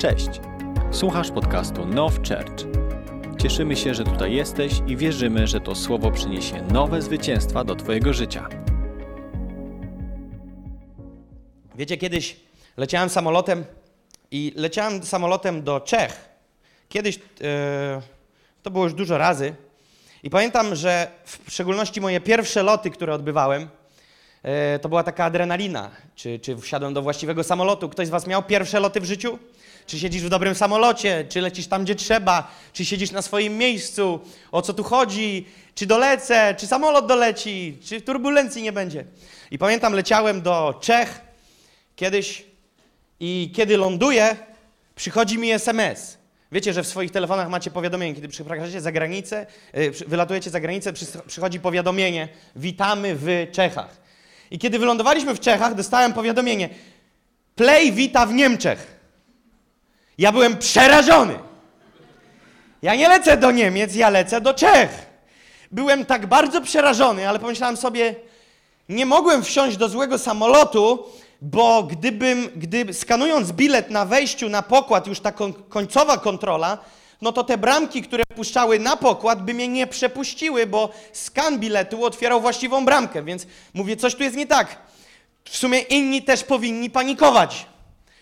Cześć! 0.00 0.28
Słuchasz 0.90 1.30
podcastu 1.30 1.86
Now 1.86 2.14
Church. 2.14 2.66
Cieszymy 3.42 3.76
się, 3.76 3.94
że 3.94 4.04
tutaj 4.04 4.32
jesteś 4.32 4.72
i 4.86 4.96
wierzymy, 4.96 5.46
że 5.46 5.60
to 5.60 5.74
słowo 5.74 6.10
przyniesie 6.10 6.62
nowe 6.62 7.02
zwycięstwa 7.02 7.64
do 7.64 7.74
Twojego 7.74 8.12
życia. 8.12 8.48
Wiecie, 11.74 11.96
kiedyś 11.96 12.36
leciałem 12.76 13.08
samolotem 13.08 13.64
i 14.30 14.52
leciałem 14.56 15.04
samolotem 15.04 15.62
do 15.62 15.80
Czech. 15.80 16.28
Kiedyś, 16.88 17.18
e, 17.40 18.00
to 18.62 18.70
było 18.70 18.84
już 18.84 18.94
dużo 18.94 19.18
razy. 19.18 19.54
I 20.22 20.30
pamiętam, 20.30 20.74
że 20.74 21.10
w 21.24 21.52
szczególności 21.52 22.00
moje 22.00 22.20
pierwsze 22.20 22.62
loty, 22.62 22.90
które 22.90 23.14
odbywałem, 23.14 23.68
e, 24.42 24.78
to 24.78 24.88
była 24.88 25.02
taka 25.02 25.24
adrenalina. 25.24 25.90
Czy, 26.14 26.38
czy 26.38 26.56
wsiadłem 26.56 26.94
do 26.94 27.02
właściwego 27.02 27.44
samolotu? 27.44 27.88
Ktoś 27.88 28.06
z 28.06 28.10
Was 28.10 28.26
miał 28.26 28.42
pierwsze 28.42 28.80
loty 28.80 29.00
w 29.00 29.04
życiu? 29.04 29.38
Czy 29.86 29.98
siedzisz 29.98 30.22
w 30.22 30.28
dobrym 30.28 30.54
samolocie? 30.54 31.24
Czy 31.28 31.40
lecisz 31.40 31.66
tam, 31.66 31.84
gdzie 31.84 31.94
trzeba? 31.94 32.50
Czy 32.72 32.84
siedzisz 32.84 33.10
na 33.10 33.22
swoim 33.22 33.58
miejscu? 33.58 34.20
O 34.52 34.62
co 34.62 34.74
tu 34.74 34.84
chodzi? 34.84 35.46
Czy 35.74 35.86
dolecę? 35.86 36.54
Czy 36.58 36.66
samolot 36.66 37.06
doleci? 37.06 37.78
Czy 37.84 38.00
turbulencji 38.00 38.62
nie 38.62 38.72
będzie? 38.72 39.04
I 39.50 39.58
pamiętam, 39.58 39.92
leciałem 39.92 40.42
do 40.42 40.78
Czech 40.80 41.20
kiedyś 41.96 42.44
i 43.20 43.52
kiedy 43.56 43.76
ląduję, 43.76 44.36
przychodzi 44.96 45.38
mi 45.38 45.50
SMS. 45.50 46.18
Wiecie, 46.52 46.72
że 46.72 46.82
w 46.82 46.86
swoich 46.86 47.10
telefonach 47.10 47.48
macie 47.48 47.70
powiadomienie, 47.70 48.14
kiedy 48.14 48.28
przepraszacie 48.28 48.80
za 48.80 48.92
granicę, 48.92 49.46
przy- 49.92 50.04
wylatujecie 50.04 50.50
za 50.50 50.60
granicę, 50.60 50.92
przychodzi 51.26 51.60
powiadomienie, 51.60 52.28
witamy 52.56 53.14
w 53.16 53.46
Czechach. 53.52 53.96
I 54.50 54.58
kiedy 54.58 54.78
wylądowaliśmy 54.78 55.34
w 55.34 55.40
Czechach, 55.40 55.74
dostałem 55.74 56.12
powiadomienie, 56.12 56.68
Play 57.56 57.92
wita 57.92 58.26
w 58.26 58.32
Niemczech. 58.34 58.99
Ja 60.18 60.32
byłem 60.32 60.58
przerażony. 60.58 61.38
Ja 62.82 62.94
nie 62.94 63.08
lecę 63.08 63.36
do 63.36 63.50
Niemiec, 63.50 63.94
ja 63.94 64.10
lecę 64.10 64.40
do 64.40 64.54
Czech. 64.54 65.06
Byłem 65.70 66.06
tak 66.06 66.26
bardzo 66.26 66.60
przerażony, 66.60 67.28
ale 67.28 67.38
pomyślałem 67.38 67.76
sobie, 67.76 68.14
nie 68.88 69.06
mogłem 69.06 69.42
wsiąść 69.42 69.76
do 69.76 69.88
złego 69.88 70.18
samolotu, 70.18 71.04
bo 71.42 71.82
gdybym, 71.82 72.48
gdy 72.56 72.94
skanując 72.94 73.52
bilet 73.52 73.90
na 73.90 74.04
wejściu 74.04 74.48
na 74.48 74.62
pokład, 74.62 75.06
już 75.06 75.20
ta 75.20 75.32
końcowa 75.68 76.18
kontrola, 76.18 76.78
no 77.22 77.32
to 77.32 77.44
te 77.44 77.58
bramki, 77.58 78.02
które 78.02 78.24
puszczały 78.36 78.78
na 78.78 78.96
pokład, 78.96 79.42
by 79.44 79.54
mnie 79.54 79.68
nie 79.68 79.86
przepuściły, 79.86 80.66
bo 80.66 80.90
skan 81.12 81.58
biletu 81.58 82.04
otwierał 82.04 82.40
właściwą 82.40 82.84
bramkę, 82.84 83.22
więc 83.22 83.46
mówię, 83.74 83.96
coś 83.96 84.14
tu 84.14 84.22
jest 84.22 84.36
nie 84.36 84.46
tak. 84.46 84.78
W 85.44 85.56
sumie 85.56 85.78
inni 85.78 86.22
też 86.22 86.44
powinni 86.44 86.90
panikować. 86.90 87.66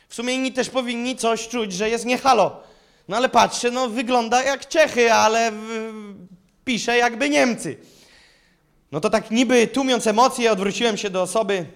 W 0.09 0.15
sumie 0.15 0.35
inni 0.35 0.53
też 0.53 0.71
powinni 0.71 1.17
coś 1.17 1.49
czuć, 1.49 1.73
że 1.73 1.91
jest 1.91 2.05
nie 2.05 2.19
halo. 2.19 2.61
No 3.09 3.17
ale 3.17 3.29
patrzę, 3.29 3.71
no 3.71 3.89
wygląda 3.89 4.43
jak 4.43 4.69
Czechy, 4.69 5.13
ale 5.13 5.53
w, 5.53 6.15
pisze 6.65 6.97
jakby 6.97 7.31
Niemcy. 7.31 7.77
No 8.93 9.01
to 9.01 9.11
tak 9.11 9.31
niby 9.31 9.67
tłumiąc 9.67 10.07
emocje, 10.07 10.53
odwróciłem 10.53 10.97
się 10.97 11.11
do 11.11 11.23
osoby, 11.23 11.67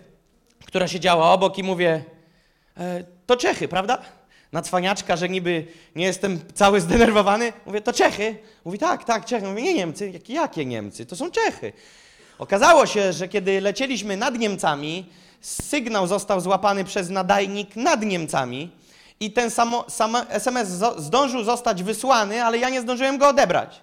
która 0.65 0.89
siedziała 0.89 1.33
obok 1.33 1.59
i 1.59 1.63
mówię, 1.63 2.05
e, 2.77 3.05
to 3.27 3.37
Czechy, 3.37 3.69
prawda? 3.69 4.03
Na 4.53 4.63
cwaniaczka, 4.63 5.17
że 5.17 5.29
niby 5.29 5.67
nie 5.97 6.05
jestem 6.05 6.41
cały 6.55 6.81
zdenerwowany. 6.81 7.53
Mówię, 7.67 7.81
to 7.81 7.93
Czechy? 7.93 8.37
Mówi, 8.65 8.79
tak, 8.79 9.05
tak, 9.05 9.25
Czechy. 9.25 9.47
Mówię, 9.47 9.63
nie 9.63 9.75
Niemcy. 9.75 10.11
Jakie, 10.11 10.33
jakie 10.33 10.67
Niemcy? 10.67 11.07
To 11.07 11.17
są 11.17 11.31
Czechy. 11.31 11.73
Okazało 12.39 12.87
się, 12.87 13.13
że 13.13 13.29
kiedy 13.29 13.61
lecieliśmy 13.61 14.17
nad 14.17 14.39
Niemcami, 14.39 15.07
sygnał 15.43 16.07
został 16.07 16.41
złapany 16.41 16.85
przez 16.85 17.11
nadajnik 17.11 17.77
nad 17.77 18.03
Niemcami 18.03 18.71
i 19.21 19.33
ten 19.33 19.51
samo, 19.51 19.87
SMS 20.29 20.69
zdążył 20.97 21.45
zostać 21.45 21.83
wysłany, 21.83 22.45
ale 22.45 22.59
ja 22.59 22.69
nie 22.69 22.81
zdążyłem 22.81 23.19
go 23.19 23.29
odebrać 23.29 23.81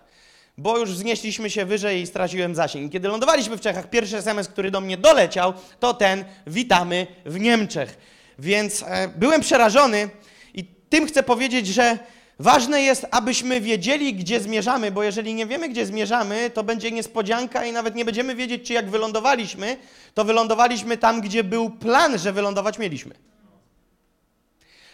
bo 0.60 0.78
już 0.78 0.92
wznieśliśmy 0.92 1.50
się 1.50 1.66
wyżej 1.66 2.02
i 2.02 2.08
straciłem 2.08 2.56
zasięg. 2.56 2.92
Kiedy 2.92 3.08
lądowaliśmy 3.08 3.58
w 3.58 3.62
Czechach, 3.62 3.90
pierwszy 3.90 4.18
SMS, 4.18 4.48
który 4.48 4.72
do 4.72 4.82
mnie 4.82 4.98
doleciał, 4.98 5.54
to 5.80 5.94
ten 5.94 6.26
witamy 6.48 7.08
w 7.26 7.40
Niemczech. 7.40 7.98
Więc 8.40 8.84
e, 8.88 9.08
byłem 9.08 9.42
przerażony 9.42 10.10
i 10.54 10.64
tym 10.90 11.08
chcę 11.08 11.24
powiedzieć, 11.24 11.68
że 11.68 11.98
ważne 12.40 12.82
jest, 12.82 13.06
abyśmy 13.12 13.62
wiedzieli, 13.62 14.14
gdzie 14.14 14.40
zmierzamy, 14.40 14.92
bo 14.92 15.04
jeżeli 15.04 15.34
nie 15.34 15.46
wiemy, 15.46 15.70
gdzie 15.70 15.86
zmierzamy, 15.86 16.50
to 16.50 16.64
będzie 16.64 16.92
niespodzianka 16.92 17.66
i 17.66 17.72
nawet 17.72 17.96
nie 17.96 18.06
będziemy 18.06 18.36
wiedzieć, 18.36 18.68
czy 18.68 18.74
jak 18.74 18.90
wylądowaliśmy, 18.90 19.78
to 20.14 20.26
wylądowaliśmy 20.26 20.98
tam, 20.98 21.22
gdzie 21.22 21.44
był 21.44 21.70
plan, 21.70 22.20
że 22.20 22.34
wylądować 22.34 22.80
mieliśmy. 22.80 23.16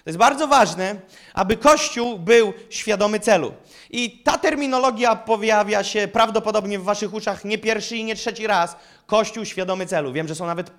To 0.05 0.09
jest 0.09 0.19
bardzo 0.19 0.47
ważne, 0.47 0.95
aby 1.33 1.57
Kościół 1.57 2.19
był 2.19 2.53
świadomy 2.69 3.19
celu. 3.19 3.53
I 3.89 4.19
ta 4.23 4.37
terminologia 4.37 5.15
pojawia 5.15 5.83
się 5.83 6.07
prawdopodobnie 6.07 6.79
w 6.79 6.83
waszych 6.83 7.13
uszach 7.13 7.45
nie 7.45 7.57
pierwszy 7.57 7.97
i 7.97 8.03
nie 8.03 8.15
trzeci 8.15 8.47
raz. 8.47 8.75
Kościół 9.05 9.45
świadomy 9.45 9.85
celu. 9.85 10.13
Wiem, 10.13 10.27
że 10.27 10.35
są 10.35 10.45
nawet 10.45 10.71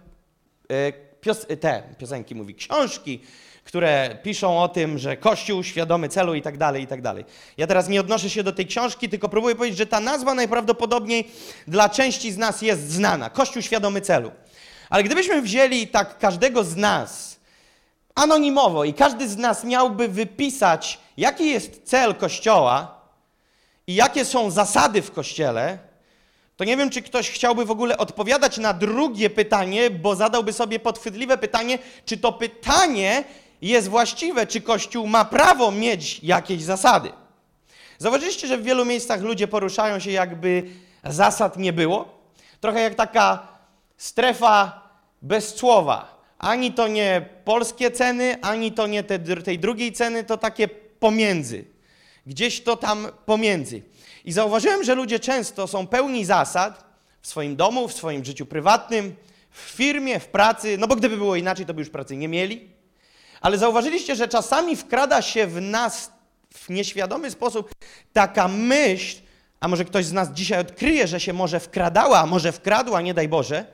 e, 0.70 0.92
pios 1.20 1.46
te 1.60 1.82
piosenki, 1.98 2.34
mówi, 2.34 2.54
książki, 2.54 3.20
które 3.66 4.18
piszą 4.22 4.62
o 4.62 4.68
tym, 4.68 4.98
że 4.98 5.16
Kościół 5.16 5.62
świadomy 5.62 6.08
celu 6.08 6.34
i 6.34 6.42
tak 6.42 6.58
dalej, 6.58 6.82
i 6.82 6.86
tak 6.86 7.02
dalej. 7.02 7.24
Ja 7.56 7.66
teraz 7.66 7.88
nie 7.88 8.00
odnoszę 8.00 8.30
się 8.30 8.42
do 8.42 8.52
tej 8.52 8.66
książki, 8.66 9.08
tylko 9.08 9.28
próbuję 9.28 9.54
powiedzieć, 9.54 9.78
że 9.78 9.86
ta 9.86 10.00
nazwa 10.00 10.34
najprawdopodobniej 10.34 11.30
dla 11.68 11.88
części 11.88 12.32
z 12.32 12.38
nas 12.38 12.62
jest 12.62 12.90
znana. 12.90 13.30
Kościół 13.30 13.62
świadomy 13.62 14.00
celu. 14.00 14.30
Ale 14.90 15.02
gdybyśmy 15.02 15.42
wzięli 15.42 15.88
tak 15.88 16.18
każdego 16.18 16.64
z 16.64 16.76
nas, 16.76 17.40
anonimowo 18.14 18.84
i 18.84 18.94
każdy 18.94 19.28
z 19.28 19.36
nas 19.36 19.64
miałby 19.64 20.08
wypisać, 20.08 20.98
jaki 21.16 21.50
jest 21.50 21.82
cel 21.84 22.14
Kościoła 22.14 23.00
i 23.86 23.94
jakie 23.94 24.24
są 24.24 24.50
zasady 24.50 25.02
w 25.02 25.10
Kościele, 25.10 25.78
to 26.56 26.64
nie 26.64 26.76
wiem, 26.76 26.90
czy 26.90 27.02
ktoś 27.02 27.30
chciałby 27.30 27.64
w 27.64 27.70
ogóle 27.70 27.98
odpowiadać 27.98 28.58
na 28.58 28.72
drugie 28.72 29.30
pytanie, 29.30 29.90
bo 29.90 30.16
zadałby 30.16 30.52
sobie 30.52 30.78
podchwytliwe 30.78 31.38
pytanie, 31.38 31.78
czy 32.04 32.16
to 32.16 32.32
pytanie 32.32 33.24
jest 33.62 33.88
właściwe, 33.88 34.46
czy 34.46 34.60
Kościół 34.60 35.06
ma 35.06 35.24
prawo 35.24 35.70
mieć 35.72 36.20
jakieś 36.22 36.62
zasady. 36.62 37.12
Zauważyliście, 37.98 38.46
że 38.46 38.58
w 38.58 38.62
wielu 38.62 38.84
miejscach 38.84 39.22
ludzie 39.22 39.48
poruszają 39.48 39.98
się, 39.98 40.10
jakby 40.10 40.62
zasad 41.04 41.56
nie 41.56 41.72
było? 41.72 42.18
Trochę 42.60 42.80
jak 42.80 42.94
taka 42.94 43.48
strefa 43.96 44.82
bez 45.22 45.54
słowa. 45.54 46.16
Ani 46.38 46.72
to 46.72 46.88
nie 46.88 47.28
polskie 47.44 47.90
ceny, 47.90 48.36
ani 48.42 48.72
to 48.72 48.86
nie 48.86 49.02
te, 49.02 49.18
tej 49.18 49.58
drugiej 49.58 49.92
ceny, 49.92 50.24
to 50.24 50.36
takie 50.36 50.68
pomiędzy. 51.00 51.64
Gdzieś 52.26 52.62
to 52.62 52.76
tam 52.76 53.08
pomiędzy. 53.26 53.82
I 54.24 54.32
zauważyłem, 54.32 54.84
że 54.84 54.94
ludzie 54.94 55.20
często 55.20 55.66
są 55.66 55.86
pełni 55.86 56.24
zasad 56.24 56.84
w 57.20 57.26
swoim 57.26 57.56
domu, 57.56 57.88
w 57.88 57.92
swoim 57.92 58.24
życiu 58.24 58.46
prywatnym, 58.46 59.16
w 59.50 59.60
firmie, 59.60 60.20
w 60.20 60.28
pracy, 60.28 60.76
no 60.78 60.86
bo 60.86 60.96
gdyby 60.96 61.16
było 61.16 61.36
inaczej, 61.36 61.66
to 61.66 61.74
by 61.74 61.80
już 61.80 61.90
pracy 61.90 62.16
nie 62.16 62.28
mieli. 62.28 62.75
Ale 63.40 63.58
zauważyliście, 63.58 64.16
że 64.16 64.28
czasami 64.28 64.76
wkrada 64.76 65.22
się 65.22 65.46
w 65.46 65.60
nas 65.60 66.10
w 66.54 66.68
nieświadomy 66.68 67.30
sposób 67.30 67.70
taka 68.12 68.48
myśl, 68.48 69.16
a 69.60 69.68
może 69.68 69.84
ktoś 69.84 70.04
z 70.04 70.12
nas 70.12 70.28
dzisiaj 70.32 70.60
odkryje, 70.60 71.06
że 71.06 71.20
się 71.20 71.32
może 71.32 71.60
wkradała, 71.60 72.18
a 72.18 72.26
może 72.26 72.52
wkradła, 72.52 73.00
nie 73.00 73.14
daj 73.14 73.28
Boże, 73.28 73.64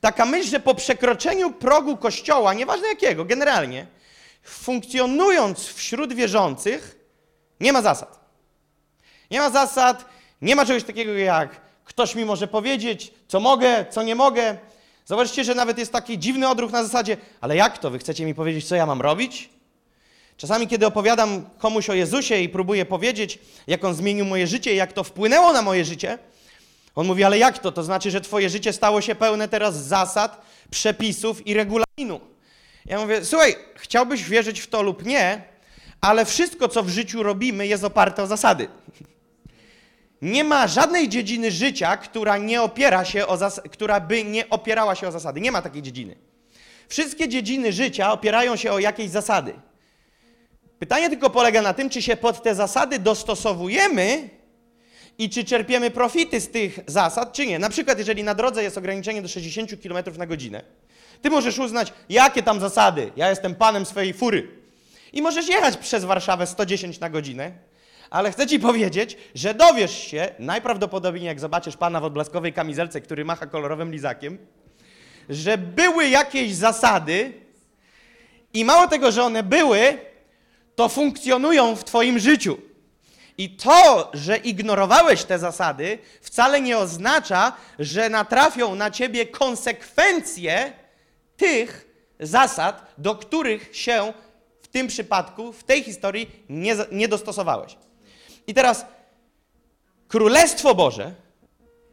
taka 0.00 0.24
myśl, 0.24 0.50
że 0.50 0.60
po 0.60 0.74
przekroczeniu 0.74 1.52
progu 1.52 1.96
kościoła, 1.96 2.54
nieważne 2.54 2.88
jakiego, 2.88 3.24
generalnie, 3.24 3.86
funkcjonując 4.42 5.66
wśród 5.66 6.12
wierzących, 6.12 6.98
nie 7.60 7.72
ma 7.72 7.82
zasad. 7.82 8.20
Nie 9.30 9.38
ma 9.38 9.50
zasad, 9.50 10.04
nie 10.42 10.56
ma 10.56 10.66
czegoś 10.66 10.84
takiego 10.84 11.12
jak 11.12 11.60
ktoś 11.84 12.14
mi 12.14 12.24
może 12.24 12.48
powiedzieć, 12.48 13.12
co 13.28 13.40
mogę, 13.40 13.86
co 13.90 14.02
nie 14.02 14.14
mogę. 14.14 14.56
Zobaczcie, 15.06 15.44
że 15.44 15.54
nawet 15.54 15.78
jest 15.78 15.92
taki 15.92 16.18
dziwny 16.18 16.48
odruch 16.48 16.72
na 16.72 16.84
zasadzie, 16.84 17.16
ale 17.40 17.56
jak 17.56 17.78
to, 17.78 17.90
wy 17.90 17.98
chcecie 17.98 18.24
mi 18.24 18.34
powiedzieć, 18.34 18.68
co 18.68 18.74
ja 18.74 18.86
mam 18.86 19.00
robić? 19.00 19.48
Czasami, 20.36 20.68
kiedy 20.68 20.86
opowiadam 20.86 21.50
komuś 21.58 21.90
o 21.90 21.94
Jezusie 21.94 22.36
i 22.38 22.48
próbuję 22.48 22.86
powiedzieć, 22.86 23.38
jak 23.66 23.84
On 23.84 23.94
zmienił 23.94 24.24
moje 24.24 24.46
życie 24.46 24.72
i 24.72 24.76
jak 24.76 24.92
to 24.92 25.04
wpłynęło 25.04 25.52
na 25.52 25.62
moje 25.62 25.84
życie, 25.84 26.18
on 26.94 27.06
mówi, 27.06 27.24
ale 27.24 27.38
jak 27.38 27.58
to? 27.58 27.72
To 27.72 27.82
znaczy, 27.82 28.10
że 28.10 28.20
twoje 28.20 28.50
życie 28.50 28.72
stało 28.72 29.00
się 29.00 29.14
pełne 29.14 29.48
teraz 29.48 29.84
zasad, 29.84 30.42
przepisów 30.70 31.46
i 31.46 31.54
regulaminu. 31.54 32.20
Ja 32.86 33.00
mówię, 33.00 33.24
słuchaj, 33.24 33.56
chciałbyś 33.76 34.24
wierzyć 34.24 34.60
w 34.60 34.66
to 34.66 34.82
lub 34.82 35.04
nie, 35.04 35.42
ale 36.00 36.24
wszystko, 36.24 36.68
co 36.68 36.82
w 36.82 36.88
życiu 36.88 37.22
robimy, 37.22 37.66
jest 37.66 37.84
oparte 37.84 38.22
o 38.22 38.26
zasady. 38.26 38.68
Nie 40.22 40.44
ma 40.44 40.66
żadnej 40.68 41.08
dziedziny 41.08 41.50
życia, 41.50 41.96
która, 41.96 42.38
nie 42.38 42.62
opiera 42.62 43.04
się 43.04 43.26
o 43.26 43.36
zas- 43.36 43.60
która 43.72 44.00
by 44.00 44.24
nie 44.24 44.50
opierała 44.50 44.94
się 44.94 45.08
o 45.08 45.12
zasady. 45.12 45.40
Nie 45.40 45.52
ma 45.52 45.62
takiej 45.62 45.82
dziedziny. 45.82 46.16
Wszystkie 46.88 47.28
dziedziny 47.28 47.72
życia 47.72 48.12
opierają 48.12 48.56
się 48.56 48.72
o 48.72 48.78
jakieś 48.78 49.10
zasady. 49.10 49.54
Pytanie 50.78 51.10
tylko 51.10 51.30
polega 51.30 51.62
na 51.62 51.74
tym, 51.74 51.90
czy 51.90 52.02
się 52.02 52.16
pod 52.16 52.42
te 52.42 52.54
zasady 52.54 52.98
dostosowujemy 52.98 54.28
i 55.18 55.30
czy 55.30 55.44
czerpiemy 55.44 55.90
profity 55.90 56.40
z 56.40 56.48
tych 56.50 56.78
zasad, 56.86 57.32
czy 57.32 57.46
nie. 57.46 57.58
Na 57.58 57.68
przykład, 57.70 57.98
jeżeli 57.98 58.24
na 58.24 58.34
drodze 58.34 58.62
jest 58.62 58.78
ograniczenie 58.78 59.22
do 59.22 59.28
60 59.28 59.70
km 59.82 60.18
na 60.18 60.26
godzinę, 60.26 60.62
ty 61.22 61.30
możesz 61.30 61.58
uznać, 61.58 61.92
jakie 62.08 62.42
tam 62.42 62.60
zasady, 62.60 63.12
ja 63.16 63.30
jestem 63.30 63.54
panem 63.54 63.86
swojej 63.86 64.14
fury. 64.14 64.48
I 65.12 65.22
możesz 65.22 65.48
jechać 65.48 65.76
przez 65.76 66.04
Warszawę 66.04 66.46
110 66.46 67.00
na 67.00 67.10
godzinę, 67.10 67.52
ale 68.10 68.32
chcę 68.32 68.46
ci 68.46 68.60
powiedzieć, 68.60 69.16
że 69.34 69.54
dowiesz 69.54 69.98
się, 69.98 70.28
najprawdopodobniej 70.38 71.24
jak 71.24 71.40
zobaczysz 71.40 71.76
pana 71.76 72.00
w 72.00 72.04
odblaskowej 72.04 72.52
kamizelce, 72.52 73.00
który 73.00 73.24
macha 73.24 73.46
kolorowym 73.46 73.92
lizakiem, 73.92 74.38
że 75.28 75.58
były 75.58 76.08
jakieś 76.08 76.54
zasady 76.54 77.32
i 78.54 78.64
mało 78.64 78.88
tego, 78.88 79.12
że 79.12 79.22
one 79.22 79.42
były, 79.42 79.98
to 80.74 80.88
funkcjonują 80.88 81.76
w 81.76 81.84
twoim 81.84 82.18
życiu. 82.18 82.58
I 83.38 83.50
to, 83.50 84.10
że 84.14 84.36
ignorowałeś 84.36 85.24
te 85.24 85.38
zasady, 85.38 85.98
wcale 86.20 86.60
nie 86.60 86.78
oznacza, 86.78 87.52
że 87.78 88.08
natrafią 88.08 88.74
na 88.74 88.90
ciebie 88.90 89.26
konsekwencje 89.26 90.72
tych 91.36 91.88
zasad, 92.20 92.94
do 92.98 93.14
których 93.14 93.76
się 93.76 94.12
w 94.62 94.68
tym 94.68 94.86
przypadku, 94.86 95.52
w 95.52 95.64
tej 95.64 95.82
historii 95.82 96.30
nie, 96.48 96.76
nie 96.92 97.08
dostosowałeś. 97.08 97.76
I 98.46 98.54
teraz 98.54 98.86
Królestwo 100.08 100.74
Boże 100.74 101.14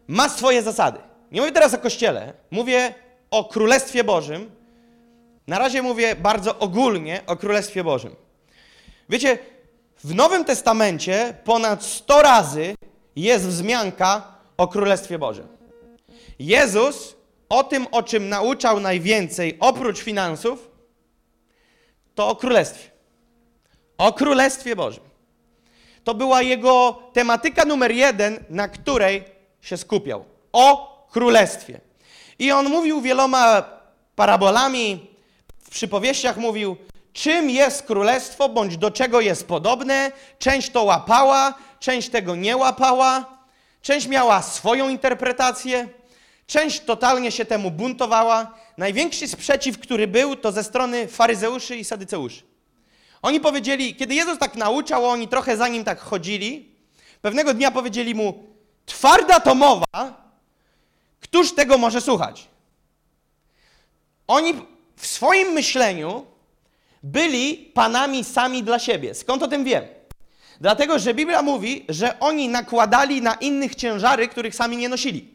ma 0.07 0.29
swoje 0.29 0.63
zasady. 0.63 0.99
Nie 1.31 1.41
mówię 1.41 1.53
teraz 1.53 1.73
o 1.73 1.77
Kościele, 1.77 2.33
mówię 2.51 2.93
o 3.31 3.45
Królestwie 3.45 4.03
Bożym. 4.03 4.51
Na 5.47 5.59
razie 5.59 5.81
mówię 5.81 6.15
bardzo 6.15 6.59
ogólnie 6.59 7.21
o 7.27 7.35
Królestwie 7.35 7.83
Bożym. 7.83 8.15
Wiecie, 9.09 9.39
w 10.03 10.15
Nowym 10.15 10.45
Testamencie 10.45 11.37
ponad 11.43 11.83
100 11.83 12.21
razy 12.21 12.75
jest 13.15 13.45
wzmianka 13.45 14.37
o 14.57 14.67
Królestwie 14.67 15.19
Bożym. 15.19 15.47
Jezus 16.39 17.15
o 17.49 17.63
tym, 17.63 17.87
o 17.91 18.03
czym 18.03 18.29
nauczał 18.29 18.79
najwięcej, 18.79 19.57
oprócz 19.59 19.99
finansów, 19.99 20.71
to 22.15 22.27
o 22.27 22.35
Królestwie. 22.35 22.89
O 23.97 24.13
Królestwie 24.13 24.75
Bożym. 24.75 25.12
To 26.03 26.13
była 26.13 26.41
jego 26.41 26.99
tematyka 27.13 27.65
numer 27.65 27.91
jeden, 27.91 28.43
na 28.49 28.67
której 28.67 29.23
się 29.61 29.77
skupiał. 29.77 30.25
O 30.53 30.93
Królestwie. 31.11 31.79
I 32.39 32.51
on 32.51 32.69
mówił 32.69 33.01
wieloma 33.01 33.63
parabolami, 34.15 35.07
w 35.63 35.69
przypowieściach 35.69 36.37
mówił, 36.37 36.77
czym 37.13 37.49
jest 37.49 37.83
królestwo, 37.83 38.49
bądź 38.49 38.77
do 38.77 38.91
czego 38.91 39.21
jest 39.21 39.47
podobne. 39.47 40.11
Część 40.39 40.69
to 40.69 40.83
łapała, 40.83 41.53
część 41.79 42.09
tego 42.09 42.35
nie 42.35 42.57
łapała, 42.57 43.25
część 43.81 44.07
miała 44.07 44.41
swoją 44.41 44.89
interpretację, 44.89 45.87
część 46.47 46.79
totalnie 46.79 47.31
się 47.31 47.45
temu 47.45 47.71
buntowała. 47.71 48.53
Największy 48.77 49.27
sprzeciw, 49.27 49.79
który 49.79 50.07
był, 50.07 50.35
to 50.35 50.51
ze 50.51 50.63
strony 50.63 51.07
faryzeuszy 51.07 51.75
i 51.75 51.83
sadyceuszy. 51.83 52.52
Oni 53.23 53.39
powiedzieli, 53.39 53.95
kiedy 53.95 54.15
Jezus 54.15 54.37
tak 54.37 54.55
nauczał, 54.55 55.05
oni 55.05 55.27
trochę 55.27 55.57
za 55.57 55.67
nim 55.67 55.83
tak 55.83 55.99
chodzili, 55.99 56.75
pewnego 57.21 57.53
dnia 57.53 57.71
powiedzieli 57.71 58.15
mu, 58.15 58.43
twarda 58.85 59.39
to 59.39 59.55
mowa, 59.55 60.23
któż 61.19 61.55
tego 61.55 61.77
może 61.77 62.01
słuchać? 62.01 62.47
Oni 64.27 64.53
w 64.95 65.05
swoim 65.05 65.47
myśleniu 65.47 66.25
byli 67.03 67.55
panami 67.55 68.23
sami 68.23 68.63
dla 68.63 68.79
siebie. 68.79 69.15
Skąd 69.15 69.43
o 69.43 69.47
tym 69.47 69.63
wiem? 69.63 69.83
Dlatego, 70.61 70.99
że 70.99 71.13
Biblia 71.13 71.41
mówi, 71.41 71.85
że 71.89 72.19
oni 72.19 72.49
nakładali 72.49 73.21
na 73.21 73.33
innych 73.33 73.75
ciężary, 73.75 74.27
których 74.27 74.55
sami 74.55 74.77
nie 74.77 74.89
nosili. 74.89 75.33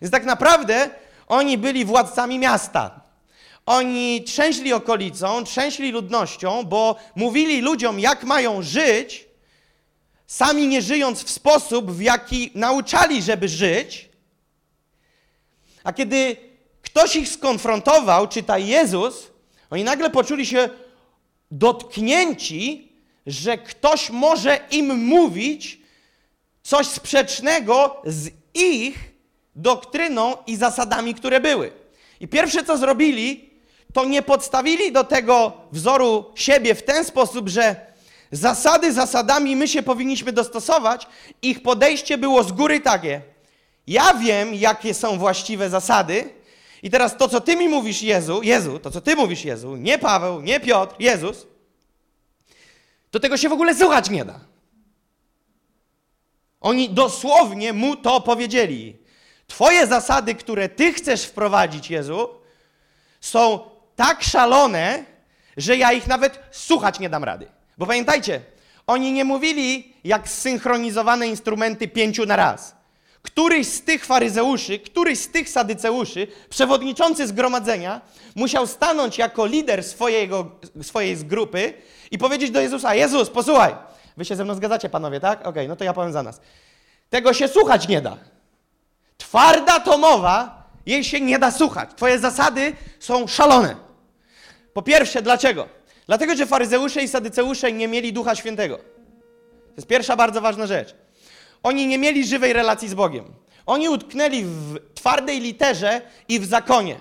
Więc 0.00 0.12
tak 0.12 0.24
naprawdę 0.24 0.90
oni 1.28 1.58
byli 1.58 1.84
władcami 1.84 2.38
miasta. 2.38 3.01
Oni 3.66 4.24
trzęśli 4.24 4.72
okolicą, 4.72 5.44
trzęśli 5.44 5.92
ludnością, 5.92 6.64
bo 6.64 6.96
mówili 7.14 7.60
ludziom, 7.60 8.00
jak 8.00 8.24
mają 8.24 8.62
żyć, 8.62 9.24
sami 10.26 10.68
nie 10.68 10.82
żyjąc 10.82 11.24
w 11.24 11.30
sposób, 11.30 11.90
w 11.90 12.00
jaki 12.00 12.50
nauczali, 12.54 13.22
żeby 13.22 13.48
żyć. 13.48 14.08
A 15.84 15.92
kiedy 15.92 16.36
ktoś 16.82 17.16
ich 17.16 17.28
skonfrontował, 17.28 18.28
czytaj 18.28 18.66
Jezus, 18.66 19.30
oni 19.70 19.84
nagle 19.84 20.10
poczuli 20.10 20.46
się 20.46 20.68
dotknięci, 21.50 22.92
że 23.26 23.58
ktoś 23.58 24.10
może 24.10 24.60
im 24.70 24.98
mówić 24.98 25.78
coś 26.62 26.86
sprzecznego 26.86 28.02
z 28.04 28.30
ich 28.54 29.12
doktryną 29.56 30.36
i 30.46 30.56
zasadami, 30.56 31.14
które 31.14 31.40
były. 31.40 31.72
I 32.20 32.28
pierwsze 32.28 32.64
co 32.64 32.78
zrobili, 32.78 33.51
to 33.92 34.04
nie 34.04 34.22
podstawili 34.22 34.92
do 34.92 35.04
tego 35.04 35.52
wzoru 35.72 36.24
siebie 36.34 36.74
w 36.74 36.82
ten 36.82 37.04
sposób, 37.04 37.48
że 37.48 37.86
zasady 38.32 38.92
zasadami 38.92 39.56
my 39.56 39.68
się 39.68 39.82
powinniśmy 39.82 40.32
dostosować. 40.32 41.06
Ich 41.42 41.62
podejście 41.62 42.18
było 42.18 42.42
z 42.42 42.52
góry 42.52 42.80
takie. 42.80 43.20
Ja 43.86 44.14
wiem, 44.14 44.54
jakie 44.54 44.94
są 44.94 45.18
właściwe 45.18 45.70
zasady, 45.70 46.42
i 46.82 46.90
teraz 46.90 47.16
to, 47.16 47.28
co 47.28 47.40
ty 47.40 47.56
mi 47.56 47.68
mówisz, 47.68 48.02
Jezu, 48.02 48.42
Jezu, 48.42 48.78
to, 48.78 48.90
co 48.90 49.00
ty 49.00 49.16
mówisz, 49.16 49.44
Jezu, 49.44 49.76
nie 49.76 49.98
Paweł, 49.98 50.40
nie 50.40 50.60
Piotr, 50.60 50.94
Jezus, 50.98 51.46
to 53.10 53.20
tego 53.20 53.36
się 53.36 53.48
w 53.48 53.52
ogóle 53.52 53.74
słuchać 53.74 54.10
nie 54.10 54.24
da. 54.24 54.40
Oni 56.60 56.90
dosłownie 56.90 57.72
mu 57.72 57.96
to 57.96 58.20
powiedzieli. 58.20 58.96
Twoje 59.46 59.86
zasady, 59.86 60.34
które 60.34 60.68
ty 60.68 60.92
chcesz 60.92 61.24
wprowadzić, 61.24 61.90
Jezu, 61.90 62.28
są 63.20 63.71
tak 64.02 64.22
szalone, 64.22 65.04
że 65.56 65.76
ja 65.76 65.92
ich 65.92 66.06
nawet 66.06 66.40
słuchać 66.50 66.98
nie 66.98 67.10
dam 67.10 67.24
rady. 67.24 67.46
Bo 67.78 67.86
pamiętajcie, 67.86 68.40
oni 68.86 69.12
nie 69.12 69.24
mówili 69.24 69.94
jak 70.04 70.28
zsynchronizowane 70.28 71.28
instrumenty 71.28 71.88
pięciu 71.88 72.26
na 72.26 72.36
raz. 72.36 72.74
Któryś 73.22 73.66
z 73.66 73.82
tych 73.82 74.04
faryzeuszy, 74.04 74.78
któryś 74.78 75.18
z 75.18 75.28
tych 75.28 75.48
sadyceuszy, 75.48 76.26
przewodniczący 76.50 77.26
zgromadzenia, 77.26 78.00
musiał 78.34 78.66
stanąć 78.66 79.18
jako 79.18 79.46
lider 79.46 79.84
swojego, 79.84 80.50
swojej 80.82 81.16
z 81.16 81.24
grupy 81.24 81.74
i 82.10 82.18
powiedzieć 82.18 82.50
do 82.50 82.60
Jezusa: 82.60 82.94
Jezus, 82.94 83.30
posłuchaj. 83.30 83.74
Wy 84.16 84.24
się 84.24 84.36
ze 84.36 84.44
mną 84.44 84.54
zgadzacie, 84.54 84.88
panowie, 84.88 85.20
tak? 85.20 85.40
Okej, 85.40 85.50
okay, 85.50 85.68
no 85.68 85.76
to 85.76 85.84
ja 85.84 85.92
powiem 85.92 86.12
za 86.12 86.22
nas. 86.22 86.40
Tego 87.10 87.32
się 87.32 87.48
słuchać 87.48 87.88
nie 87.88 88.00
da. 88.00 88.16
Twarda 89.18 89.80
to 89.80 89.98
mowa, 89.98 90.62
jej 90.86 91.04
się 91.04 91.20
nie 91.20 91.38
da 91.38 91.50
słuchać. 91.50 91.90
Twoje 91.96 92.18
zasady 92.18 92.72
są 93.00 93.26
szalone. 93.26 93.91
Po 94.72 94.82
pierwsze, 94.82 95.22
dlaczego? 95.22 95.68
Dlatego, 96.06 96.36
że 96.36 96.46
faryzeusze 96.46 97.02
i 97.02 97.08
sadyceusze 97.08 97.72
nie 97.72 97.88
mieli 97.88 98.12
Ducha 98.12 98.34
Świętego. 98.34 98.76
To 98.76 99.76
jest 99.76 99.88
pierwsza 99.88 100.16
bardzo 100.16 100.40
ważna 100.40 100.66
rzecz. 100.66 100.94
Oni 101.62 101.86
nie 101.86 101.98
mieli 101.98 102.26
żywej 102.26 102.52
relacji 102.52 102.88
z 102.88 102.94
Bogiem. 102.94 103.24
Oni 103.66 103.88
utknęli 103.88 104.44
w 104.44 104.78
twardej 104.94 105.40
literze 105.40 106.00
i 106.28 106.40
w 106.40 106.44
zakonie. 106.44 106.96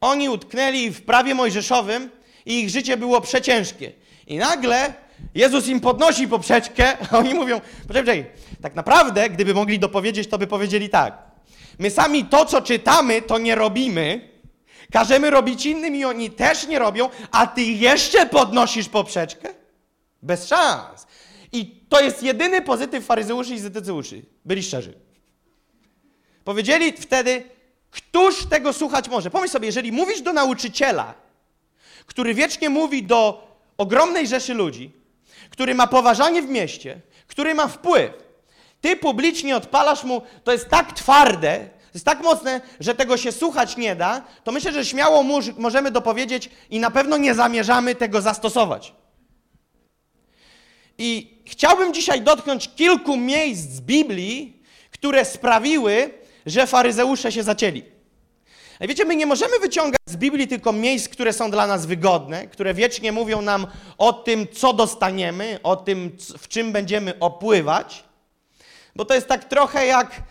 Oni 0.00 0.28
utknęli 0.28 0.90
w 0.90 1.02
prawie 1.02 1.34
mojżeszowym 1.34 2.10
i 2.46 2.60
ich 2.60 2.70
życie 2.70 2.96
było 2.96 3.20
przeciężkie. 3.20 3.92
I 4.26 4.36
nagle 4.36 4.94
Jezus 5.34 5.68
im 5.68 5.80
podnosi 5.80 6.28
poprzeczkę, 6.28 6.96
a 7.10 7.18
oni 7.18 7.34
mówią, 7.34 7.60
poczekaj, 7.88 8.26
tak 8.62 8.74
naprawdę, 8.74 9.30
gdyby 9.30 9.54
mogli 9.54 9.78
dopowiedzieć, 9.78 10.28
to 10.28 10.38
by 10.38 10.46
powiedzieli 10.46 10.88
tak. 10.88 11.18
My 11.78 11.90
sami 11.90 12.24
to, 12.24 12.44
co 12.44 12.62
czytamy, 12.62 13.22
to 13.22 13.38
nie 13.38 13.54
robimy, 13.54 14.31
każemy 14.92 15.30
robić 15.30 15.66
innym 15.66 15.96
i 15.96 16.04
oni 16.04 16.30
też 16.30 16.66
nie 16.66 16.78
robią, 16.78 17.08
a 17.30 17.46
ty 17.46 17.62
jeszcze 17.62 18.26
podnosisz 18.26 18.88
poprzeczkę? 18.88 19.54
Bez 20.22 20.46
szans. 20.46 21.06
I 21.52 21.66
to 21.88 22.00
jest 22.00 22.22
jedyny 22.22 22.62
pozytyw 22.62 23.06
faryzeuszy 23.06 23.54
i 23.54 23.58
zetyceuszy. 23.58 24.22
Byli 24.44 24.62
szczerzy. 24.62 24.94
Powiedzieli 26.44 26.92
wtedy, 26.92 27.44
któż 27.90 28.46
tego 28.46 28.72
słuchać 28.72 29.08
może? 29.08 29.30
Pomyśl 29.30 29.52
sobie, 29.52 29.66
jeżeli 29.66 29.92
mówisz 29.92 30.20
do 30.20 30.32
nauczyciela, 30.32 31.14
który 32.06 32.34
wiecznie 32.34 32.70
mówi 32.70 33.02
do 33.02 33.48
ogromnej 33.78 34.28
rzeszy 34.28 34.54
ludzi, 34.54 34.90
który 35.50 35.74
ma 35.74 35.86
poważanie 35.86 36.42
w 36.42 36.48
mieście, 36.48 37.00
który 37.26 37.54
ma 37.54 37.68
wpływ, 37.68 38.12
ty 38.80 38.96
publicznie 38.96 39.56
odpalasz 39.56 40.04
mu, 40.04 40.22
to 40.44 40.52
jest 40.52 40.68
tak 40.68 40.92
twarde, 40.92 41.68
jest 41.94 42.06
tak 42.06 42.22
mocne, 42.22 42.60
że 42.80 42.94
tego 42.94 43.16
się 43.16 43.32
słuchać 43.32 43.76
nie 43.76 43.96
da, 43.96 44.24
to 44.44 44.52
myślę, 44.52 44.72
że 44.72 44.84
śmiało 44.84 45.24
możemy 45.58 45.90
dopowiedzieć 45.90 46.50
i 46.70 46.80
na 46.80 46.90
pewno 46.90 47.16
nie 47.16 47.34
zamierzamy 47.34 47.94
tego 47.94 48.20
zastosować. 48.20 48.92
I 50.98 51.38
chciałbym 51.46 51.94
dzisiaj 51.94 52.22
dotknąć 52.22 52.70
kilku 52.76 53.16
miejsc 53.16 53.70
z 53.70 53.80
Biblii, 53.80 54.62
które 54.90 55.24
sprawiły, 55.24 56.10
że 56.46 56.66
faryzeusze 56.66 57.32
się 57.32 57.42
zacięli. 57.42 57.82
A 58.80 58.86
wiecie, 58.86 59.04
my 59.04 59.16
nie 59.16 59.26
możemy 59.26 59.58
wyciągać 59.58 60.00
z 60.06 60.16
Biblii 60.16 60.48
tylko 60.48 60.72
miejsc, 60.72 61.08
które 61.08 61.32
są 61.32 61.50
dla 61.50 61.66
nas 61.66 61.86
wygodne, 61.86 62.46
które 62.46 62.74
wiecznie 62.74 63.12
mówią 63.12 63.42
nam 63.42 63.66
o 63.98 64.12
tym, 64.12 64.46
co 64.52 64.72
dostaniemy, 64.72 65.58
o 65.62 65.76
tym, 65.76 66.16
w 66.38 66.48
czym 66.48 66.72
będziemy 66.72 67.18
opływać, 67.18 68.04
bo 68.96 69.04
to 69.04 69.14
jest 69.14 69.26
tak 69.26 69.44
trochę 69.44 69.86
jak 69.86 70.22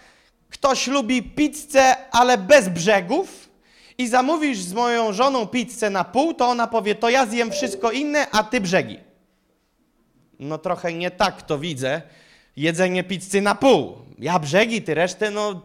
ktoś 0.62 0.88
lubi 0.88 1.24
pizzę, 1.24 1.96
ale 2.12 2.38
bez 2.38 2.70
brzegów 2.70 3.50
i 3.98 4.08
zamówisz 4.08 4.58
z 4.58 4.74
moją 4.74 5.14
żoną 5.14 5.48
pizzę 5.48 5.90
na 5.90 6.04
pół, 6.04 6.34
to 6.34 6.48
ona 6.48 6.68
powie, 6.68 6.96
to 6.96 7.10
ja 7.10 7.26
zjem 7.26 7.52
wszystko 7.52 7.92
inne, 7.92 8.30
a 8.32 8.44
ty 8.44 8.62
brzegi. 8.62 9.00
No 10.40 10.58
trochę 10.58 10.94
nie 10.94 11.12
tak 11.12 11.42
to 11.42 11.60
widzę. 11.60 12.02
Jedzenie 12.56 13.04
pizzy 13.04 13.42
na 13.42 13.56
pół. 13.56 13.98
Ja 14.20 14.40
brzegi, 14.40 14.82
ty 14.82 14.94
resztę, 14.94 15.32
no 15.32 15.62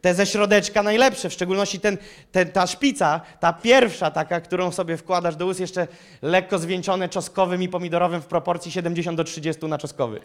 te 0.00 0.14
ze 0.14 0.26
środeczka 0.26 0.82
najlepsze, 0.82 1.30
w 1.30 1.32
szczególności 1.32 1.80
ten, 1.80 1.98
ten, 2.32 2.52
ta 2.52 2.66
szpica, 2.66 3.20
ta 3.40 3.52
pierwsza 3.52 4.10
taka, 4.10 4.40
którą 4.40 4.72
sobie 4.72 4.96
wkładasz 4.96 5.36
do 5.36 5.46
ust, 5.46 5.60
jeszcze 5.60 5.88
lekko 6.22 6.58
zwieńczone 6.58 7.08
czosnkowym 7.08 7.62
i 7.62 7.68
pomidorowym 7.68 8.22
w 8.22 8.26
proporcji 8.26 8.72
70 8.72 9.16
do 9.16 9.24
30 9.24 9.66
na 9.66 9.78
czosnkowy. 9.78 10.20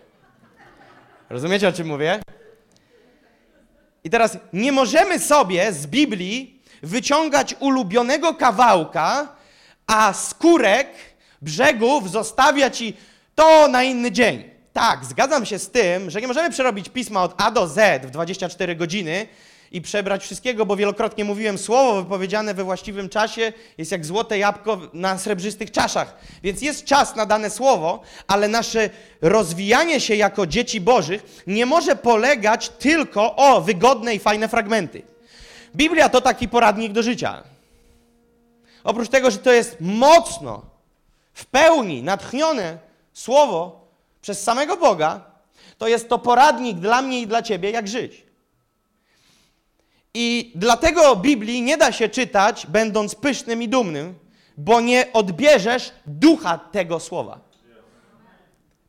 Rozumiecie, 1.29 1.67
o 1.67 1.71
czym 1.71 1.87
mówię? 1.87 2.19
I 4.07 4.09
teraz 4.09 4.37
nie 4.53 4.71
możemy 4.71 5.19
sobie 5.19 5.73
z 5.73 5.87
Biblii 5.87 6.61
wyciągać 6.83 7.55
ulubionego 7.59 8.33
kawałka, 8.33 9.35
a 9.87 10.13
skórek 10.13 10.87
brzegów 11.41 12.11
zostawiać 12.11 12.81
i 12.81 12.93
to 13.35 13.67
na 13.67 13.83
inny 13.83 14.11
dzień. 14.11 14.43
Tak, 14.73 15.05
zgadzam 15.05 15.45
się 15.45 15.59
z 15.59 15.69
tym, 15.69 16.09
że 16.09 16.21
nie 16.21 16.27
możemy 16.27 16.49
przerobić 16.49 16.89
pisma 16.89 17.23
od 17.23 17.41
A 17.41 17.51
do 17.51 17.67
Z 17.67 18.05
w 18.05 18.09
24 18.09 18.75
godziny 18.75 19.27
i 19.71 19.81
przebrać 19.81 20.23
wszystkiego, 20.23 20.65
bo 20.65 20.75
wielokrotnie 20.75 21.25
mówiłem, 21.25 21.57
słowo 21.57 22.01
wypowiedziane 22.01 22.53
we 22.53 22.63
właściwym 22.63 23.09
czasie 23.09 23.53
jest 23.77 23.91
jak 23.91 24.05
złote 24.05 24.37
jabłko 24.37 24.79
na 24.93 25.17
srebrzystych 25.17 25.71
czaszach. 25.71 26.17
Więc 26.43 26.61
jest 26.61 26.85
czas 26.85 27.15
na 27.15 27.25
dane 27.25 27.49
słowo, 27.49 28.01
ale 28.27 28.47
nasze 28.47 28.89
rozwijanie 29.21 29.99
się 29.99 30.15
jako 30.15 30.47
dzieci 30.47 30.81
Bożych 30.81 31.43
nie 31.47 31.65
może 31.65 31.95
polegać 31.95 32.69
tylko 32.69 33.35
o 33.35 33.61
wygodne 33.61 34.15
i 34.15 34.19
fajne 34.19 34.47
fragmenty. 34.47 35.01
Biblia 35.75 36.09
to 36.09 36.21
taki 36.21 36.49
poradnik 36.49 36.91
do 36.91 37.03
życia. 37.03 37.43
Oprócz 38.83 39.09
tego, 39.09 39.31
że 39.31 39.37
to 39.37 39.51
jest 39.51 39.77
mocno, 39.79 40.61
w 41.33 41.45
pełni 41.45 42.03
natchnione 42.03 42.77
słowo 43.13 43.87
przez 44.21 44.43
samego 44.43 44.77
Boga, 44.77 45.21
to 45.77 45.87
jest 45.87 46.09
to 46.09 46.19
poradnik 46.19 46.77
dla 46.77 47.01
mnie 47.01 47.21
i 47.21 47.27
dla 47.27 47.41
ciebie, 47.41 47.71
jak 47.71 47.87
żyć. 47.87 48.26
I 50.19 50.51
dlatego 50.55 51.15
Biblii 51.15 51.61
nie 51.61 51.77
da 51.77 51.91
się 51.91 52.09
czytać, 52.09 52.67
będąc 52.67 53.15
pysznym 53.15 53.61
i 53.61 53.69
dumnym, 53.69 54.19
bo 54.57 54.81
nie 54.81 55.13
odbierzesz 55.13 55.91
ducha 56.05 56.57
tego 56.57 56.99
słowa. 56.99 57.39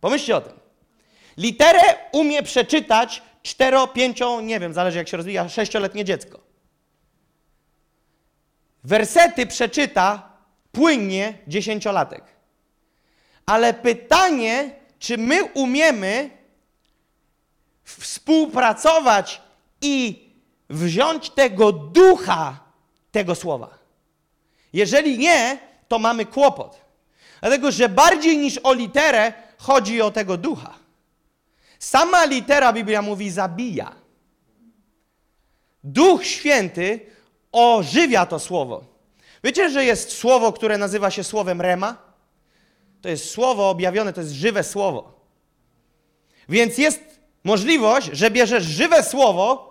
Pomyślcie 0.01 0.37
o 0.37 0.41
tym. 0.41 0.53
Literę 1.37 1.81
umie 2.13 2.43
przeczytać 2.43 3.23
cztero, 3.43 3.87
pięcio, 3.87 4.41
nie 4.41 4.61
wiem, 4.61 4.75
zależy 4.75 4.99
jak 4.99 5.09
się 5.09 5.17
rozwija, 5.17 5.49
sześcioletnie 5.49 6.05
dziecko. 6.05 6.41
Wersety 8.85 9.47
przeczyta 9.47 10.33
płynnie 10.73 11.39
dziesięciolatek. 11.47 12.25
Ale 13.47 13.75
pytanie, 13.75 14.71
czy 14.99 15.19
my 15.19 15.45
umiemy 15.45 16.31
współpracować 17.85 19.43
i 19.81 20.28
wziąć 20.71 21.31
tego 21.31 21.73
ducha 21.73 22.61
tego 23.11 23.35
słowa. 23.35 23.79
Jeżeli 24.73 25.19
nie, 25.19 25.59
to 25.89 25.99
mamy 25.99 26.27
kłopot. 26.27 26.81
Dlatego, 27.41 27.71
że 27.71 27.89
bardziej 27.89 28.39
niż 28.39 28.61
o 28.63 28.73
literę 28.73 29.33
chodzi 29.59 30.03
o 30.03 30.11
tego 30.11 30.37
ducha. 30.37 30.75
Sama 31.79 32.25
litera, 32.25 32.73
Biblia 32.73 33.03
mówi, 33.03 33.31
zabija. 33.31 33.95
Duch 35.85 36.25
Święty 36.25 37.01
ożywia 37.53 38.27
to 38.27 38.39
słowo. 38.39 38.85
Wiecie, 39.45 39.71
że 39.71 39.85
jest 39.85 40.13
słowo, 40.13 40.53
które 40.53 40.79
nazywa 40.79 41.11
się 41.11 41.25
słowem 41.25 41.61
rema? 41.61 41.97
To 43.03 43.09
jest 43.09 43.31
słowo 43.31 43.71
objawione, 43.71 44.13
to 44.13 44.21
jest 44.21 44.33
żywe 44.33 44.65
słowo. 44.65 45.21
Więc 46.49 46.79
jest 46.79 47.21
możliwość, 47.45 48.11
że 48.13 48.31
bierzesz 48.31 48.65
żywe 48.65 49.03
słowo, 49.03 49.68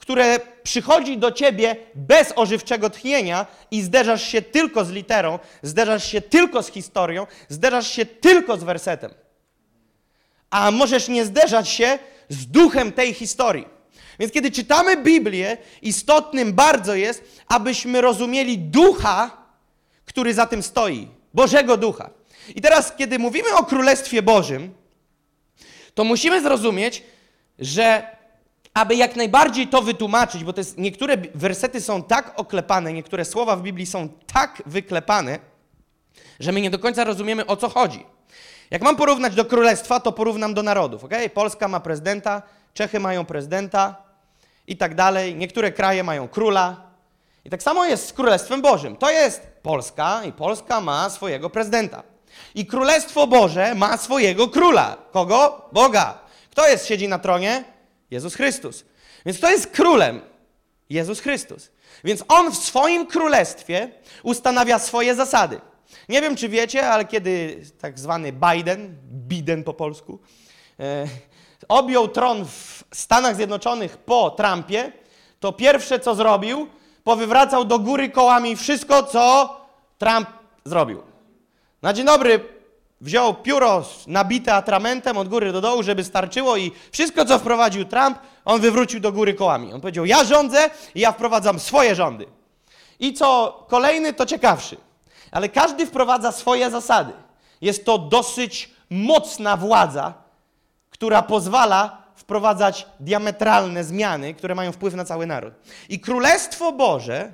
które 0.00 0.40
przychodzi 0.62 1.18
do 1.18 1.32
ciebie 1.32 1.76
bez 1.94 2.32
ożywczego 2.36 2.90
tchnienia 2.90 3.46
i 3.70 3.82
zderzasz 3.82 4.22
się 4.22 4.42
tylko 4.42 4.84
z 4.84 4.90
literą, 4.90 5.38
zderzasz 5.62 6.12
się 6.12 6.20
tylko 6.20 6.62
z 6.62 6.68
historią, 6.68 7.26
zderzasz 7.48 7.90
się 7.90 8.06
tylko 8.06 8.56
z 8.56 8.64
wersetem. 8.64 9.10
A 10.50 10.70
możesz 10.70 11.08
nie 11.08 11.24
zderzać 11.24 11.68
się 11.68 11.98
z 12.28 12.46
duchem 12.46 12.92
tej 12.92 13.14
historii. 13.14 13.68
Więc 14.18 14.32
kiedy 14.32 14.50
czytamy 14.50 14.96
Biblię, 14.96 15.56
istotnym 15.82 16.52
bardzo 16.52 16.94
jest, 16.94 17.24
abyśmy 17.48 18.00
rozumieli 18.00 18.58
ducha, 18.58 19.30
który 20.04 20.34
za 20.34 20.46
tym 20.46 20.62
stoi. 20.62 21.08
Bożego 21.34 21.76
ducha. 21.76 22.10
I 22.54 22.60
teraz, 22.60 22.92
kiedy 22.96 23.18
mówimy 23.18 23.54
o 23.54 23.64
Królestwie 23.64 24.22
Bożym, 24.22 24.74
to 25.94 26.04
musimy 26.04 26.42
zrozumieć, 26.42 27.02
że 27.58 28.16
aby 28.80 28.96
jak 28.96 29.16
najbardziej 29.16 29.68
to 29.68 29.82
wytłumaczyć, 29.82 30.44
bo 30.44 30.52
to 30.52 30.60
jest, 30.60 30.78
niektóre 30.78 31.16
wersety 31.34 31.80
są 31.80 32.02
tak 32.02 32.32
oklepane, 32.36 32.92
niektóre 32.92 33.24
słowa 33.24 33.56
w 33.56 33.62
Biblii 33.62 33.86
są 33.86 34.08
tak 34.32 34.62
wyklepane, 34.66 35.38
że 36.40 36.52
my 36.52 36.60
nie 36.60 36.70
do 36.70 36.78
końca 36.78 37.04
rozumiemy 37.04 37.46
o 37.46 37.56
co 37.56 37.68
chodzi. 37.68 38.06
Jak 38.70 38.82
mam 38.82 38.96
porównać 38.96 39.34
do 39.34 39.44
królestwa, 39.44 40.00
to 40.00 40.12
porównam 40.12 40.54
do 40.54 40.62
narodów. 40.62 41.04
Okay? 41.04 41.30
Polska 41.30 41.68
ma 41.68 41.80
prezydenta, 41.80 42.42
Czechy 42.74 43.00
mają 43.00 43.24
prezydenta 43.24 43.96
i 44.66 44.76
tak 44.76 44.94
dalej. 44.94 45.34
Niektóre 45.34 45.72
kraje 45.72 46.04
mają 46.04 46.28
króla. 46.28 46.76
I 47.44 47.50
tak 47.50 47.62
samo 47.62 47.84
jest 47.84 48.08
z 48.08 48.12
Królestwem 48.12 48.62
Bożym. 48.62 48.96
To 48.96 49.10
jest 49.10 49.42
Polska 49.62 50.24
i 50.24 50.32
Polska 50.32 50.80
ma 50.80 51.10
swojego 51.10 51.50
prezydenta. 51.50 52.02
I 52.54 52.66
Królestwo 52.66 53.26
Boże 53.26 53.74
ma 53.74 53.96
swojego 53.96 54.48
króla. 54.48 54.96
Kogo? 55.12 55.68
Boga. 55.72 56.18
Kto 56.50 56.68
jest, 56.68 56.86
siedzi 56.86 57.08
na 57.08 57.18
tronie? 57.18 57.64
Jezus 58.10 58.34
Chrystus. 58.34 58.84
Więc 59.26 59.38
kto 59.38 59.50
jest 59.50 59.66
królem? 59.66 60.20
Jezus 60.90 61.20
Chrystus. 61.20 61.70
Więc 62.04 62.24
on 62.28 62.52
w 62.52 62.56
swoim 62.56 63.06
królestwie 63.06 63.90
ustanawia 64.22 64.78
swoje 64.78 65.14
zasady. 65.14 65.60
Nie 66.08 66.20
wiem, 66.20 66.36
czy 66.36 66.48
wiecie, 66.48 66.88
ale 66.88 67.04
kiedy 67.04 67.62
tak 67.80 67.98
zwany 67.98 68.32
Biden, 68.32 68.96
Biden 69.28 69.64
po 69.64 69.74
polsku, 69.74 70.18
e, 70.80 71.06
objął 71.68 72.08
tron 72.08 72.44
w 72.44 72.84
Stanach 72.94 73.36
Zjednoczonych 73.36 73.96
po 73.96 74.30
Trumpie, 74.30 74.92
to 75.40 75.52
pierwsze 75.52 76.00
co 76.00 76.14
zrobił, 76.14 76.68
powywracał 77.04 77.64
do 77.64 77.78
góry 77.78 78.08
kołami 78.10 78.56
wszystko, 78.56 79.02
co 79.02 79.56
Trump 79.98 80.28
zrobił. 80.64 81.02
Na 81.82 81.92
dzień 81.92 82.06
dobry, 82.06 82.59
wziął 83.00 83.34
pióro 83.34 83.84
nabite 84.06 84.54
atramentem 84.54 85.16
od 85.16 85.28
góry 85.28 85.52
do 85.52 85.60
dołu, 85.60 85.82
żeby 85.82 86.04
starczyło 86.04 86.56
i 86.56 86.72
wszystko, 86.92 87.24
co 87.24 87.38
wprowadził 87.38 87.84
Trump, 87.84 88.18
on 88.44 88.60
wywrócił 88.60 89.00
do 89.00 89.12
góry 89.12 89.34
kołami. 89.34 89.72
On 89.72 89.80
powiedział, 89.80 90.06
ja 90.06 90.24
rządzę 90.24 90.70
i 90.94 91.00
ja 91.00 91.12
wprowadzam 91.12 91.60
swoje 91.60 91.94
rządy. 91.94 92.26
I 93.00 93.14
co 93.14 93.58
kolejny, 93.68 94.12
to 94.12 94.26
ciekawszy. 94.26 94.76
Ale 95.30 95.48
każdy 95.48 95.86
wprowadza 95.86 96.32
swoje 96.32 96.70
zasady. 96.70 97.12
Jest 97.60 97.84
to 97.84 97.98
dosyć 97.98 98.70
mocna 98.90 99.56
władza, 99.56 100.14
która 100.90 101.22
pozwala 101.22 102.02
wprowadzać 102.14 102.86
diametralne 103.00 103.84
zmiany, 103.84 104.34
które 104.34 104.54
mają 104.54 104.72
wpływ 104.72 104.94
na 104.94 105.04
cały 105.04 105.26
naród. 105.26 105.54
I 105.88 106.00
Królestwo 106.00 106.72
Boże 106.72 107.32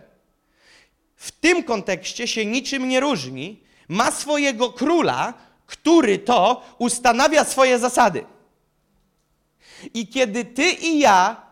w 1.16 1.32
tym 1.32 1.64
kontekście 1.64 2.28
się 2.28 2.46
niczym 2.46 2.88
nie 2.88 3.00
różni. 3.00 3.62
Ma 3.88 4.10
swojego 4.10 4.72
króla, 4.72 5.34
który 5.66 6.18
to 6.18 6.62
ustanawia 6.78 7.44
swoje 7.44 7.78
zasady. 7.78 8.24
I 9.94 10.08
kiedy 10.08 10.44
ty 10.44 10.70
i 10.70 10.98
ja 10.98 11.42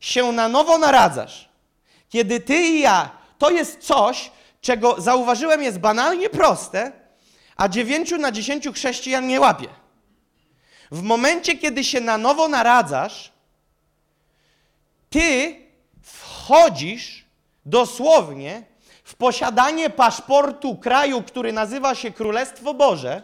się 0.00 0.32
na 0.32 0.48
nowo 0.48 0.78
naradzasz, 0.78 1.48
kiedy 2.08 2.40
ty 2.40 2.54
i 2.54 2.80
ja, 2.80 3.10
to 3.38 3.50
jest 3.50 3.80
coś, 3.80 4.30
czego 4.60 5.00
zauważyłem 5.00 5.62
jest 5.62 5.78
banalnie 5.78 6.30
proste, 6.30 6.92
a 7.56 7.68
dziewięciu 7.68 8.18
na 8.18 8.32
dziesięciu 8.32 8.72
chrześcijan 8.72 9.26
nie 9.26 9.40
łapie. 9.40 9.68
W 10.90 11.02
momencie, 11.02 11.58
kiedy 11.58 11.84
się 11.84 12.00
na 12.00 12.18
nowo 12.18 12.48
naradzasz, 12.48 13.32
ty 15.10 15.56
wchodzisz 16.02 17.24
dosłownie 17.66 18.62
posiadanie 19.18 19.90
paszportu 19.90 20.76
kraju, 20.76 21.22
który 21.22 21.52
nazywa 21.52 21.94
się 21.94 22.10
Królestwo 22.10 22.74
Boże, 22.74 23.22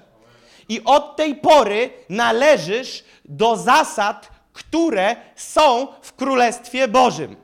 i 0.68 0.84
od 0.84 1.16
tej 1.16 1.36
pory 1.36 1.90
należysz 2.08 3.04
do 3.24 3.56
zasad, 3.56 4.28
które 4.52 5.16
są 5.36 5.88
w 6.02 6.12
Królestwie 6.12 6.88
Bożym. 6.88 7.36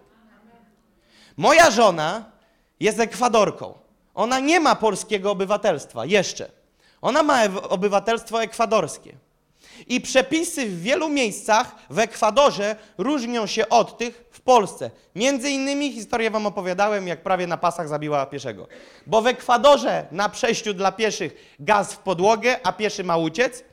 Moja 1.37 1.71
żona 1.71 2.25
jest 2.81 3.01
Ekwadorką. 3.01 3.79
Ona 4.15 4.41
nie 4.41 4.61
ma 4.61 4.75
polskiego 4.75 5.31
obywatelstwa 5.31 6.05
jeszcze. 6.05 6.51
Ona 7.03 7.23
ma 7.23 7.41
obywatelstwo 7.69 8.43
ekwadorskie. 8.43 9.17
I 9.87 10.01
przepisy 10.01 10.67
w 10.67 10.83
wielu 10.83 11.09
miejscach 11.09 11.75
w 11.91 11.99
Ekwadorze 11.99 12.77
różnią 12.99 13.47
się 13.47 13.69
od 13.69 13.99
tych 13.99 14.25
w 14.31 14.41
Polsce. 14.41 14.91
Między 15.15 15.51
innymi 15.51 15.93
historię 15.93 16.31
wam 16.31 16.47
opowiadałem, 16.47 17.09
jak 17.09 17.23
prawie 17.23 17.47
na 17.47 17.57
pasach 17.57 17.89
zabiła 17.89 18.27
pieszego. 18.27 18.67
Bo 19.07 19.23
w 19.23 19.27
Ekwadorze 19.27 20.07
na 20.13 20.29
przejściu 20.29 20.75
dla 20.75 20.93
pieszych 20.93 21.57
gaz 21.61 21.93
w 21.93 21.99
podłogę, 21.99 22.61
a 22.63 22.73
pieszy 22.73 23.05
ma 23.05 23.17
uciec, 23.17 23.65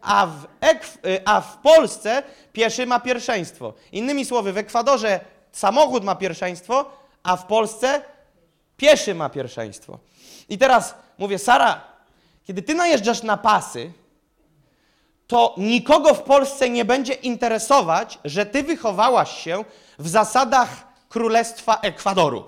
a 0.00 0.26
w, 0.26 0.46
Ekw- 0.60 1.06
y, 1.06 1.20
a 1.24 1.40
w 1.40 1.56
Polsce 1.56 2.22
pieszy 2.52 2.86
ma 2.86 3.00
pierwszeństwo. 3.00 3.74
Innymi 3.92 4.24
słowy, 4.24 4.52
w 4.52 4.58
Ekwadorze 4.58 5.20
samochód 5.52 6.04
ma 6.04 6.14
pierwszeństwo, 6.14 6.90
a 7.22 7.36
w 7.36 7.46
Polsce 7.46 8.02
pieszy 8.76 9.14
ma 9.14 9.28
pierwszeństwo. 9.30 9.98
I 10.48 10.58
teraz 10.58 10.94
mówię, 11.18 11.38
Sara, 11.38 11.80
kiedy 12.44 12.62
ty 12.62 12.74
najeżdżasz 12.74 13.22
na 13.22 13.36
pasy, 13.36 13.92
to 15.26 15.54
nikogo 15.58 16.14
w 16.14 16.22
Polsce 16.22 16.70
nie 16.70 16.84
będzie 16.84 17.12
interesować, 17.12 18.18
że 18.24 18.46
ty 18.46 18.62
wychowałaś 18.62 19.44
się 19.44 19.64
w 19.98 20.08
zasadach 20.08 20.86
Królestwa 21.08 21.80
Ekwadoru. 21.80 22.44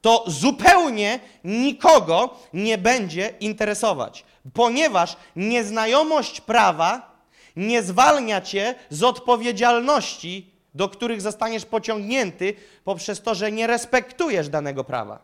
To 0.00 0.24
zupełnie 0.26 1.20
nikogo 1.44 2.36
nie 2.52 2.78
będzie 2.78 3.34
interesować, 3.40 4.24
ponieważ 4.54 5.16
nieznajomość 5.36 6.40
prawa 6.40 7.12
nie 7.56 7.82
zwalnia 7.82 8.40
cię 8.40 8.74
z 8.90 9.02
odpowiedzialności, 9.02 10.52
do 10.74 10.88
których 10.88 11.20
zostaniesz 11.20 11.64
pociągnięty 11.64 12.54
poprzez 12.84 13.22
to, 13.22 13.34
że 13.34 13.52
nie 13.52 13.66
respektujesz 13.66 14.48
danego 14.48 14.84
prawa. 14.84 15.18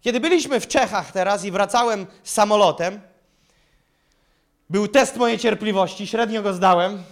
Kiedy 0.00 0.20
byliśmy 0.20 0.60
w 0.60 0.68
Czechach 0.68 1.12
teraz 1.12 1.44
i 1.44 1.50
wracałem 1.50 2.06
samolotem, 2.24 3.00
był 4.72 4.88
test 4.88 5.16
mojej 5.16 5.38
cierpliwości, 5.38 6.06
średnio 6.06 6.42
go 6.42 6.52
zdałem. 6.52 7.02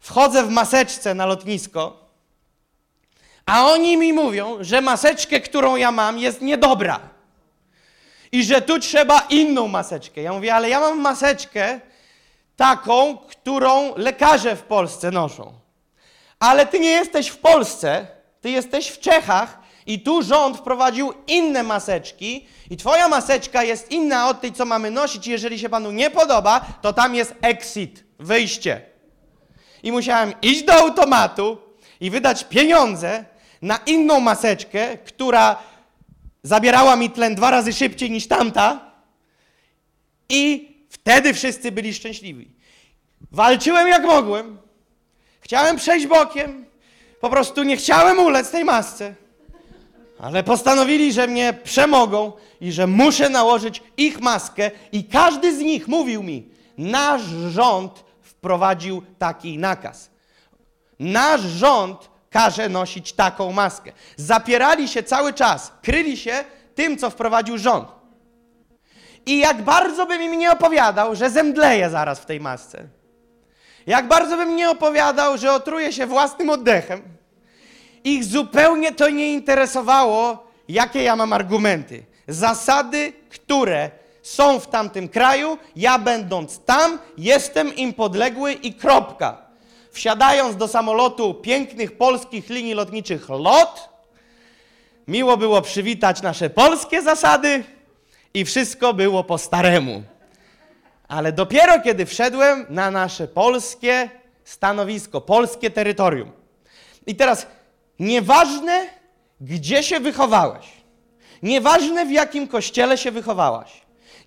Wchodzę 0.00 0.42
w 0.42 0.50
maseczce 0.50 1.14
na 1.14 1.26
lotnisko, 1.26 2.08
a 3.46 3.66
oni 3.66 3.96
mi 3.96 4.12
mówią, 4.12 4.56
że 4.60 4.80
maseczkę, 4.80 5.40
którą 5.40 5.76
ja 5.76 5.92
mam, 5.92 6.18
jest 6.18 6.40
niedobra. 6.40 7.00
I 8.32 8.44
że 8.44 8.62
tu 8.62 8.78
trzeba 8.78 9.20
inną 9.20 9.68
maseczkę. 9.68 10.22
Ja 10.22 10.32
mówię, 10.32 10.54
ale 10.54 10.68
ja 10.68 10.80
mam 10.80 11.00
maseczkę 11.00 11.80
taką, 12.56 13.18
którą 13.18 13.96
lekarze 13.96 14.56
w 14.56 14.62
Polsce 14.62 15.10
noszą. 15.10 15.52
Ale 16.38 16.66
ty 16.66 16.80
nie 16.80 16.90
jesteś 16.90 17.28
w 17.28 17.38
Polsce, 17.38 18.06
ty 18.40 18.50
jesteś 18.50 18.88
w 18.88 19.00
Czechach 19.00 19.59
i 19.90 20.00
tu 20.00 20.22
rząd 20.22 20.56
wprowadził 20.56 21.12
inne 21.26 21.62
maseczki 21.62 22.46
i 22.70 22.76
twoja 22.76 23.08
maseczka 23.08 23.64
jest 23.64 23.90
inna 23.90 24.28
od 24.28 24.40
tej, 24.40 24.52
co 24.52 24.64
mamy 24.64 24.90
nosić. 24.90 25.26
Jeżeli 25.26 25.58
się 25.58 25.68
panu 25.68 25.90
nie 25.92 26.10
podoba, 26.10 26.60
to 26.82 26.92
tam 26.92 27.14
jest 27.14 27.34
exit, 27.42 28.04
wyjście. 28.18 28.82
I 29.82 29.92
musiałem 29.92 30.32
iść 30.42 30.62
do 30.62 30.74
automatu 30.74 31.58
i 32.00 32.10
wydać 32.10 32.44
pieniądze 32.44 33.24
na 33.62 33.76
inną 33.76 34.20
maseczkę, 34.20 34.98
która 34.98 35.62
zabierała 36.42 36.96
mi 36.96 37.10
tlen 37.10 37.34
dwa 37.34 37.50
razy 37.50 37.72
szybciej 37.72 38.10
niż 38.10 38.26
tamta. 38.26 38.90
I 40.28 40.68
wtedy 40.90 41.34
wszyscy 41.34 41.72
byli 41.72 41.94
szczęśliwi. 41.94 42.50
Walczyłem 43.32 43.88
jak 43.88 44.04
mogłem. 44.04 44.58
Chciałem 45.40 45.76
przejść 45.76 46.06
bokiem. 46.06 46.66
Po 47.20 47.30
prostu 47.30 47.62
nie 47.62 47.76
chciałem 47.76 48.18
ulec 48.18 48.50
tej 48.50 48.64
masce. 48.64 49.14
Ale 50.22 50.42
postanowili, 50.42 51.12
że 51.12 51.26
mnie 51.26 51.52
przemogą 51.64 52.32
i 52.60 52.72
że 52.72 52.86
muszę 52.86 53.28
nałożyć 53.28 53.82
ich 53.96 54.20
maskę, 54.20 54.70
i 54.92 55.04
każdy 55.04 55.56
z 55.56 55.58
nich 55.58 55.88
mówił 55.88 56.22
mi: 56.22 56.48
Nasz 56.78 57.22
rząd 57.48 58.04
wprowadził 58.22 59.02
taki 59.18 59.58
nakaz. 59.58 60.10
Nasz 60.98 61.40
rząd 61.40 62.10
każe 62.30 62.68
nosić 62.68 63.12
taką 63.12 63.52
maskę. 63.52 63.92
Zapierali 64.16 64.88
się 64.88 65.02
cały 65.02 65.32
czas, 65.32 65.72
kryli 65.82 66.16
się 66.16 66.44
tym, 66.74 66.98
co 66.98 67.10
wprowadził 67.10 67.58
rząd. 67.58 67.88
I 69.26 69.38
jak 69.38 69.62
bardzo 69.62 70.06
bym 70.06 70.22
im 70.22 70.38
nie 70.38 70.52
opowiadał, 70.52 71.16
że 71.16 71.30
zemdleję 71.30 71.90
zaraz 71.90 72.20
w 72.20 72.26
tej 72.26 72.40
masce. 72.40 72.84
Jak 73.86 74.08
bardzo 74.08 74.36
bym 74.36 74.56
nie 74.56 74.70
opowiadał, 74.70 75.38
że 75.38 75.52
otruję 75.52 75.92
się 75.92 76.06
własnym 76.06 76.50
oddechem. 76.50 77.19
Ich 78.04 78.24
zupełnie 78.24 78.92
to 78.92 79.10
nie 79.10 79.32
interesowało, 79.32 80.46
jakie 80.68 81.02
ja 81.02 81.16
mam 81.16 81.32
argumenty. 81.32 82.04
Zasady, 82.28 83.12
które 83.30 83.90
są 84.22 84.60
w 84.60 84.66
tamtym 84.66 85.08
kraju, 85.08 85.58
ja 85.76 85.98
będąc 85.98 86.64
tam, 86.64 86.98
jestem 87.18 87.76
im 87.76 87.92
podległy 87.92 88.52
i 88.52 88.74
kropka. 88.74 89.38
Wsiadając 89.92 90.56
do 90.56 90.68
samolotu 90.68 91.34
pięknych 91.34 91.96
polskich 91.96 92.48
linii 92.48 92.74
lotniczych 92.74 93.28
LOT, 93.28 93.88
miło 95.08 95.36
było 95.36 95.62
przywitać 95.62 96.22
nasze 96.22 96.50
polskie 96.50 97.02
zasady 97.02 97.64
i 98.34 98.44
wszystko 98.44 98.94
było 98.94 99.24
po 99.24 99.38
staremu. 99.38 100.02
Ale 101.08 101.32
dopiero 101.32 101.80
kiedy 101.80 102.06
wszedłem 102.06 102.66
na 102.68 102.90
nasze 102.90 103.28
polskie 103.28 104.10
stanowisko, 104.44 105.20
polskie 105.20 105.70
terytorium. 105.70 106.32
I 107.06 107.16
teraz 107.16 107.46
nieważne, 108.00 108.86
gdzie 109.40 109.82
się 109.82 110.00
wychowałeś, 110.00 110.66
nieważne 111.42 112.06
w 112.06 112.10
jakim 112.10 112.48
kościele 112.48 112.98
się 112.98 113.10
wychowałaś, 113.10 113.72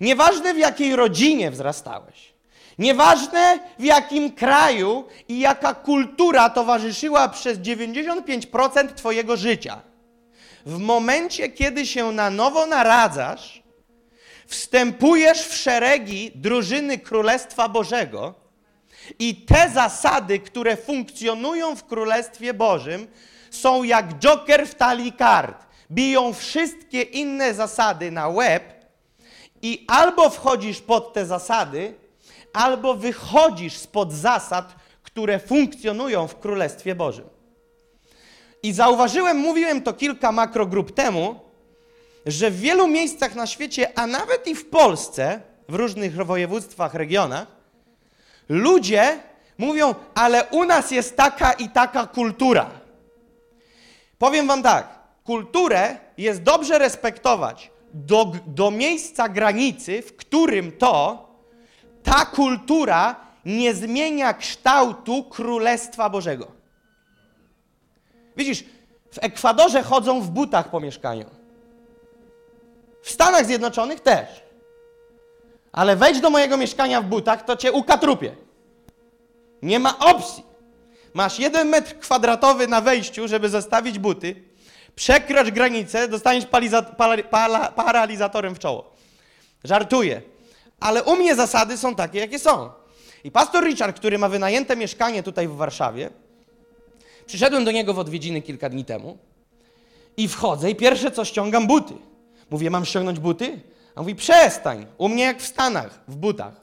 nieważne 0.02 0.54
w 0.54 0.58
jakiej 0.58 0.96
rodzinie 0.96 1.52
wzrastałeś, 1.52 2.34
nieważne 2.80 3.60
w 3.80 3.84
jakim 3.84 4.32
kraju 4.32 5.06
i 5.28 5.40
jaka 5.40 5.74
kultura 5.74 6.50
towarzyszyła 6.50 7.30
przez 7.30 7.60
95% 7.60 8.94
Twojego 8.94 9.38
życia. 9.38 9.82
W 10.66 10.78
momencie, 10.78 11.50
kiedy 11.50 11.86
się 11.86 12.12
na 12.12 12.30
nowo 12.30 12.66
naradzasz, 12.66 13.64
wstępujesz 14.48 15.42
w 15.42 15.56
szeregi 15.56 16.32
drużyny 16.36 16.98
Królestwa 16.98 17.70
Bożego 17.70 18.34
i 19.20 19.36
te 19.36 19.70
zasady, 19.74 20.40
które 20.40 20.78
funkcjonują 20.78 21.76
w 21.76 21.86
Królestwie 21.86 22.54
Bożym, 22.54 23.08
są 23.56 23.84
jak 23.84 24.13
joker 24.13 24.68
w 24.68 24.76
talii 24.76 25.12
kart. 25.12 25.66
Biją 25.92 26.34
wszystkie 26.34 27.02
inne 27.02 27.54
zasady 27.54 28.12
na 28.12 28.28
łeb 28.28 28.63
i 29.62 29.86
albo 29.88 30.30
wchodzisz 30.30 30.82
pod 30.82 31.13
te 31.13 31.26
zasady, 31.26 31.94
albo 32.54 32.94
wychodzisz 32.94 33.78
spod 33.78 34.13
zasad, 34.13 34.76
które 35.04 35.39
funkcjonują 35.39 36.28
w 36.28 36.39
Królestwie 36.39 36.96
Bożym. 36.96 37.26
I 38.63 38.74
zauważyłem, 38.74 39.38
mówiłem 39.38 39.82
to 39.82 39.94
kilka 39.94 40.32
makrogrup 40.32 40.92
temu, 40.92 41.39
że 42.26 42.52
w 42.52 42.60
wielu 42.60 42.88
miejscach 42.88 43.36
na 43.36 43.48
świecie, 43.48 44.00
a 44.00 44.08
nawet 44.08 44.48
i 44.48 44.56
w 44.56 44.70
Polsce, 44.70 45.42
w 45.70 45.76
różnych 45.76 46.16
województwach, 46.16 46.94
regionach, 46.94 47.48
ludzie 48.50 49.20
mówią, 49.58 49.96
ale 50.16 50.46
u 50.46 50.63
nas 50.63 50.92
jest 50.92 51.18
taka 51.18 51.54
i 51.54 51.70
taka 51.70 52.08
kultura. 52.08 52.83
Powiem 54.24 54.48
wam 54.48 54.64
tak, 54.64 54.88
kulturę 55.24 55.98
jest 56.18 56.44
dobrze 56.44 56.80
respektować 56.80 57.72
do, 57.94 58.32
do 58.48 58.72
miejsca 58.72 59.30
granicy, 59.30 60.02
w 60.02 60.16
którym 60.16 60.72
to 60.72 61.28
ta 62.04 62.26
kultura 62.26 63.16
nie 63.46 63.74
zmienia 63.74 64.34
kształtu 64.34 65.24
Królestwa 65.24 66.10
Bożego. 66.10 66.48
Widzisz, 68.38 68.64
w 69.12 69.18
Ekwadorze 69.22 69.84
chodzą 69.84 70.22
w 70.22 70.30
butach 70.30 70.70
po 70.70 70.80
mieszkaniu. 70.80 71.26
W 73.02 73.10
Stanach 73.10 73.46
Zjednoczonych 73.46 74.00
też. 74.00 74.44
Ale 75.72 75.96
wejdź 75.96 76.22
do 76.22 76.30
mojego 76.30 76.58
mieszkania 76.58 77.02
w 77.02 77.06
butach, 77.06 77.46
to 77.46 77.56
cię 77.56 77.72
ukatrupię. 77.72 78.36
Nie 79.62 79.80
ma 79.80 80.00
opcji. 80.00 80.53
Masz 81.13 81.39
jeden 81.39 81.67
metr 81.69 81.99
kwadratowy 81.99 82.67
na 82.67 82.82
wejściu, 82.82 83.28
żeby 83.28 83.49
zostawić 83.49 83.99
buty. 83.99 84.43
Przekrocz 84.95 85.49
granicę, 85.49 86.08
dostaniesz 86.08 86.45
pala- 86.45 87.23
pala- 87.23 87.71
paralizatorem 87.71 88.56
w 88.56 88.60
czoło. 88.60 88.91
Żartuję. 89.63 90.21
Ale 90.80 91.04
u 91.04 91.15
mnie 91.15 91.36
zasady 91.36 91.78
są 91.78 91.95
takie, 91.95 92.19
jakie 92.19 92.39
są. 92.39 92.69
I 93.23 93.32
pastor 93.32 93.63
Richard, 93.63 93.99
który 93.99 94.17
ma 94.17 94.30
wynajęte 94.30 94.76
mieszkanie 94.76 95.23
tutaj 95.23 95.47
w 95.47 95.56
Warszawie, 95.56 96.10
przyszedłem 97.26 97.65
do 97.65 97.71
niego 97.71 97.93
w 97.93 97.99
odwiedziny 97.99 98.41
kilka 98.41 98.69
dni 98.69 98.86
temu 98.86 99.17
i 100.17 100.28
wchodzę 100.28 100.71
i 100.71 100.76
pierwsze 100.76 101.12
co 101.12 101.26
ściągam 101.26 101.67
buty. 101.67 101.93
Mówię, 102.49 102.69
mam 102.69 102.86
ściągnąć 102.86 103.19
buty? 103.19 103.62
A 103.95 104.02
mówi, 104.02 104.15
przestań. 104.15 104.86
U 104.97 105.10
mnie 105.10 105.23
jak 105.23 105.41
w 105.41 105.47
Stanach, 105.47 105.99
w 106.08 106.15
butach. 106.15 106.54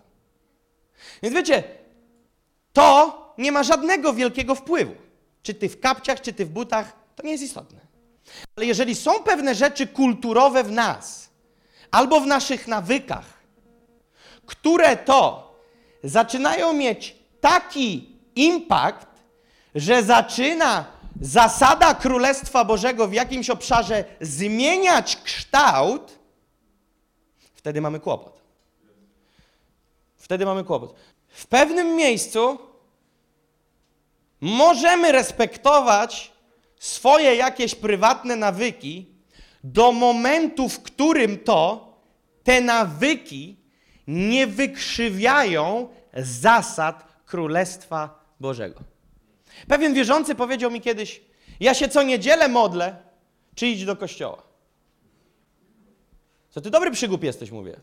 Więc 1.22 1.34
wiecie, 1.34 1.62
to 2.72 3.19
nie 3.40 3.52
ma 3.52 3.62
żadnego 3.62 4.12
wielkiego 4.12 4.54
wpływu. 4.54 4.94
Czy 5.42 5.54
ty 5.54 5.68
w 5.68 5.80
kapciach, 5.80 6.20
czy 6.20 6.32
ty 6.32 6.46
w 6.46 6.48
butach, 6.48 6.92
to 7.16 7.22
nie 7.22 7.32
jest 7.32 7.44
istotne. 7.44 7.80
Ale 8.56 8.66
jeżeli 8.66 8.94
są 8.94 9.22
pewne 9.22 9.54
rzeczy 9.54 9.86
kulturowe 9.86 10.64
w 10.64 10.70
nas, 10.72 11.30
albo 11.90 12.20
w 12.20 12.26
naszych 12.26 12.68
nawykach, 12.68 13.26
które 14.46 14.96
to 14.96 15.54
zaczynają 16.04 16.72
mieć 16.72 17.16
taki 17.40 18.16
impact, 18.34 19.08
że 19.74 20.02
zaczyna 20.02 20.84
zasada 21.20 21.94
Królestwa 21.94 22.64
Bożego 22.64 23.08
w 23.08 23.12
jakimś 23.12 23.50
obszarze 23.50 24.04
zmieniać 24.20 25.16
kształt, 25.16 26.18
wtedy 27.54 27.80
mamy 27.80 28.00
kłopot. 28.00 28.40
Wtedy 30.16 30.46
mamy 30.46 30.64
kłopot. 30.64 30.94
W 31.28 31.46
pewnym 31.46 31.96
miejscu 31.96 32.69
możemy 34.40 35.12
respektować 35.12 36.32
swoje 36.78 37.34
jakieś 37.34 37.74
prywatne 37.74 38.36
nawyki 38.36 39.06
do 39.64 39.92
momentu, 39.92 40.68
w 40.68 40.82
którym 40.82 41.38
to 41.38 41.90
te 42.42 42.60
nawyki 42.60 43.56
nie 44.06 44.46
wykrzywiają 44.46 45.88
zasad 46.14 47.04
Królestwa 47.26 48.24
Bożego. 48.40 48.80
Pewien 49.68 49.94
wierzący 49.94 50.34
powiedział 50.34 50.70
mi 50.70 50.80
kiedyś: 50.80 51.20
Ja 51.60 51.74
się 51.74 51.88
co 51.88 52.02
niedzielę 52.02 52.48
modlę, 52.48 52.96
czy 53.54 53.66
idź 53.66 53.84
do 53.84 53.96
kościoła. 53.96 54.42
Co 56.50 56.60
ty 56.60 56.70
dobry 56.70 56.90
przygłup 56.90 57.24
jesteś, 57.24 57.50
mówię. 57.50 57.80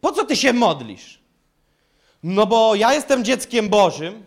Po 0.00 0.12
co 0.12 0.24
ty 0.24 0.36
się 0.36 0.52
modlisz? 0.52 1.21
No 2.22 2.46
bo 2.46 2.74
ja 2.74 2.94
jestem 2.94 3.24
dzieckiem 3.24 3.68
Bożym 3.68 4.26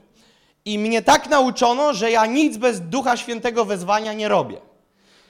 i 0.66 0.80
mnie 0.80 1.02
tak 1.02 1.30
nauczono, 1.30 1.94
że 1.94 2.12
ja 2.12 2.26
nic 2.26 2.58
bez 2.58 2.82
Ducha 2.82 3.18
Świętego 3.18 3.66
wezwania 3.66 4.14
nie 4.14 4.28
robię. 4.28 4.62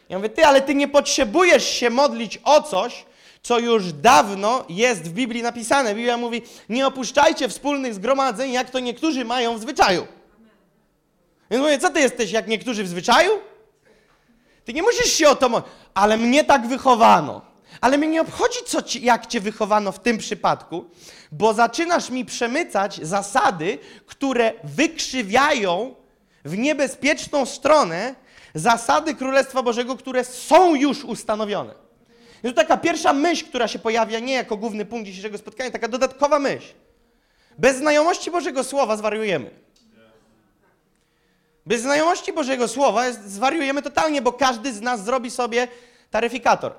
Ja 0.09 0.17
mówię, 0.17 0.29
ty, 0.29 0.45
ale 0.45 0.61
ty 0.61 0.75
nie 0.75 0.87
potrzebujesz 0.87 1.69
się 1.69 1.89
modlić 1.89 2.39
o 2.43 2.63
coś, 2.63 3.05
co 3.41 3.59
już 3.59 3.93
dawno 3.93 4.65
jest 4.69 5.03
w 5.03 5.13
Biblii 5.13 5.43
napisane. 5.43 5.95
Biblia 5.95 6.17
mówi, 6.17 6.41
nie 6.69 6.87
opuszczajcie 6.87 7.49
wspólnych 7.49 7.93
zgromadzeń, 7.93 8.51
jak 8.51 8.69
to 8.69 8.79
niektórzy 8.79 9.25
mają 9.25 9.57
w 9.57 9.61
zwyczaju. 9.61 10.07
Więc 11.51 11.63
mówię, 11.63 11.79
co 11.79 11.89
ty 11.89 11.99
jesteś, 11.99 12.31
jak 12.31 12.47
niektórzy 12.47 12.83
w 12.83 12.87
zwyczaju? 12.87 13.31
Ty 14.65 14.73
nie 14.73 14.81
musisz 14.81 15.13
się 15.13 15.29
o 15.29 15.35
to 15.35 15.49
modlić. 15.49 15.71
Ale 15.93 16.17
mnie 16.17 16.43
tak 16.43 16.67
wychowano. 16.67 17.41
Ale 17.81 17.97
mnie 17.97 18.07
nie 18.07 18.21
obchodzi, 18.21 18.59
co 18.65 18.81
ci, 18.81 19.01
jak 19.05 19.27
cię 19.27 19.39
wychowano 19.39 19.91
w 19.91 19.99
tym 19.99 20.17
przypadku, 20.17 20.85
bo 21.31 21.53
zaczynasz 21.53 22.09
mi 22.09 22.25
przemycać 22.25 22.99
zasady, 23.07 23.77
które 24.05 24.53
wykrzywiają 24.63 25.95
w 26.45 26.57
niebezpieczną 26.57 27.45
stronę 27.45 28.15
zasady 28.55 29.15
Królestwa 29.15 29.63
Bożego, 29.63 29.97
które 29.97 30.23
są 30.23 30.75
już 30.75 31.03
ustanowione. 31.03 31.73
I 32.43 32.47
to 32.47 32.53
taka 32.53 32.77
pierwsza 32.77 33.13
myśl, 33.13 33.45
która 33.45 33.67
się 33.67 33.79
pojawia 33.79 34.19
nie 34.19 34.33
jako 34.33 34.57
główny 34.57 34.85
punkt 34.85 35.05
dzisiejszego 35.05 35.37
spotkania, 35.37 35.71
taka 35.71 35.87
dodatkowa 35.87 36.39
myśl. 36.39 36.73
Bez 37.57 37.77
znajomości 37.77 38.31
Bożego 38.31 38.63
Słowa 38.63 38.97
zwariujemy. 38.97 39.51
Bez 41.65 41.81
znajomości 41.81 42.33
Bożego 42.33 42.67
Słowa 42.67 43.11
zwariujemy 43.11 43.81
totalnie, 43.81 44.21
bo 44.21 44.33
każdy 44.33 44.73
z 44.73 44.81
nas 44.81 45.03
zrobi 45.03 45.31
sobie 45.31 45.67
taryfikator. 46.11 46.73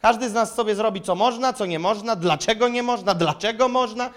Każdy 0.00 0.28
z 0.28 0.32
nas 0.32 0.54
sobie 0.54 0.74
zrobi, 0.74 1.00
co 1.00 1.14
można, 1.14 1.52
co 1.52 1.66
nie 1.66 1.78
można, 1.78 2.16
dlaczego 2.16 2.68
nie 2.68 2.82
można, 2.82 3.14
dlaczego 3.14 3.68
można. 3.68 4.10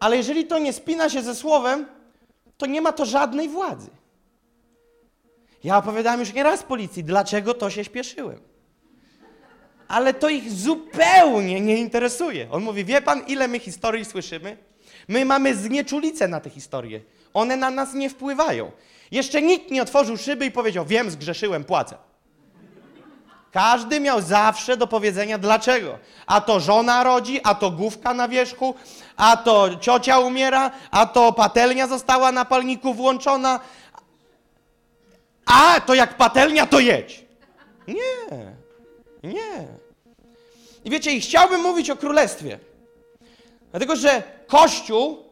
Ale 0.00 0.16
jeżeli 0.16 0.46
to 0.46 0.58
nie 0.58 0.72
spina 0.72 1.08
się 1.08 1.22
ze 1.22 1.34
Słowem, 1.34 1.86
to 2.58 2.66
nie 2.66 2.80
ma 2.80 2.92
to 2.92 3.04
żadnej 3.04 3.48
władzy. 3.48 3.90
Ja 5.64 5.78
opowiadałem 5.78 6.20
już 6.20 6.32
nieraz 6.32 6.62
policji, 6.62 7.04
dlaczego 7.04 7.54
to 7.54 7.70
się 7.70 7.84
śpieszyłem. 7.84 8.40
Ale 9.88 10.14
to 10.14 10.28
ich 10.28 10.52
zupełnie 10.52 11.60
nie 11.60 11.76
interesuje. 11.76 12.48
On 12.50 12.62
mówi, 12.62 12.84
wie 12.84 13.02
pan, 13.02 13.22
ile 13.26 13.48
my 13.48 13.58
historii 13.58 14.04
słyszymy? 14.04 14.56
My 15.08 15.24
mamy 15.24 15.54
znieczulicę 15.54 16.28
na 16.28 16.40
te 16.40 16.50
historie. 16.50 17.00
One 17.34 17.56
na 17.56 17.70
nas 17.70 17.94
nie 17.94 18.10
wpływają. 18.10 18.72
Jeszcze 19.10 19.42
nikt 19.42 19.70
nie 19.70 19.82
otworzył 19.82 20.16
szyby 20.16 20.46
i 20.46 20.50
powiedział, 20.50 20.84
wiem, 20.86 21.10
zgrzeszyłem, 21.10 21.64
płacę. 21.64 21.96
Każdy 23.54 24.00
miał 24.00 24.20
zawsze 24.20 24.76
do 24.76 24.86
powiedzenia 24.86 25.38
dlaczego. 25.38 25.98
A 26.26 26.40
to 26.40 26.60
żona 26.60 27.04
rodzi, 27.04 27.40
a 27.44 27.54
to 27.54 27.70
główka 27.70 28.14
na 28.14 28.28
wierzchu, 28.28 28.74
a 29.16 29.36
to 29.36 29.76
ciocia 29.80 30.18
umiera, 30.18 30.70
a 30.90 31.06
to 31.06 31.32
patelnia 31.32 31.86
została 31.86 32.32
na 32.32 32.44
palniku 32.44 32.94
włączona. 32.94 33.60
A 35.46 35.80
to 35.80 35.94
jak 35.94 36.16
patelnia, 36.16 36.66
to 36.66 36.80
jedź. 36.80 37.24
Nie, 37.88 38.54
nie. 39.22 39.66
I 40.84 40.90
wiecie, 40.90 41.12
i 41.12 41.20
chciałbym 41.20 41.60
mówić 41.60 41.90
o 41.90 41.96
królestwie. 41.96 42.58
Dlatego, 43.70 43.96
że 43.96 44.22
Kościół, 44.46 45.24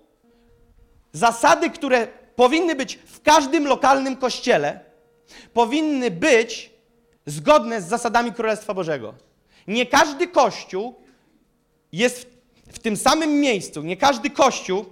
zasady, 1.12 1.70
które 1.70 2.06
powinny 2.37 2.74
być 2.74 2.96
w 3.06 3.22
każdym 3.22 3.66
lokalnym 3.66 4.16
kościele, 4.16 4.80
powinny 5.52 6.11
być 6.11 6.71
zgodne 7.26 7.82
z 7.82 7.88
zasadami 7.88 8.32
Królestwa 8.32 8.74
Bożego. 8.74 9.14
Nie 9.66 9.87
każdy 9.87 10.28
kościół 10.28 10.94
jest 11.92 12.20
w, 12.66 12.72
w 12.72 12.78
tym 12.78 12.96
samym 12.96 13.40
miejscu, 13.40 13.82
nie 13.82 13.96
każdy 13.96 14.30
kościół 14.30 14.85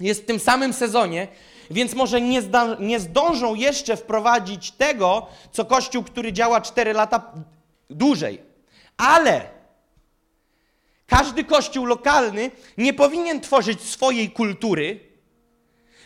jest 0.00 0.22
w 0.22 0.26
tym 0.26 0.40
samym 0.40 0.72
sezonie, 0.72 1.28
więc 1.70 1.94
może 1.94 2.20
nie, 2.20 2.42
zda, 2.42 2.76
nie 2.80 3.00
zdążą 3.00 3.54
jeszcze 3.54 3.96
wprowadzić 3.96 4.70
tego, 4.70 5.26
co 5.52 5.64
kościół, 5.64 6.02
który 6.02 6.32
działa 6.32 6.60
4 6.60 6.92
lata 6.92 7.32
dłużej. 7.90 8.42
Ale 8.96 9.50
każdy 11.06 11.44
kościół 11.44 11.84
lokalny 11.84 12.50
nie 12.78 12.94
powinien 12.94 13.40
tworzyć 13.40 13.80
swojej 13.80 14.30
kultury, 14.30 15.00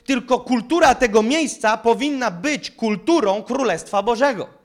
tylko 0.04 0.40
kultura 0.40 0.94
tego 0.94 1.22
miejsca 1.22 1.76
powinna 1.76 2.30
być 2.30 2.70
kulturą 2.70 3.42
Królestwa 3.42 4.02
Bożego. 4.02 4.61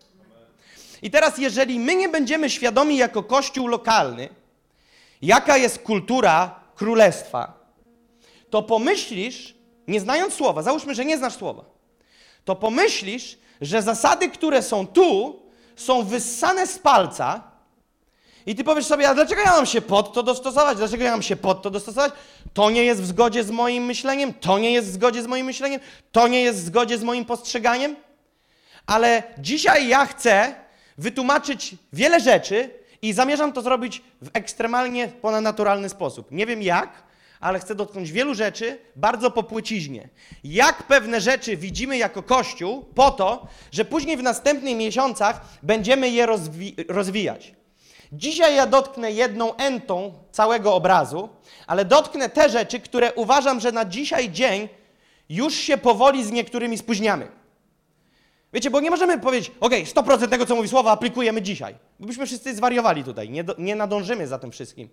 I 1.01 1.12
teraz, 1.12 1.38
jeżeli 1.38 1.79
my 1.79 1.95
nie 1.95 2.10
będziemy 2.10 2.49
świadomi 2.49 2.97
jako 2.97 3.23
kościół 3.23 3.67
lokalny, 3.67 4.29
jaka 5.21 5.57
jest 5.57 5.79
kultura 5.79 6.60
królestwa, 6.75 7.53
to 8.49 8.63
pomyślisz, 8.63 9.55
nie 9.88 9.99
znając 9.99 10.33
słowa, 10.33 10.63
załóżmy, 10.63 10.95
że 10.95 11.05
nie 11.05 11.17
znasz 11.17 11.36
słowa, 11.36 11.65
to 12.45 12.55
pomyślisz, 12.55 13.38
że 13.62 13.81
zasady, 13.81 14.29
które 14.29 14.63
są 14.63 14.88
tu, 14.88 15.39
są 15.75 16.03
wyssane 16.03 16.67
z 16.67 16.79
palca 16.79 17.43
i 18.45 18.55
ty 18.55 18.63
powiesz 18.63 18.86
sobie, 18.86 19.10
a 19.10 19.13
dlaczego 19.13 19.41
ja 19.41 19.51
mam 19.51 19.65
się 19.65 19.81
pod 19.81 20.13
to 20.13 20.23
dostosować? 20.23 20.77
Dlaczego 20.77 21.03
ja 21.03 21.12
mam 21.12 21.21
się 21.21 21.36
pod 21.36 21.62
to 21.62 21.69
dostosować? 21.69 22.13
To 22.53 22.69
nie 22.69 22.83
jest 22.83 23.01
w 23.01 23.05
zgodzie 23.05 23.43
z 23.43 23.51
moim 23.51 23.86
myśleniem, 23.86 24.33
to 24.33 24.60
nie 24.60 24.71
jest 24.71 24.88
w 24.88 24.93
zgodzie 24.93 25.23
z 25.23 25.27
moim 25.27 25.45
myśleniem, 25.45 25.81
to 26.12 26.27
nie 26.27 26.41
jest 26.41 26.60
w 26.60 26.65
zgodzie 26.65 26.97
z 26.97 27.03
moim 27.03 27.25
postrzeganiem. 27.25 27.95
Ale 28.86 29.23
dzisiaj 29.38 29.88
ja 29.88 30.05
chcę 30.05 30.55
wytłumaczyć 30.97 31.75
wiele 31.93 32.19
rzeczy 32.19 32.69
i 33.01 33.13
zamierzam 33.13 33.53
to 33.53 33.62
zrobić 33.62 34.01
w 34.21 34.29
ekstremalnie 34.33 35.07
ponadnaturalny 35.07 35.89
sposób. 35.89 36.31
Nie 36.31 36.45
wiem 36.45 36.62
jak, 36.62 37.03
ale 37.39 37.60
chcę 37.60 37.75
dotknąć 37.75 38.12
wielu 38.12 38.36
rzeczy 38.36 38.79
bardzo 38.95 39.31
po 39.31 39.43
płyciźnie. 39.43 40.10
Jak 40.43 40.83
pewne 40.83 41.21
rzeczy 41.21 41.57
widzimy 41.57 41.97
jako 41.97 42.23
Kościół, 42.23 42.86
po 42.95 43.12
to, 43.12 43.47
że 43.71 43.86
później 43.86 44.17
w 44.17 44.23
następnych 44.23 44.77
miesiącach 44.77 45.41
będziemy 45.63 46.10
je 46.10 46.25
rozwi 46.25 46.75
rozwijać. 46.88 47.53
Dzisiaj 48.12 48.55
ja 48.55 48.67
dotknę 48.67 49.12
jedną 49.12 49.55
entą 49.55 50.13
całego 50.31 50.75
obrazu, 50.75 51.29
ale 51.67 51.86
dotknę 51.86 52.29
te 52.29 52.49
rzeczy, 52.49 52.79
które 52.79 53.13
uważam, 53.13 53.60
że 53.60 53.71
na 53.71 53.86
dzisiaj 53.86 54.31
dzień 54.31 54.69
już 55.29 55.55
się 55.55 55.77
powoli 55.77 56.23
z 56.23 56.31
niektórymi 56.31 56.77
spóźniamy. 56.77 57.27
Wiecie, 58.53 58.71
bo 58.71 58.79
nie 58.79 58.89
możemy 58.89 59.19
powiedzieć, 59.19 59.51
ok, 59.60 59.71
100% 59.71 60.27
tego, 60.27 60.45
co 60.45 60.55
mówi 60.55 60.69
słowa, 60.69 60.91
aplikujemy 60.91 61.41
dzisiaj. 61.41 61.75
Bo 61.99 62.07
byśmy 62.07 62.25
wszyscy 62.25 62.55
zwariowali 62.55 63.03
tutaj, 63.03 63.29
nie, 63.29 63.43
do, 63.43 63.55
nie 63.57 63.75
nadążymy 63.75 64.27
za 64.27 64.39
tym 64.39 64.51
wszystkim. 64.51 64.89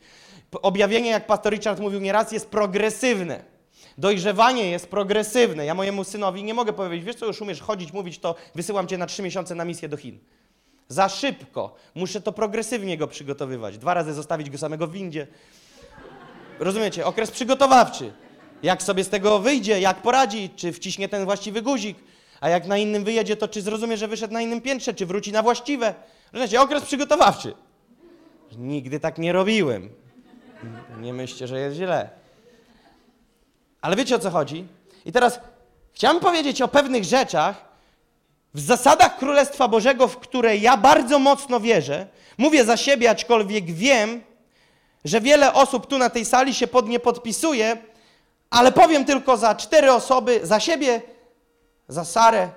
Objawienie, 0.62 1.10
jak 1.10 1.26
pastor 1.26 1.52
Richard 1.52 1.80
mówił 1.80 2.00
nieraz, 2.00 2.32
jest 2.32 2.50
progresywne. 2.50 3.44
Dojrzewanie 3.98 4.70
jest 4.70 4.86
progresywne. 4.88 5.66
Ja 5.66 5.74
mojemu 5.74 6.04
synowi 6.04 6.44
nie 6.44 6.54
mogę 6.54 6.72
powiedzieć, 6.72 7.06
wiesz 7.06 7.16
co, 7.16 7.26
już 7.26 7.40
umiesz 7.40 7.60
chodzić, 7.60 7.92
mówić, 7.92 8.18
to 8.18 8.34
wysyłam 8.54 8.86
cię 8.86 8.98
na 8.98 9.06
trzy 9.06 9.22
miesiące 9.22 9.54
na 9.54 9.64
misję 9.64 9.88
do 9.88 9.96
Chin. 9.96 10.18
Za 10.88 11.08
szybko. 11.08 11.74
Muszę 11.94 12.20
to 12.20 12.32
progresywnie 12.32 12.98
go 12.98 13.08
przygotowywać. 13.08 13.78
Dwa 13.78 13.94
razy 13.94 14.14
zostawić 14.14 14.50
go 14.50 14.58
samego 14.58 14.86
w 14.86 14.92
windzie. 14.92 15.26
Rozumiecie? 16.58 17.06
Okres 17.06 17.30
przygotowawczy. 17.30 18.12
Jak 18.62 18.82
sobie 18.82 19.04
z 19.04 19.08
tego 19.08 19.38
wyjdzie, 19.38 19.80
jak 19.80 20.02
poradzi, 20.02 20.50
czy 20.56 20.72
wciśnie 20.72 21.08
ten 21.08 21.24
właściwy 21.24 21.62
guzik, 21.62 21.96
a 22.44 22.48
jak 22.48 22.66
na 22.66 22.78
innym 22.78 23.04
wyjedzie, 23.04 23.36
to 23.36 23.48
czy 23.48 23.62
zrozumie, 23.62 23.96
że 23.96 24.08
wyszedł 24.08 24.34
na 24.34 24.40
innym 24.40 24.60
piętrze, 24.60 24.94
czy 24.94 25.06
wróci 25.06 25.32
na 25.32 25.42
właściwe. 25.42 25.94
Rozumiecie? 26.32 26.60
Okres 26.60 26.84
przygotowawczy. 26.84 27.54
Nigdy 28.58 29.00
tak 29.00 29.18
nie 29.18 29.32
robiłem. 29.32 29.90
Nie 31.00 31.12
myślcie, 31.12 31.46
że 31.46 31.60
jest 31.60 31.76
źle. 31.76 32.10
Ale 33.80 33.96
wiecie 33.96 34.16
o 34.16 34.18
co 34.18 34.30
chodzi? 34.30 34.66
I 35.04 35.12
teraz 35.12 35.40
chciałem 35.92 36.20
powiedzieć 36.20 36.62
o 36.62 36.68
pewnych 36.68 37.04
rzeczach, 37.04 37.64
w 38.54 38.60
zasadach 38.60 39.18
Królestwa 39.18 39.68
Bożego, 39.68 40.08
w 40.08 40.18
które 40.18 40.56
ja 40.56 40.76
bardzo 40.76 41.18
mocno 41.18 41.60
wierzę, 41.60 42.06
mówię 42.38 42.64
za 42.64 42.76
siebie, 42.76 43.10
aczkolwiek 43.10 43.64
wiem, 43.64 44.22
że 45.04 45.20
wiele 45.20 45.52
osób 45.52 45.86
tu 45.86 45.98
na 45.98 46.10
tej 46.10 46.24
sali 46.24 46.54
się 46.54 46.66
pod 46.66 46.88
nie 46.88 47.00
podpisuje, 47.00 47.76
ale 48.50 48.72
powiem 48.72 49.04
tylko 49.04 49.36
za 49.36 49.54
cztery 49.54 49.92
osoby, 49.92 50.40
za 50.42 50.60
siebie, 50.60 51.02
za 51.88 52.04
Sarę, 52.04 52.50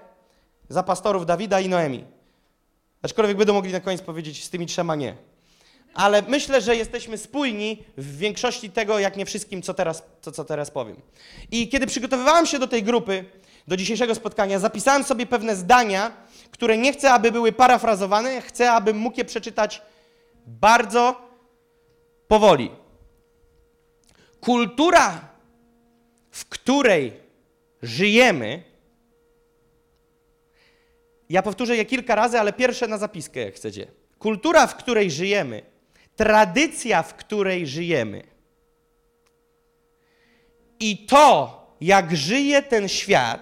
za 0.70 0.84
pastorów 0.84 1.26
Dawida 1.26 1.60
i 1.60 1.70
Noemi. 1.70 2.06
Aczkolwiek 3.02 3.38
będą 3.38 3.54
mogli 3.54 3.72
na 3.72 3.80
koniec 3.80 4.02
powiedzieć 4.02 4.44
z 4.44 4.50
tymi 4.50 4.66
trzema 4.66 4.96
nie. 4.96 5.16
Ale 5.94 6.22
myślę, 6.22 6.62
że 6.62 6.76
jesteśmy 6.76 7.18
spójni 7.18 7.84
w 7.98 8.18
większości 8.18 8.70
tego, 8.70 9.00
jak 9.00 9.18
nie 9.18 9.26
wszystkim, 9.26 9.62
co 9.62 9.74
teraz, 9.74 10.04
co, 10.22 10.32
co 10.32 10.46
teraz 10.46 10.72
powiem. 10.72 11.02
I 11.52 11.70
kiedy 11.70 11.88
przygotowywałem 11.88 12.46
się 12.46 12.60
do 12.60 12.68
tej 12.68 12.84
grupy, 12.84 13.26
do 13.68 13.78
dzisiejszego 13.78 14.16
spotkania, 14.16 14.60
zapisałem 14.60 15.04
sobie 15.04 15.26
pewne 15.26 15.56
zdania, 15.56 16.12
które 16.52 16.78
nie 16.78 16.94
chcę, 16.94 17.12
aby 17.12 17.32
były 17.32 17.52
parafrazowane, 17.52 18.42
chcę, 18.42 18.72
abym 18.72 18.98
mógł 18.98 19.18
je 19.18 19.26
przeczytać 19.26 19.82
bardzo 20.48 21.22
powoli. 22.28 22.72
Kultura, 24.42 25.22
w 26.32 26.46
której 26.46 27.14
żyjemy, 27.82 28.64
ja 31.30 31.42
powtórzę 31.42 31.76
je 31.76 31.86
kilka 31.86 32.16
razy, 32.16 32.40
ale 32.40 32.54
pierwsze 32.54 32.88
na 32.88 32.98
zapiskę, 32.98 33.40
jak 33.40 33.56
chcecie. 33.56 33.88
Kultura, 34.20 34.68
w 34.68 34.76
której 34.76 35.12
żyjemy, 35.12 35.62
tradycja, 36.16 37.04
w 37.04 37.16
której 37.16 37.68
żyjemy 37.68 38.24
i 40.80 40.98
to, 40.98 41.58
jak 41.82 42.16
żyje 42.16 42.62
ten 42.62 42.88
świat, 42.88 43.42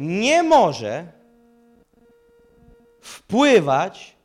nie 0.00 0.42
może 0.42 1.06
wpływać 3.00 4.16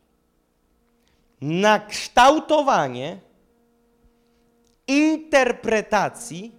na 1.42 1.80
kształtowanie 1.80 3.20
interpretacji 4.88 6.52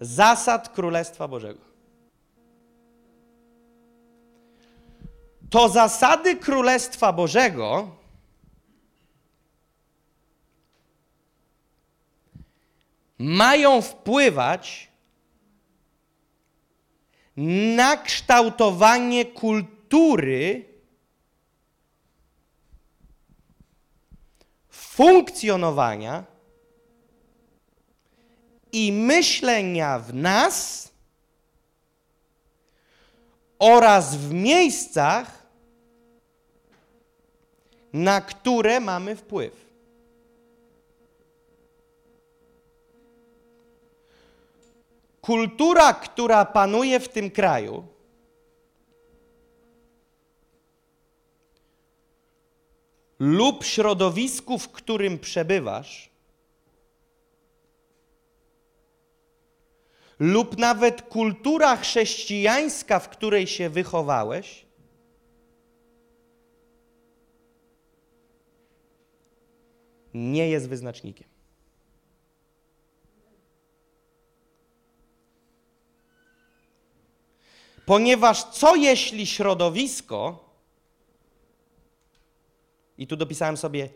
zasad 0.00 0.68
Królestwa 0.68 1.28
Bożego. 1.28 1.73
To 5.54 5.68
zasady 5.68 6.36
Królestwa 6.36 7.12
Bożego 7.12 7.90
mają 13.18 13.82
wpływać 13.82 14.88
na 17.76 17.96
kształtowanie 17.96 19.24
kultury 19.24 20.64
funkcjonowania 24.70 26.24
i 28.72 28.92
myślenia 28.92 29.98
w 29.98 30.14
nas 30.14 30.88
oraz 33.58 34.16
w 34.16 34.32
miejscach, 34.32 35.43
na 37.94 38.20
które 38.20 38.80
mamy 38.80 39.16
wpływ. 39.16 39.64
Kultura, 45.20 45.94
która 45.94 46.44
panuje 46.44 47.00
w 47.00 47.08
tym 47.08 47.30
kraju, 47.30 47.86
lub 53.18 53.64
środowisku, 53.64 54.58
w 54.58 54.68
którym 54.68 55.18
przebywasz, 55.18 56.10
lub 60.18 60.58
nawet 60.58 61.02
kultura 61.02 61.76
chrześcijańska, 61.76 62.98
w 62.98 63.08
której 63.08 63.46
się 63.46 63.70
wychowałeś, 63.70 64.63
nie 70.14 70.48
jest 70.48 70.68
wyznacznikiem. 70.68 71.28
Ponieważ 77.86 78.44
co 78.44 78.76
jeśli 78.76 79.26
środowisko, 79.26 80.44
i 82.98 83.06
tu 83.06 83.16
dopisałem 83.16 83.56
sobie 83.56 83.88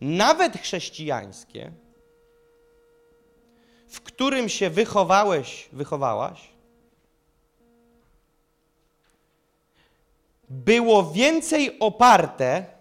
nawet 0.00 0.56
chrześcijańskie, 0.56 1.72
w 3.88 4.00
którym 4.00 4.48
się 4.48 4.70
wychowałeś, 4.70 5.68
wychowałaś, 5.72 6.48
było 10.48 11.10
więcej 11.10 11.78
oparte 11.78 12.75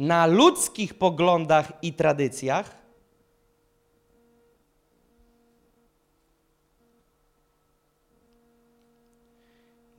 na 0.00 0.26
ludzkich 0.26 0.94
poglądach 0.94 1.72
i 1.82 1.92
tradycjach, 1.92 2.76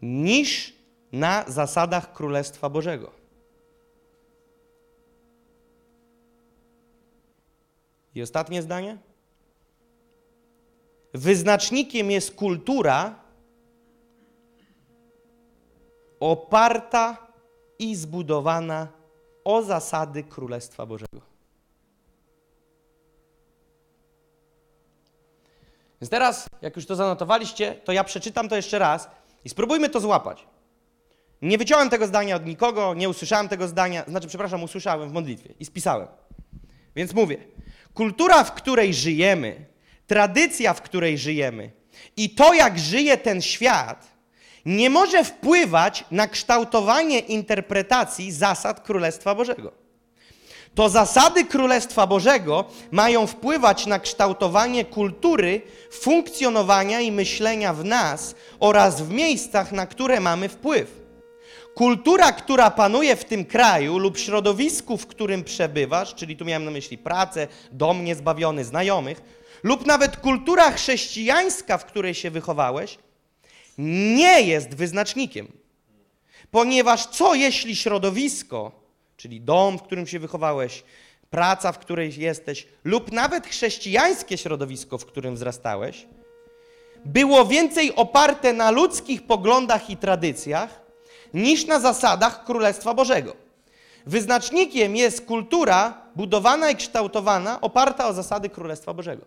niż 0.02 0.74
na 1.12 1.46
zasadach 1.48 2.14
Królestwa 2.14 2.70
Bożego. 2.70 3.12
I 8.16 8.22
ostatnie 8.22 8.62
zdanie. 8.62 8.98
Wyznacznikiem 11.14 12.12
jest 12.12 12.36
kultura 12.36 13.16
oparta 16.20 17.28
i 17.80 17.96
zbudowana 17.96 19.01
o 19.44 19.64
zasady 19.64 20.24
Królestwa 20.24 20.86
Bożego. 20.86 21.22
Więc 26.02 26.10
teraz, 26.10 26.48
jak 26.62 26.76
już 26.76 26.86
to 26.86 26.96
zanotowaliście, 26.96 27.76
to 27.76 27.92
ja 27.92 28.04
przeczytam 28.04 28.50
to 28.50 28.56
jeszcze 28.56 28.80
raz 28.80 29.10
i 29.46 29.50
spróbujmy 29.50 29.90
to 29.90 30.00
złapać. 30.00 30.48
Nie 31.42 31.58
wyciąłem 31.58 31.90
tego 31.90 32.08
zdania 32.08 32.36
od 32.36 32.46
nikogo, 32.46 32.94
nie 32.94 33.10
usłyszałem 33.10 33.50
tego 33.50 33.68
zdania, 33.68 34.04
znaczy, 34.08 34.28
przepraszam, 34.28 34.64
usłyszałem 34.64 35.10
w 35.10 35.14
modlitwie 35.14 35.54
i 35.60 35.66
spisałem. 35.66 36.08
Więc 36.96 37.14
mówię, 37.14 37.38
kultura, 37.94 38.44
w 38.44 38.54
której 38.54 38.94
żyjemy, 38.94 39.66
tradycja, 40.08 40.74
w 40.74 40.82
której 40.82 41.18
żyjemy 41.18 41.72
i 42.18 42.30
to, 42.30 42.54
jak 42.54 42.80
żyje 42.80 43.18
ten 43.18 43.42
świat, 43.42 44.11
nie 44.66 44.90
może 44.90 45.24
wpływać 45.24 46.06
na 46.12 46.28
kształtowanie 46.28 47.20
interpretacji 47.20 48.32
zasad 48.32 48.80
Królestwa 48.80 49.36
Bożego. 49.36 49.72
To 50.76 50.90
zasady 50.90 51.46
Królestwa 51.46 52.08
Bożego 52.08 52.66
mają 52.92 53.28
wpływać 53.28 53.86
na 53.86 54.00
kształtowanie 54.00 54.86
kultury, 54.86 55.62
funkcjonowania 55.92 57.00
i 57.02 57.12
myślenia 57.12 57.74
w 57.74 57.86
nas 57.86 58.36
oraz 58.60 59.02
w 59.02 59.10
miejscach, 59.10 59.72
na 59.72 59.88
które 59.88 60.20
mamy 60.20 60.50
wpływ. 60.50 61.02
Kultura, 61.76 62.32
która 62.32 62.72
panuje 62.72 63.16
w 63.16 63.26
tym 63.26 63.46
kraju 63.46 63.98
lub 63.98 64.18
środowisku, 64.18 64.98
w 64.98 65.08
którym 65.08 65.44
przebywasz, 65.44 66.16
czyli 66.16 66.38
tu 66.38 66.46
miałem 66.46 66.66
na 66.66 66.72
myśli 66.72 66.98
pracę, 66.98 67.48
dom 67.72 68.04
niezbawiony, 68.04 68.66
znajomych, 68.66 69.22
lub 69.64 69.86
nawet 69.86 70.18
kultura 70.18 70.72
chrześcijańska, 70.72 71.78
w 71.78 71.86
której 71.86 72.14
się 72.14 72.32
wychowałeś, 72.32 72.98
nie 73.78 74.42
jest 74.42 74.76
wyznacznikiem. 74.76 75.48
Ponieważ 76.52 77.06
co 77.06 77.36
jeśli 77.36 77.76
środowisko, 77.76 78.72
czyli 79.18 79.42
dom, 79.42 79.78
w 79.78 79.84
którym 79.84 80.08
się 80.08 80.20
wychowałeś, 80.20 80.84
praca, 81.30 81.72
w 81.72 81.80
której 81.80 82.20
jesteś, 82.20 82.68
lub 82.84 83.12
nawet 83.12 83.48
chrześcijańskie 83.48 84.38
środowisko, 84.38 84.98
w 84.98 85.06
którym 85.06 85.36
wzrastałeś, 85.36 86.06
było 87.06 87.46
więcej 87.46 87.96
oparte 87.96 88.54
na 88.54 88.72
ludzkich 88.72 89.24
poglądach 89.28 89.90
i 89.90 89.98
tradycjach 89.98 90.82
niż 91.34 91.66
na 91.66 91.80
zasadach 91.80 92.46
Królestwa 92.46 92.94
Bożego. 92.94 93.36
Wyznacznikiem 94.06 94.96
jest 94.96 95.26
kultura 95.26 96.02
budowana 96.16 96.72
i 96.72 96.76
kształtowana, 96.76 97.62
oparta 97.62 98.08
o 98.08 98.14
zasady 98.14 98.50
Królestwa 98.50 98.94
Bożego. 98.94 99.26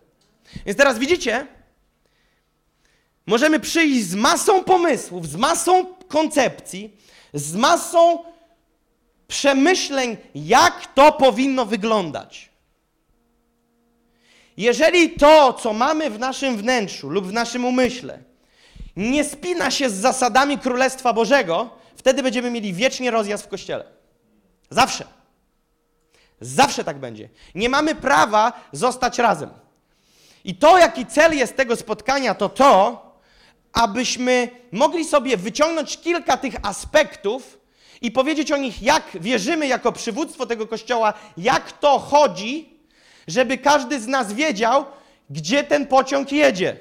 Więc 0.65 0.77
teraz 0.77 0.99
widzicie, 0.99 1.47
możemy 3.25 3.59
przyjść 3.59 4.05
z 4.05 4.15
masą 4.15 4.63
pomysłów, 4.63 5.27
z 5.27 5.35
masą 5.35 5.85
koncepcji, 6.07 6.97
z 7.33 7.55
masą 7.55 8.23
przemyśleń, 9.27 10.17
jak 10.35 10.93
to 10.93 11.11
powinno 11.11 11.65
wyglądać. 11.65 12.49
Jeżeli 14.57 15.09
to, 15.09 15.53
co 15.53 15.73
mamy 15.73 16.09
w 16.09 16.19
naszym 16.19 16.57
wnętrzu 16.57 17.09
lub 17.09 17.27
w 17.27 17.33
naszym 17.33 17.65
umyśle, 17.65 18.19
nie 18.95 19.23
spina 19.23 19.71
się 19.71 19.89
z 19.89 19.93
zasadami 19.93 20.57
Królestwa 20.57 21.13
Bożego, 21.13 21.69
wtedy 21.95 22.23
będziemy 22.23 22.51
mieli 22.51 22.73
wiecznie 22.73 23.11
rozjazd 23.11 23.43
w 23.45 23.47
Kościele. 23.47 23.85
Zawsze. 24.69 25.05
Zawsze 26.41 26.83
tak 26.83 26.99
będzie. 26.99 27.29
Nie 27.55 27.69
mamy 27.69 27.95
prawa 27.95 28.53
zostać 28.71 29.19
razem. 29.19 29.49
I 30.43 30.55
to, 30.55 30.77
jaki 30.77 31.05
cel 31.05 31.37
jest 31.37 31.57
tego 31.57 31.75
spotkania, 31.75 32.35
to 32.35 32.49
to, 32.49 33.04
abyśmy 33.75 34.49
mogli 34.71 35.05
sobie 35.05 35.37
wyciągnąć 35.37 35.97
kilka 35.97 36.37
tych 36.37 36.55
aspektów 36.61 37.59
i 38.01 38.11
powiedzieć 38.11 38.51
o 38.51 38.57
nich, 38.57 38.81
jak 38.81 39.03
wierzymy 39.13 39.67
jako 39.67 39.91
przywództwo 39.91 40.45
tego 40.45 40.67
kościoła, 40.67 41.13
jak 41.37 41.71
to 41.71 41.99
chodzi, 41.99 42.69
żeby 43.27 43.57
każdy 43.57 43.99
z 43.99 44.07
nas 44.07 44.33
wiedział, 44.33 44.85
gdzie 45.29 45.63
ten 45.63 45.87
pociąg 45.87 46.31
jedzie. 46.31 46.79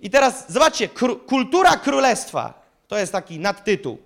I 0.00 0.10
teraz 0.10 0.52
zobaczcie, 0.52 0.88
kultura 1.26 1.76
królestwa 1.76 2.64
to 2.88 2.98
jest 2.98 3.12
taki 3.12 3.38
nadtytuł. 3.38 3.98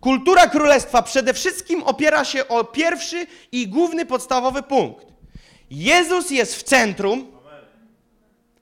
Kultura 0.00 0.46
królestwa 0.46 1.02
przede 1.02 1.34
wszystkim 1.34 1.82
opiera 1.82 2.24
się 2.24 2.48
o 2.48 2.64
pierwszy 2.64 3.26
i 3.52 3.68
główny 3.68 4.06
podstawowy 4.06 4.62
punkt. 4.62 5.06
Jezus 5.70 6.30
jest 6.30 6.56
w 6.56 6.62
centrum. 6.62 7.32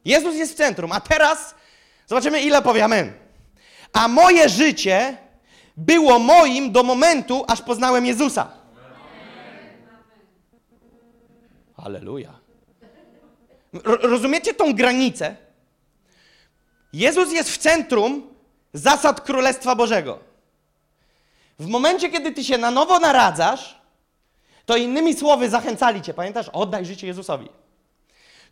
Jezus 0.04 0.34
jest 0.36 0.52
w 0.52 0.56
centrum, 0.56 0.92
a 0.92 1.00
teraz 1.00 1.54
zobaczymy, 2.06 2.40
ile 2.40 2.62
powie 2.62 2.84
amen. 2.84 3.12
A 3.92 4.08
moje 4.08 4.48
życie 4.48 5.16
było 5.76 6.18
moim 6.18 6.72
do 6.72 6.82
momentu, 6.82 7.44
aż 7.48 7.62
poznałem 7.62 8.06
Jezusa. 8.06 8.50
Aleluja. 11.76 12.32
Rozumiecie 13.84 14.54
tą 14.54 14.74
granicę? 14.74 15.36
Jezus 16.92 17.32
jest 17.32 17.50
w 17.50 17.58
centrum 17.58 18.34
zasad 18.72 19.20
Królestwa 19.20 19.74
Bożego. 19.74 20.18
W 21.58 21.66
momencie, 21.66 22.10
kiedy 22.10 22.32
ty 22.32 22.44
się 22.44 22.58
na 22.58 22.70
nowo 22.70 22.98
naradzasz, 22.98 23.80
to 24.66 24.76
innymi 24.76 25.14
słowy 25.14 25.50
zachęcali 25.50 26.02
cię, 26.02 26.14
pamiętasz? 26.14 26.48
Oddaj 26.48 26.86
życie 26.86 27.06
Jezusowi. 27.06 27.48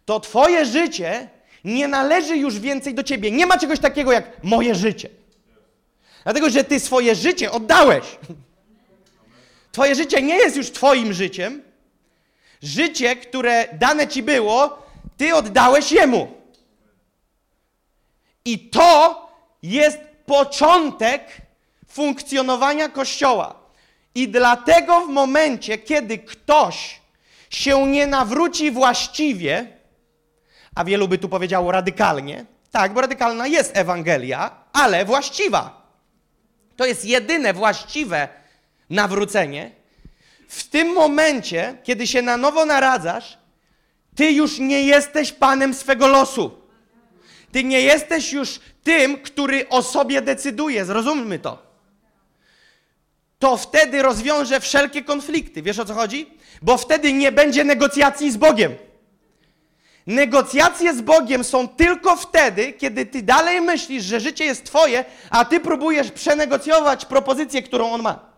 To 0.05 0.21
twoje 0.21 0.67
życie 0.67 1.29
nie 1.65 1.89
należy 1.89 2.37
już 2.37 2.59
więcej 2.59 2.95
do 2.95 3.03
ciebie. 3.03 3.31
Nie 3.31 3.47
ma 3.47 3.59
czegoś 3.59 3.79
takiego 3.79 4.13
jak 4.13 4.45
moje 4.45 4.75
życie. 4.75 5.09
Dlatego, 6.25 6.51
że 6.51 6.65
ty 6.65 6.81
swoje 6.81 7.15
życie 7.15 7.53
oddałeś. 7.53 8.05
Twoje 9.73 9.95
życie 9.95 10.23
nie 10.23 10.35
jest 10.35 10.57
już 10.57 10.71
twoim 10.71 11.13
życiem. 11.13 11.63
Życie, 12.63 13.17
które 13.17 13.69
dane 13.73 14.09
ci 14.09 14.23
było, 14.23 14.83
ty 15.17 15.35
oddałeś 15.35 15.93
jemu. 15.93 16.33
I 18.45 18.59
to 18.59 19.29
jest 19.63 19.99
początek 20.27 21.29
funkcjonowania 21.89 22.89
Kościoła. 22.89 23.55
I 24.15 24.29
dlatego 24.29 25.01
w 25.01 25.09
momencie, 25.09 25.79
kiedy 25.79 26.19
ktoś 26.19 27.01
się 27.51 27.87
nie 27.87 28.07
nawróci 28.07 28.71
właściwie, 28.71 29.67
a 30.75 30.85
wielu 30.85 31.09
by 31.09 31.19
tu 31.19 31.29
powiedziało 31.29 31.73
radykalnie, 31.73 32.45
tak, 32.71 32.93
bo 32.93 33.01
radykalna 33.01 33.47
jest 33.47 33.77
Ewangelia, 33.77 34.51
ale 34.73 35.05
właściwa. 35.05 35.85
To 36.77 36.87
jest 36.87 37.05
jedyne 37.05 37.53
właściwe 37.53 38.29
nawrócenie. 38.91 39.71
W 40.49 40.69
tym 40.69 40.93
momencie, 40.93 41.77
kiedy 41.83 42.07
się 42.07 42.23
na 42.23 42.37
nowo 42.37 42.65
naradzasz, 42.65 43.39
ty 44.17 44.33
już 44.33 44.59
nie 44.59 44.83
jesteś 44.83 45.33
panem 45.33 45.75
swego 45.75 46.07
losu. 46.07 46.59
Ty 47.53 47.65
nie 47.65 47.81
jesteś 47.81 48.33
już 48.33 48.61
tym, 48.85 49.19
który 49.19 49.69
o 49.69 49.83
sobie 49.83 50.23
decyduje. 50.23 50.85
Zrozummy 50.85 51.39
to. 51.39 51.63
To 53.39 53.57
wtedy 53.57 54.03
rozwiąże 54.03 54.61
wszelkie 54.61 55.05
konflikty. 55.05 55.63
Wiesz 55.63 55.79
o 55.79 55.85
co 55.85 55.95
chodzi? 55.95 56.31
Bo 56.63 56.77
wtedy 56.77 57.13
nie 57.13 57.33
będzie 57.33 57.65
negocjacji 57.65 58.33
z 58.33 58.37
Bogiem. 58.37 58.75
Negocjacje 60.07 60.95
z 60.95 61.01
Bogiem 61.01 61.45
są 61.45 61.69
tylko 61.69 62.17
wtedy, 62.17 62.73
kiedy 62.73 63.07
ty 63.07 63.23
dalej 63.23 63.61
myślisz, 63.61 64.05
że 64.05 64.21
życie 64.21 64.45
jest 64.45 64.65
twoje, 64.65 65.05
a 65.31 65.45
ty 65.45 65.61
próbujesz 65.61 66.11
przenegocjować 66.11 67.05
propozycję, 67.05 67.63
którą 67.63 67.93
on 67.93 68.03
ma. 68.03 68.35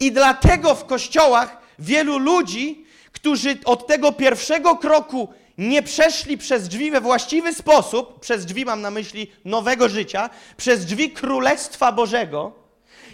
I 0.00 0.12
dlatego 0.12 0.74
w 0.74 0.84
kościołach 0.84 1.58
wielu 1.78 2.18
ludzi, 2.18 2.84
którzy 3.12 3.58
od 3.64 3.86
tego 3.86 4.12
pierwszego 4.12 4.76
kroku 4.76 5.28
nie 5.58 5.82
przeszli 5.82 6.38
przez 6.38 6.68
drzwi 6.68 6.90
we 6.90 7.00
właściwy 7.00 7.54
sposób, 7.54 8.20
przez 8.20 8.46
drzwi 8.46 8.64
mam 8.64 8.80
na 8.80 8.90
myśli 8.90 9.32
nowego 9.44 9.88
życia, 9.88 10.30
przez 10.56 10.84
drzwi 10.84 11.10
Królestwa 11.10 11.92
Bożego, 11.92 12.59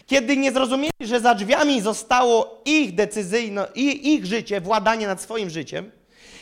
kiedy 0.06 0.36
nie 0.36 0.52
zrozumieli, 0.52 0.92
że 1.00 1.20
za 1.20 1.34
drzwiami 1.34 1.80
zostało 1.80 2.62
ich 2.64 2.94
decyzyjne, 2.94 3.68
ich 3.74 4.26
życie, 4.26 4.60
władanie 4.60 5.06
nad 5.06 5.22
swoim 5.22 5.50
życiem, 5.50 5.90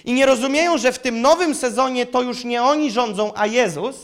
i 0.05 0.13
nie 0.13 0.27
rozumieją, 0.27 0.79
że 0.79 0.93
w 0.93 0.99
tym 0.99 1.21
nowym 1.21 1.55
sezonie 1.55 2.07
to 2.07 2.23
już 2.23 2.45
nie 2.45 2.63
oni 2.63 2.91
rządzą, 2.91 3.33
a 3.35 3.47
Jezus, 3.47 3.97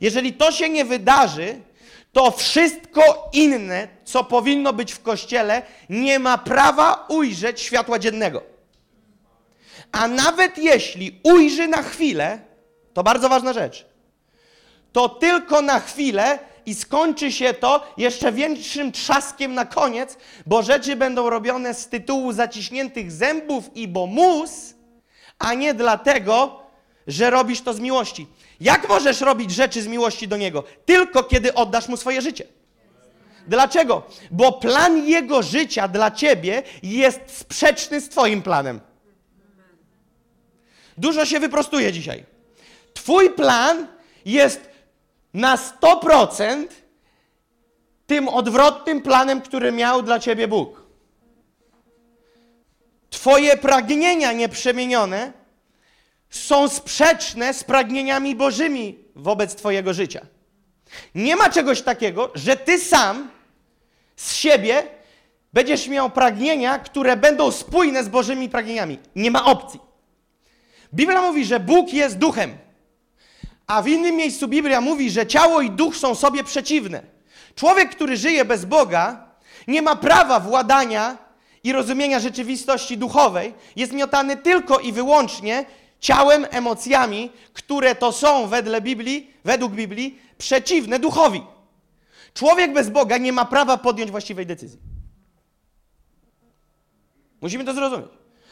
jeżeli 0.00 0.32
to 0.32 0.52
się 0.52 0.68
nie 0.68 0.84
wydarzy, 0.84 1.60
to 2.12 2.30
wszystko 2.30 3.30
inne, 3.32 3.88
co 4.04 4.24
powinno 4.24 4.72
być 4.72 4.92
w 4.92 5.02
kościele, 5.02 5.62
nie 5.88 6.18
ma 6.18 6.38
prawa 6.38 7.06
ujrzeć 7.08 7.60
światła 7.60 7.98
dziennego. 7.98 8.42
A 9.92 10.08
nawet 10.08 10.58
jeśli 10.58 11.20
ujrzy 11.22 11.68
na 11.68 11.82
chwilę, 11.82 12.38
to 12.94 13.02
bardzo 13.02 13.28
ważna 13.28 13.52
rzecz, 13.52 13.86
to 14.92 15.08
tylko 15.08 15.62
na 15.62 15.80
chwilę 15.80 16.38
i 16.66 16.74
skończy 16.74 17.32
się 17.32 17.54
to 17.54 17.92
jeszcze 17.96 18.32
większym 18.32 18.92
trzaskiem 18.92 19.54
na 19.54 19.64
koniec, 19.64 20.16
bo 20.46 20.62
rzeczy 20.62 20.96
będą 20.96 21.30
robione 21.30 21.74
z 21.74 21.88
tytułu 21.88 22.32
zaciśniętych 22.32 23.12
zębów 23.12 23.70
i 23.74 23.88
bo 23.88 24.06
mus, 24.06 24.74
a 25.38 25.54
nie 25.54 25.74
dlatego, 25.74 26.62
że 27.06 27.30
robisz 27.30 27.60
to 27.60 27.74
z 27.74 27.80
miłości. 27.80 28.26
Jak 28.60 28.88
możesz 28.88 29.20
robić 29.20 29.50
rzeczy 29.50 29.82
z 29.82 29.86
miłości 29.86 30.28
do 30.28 30.36
Niego? 30.36 30.64
Tylko 30.86 31.24
kiedy 31.24 31.54
oddasz 31.54 31.88
Mu 31.88 31.96
swoje 31.96 32.22
życie. 32.22 32.46
Dlaczego? 33.48 34.02
Bo 34.30 34.52
plan 34.52 35.06
Jego 35.06 35.42
życia 35.42 35.88
dla 35.88 36.10
Ciebie 36.10 36.62
jest 36.82 37.20
sprzeczny 37.26 38.00
z 38.00 38.08
Twoim 38.08 38.42
planem. 38.42 38.80
Dużo 40.98 41.26
się 41.26 41.40
wyprostuje 41.40 41.92
dzisiaj. 41.92 42.24
Twój 42.94 43.30
plan 43.30 43.86
jest 44.24 44.75
na 45.36 45.56
100% 45.56 46.66
tym 48.06 48.28
odwrotnym 48.28 49.02
planem, 49.02 49.40
który 49.40 49.72
miał 49.72 50.02
dla 50.02 50.18
ciebie 50.18 50.48
Bóg. 50.48 50.82
Twoje 53.10 53.56
pragnienia 53.56 54.32
nieprzemienione 54.32 55.32
są 56.30 56.68
sprzeczne 56.68 57.54
z 57.54 57.64
pragnieniami 57.64 58.34
Bożymi 58.34 58.98
wobec 59.16 59.54
Twojego 59.54 59.94
życia. 59.94 60.26
Nie 61.14 61.36
ma 61.36 61.50
czegoś 61.50 61.82
takiego, 61.82 62.30
że 62.34 62.56
Ty 62.56 62.78
sam 62.78 63.30
z 64.16 64.34
siebie 64.34 64.82
będziesz 65.52 65.88
miał 65.88 66.10
pragnienia, 66.10 66.78
które 66.78 67.16
będą 67.16 67.50
spójne 67.50 68.04
z 68.04 68.08
Bożymi 68.08 68.48
pragnieniami. 68.48 68.98
Nie 69.16 69.30
ma 69.30 69.44
opcji. 69.44 69.80
Biblia 70.94 71.22
mówi, 71.22 71.44
że 71.44 71.60
Bóg 71.60 71.92
jest 71.92 72.18
duchem. 72.18 72.65
A 73.66 73.82
w 73.82 73.88
innym 73.88 74.16
miejscu 74.16 74.48
Biblia 74.48 74.80
mówi, 74.80 75.10
że 75.10 75.26
ciało 75.26 75.60
i 75.60 75.70
duch 75.70 75.96
są 75.96 76.14
sobie 76.14 76.44
przeciwne. 76.44 77.02
Człowiek, 77.54 77.90
który 77.90 78.16
żyje 78.16 78.44
bez 78.44 78.64
Boga, 78.64 79.26
nie 79.68 79.82
ma 79.82 79.96
prawa 79.96 80.40
władania 80.40 81.18
i 81.64 81.72
rozumienia 81.72 82.20
rzeczywistości 82.20 82.98
duchowej. 82.98 83.54
Jest 83.76 83.92
miotany 83.92 84.36
tylko 84.36 84.78
i 84.78 84.92
wyłącznie 84.92 85.64
ciałem, 86.00 86.46
emocjami, 86.50 87.30
które 87.52 87.94
to 87.94 88.12
są 88.12 88.46
wedle 88.46 88.80
Biblii, 88.80 89.30
według 89.44 89.72
Biblii 89.72 90.18
przeciwne 90.38 90.98
duchowi. 90.98 91.42
Człowiek 92.34 92.72
bez 92.72 92.90
Boga 92.90 93.18
nie 93.18 93.32
ma 93.32 93.44
prawa 93.44 93.76
podjąć 93.76 94.10
właściwej 94.10 94.46
decyzji. 94.46 94.78
Musimy 97.40 97.64
to 97.64 97.74
zrozumieć. 97.74 98.10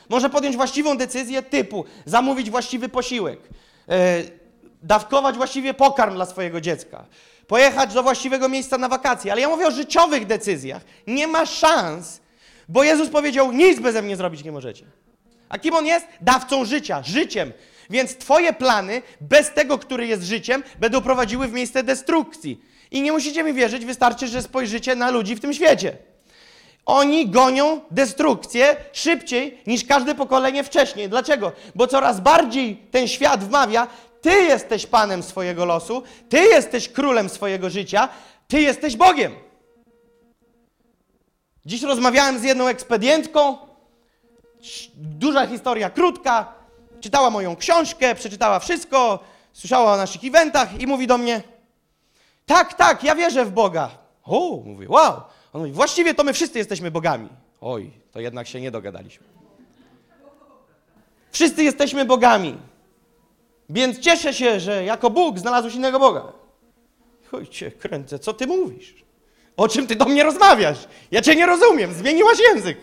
Może 0.08 0.30
podjąć 0.30 0.56
właściwą 0.56 0.96
decyzję 0.96 1.42
typu 1.42 1.84
zamówić 2.06 2.50
właściwy 2.50 2.88
posiłek, 2.88 3.40
yy, 3.88 3.96
dawkować 4.84 5.36
właściwie 5.36 5.74
pokarm 5.74 6.14
dla 6.14 6.26
swojego 6.26 6.60
dziecka, 6.60 7.04
pojechać 7.46 7.94
do 7.94 8.02
właściwego 8.02 8.48
miejsca 8.48 8.78
na 8.78 8.88
wakacje. 8.88 9.32
Ale 9.32 9.40
ja 9.40 9.48
mówię 9.48 9.66
o 9.66 9.70
życiowych 9.70 10.26
decyzjach. 10.26 10.82
Nie 11.06 11.26
ma 11.26 11.46
szans, 11.46 12.20
bo 12.68 12.84
Jezus 12.84 13.08
powiedział: 13.08 13.52
Nic 13.52 13.80
beze 13.80 14.02
mnie 14.02 14.16
zrobić 14.16 14.44
nie 14.44 14.52
możecie. 14.52 14.84
A 15.48 15.58
kim 15.58 15.74
on 15.74 15.86
jest? 15.86 16.06
Dawcą 16.20 16.64
życia, 16.64 17.02
życiem. 17.02 17.52
Więc 17.90 18.16
Twoje 18.16 18.52
plany, 18.52 19.02
bez 19.20 19.52
tego, 19.52 19.78
który 19.78 20.06
jest 20.06 20.22
życiem, 20.22 20.62
będą 20.78 21.00
prowadziły 21.00 21.48
w 21.48 21.52
miejsce 21.52 21.82
destrukcji. 21.82 22.60
I 22.90 23.02
nie 23.02 23.12
musicie 23.12 23.44
mi 23.44 23.52
wierzyć, 23.52 23.84
wystarczy, 23.84 24.28
że 24.28 24.42
spojrzycie 24.42 24.96
na 24.96 25.10
ludzi 25.10 25.34
w 25.36 25.40
tym 25.40 25.52
świecie. 25.52 25.96
Oni 26.86 27.28
gonią 27.28 27.80
destrukcję 27.90 28.76
szybciej 28.92 29.58
niż 29.66 29.84
każde 29.84 30.14
pokolenie 30.14 30.64
wcześniej. 30.64 31.08
Dlaczego? 31.08 31.52
Bo 31.74 31.86
coraz 31.86 32.20
bardziej 32.20 32.76
ten 32.76 33.08
świat 33.08 33.44
wmawia, 33.44 33.86
ty 34.24 34.30
jesteś 34.30 34.86
panem 34.86 35.22
swojego 35.22 35.64
losu, 35.64 36.02
ty 36.28 36.38
jesteś 36.38 36.88
królem 36.88 37.28
swojego 37.28 37.70
życia, 37.70 38.08
ty 38.48 38.60
jesteś 38.60 38.96
Bogiem. 38.96 39.32
Dziś 41.66 41.82
rozmawiałem 41.82 42.38
z 42.38 42.42
jedną 42.42 42.66
ekspedientką. 42.66 43.58
Duża 44.94 45.46
historia, 45.46 45.90
krótka. 45.90 46.54
Czytała 47.00 47.30
moją 47.30 47.56
książkę, 47.56 48.14
przeczytała 48.14 48.58
wszystko, 48.58 49.18
słyszała 49.52 49.94
o 49.94 49.96
naszych 49.96 50.24
eventach 50.24 50.80
i 50.80 50.86
mówi 50.86 51.06
do 51.06 51.18
mnie: 51.18 51.42
Tak, 52.46 52.74
tak, 52.74 53.04
ja 53.04 53.14
wierzę 53.14 53.44
w 53.44 53.50
Boga. 53.50 53.90
O, 54.24 54.62
mówi, 54.64 54.88
wow. 54.88 55.20
On 55.52 55.60
mówi, 55.60 55.72
właściwie 55.72 56.14
to 56.14 56.24
my 56.24 56.32
wszyscy 56.32 56.58
jesteśmy 56.58 56.90
bogami. 56.90 57.28
Oj, 57.60 57.90
to 58.12 58.20
jednak 58.20 58.46
się 58.46 58.60
nie 58.60 58.70
dogadaliśmy. 58.70 59.26
Wszyscy 61.32 61.64
jesteśmy 61.64 62.04
bogami. 62.04 62.58
Więc 63.70 63.98
cieszę 63.98 64.34
się, 64.34 64.60
że 64.60 64.84
jako 64.84 65.10
Bóg 65.10 65.38
znalazłeś 65.38 65.74
innego 65.74 65.98
Boga. 65.98 66.32
Oj, 67.32 67.48
cię 67.48 67.70
kręcę, 67.70 68.18
co 68.18 68.32
ty 68.32 68.46
mówisz? 68.46 69.04
O 69.56 69.68
czym 69.68 69.86
ty 69.86 69.96
do 69.96 70.04
mnie 70.04 70.24
rozmawiasz? 70.24 70.88
Ja 71.10 71.22
cię 71.22 71.36
nie 71.36 71.46
rozumiem, 71.46 71.94
zmieniłaś 71.94 72.38
język. 72.48 72.78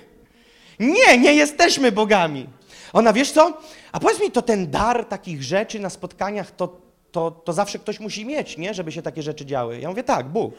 Nie, 0.80 1.18
nie 1.18 1.34
jesteśmy 1.34 1.92
bogami. 1.92 2.48
Ona, 2.94 3.14
wiesz 3.14 3.32
co? 3.32 3.58
A 3.92 4.00
powiedz 4.00 4.20
mi, 4.20 4.32
to 4.32 4.42
ten 4.42 4.72
dar 4.72 5.06
takich 5.06 5.44
rzeczy 5.44 5.80
na 5.80 5.90
spotkaniach, 5.90 6.52
to, 6.52 6.78
to, 7.12 7.32
to 7.32 7.54
zawsze 7.54 7.80
ktoś 7.80 8.00
musi 8.00 8.26
mieć, 8.26 8.58
nie? 8.58 8.74
Żeby 8.74 8.92
się 8.92 9.02
takie 9.02 9.22
rzeczy 9.24 9.46
działy. 9.46 9.80
Ja 9.80 9.90
mówię, 9.90 10.04
tak, 10.04 10.30
Bóg. 10.30 10.54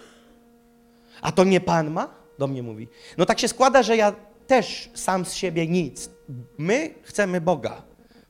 A 1.22 1.32
to 1.32 1.44
nie 1.44 1.60
Pan 1.60 1.90
ma? 1.90 2.08
Do 2.38 2.46
mnie 2.46 2.62
mówi. 2.62 2.88
No 3.18 3.26
tak 3.26 3.40
się 3.40 3.48
składa, 3.48 3.82
że 3.82 3.96
ja 3.96 4.12
też 4.46 4.90
sam 4.94 5.24
z 5.24 5.34
siebie 5.34 5.66
nic. 5.66 6.10
My 6.58 6.94
chcemy 7.02 7.40
Boga, 7.40 7.82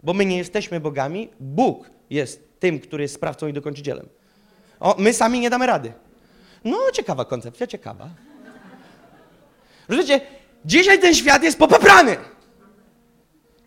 bo 0.02 0.12
my 0.12 0.26
nie 0.26 0.38
jesteśmy 0.38 0.80
bogami. 0.80 1.28
Bóg 1.40 1.90
jest 2.10 2.60
tym, 2.60 2.80
który 2.80 3.02
jest 3.02 3.14
sprawcą 3.14 3.46
i 3.46 3.52
dokończycielem. 3.52 4.08
O, 4.80 4.94
my 4.98 5.12
sami 5.12 5.40
nie 5.40 5.50
damy 5.50 5.66
rady. 5.66 5.92
No, 6.64 6.78
ciekawa 6.92 7.24
koncepcja, 7.24 7.66
ciekawa. 7.66 8.08
Rozumiecie, 9.88 10.20
dzisiaj 10.64 10.98
ten 10.98 11.14
świat 11.14 11.42
jest 11.42 11.58
popaprany. 11.58 12.16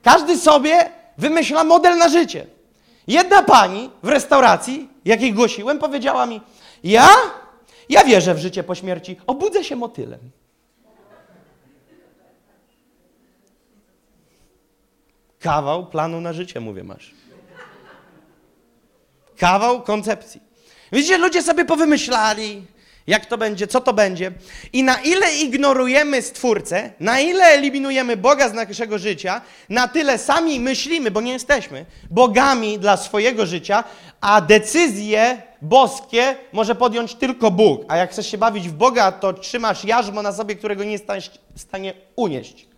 Każdy 0.03 0.37
sobie 0.37 0.89
wymyśla 1.17 1.63
model 1.63 1.97
na 1.97 2.09
życie. 2.09 2.45
Jedna 3.07 3.43
pani 3.43 3.89
w 4.03 4.07
restauracji, 4.07 4.89
jakiej 5.05 5.33
głosiłem, 5.33 5.79
powiedziała 5.79 6.25
mi: 6.25 6.41
Ja 6.83 7.09
ja 7.89 8.03
wierzę 8.03 8.33
w 8.33 8.39
życie 8.39 8.63
po 8.63 8.75
śmierci. 8.75 9.17
Obudzę 9.27 9.63
się 9.63 9.75
motylem. 9.75 10.19
Kawał 15.45 15.85
planu 15.85 16.21
na 16.21 16.33
życie, 16.33 16.59
mówię, 16.59 16.83
masz. 16.83 17.11
Kawał 19.37 19.81
koncepcji. 19.81 20.41
Widzicie, 20.91 21.17
ludzie 21.17 21.41
sobie 21.41 21.65
powymyślali, 21.65 22.65
jak 23.07 23.25
to 23.25 23.37
będzie, 23.37 23.67
co 23.67 23.81
to 23.81 23.93
będzie. 23.93 24.31
I 24.73 24.83
na 24.83 24.95
ile 24.95 25.35
ignorujemy 25.35 26.21
Stwórcę, 26.21 26.93
na 26.99 27.19
ile 27.19 27.45
eliminujemy 27.45 28.17
Boga 28.17 28.49
z 28.49 28.53
naszego 28.53 28.97
życia, 28.97 29.41
na 29.69 29.87
tyle 29.87 30.17
sami 30.17 30.59
myślimy, 30.59 31.11
bo 31.11 31.21
nie 31.21 31.33
jesteśmy, 31.33 31.85
bogami 32.11 32.79
dla 32.79 32.97
swojego 32.97 33.45
życia, 33.45 33.83
a 34.21 34.41
decyzje 34.41 35.41
boskie 35.61 36.35
może 36.53 36.75
podjąć 36.75 37.15
tylko 37.15 37.51
Bóg. 37.51 37.81
A 37.87 37.97
jak 37.97 38.11
chcesz 38.11 38.31
się 38.31 38.37
bawić 38.37 38.69
w 38.69 38.73
Boga, 38.73 39.11
to 39.11 39.33
trzymasz 39.33 39.85
jarzmo 39.85 40.21
na 40.21 40.31
sobie, 40.31 40.55
którego 40.55 40.83
nie 40.83 40.91
jesteś 40.91 41.31
w 41.55 41.61
stanie 41.61 41.93
unieść. 42.15 42.74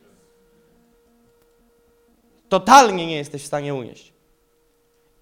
Totalnie 2.49 3.07
nie 3.07 3.15
jesteś 3.15 3.43
w 3.43 3.47
stanie 3.47 3.73
unieść. 3.73 4.13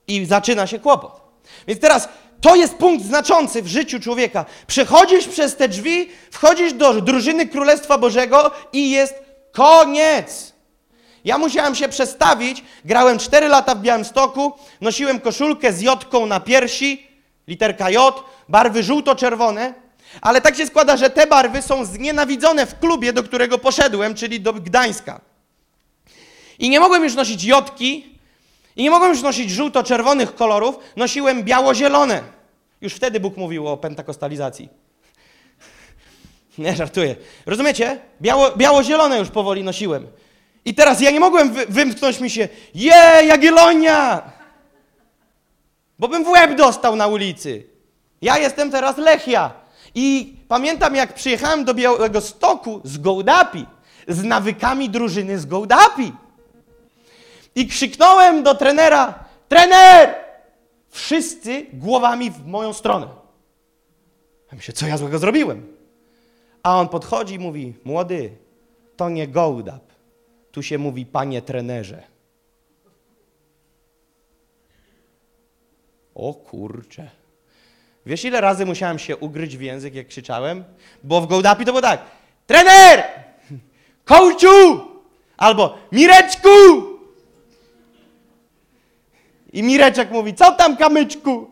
I 0.08 0.26
zaczyna 0.26 0.68
się 0.68 0.80
kłopot. 0.80 1.22
Więc 1.68 1.82
teraz 1.82 2.10
to 2.42 2.56
jest 2.56 2.76
punkt 2.76 3.06
znaczący 3.06 3.62
w 3.62 3.68
życiu 3.68 4.00
człowieka. 4.00 4.46
Przechodzisz 4.68 5.28
przez 5.28 5.56
te 5.56 5.68
drzwi, 5.68 6.10
wchodzisz 6.32 6.74
do 6.74 7.02
drużyny 7.02 7.48
Królestwa 7.48 7.98
Bożego 7.98 8.52
i 8.74 8.92
jest 8.92 9.16
koniec. 9.52 10.54
Ja 11.26 11.38
musiałem 11.38 11.76
się 11.76 11.88
przestawić, 11.88 12.64
grałem 12.86 13.20
4 13.20 13.48
lata 13.48 13.76
w 13.76 13.82
Białymstoku, 13.82 14.54
nosiłem 14.82 15.20
koszulkę 15.20 15.74
z 15.74 15.82
jotką 15.82 16.26
na 16.26 16.40
piersi, 16.40 17.08
literka 17.48 17.90
J, 17.90 18.24
barwy 18.50 18.84
żółto-czerwone, 18.84 19.74
ale 20.22 20.42
tak 20.42 20.56
się 20.56 20.66
składa, 20.66 20.98
że 20.98 21.10
te 21.10 21.28
barwy 21.28 21.62
są 21.62 21.86
znienawidzone 21.86 22.66
w 22.66 22.80
klubie, 22.80 23.14
do 23.14 23.24
którego 23.24 23.58
poszedłem, 23.58 24.16
czyli 24.16 24.42
do 24.42 24.54
Gdańska. 24.54 25.22
I 26.60 26.70
nie 26.70 26.80
mogłem 26.80 27.04
już 27.04 27.16
nosić 27.16 27.44
jotki, 27.44 28.16
i 28.76 28.84
nie 28.84 28.92
mogłem 28.92 29.12
już 29.12 29.22
nosić 29.22 29.52
żółto-czerwonych 29.52 30.36
kolorów, 30.36 30.78
nosiłem 30.96 31.44
biało-zielone. 31.44 32.24
Już 32.82 32.94
wtedy 32.94 33.20
Bóg 33.20 33.38
mówił 33.38 33.68
o 33.68 33.78
pentakostalizacji. 33.78 34.70
Nie, 36.58 36.76
żartuję. 36.76 37.16
Rozumiecie? 37.46 38.00
Biało, 38.22 38.52
biało-zielone 38.52 39.20
już 39.20 39.30
powoli 39.30 39.64
nosiłem. 39.64 40.08
I 40.66 40.74
teraz 40.74 41.02
ja 41.02 41.12
nie 41.12 41.20
mogłem 41.20 41.54
wy, 41.54 41.66
wymknąć 41.66 42.20
mi 42.20 42.30
się, 42.30 42.48
je, 42.76 43.22
Jagiellonia! 43.28 44.22
Bo 46.00 46.08
bym 46.08 46.24
w 46.24 46.28
łeb 46.28 46.56
dostał 46.56 46.96
na 46.96 47.08
ulicy. 47.08 47.64
Ja 48.22 48.38
jestem 48.38 48.72
teraz 48.72 48.98
Lechia. 48.98 49.54
I 49.96 50.36
pamiętam, 50.48 50.96
jak 50.96 51.14
przyjechałem 51.14 51.66
do 51.66 51.74
Białego 51.74 52.22
Stoku 52.22 52.82
z 52.84 52.98
Gołdapi, 52.98 53.66
z 54.08 54.24
nawykami 54.24 54.90
drużyny 54.90 55.40
z 55.40 55.46
Gołdapi. 55.46 56.14
I 57.56 57.68
krzyknąłem 57.68 58.44
do 58.44 58.56
trenera, 58.56 59.26
trener! 59.48 60.16
Wszyscy 60.90 61.66
głowami 61.74 62.32
w 62.32 62.46
moją 62.46 62.74
stronę. 62.74 63.08
Ja 64.52 64.56
myślę, 64.56 64.74
co 64.74 64.88
ja 64.88 64.98
złego 64.98 65.20
zrobiłem? 65.20 65.78
A 66.64 66.80
on 66.80 66.90
podchodzi 66.90 67.34
i 67.36 67.40
mówi, 67.40 67.74
młody, 67.84 68.38
to 68.98 69.10
nie 69.10 69.28
Gołdap. 69.28 69.84
Tu 70.52 70.64
się 70.64 70.78
mówi, 70.78 71.06
panie 71.06 71.42
trenerze. 71.42 72.04
O 76.16 76.34
kurcze. 76.34 77.10
Wiesz, 78.06 78.26
ile 78.26 78.42
razy 78.42 78.66
musiałem 78.66 79.00
się 79.00 79.18
ugryć 79.18 79.58
w 79.58 79.62
język, 79.62 79.96
jak 79.96 80.08
krzyczałem? 80.08 80.64
Bo 81.04 81.22
w 81.22 81.28
Gołdapi 81.28 81.66
to 81.66 81.72
było 81.72 81.82
tak. 81.82 82.02
Trener! 82.48 83.04
Kołciu! 84.06 84.88
Albo 85.38 85.78
Mireczku! 85.92 86.50
I 89.56 89.64
Mireczek 89.64 90.12
mówi, 90.12 90.34
co 90.34 90.52
tam 90.52 90.78
kamyczku? 90.78 91.50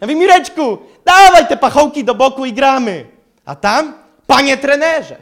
Ja 0.00 0.06
mówię, 0.06 0.20
Mireczku, 0.20 0.78
dawaj 1.04 1.46
te 1.46 1.56
pachołki 1.56 2.04
do 2.04 2.14
boku 2.14 2.44
i 2.44 2.52
gramy. 2.52 3.06
A 3.44 3.54
tam, 3.54 3.94
panie 4.26 4.56
trenerze, 4.56 5.16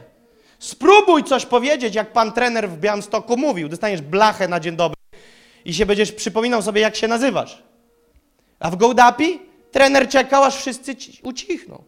spróbuj 0.59 1.23
coś 1.23 1.45
powiedzieć, 1.45 1.95
jak 1.95 2.13
pan 2.13 2.31
trener 2.31 2.69
w 2.69 2.77
Białymstoku 2.77 3.37
mówił. 3.37 3.69
Dostaniesz 3.69 4.01
blachę 4.01 4.47
na 4.47 4.59
dzień 4.59 4.75
dobry 4.75 5.01
i 5.65 5.73
się 5.73 5.85
będziesz 5.85 6.11
przypominał 6.11 6.61
sobie, 6.61 6.81
jak 6.81 6.95
się 6.95 7.07
nazywasz. 7.07 7.63
A 8.59 8.69
w 8.69 8.75
Gołdapi 8.75 9.39
trener 9.71 10.09
czekał, 10.09 10.43
aż 10.43 10.57
wszyscy 10.57 10.95
ucichną. 11.23 11.83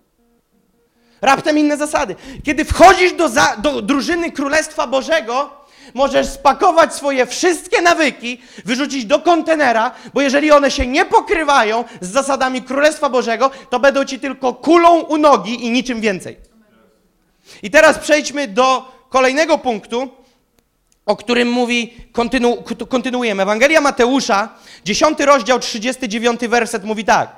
Raptem 1.21 1.57
inne 1.57 1.77
zasady. 1.77 2.15
Kiedy 2.43 2.65
wchodzisz 2.65 3.13
do, 3.13 3.29
za, 3.29 3.57
do 3.57 3.81
drużyny 3.81 4.31
Królestwa 4.31 4.87
Bożego, 4.87 5.60
możesz 5.93 6.27
spakować 6.27 6.95
swoje 6.95 7.25
wszystkie 7.25 7.81
nawyki, 7.81 8.41
wyrzucić 8.65 9.05
do 9.05 9.19
kontenera, 9.19 9.91
bo 10.13 10.21
jeżeli 10.21 10.51
one 10.51 10.71
się 10.71 10.87
nie 10.87 11.05
pokrywają 11.05 11.83
z 12.01 12.09
zasadami 12.09 12.61
Królestwa 12.61 13.09
Bożego, 13.09 13.51
to 13.69 13.79
będą 13.79 14.05
ci 14.05 14.19
tylko 14.19 14.53
kulą 14.53 14.99
u 14.99 15.17
nogi 15.17 15.65
i 15.65 15.71
niczym 15.71 16.01
więcej. 16.01 16.37
I 17.63 17.71
teraz 17.71 17.99
przejdźmy 17.99 18.47
do 18.47 18.91
kolejnego 19.09 19.57
punktu, 19.57 20.09
o 21.05 21.15
którym 21.15 21.49
mówi, 21.51 21.93
kontynu, 22.11 22.63
kontynuujemy. 22.89 23.43
Ewangelia 23.43 23.81
Mateusza, 23.81 24.49
10 24.85 25.19
rozdział, 25.19 25.59
39 25.59 26.41
werset 26.47 26.83
mówi 26.83 27.05
tak. 27.05 27.35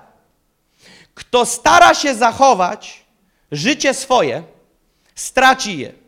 Kto 1.14 1.46
stara 1.46 1.94
się 1.94 2.16
zachować 2.16 3.04
życie 3.52 3.94
swoje, 3.94 4.44
straci 5.16 5.78
je. 5.78 6.03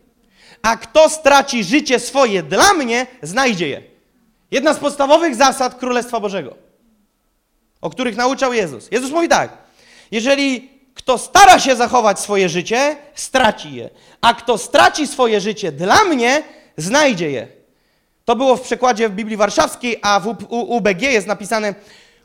A 0.66 0.78
kto 0.78 1.10
straci 1.10 1.64
życie 1.64 2.00
swoje 2.00 2.44
dla 2.44 2.74
mnie, 2.74 3.08
znajdzie 3.22 3.68
je. 3.68 3.82
Jedna 4.52 4.74
z 4.74 4.78
podstawowych 4.78 5.36
zasad 5.36 5.76
Królestwa 5.76 6.20
Bożego, 6.20 6.56
o 7.82 7.90
których 7.90 8.16
nauczał 8.16 8.54
Jezus. 8.54 8.92
Jezus 8.92 9.12
mówi 9.12 9.28
tak: 9.28 9.58
Jeżeli 10.12 10.70
kto 10.94 11.18
stara 11.18 11.60
się 11.60 11.76
zachować 11.76 12.20
swoje 12.20 12.50
życie, 12.50 12.98
straci 13.16 13.76
je. 13.76 13.90
A 14.22 14.34
kto 14.34 14.58
straci 14.58 15.08
swoje 15.08 15.42
życie 15.42 15.72
dla 15.72 16.04
mnie, 16.04 16.44
znajdzie 16.78 17.32
je. 17.32 17.48
To 18.26 18.36
było 18.36 18.56
w 18.56 18.62
przekładzie 18.62 19.10
w 19.10 19.16
Biblii 19.16 19.38
Warszawskiej, 19.38 20.00
a 20.02 20.20
w 20.20 20.36
UBG 20.50 21.02
jest 21.02 21.28
napisane: 21.28 21.76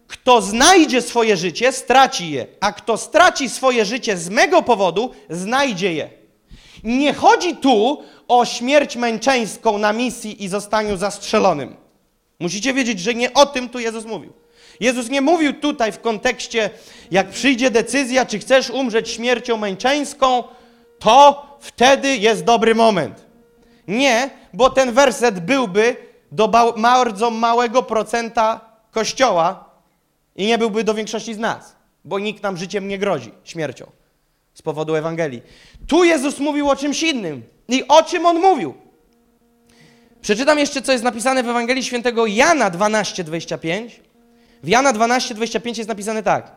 Kto 0.08 0.42
znajdzie 0.42 1.02
swoje 1.02 1.36
życie, 1.36 1.72
straci 1.72 2.30
je, 2.30 2.46
a 2.60 2.72
kto 2.72 2.96
straci 2.96 3.48
swoje 3.48 3.84
życie 3.84 4.16
z 4.16 4.28
mego 4.28 4.62
powodu, 4.62 5.14
znajdzie 5.30 5.92
je. 5.92 6.19
Nie 6.84 7.14
chodzi 7.14 7.56
tu 7.56 8.02
o 8.28 8.44
śmierć 8.44 8.96
męczeńską 8.96 9.78
na 9.78 9.92
misji 9.92 10.44
i 10.44 10.48
zostaniu 10.48 10.96
zastrzelonym. 10.96 11.76
Musicie 12.40 12.74
wiedzieć, 12.74 13.00
że 13.00 13.14
nie 13.14 13.34
o 13.34 13.46
tym 13.46 13.68
tu 13.68 13.78
Jezus 13.78 14.04
mówił. 14.04 14.32
Jezus 14.80 15.10
nie 15.10 15.20
mówił 15.20 15.52
tutaj 15.52 15.92
w 15.92 16.00
kontekście, 16.00 16.70
jak 17.10 17.30
przyjdzie 17.30 17.70
decyzja, 17.70 18.26
czy 18.26 18.38
chcesz 18.38 18.70
umrzeć 18.70 19.08
śmiercią 19.08 19.56
męczeńską, 19.56 20.44
to 20.98 21.46
wtedy 21.60 22.16
jest 22.16 22.44
dobry 22.44 22.74
moment. 22.74 23.24
Nie, 23.88 24.30
bo 24.54 24.70
ten 24.70 24.92
werset 24.92 25.40
byłby 25.40 25.96
do 26.32 26.48
bardzo 26.48 27.30
małego 27.30 27.82
procenta 27.82 28.60
kościoła 28.90 29.64
i 30.36 30.46
nie 30.46 30.58
byłby 30.58 30.84
do 30.84 30.94
większości 30.94 31.34
z 31.34 31.38
nas, 31.38 31.76
bo 32.04 32.18
nikt 32.18 32.42
nam 32.42 32.56
życiem 32.56 32.88
nie 32.88 32.98
grozi 32.98 33.32
śmiercią 33.44 33.99
z 34.60 34.62
powodu 34.62 34.96
Ewangelii. 34.96 35.42
Tu 35.86 36.04
Jezus 36.04 36.38
mówił 36.38 36.70
o 36.70 36.76
czymś 36.76 37.02
innym. 37.02 37.42
I 37.68 37.88
o 37.88 38.02
czym 38.02 38.26
On 38.26 38.40
mówił? 38.40 38.74
Przeczytam 40.22 40.58
jeszcze, 40.58 40.82
co 40.82 40.92
jest 40.92 41.04
napisane 41.04 41.42
w 41.42 41.48
Ewangelii 41.48 41.84
Świętego 41.84 42.26
Jana 42.26 42.70
12:25. 42.70 43.90
W 44.62 44.68
Jana 44.68 44.92
12:25 44.92 45.78
jest 45.78 45.88
napisane 45.88 46.22
tak. 46.22 46.52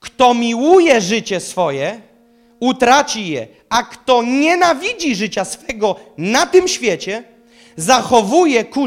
Kto 0.00 0.34
miłuje 0.34 1.00
życie 1.00 1.40
swoje, 1.40 2.00
utraci 2.60 3.28
je, 3.28 3.46
a 3.68 3.82
kto 3.82 4.22
nienawidzi 4.22 5.14
życia 5.14 5.44
swego 5.44 5.96
na 6.18 6.46
tym 6.46 6.68
świecie, 6.68 7.24
zachowuje 7.76 8.64
ku 8.64 8.86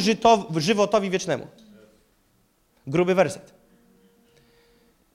żywotowi 0.57 1.09
wiecznemu. 1.09 1.47
Gruby 2.87 3.15
werset. 3.15 3.53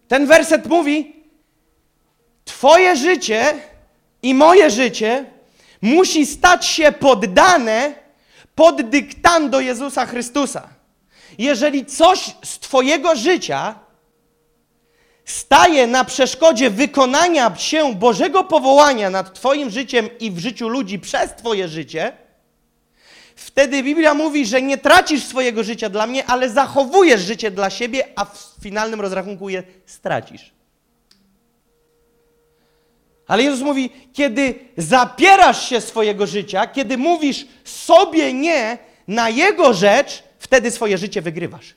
Ten 0.09 0.27
werset 0.27 0.67
mówi, 0.67 1.18
Twoje 2.49 2.97
życie 2.97 3.55
i 4.23 4.35
moje 4.35 4.71
życie 4.71 5.25
musi 5.83 6.27
stać 6.27 6.67
się 6.67 6.93
poddane 6.93 7.95
pod 8.55 8.83
dyktando 8.83 9.61
Jezusa 9.61 10.07
Chrystusa. 10.07 10.69
Jeżeli 11.39 11.87
coś 11.87 12.19
z 12.45 12.59
Twojego 12.59 13.17
życia 13.17 13.75
staje 15.25 15.87
na 15.87 16.05
przeszkodzie 16.05 16.71
wykonania 16.71 17.57
się 17.57 17.95
Bożego 17.95 18.45
powołania 18.45 19.11
nad 19.11 19.35
Twoim 19.35 19.71
życiem 19.71 20.09
i 20.21 20.31
w 20.31 20.39
życiu 20.39 20.69
ludzi 20.69 20.99
przez 20.99 21.35
Twoje 21.35 21.69
życie, 21.69 22.13
wtedy 23.37 23.83
Biblia 23.83 24.15
mówi, 24.15 24.47
że 24.47 24.63
nie 24.63 24.79
tracisz 24.79 25.25
swojego 25.25 25.65
życia 25.65 25.89
dla 25.89 26.07
mnie, 26.07 26.27
ale 26.27 26.51
zachowujesz 26.51 27.21
życie 27.21 27.51
dla 27.51 27.71
siebie, 27.71 28.05
a 28.17 28.25
w 28.25 28.55
finalnym 28.63 29.01
rozrachunku 29.01 29.49
je 29.49 29.63
stracisz. 29.87 30.58
Ale 33.29 33.43
Jezus 33.43 33.61
mówi, 33.61 33.91
kiedy 34.13 34.55
zapierasz 34.77 35.69
się 35.69 35.81
swojego 35.81 36.27
życia, 36.27 36.67
kiedy 36.67 36.99
mówisz 36.99 37.47
sobie 37.65 38.33
nie 38.33 38.79
na 39.09 39.29
Jego 39.29 39.75
rzecz, 39.75 40.23
wtedy 40.39 40.71
swoje 40.71 40.99
życie 40.99 41.23
wygrywasz. 41.23 41.75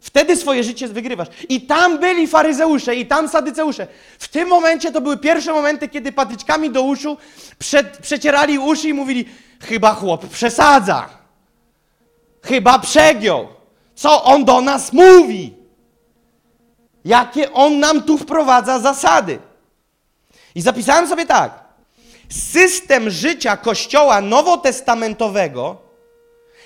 Wtedy 0.00 0.36
swoje 0.36 0.64
życie 0.64 0.88
wygrywasz. 0.88 1.28
I 1.48 1.60
tam 1.60 1.98
byli 1.98 2.26
faryzeusze, 2.26 2.96
i 2.96 3.06
tam 3.06 3.28
sadyceusze. 3.28 3.86
W 4.18 4.28
tym 4.28 4.48
momencie 4.48 4.92
to 4.92 5.00
były 5.00 5.16
pierwsze 5.16 5.52
momenty, 5.52 5.88
kiedy 5.88 6.12
patyczkami 6.12 6.70
do 6.70 6.82
uszu 6.82 7.16
przecierali 8.02 8.58
uszy 8.58 8.88
i 8.88 8.94
mówili: 8.94 9.24
Chyba 9.60 9.94
chłop 9.94 10.26
przesadza. 10.26 11.08
Chyba 12.42 12.78
przegiął. 12.78 13.48
Co 13.94 14.24
on 14.24 14.44
do 14.44 14.60
nas 14.60 14.92
mówi? 14.92 15.61
Jakie 17.04 17.52
on 17.52 17.80
nam 17.80 18.02
tu 18.02 18.18
wprowadza 18.18 18.78
zasady? 18.78 19.38
I 20.54 20.62
zapisałem 20.62 21.08
sobie 21.08 21.26
tak. 21.26 21.64
System 22.28 23.10
życia 23.10 23.56
Kościoła 23.56 24.20
nowotestamentowego, 24.20 25.76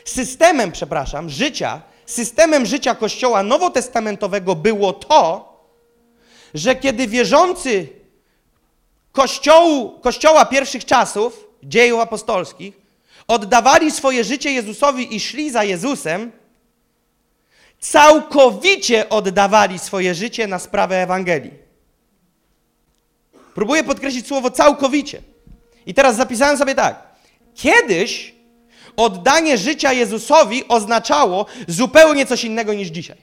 systemem, 0.05 0.73
przepraszam, 0.73 1.31
życia 1.31 1.81
systemem 2.07 2.67
życia 2.67 2.95
Kościoła 2.95 3.43
nowotestamentowego 3.43 4.55
było 4.55 4.93
to, 4.93 5.53
że 6.55 6.77
kiedy 6.77 7.07
wierzący 7.07 7.89
kościołu, 9.13 10.01
Kościoła 10.01 10.45
pierwszych 10.45 10.85
czasów, 10.85 11.49
dziejów 11.63 12.01
apostolskich, 12.01 12.75
oddawali 13.29 13.91
swoje 13.91 14.25
życie 14.25 14.53
Jezusowi 14.53 15.17
i 15.17 15.21
szli 15.21 15.51
za 15.51 15.65
Jezusem, 15.65 16.33
całkowicie 17.81 19.09
oddawali 19.09 19.79
swoje 19.79 20.15
życie 20.15 20.47
na 20.47 20.59
sprawę 20.59 21.03
Ewangelii. 21.03 21.53
Próbuję 23.55 23.85
podkreślić 23.85 24.27
słowo 24.27 24.51
całkowicie. 24.51 25.23
I 25.87 25.95
teraz 25.95 26.17
zapisałem 26.17 26.59
sobie 26.59 26.75
tak. 26.75 27.03
Kiedyś 27.55 28.35
oddanie 28.97 29.59
życia 29.59 29.93
Jezusowi 29.93 30.69
oznaczało 30.69 31.47
zupełnie 31.69 32.27
coś 32.27 32.45
innego 32.45 32.75
niż 32.75 32.89
dzisiaj. 32.89 33.17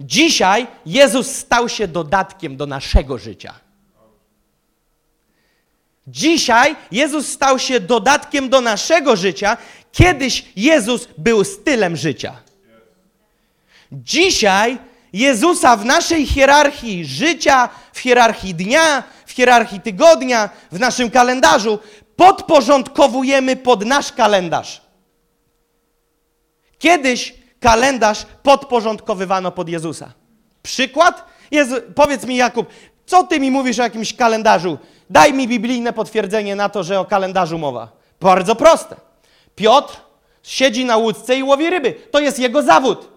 Dzisiaj 0.00 0.66
Jezus 0.86 1.36
stał 1.36 1.68
się 1.68 1.88
dodatkiem 1.88 2.56
do 2.56 2.66
naszego 2.66 3.18
życia. 3.18 3.54
Dzisiaj 6.06 6.76
Jezus 6.92 7.28
stał 7.28 7.58
się 7.58 7.80
dodatkiem 7.80 8.48
do 8.48 8.60
naszego 8.60 9.16
życia. 9.16 9.56
Kiedyś 9.92 10.44
Jezus 10.56 11.08
był 11.18 11.44
stylem 11.44 11.96
życia. 11.96 12.36
Dzisiaj 13.92 14.78
Jezusa 15.12 15.76
w 15.76 15.84
naszej 15.84 16.26
hierarchii 16.26 17.04
życia, 17.04 17.68
w 17.92 17.98
hierarchii 17.98 18.54
dnia, 18.54 19.02
w 19.26 19.32
hierarchii 19.32 19.80
tygodnia, 19.80 20.50
w 20.72 20.80
naszym 20.80 21.10
kalendarzu 21.10 21.78
podporządkowujemy 22.16 23.56
pod 23.56 23.84
nasz 23.84 24.12
kalendarz. 24.12 24.80
Kiedyś 26.78 27.34
kalendarz 27.60 28.26
podporządkowywano 28.42 29.52
pod 29.52 29.68
Jezusa. 29.68 30.12
Przykład? 30.62 31.24
Jezu, 31.50 31.74
powiedz 31.94 32.26
mi, 32.26 32.36
Jakub, 32.36 32.66
co 33.06 33.24
ty 33.24 33.40
mi 33.40 33.50
mówisz 33.50 33.78
o 33.78 33.82
jakimś 33.82 34.14
kalendarzu? 34.16 34.78
Daj 35.10 35.32
mi 35.32 35.48
biblijne 35.48 35.92
potwierdzenie 35.92 36.56
na 36.56 36.68
to, 36.68 36.82
że 36.82 37.00
o 37.00 37.04
kalendarzu 37.04 37.58
mowa. 37.58 37.88
Bardzo 38.20 38.54
proste. 38.54 38.96
Piotr 39.60 39.96
siedzi 40.42 40.84
na 40.84 40.96
łódce 40.96 41.36
i 41.36 41.42
łowi 41.42 41.70
ryby. 41.70 41.94
To 42.10 42.20
jest 42.20 42.38
jego 42.38 42.62
zawód. 42.62 43.08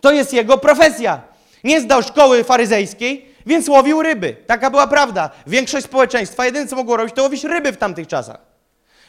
To 0.00 0.12
jest 0.12 0.32
jego 0.32 0.58
profesja. 0.58 1.22
Nie 1.64 1.80
zdał 1.80 2.02
szkoły 2.02 2.44
faryzejskiej, 2.44 3.34
więc 3.46 3.68
łowił 3.68 4.02
ryby. 4.02 4.36
Taka 4.46 4.70
była 4.70 4.86
prawda. 4.86 5.30
Większość 5.46 5.86
społeczeństwa 5.86 6.46
jedyne 6.46 6.66
co 6.66 6.76
mogło 6.76 6.96
robić, 6.96 7.14
to 7.14 7.22
łowić 7.22 7.44
ryby 7.44 7.72
w 7.72 7.76
tamtych 7.76 8.06
czasach. 8.06 8.38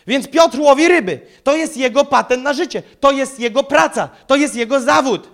Więc 0.08 0.28
Piotr 0.28 0.60
łowi 0.60 0.88
ryby. 0.88 1.20
To 1.44 1.56
jest 1.56 1.78
jego 1.78 2.06
patent 2.06 2.44
na 2.44 2.54
życie. 2.54 2.84
To 3.00 3.12
jest 3.12 3.40
jego 3.40 3.64
praca. 3.64 4.10
To 4.28 4.36
jest 4.36 4.56
jego 4.56 4.80
zawód. 4.80 5.30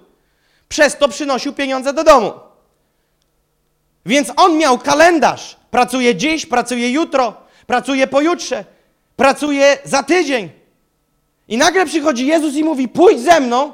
Przez 0.70 0.98
to 0.98 1.08
przynosił 1.08 1.54
pieniądze 1.54 1.94
do 1.94 2.04
domu. 2.04 2.32
Więc 4.06 4.32
on 4.36 4.58
miał 4.58 4.78
kalendarz. 4.80 5.56
Pracuje 5.72 6.16
dziś, 6.16 6.46
pracuje 6.46 6.91
jutro, 6.91 7.34
pracuje 7.68 8.08
pojutrze, 8.08 8.66
pracuje 9.16 9.78
za 9.84 10.04
tydzień. 10.04 10.62
I 11.48 11.58
nagle 11.58 11.86
przychodzi 11.86 12.28
Jezus 12.28 12.56
i 12.56 12.64
mówi: 12.64 12.88
Pójdź 12.88 13.20
ze 13.20 13.39
mną, 13.39 13.74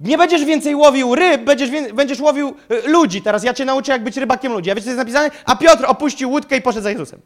nie 0.00 0.18
będziesz 0.18 0.44
więcej 0.44 0.74
łowił 0.74 1.14
ryb, 1.14 1.42
będziesz, 1.42 1.70
będziesz 1.92 2.20
łowił 2.20 2.54
y, 2.70 2.88
ludzi. 2.88 3.22
Teraz 3.22 3.44
ja 3.44 3.54
cię 3.54 3.64
nauczę, 3.64 3.92
jak 3.92 4.04
być 4.04 4.16
rybakiem 4.16 4.52
ludzi. 4.52 4.70
A 4.70 4.74
wiecie, 4.74 4.84
co 4.84 4.90
jest 4.90 4.98
napisane? 4.98 5.30
A 5.44 5.56
Piotr 5.56 5.84
opuścił 5.86 6.30
łódkę 6.30 6.56
i 6.56 6.62
poszedł 6.62 6.82
za 6.82 6.90
Jezusem. 6.90 7.20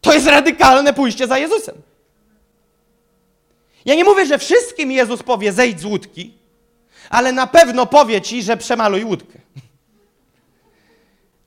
To 0.00 0.14
jest 0.14 0.26
radykalne 0.26 0.92
pójście 0.92 1.26
za 1.26 1.38
Jezusem. 1.38 1.74
Ja 3.84 3.94
nie 3.94 4.04
mówię, 4.04 4.26
że 4.26 4.38
wszystkim 4.38 4.92
Jezus 4.92 5.22
powie 5.22 5.52
zejdź 5.52 5.80
z 5.80 5.84
łódki, 5.84 6.34
ale 7.10 7.32
na 7.32 7.46
pewno 7.46 7.86
powie 7.86 8.20
ci, 8.20 8.42
że 8.42 8.56
przemaluj 8.56 9.04
łódkę. 9.04 9.38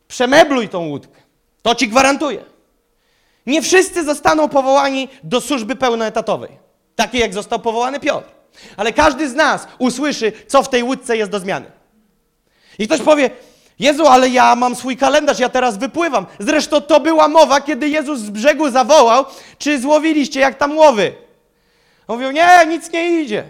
Przemebluj 0.07 0.69
tą 0.69 0.87
łódkę. 0.87 1.21
To 1.61 1.75
ci 1.75 1.87
gwarantuję. 1.87 2.52
Nie 3.45 3.61
wszyscy 3.61 4.03
zostaną 4.03 4.49
powołani 4.49 5.09
do 5.23 5.41
służby 5.41 5.75
pełnoetatowej. 5.75 6.49
Taki 6.95 7.17
jak 7.17 7.33
został 7.33 7.59
powołany 7.59 7.99
Piotr. 7.99 8.29
Ale 8.77 8.93
każdy 8.93 9.29
z 9.29 9.33
nas 9.33 9.67
usłyszy, 9.79 10.31
co 10.47 10.63
w 10.63 10.69
tej 10.69 10.83
łódce 10.83 11.17
jest 11.17 11.31
do 11.31 11.39
zmiany. 11.39 11.71
I 12.79 12.87
ktoś 12.87 13.01
powie, 13.01 13.29
Jezu, 13.79 14.07
ale 14.07 14.29
ja 14.29 14.55
mam 14.55 14.75
swój 14.75 14.97
kalendarz, 14.97 15.39
ja 15.39 15.49
teraz 15.49 15.77
wypływam. 15.77 16.25
Zresztą 16.39 16.81
to 16.81 16.99
była 16.99 17.27
mowa, 17.27 17.61
kiedy 17.61 17.89
Jezus 17.89 18.19
z 18.19 18.29
brzegu 18.29 18.69
zawołał, 18.69 19.25
czy 19.57 19.81
złowiliście 19.81 20.39
jak 20.39 20.57
tam 20.57 20.77
łowy. 20.77 21.13
On 22.07 22.15
mówił, 22.15 22.31
nie, 22.31 22.65
nic 22.67 22.91
nie 22.91 23.21
idzie. 23.21 23.43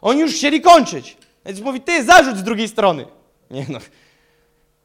Oni 0.00 0.20
już 0.20 0.34
chcieli 0.34 0.60
kończyć. 0.60 1.16
Więc 1.46 1.60
mówi, 1.60 1.80
ty 1.80 2.04
zarzuć 2.04 2.36
z 2.36 2.42
drugiej 2.42 2.68
strony. 2.68 3.06
Nie 3.50 3.66
no. 3.68 3.78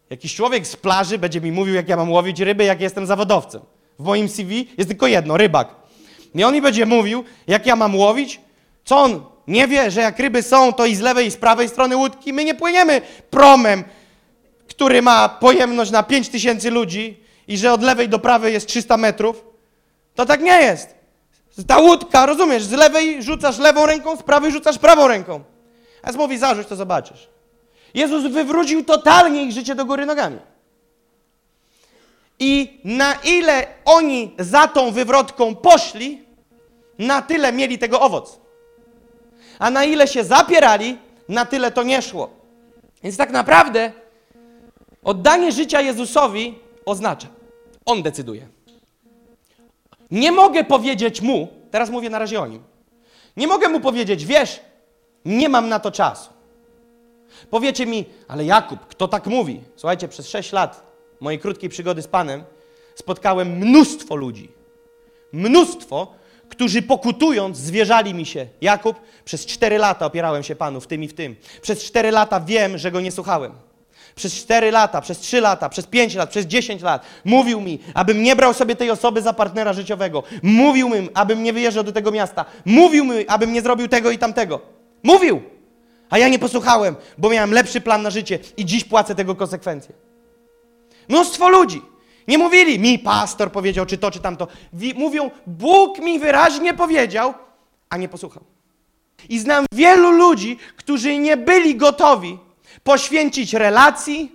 Jakiś 0.10 0.36
człowiek 0.36 0.68
z 0.68 0.76
plaży 0.76 1.18
będzie 1.18 1.42
mi 1.42 1.52
mówił, 1.52 1.76
jak 1.76 1.90
ja 1.90 1.98
mam 1.98 2.12
łowić 2.12 2.40
ryby, 2.40 2.64
jak 2.64 2.82
jestem 2.82 3.06
zawodowcem. 3.06 3.62
W 4.00 4.04
moim 4.04 4.30
CV 4.30 4.68
jest 4.78 4.90
tylko 4.90 5.08
jedno, 5.08 5.38
rybak. 5.38 5.76
I 6.36 6.44
on 6.44 6.54
mi 6.54 6.62
będzie 6.62 6.86
mówił, 6.86 7.24
jak 7.48 7.66
ja 7.66 7.76
mam 7.76 7.96
łowić. 7.96 8.42
Co 8.86 8.98
on 8.98 9.26
nie 9.48 9.68
wie, 9.68 9.92
że 9.92 10.02
jak 10.02 10.20
ryby 10.20 10.44
są, 10.44 10.74
to 10.74 10.86
i 10.86 10.96
z 10.96 11.00
lewej, 11.00 11.28
i 11.28 11.32
z 11.32 11.38
prawej 11.38 11.70
strony 11.70 11.98
łódki 11.98 12.34
my 12.34 12.46
nie 12.46 12.56
płyniemy 12.56 13.02
promem 13.30 13.84
który 14.76 15.02
ma 15.02 15.30
pojemność 15.30 15.92
na 15.92 16.04
5 16.04 16.30
tysięcy 16.30 16.72
ludzi 16.72 17.24
i 17.48 17.58
że 17.58 17.74
od 17.74 17.82
lewej 17.82 18.10
do 18.10 18.20
prawej 18.20 18.54
jest 18.54 18.68
300 18.68 18.98
metrów, 18.98 19.46
to 20.16 20.26
tak 20.26 20.42
nie 20.42 20.62
jest. 20.62 20.96
Ta 21.68 21.78
łódka, 21.78 22.26
rozumiesz, 22.26 22.64
z 22.64 22.72
lewej 22.72 23.24
rzucasz 23.24 23.60
lewą 23.60 23.86
ręką, 23.86 24.18
z 24.18 24.24
prawej 24.24 24.52
rzucasz 24.52 24.78
prawą 24.78 25.08
ręką. 25.08 25.44
A 26.04 26.12
mówi, 26.12 26.38
zarzuć, 26.38 26.68
to 26.68 26.76
zobaczysz. 26.76 27.30
Jezus 27.94 28.24
wywrócił 28.24 28.84
totalnie 28.84 29.44
ich 29.44 29.52
życie 29.52 29.76
do 29.76 29.86
góry 29.86 30.06
nogami. 30.06 30.40
I 32.44 32.80
na 32.84 33.14
ile 33.14 33.68
oni 33.86 34.36
za 34.40 34.68
tą 34.68 34.92
wywrotką 34.92 35.56
poszli, 35.56 36.24
na 37.00 37.22
tyle 37.22 37.54
mieli 37.54 37.78
tego 37.78 38.02
owoc. 38.02 38.40
A 39.60 39.70
na 39.70 39.84
ile 39.84 40.08
się 40.08 40.24
zapierali, 40.24 40.98
na 41.30 41.46
tyle 41.46 41.72
to 41.72 41.84
nie 41.84 42.02
szło. 42.02 42.30
Więc 43.04 43.18
tak 43.18 43.32
naprawdę 43.32 43.92
oddanie 45.04 45.52
życia 45.52 45.82
Jezusowi 45.82 46.60
oznacza, 46.86 47.28
On 47.86 48.04
decyduje. 48.04 48.48
Nie 50.12 50.32
mogę 50.32 50.64
powiedzieć 50.64 51.22
mu, 51.22 51.48
teraz 51.72 51.90
mówię 51.90 52.10
na 52.10 52.20
razie 52.20 52.42
o 52.42 52.48
nim, 52.48 52.64
nie 53.38 53.48
mogę 53.48 53.70
mu 53.70 53.80
powiedzieć, 53.80 54.26
wiesz, 54.26 54.60
nie 55.26 55.50
mam 55.50 55.70
na 55.70 55.80
to 55.80 55.92
czasu. 55.92 56.30
Powiecie 57.50 57.86
mi, 57.86 58.06
ale 58.28 58.46
Jakub, 58.46 58.80
kto 58.88 59.08
tak 59.08 59.28
mówi? 59.28 59.62
Słuchajcie, 59.76 60.08
przez 60.08 60.28
6 60.28 60.52
lat 60.52 60.93
mojej 61.24 61.40
krótkiej 61.40 61.70
przygody 61.70 62.02
z 62.02 62.08
Panem 62.08 62.44
spotkałem 62.96 63.58
mnóstwo 63.58 64.16
ludzi. 64.16 64.52
Mnóstwo, 65.32 66.14
którzy 66.50 66.82
pokutując 66.82 67.58
zwierzali 67.58 68.14
mi 68.14 68.26
się. 68.26 68.48
Jakub, 68.62 68.98
przez 69.26 69.46
4 69.46 69.78
lata 69.78 70.06
opierałem 70.06 70.44
się 70.44 70.56
Panu 70.56 70.82
w 70.82 70.88
tym 70.88 71.04
i 71.04 71.08
w 71.08 71.14
tym. 71.14 71.36
Przez 71.62 71.84
4 71.84 72.12
lata 72.12 72.40
wiem, 72.40 72.78
że 72.78 72.92
go 72.92 73.02
nie 73.02 73.12
słuchałem. 73.12 73.52
Przez 74.16 74.34
4 74.34 74.72
lata, 74.72 75.02
przez 75.02 75.20
3 75.20 75.42
lata, 75.42 75.70
przez 75.70 75.88
5 75.88 76.16
lat, 76.16 76.30
przez 76.30 76.46
10 76.46 76.82
lat 76.82 77.06
mówił 77.26 77.62
mi, 77.62 77.80
abym 77.94 78.24
nie 78.24 78.36
brał 78.36 78.54
sobie 78.54 78.76
tej 78.76 78.92
osoby 78.92 79.22
za 79.22 79.34
partnera 79.34 79.74
życiowego. 79.74 80.24
Mówił 80.44 80.90
mi, 80.90 81.10
abym 81.14 81.44
nie 81.44 81.54
wyjeżdżał 81.54 81.84
do 81.84 81.92
tego 81.92 82.12
miasta. 82.12 82.46
Mówił 82.66 83.06
mi, 83.06 83.28
abym 83.28 83.54
nie 83.54 83.62
zrobił 83.62 83.88
tego 83.88 84.12
i 84.12 84.18
tamtego. 84.18 84.62
Mówił! 85.04 85.42
A 86.10 86.18
ja 86.18 86.28
nie 86.28 86.40
posłuchałem, 86.40 86.96
bo 87.18 87.30
miałem 87.30 87.52
lepszy 87.54 87.82
plan 87.82 88.02
na 88.02 88.10
życie 88.10 88.40
i 88.58 88.66
dziś 88.66 88.84
płacę 88.84 89.16
tego 89.16 89.36
konsekwencje. 89.36 89.96
Mnóstwo 91.10 91.50
ludzi. 91.50 91.82
Nie 92.28 92.38
mówili, 92.38 92.80
mi 92.80 93.00
pastor 93.00 93.52
powiedział, 93.52 93.86
czy 93.86 93.98
to, 93.98 94.12
czy 94.12 94.20
tamto. 94.20 94.48
Wi- 94.74 94.94
Mówią, 94.94 95.32
Bóg 95.48 96.00
mi 96.00 96.20
wyraźnie 96.20 96.74
powiedział, 96.74 97.34
a 97.90 97.98
nie 97.98 98.10
posłuchał. 98.10 98.44
I 99.30 99.40
znam 99.40 99.66
wielu 99.74 100.12
ludzi, 100.12 100.58
którzy 100.76 101.18
nie 101.18 101.38
byli 101.38 101.76
gotowi 101.76 102.40
poświęcić 102.84 103.54
relacji, 103.54 104.32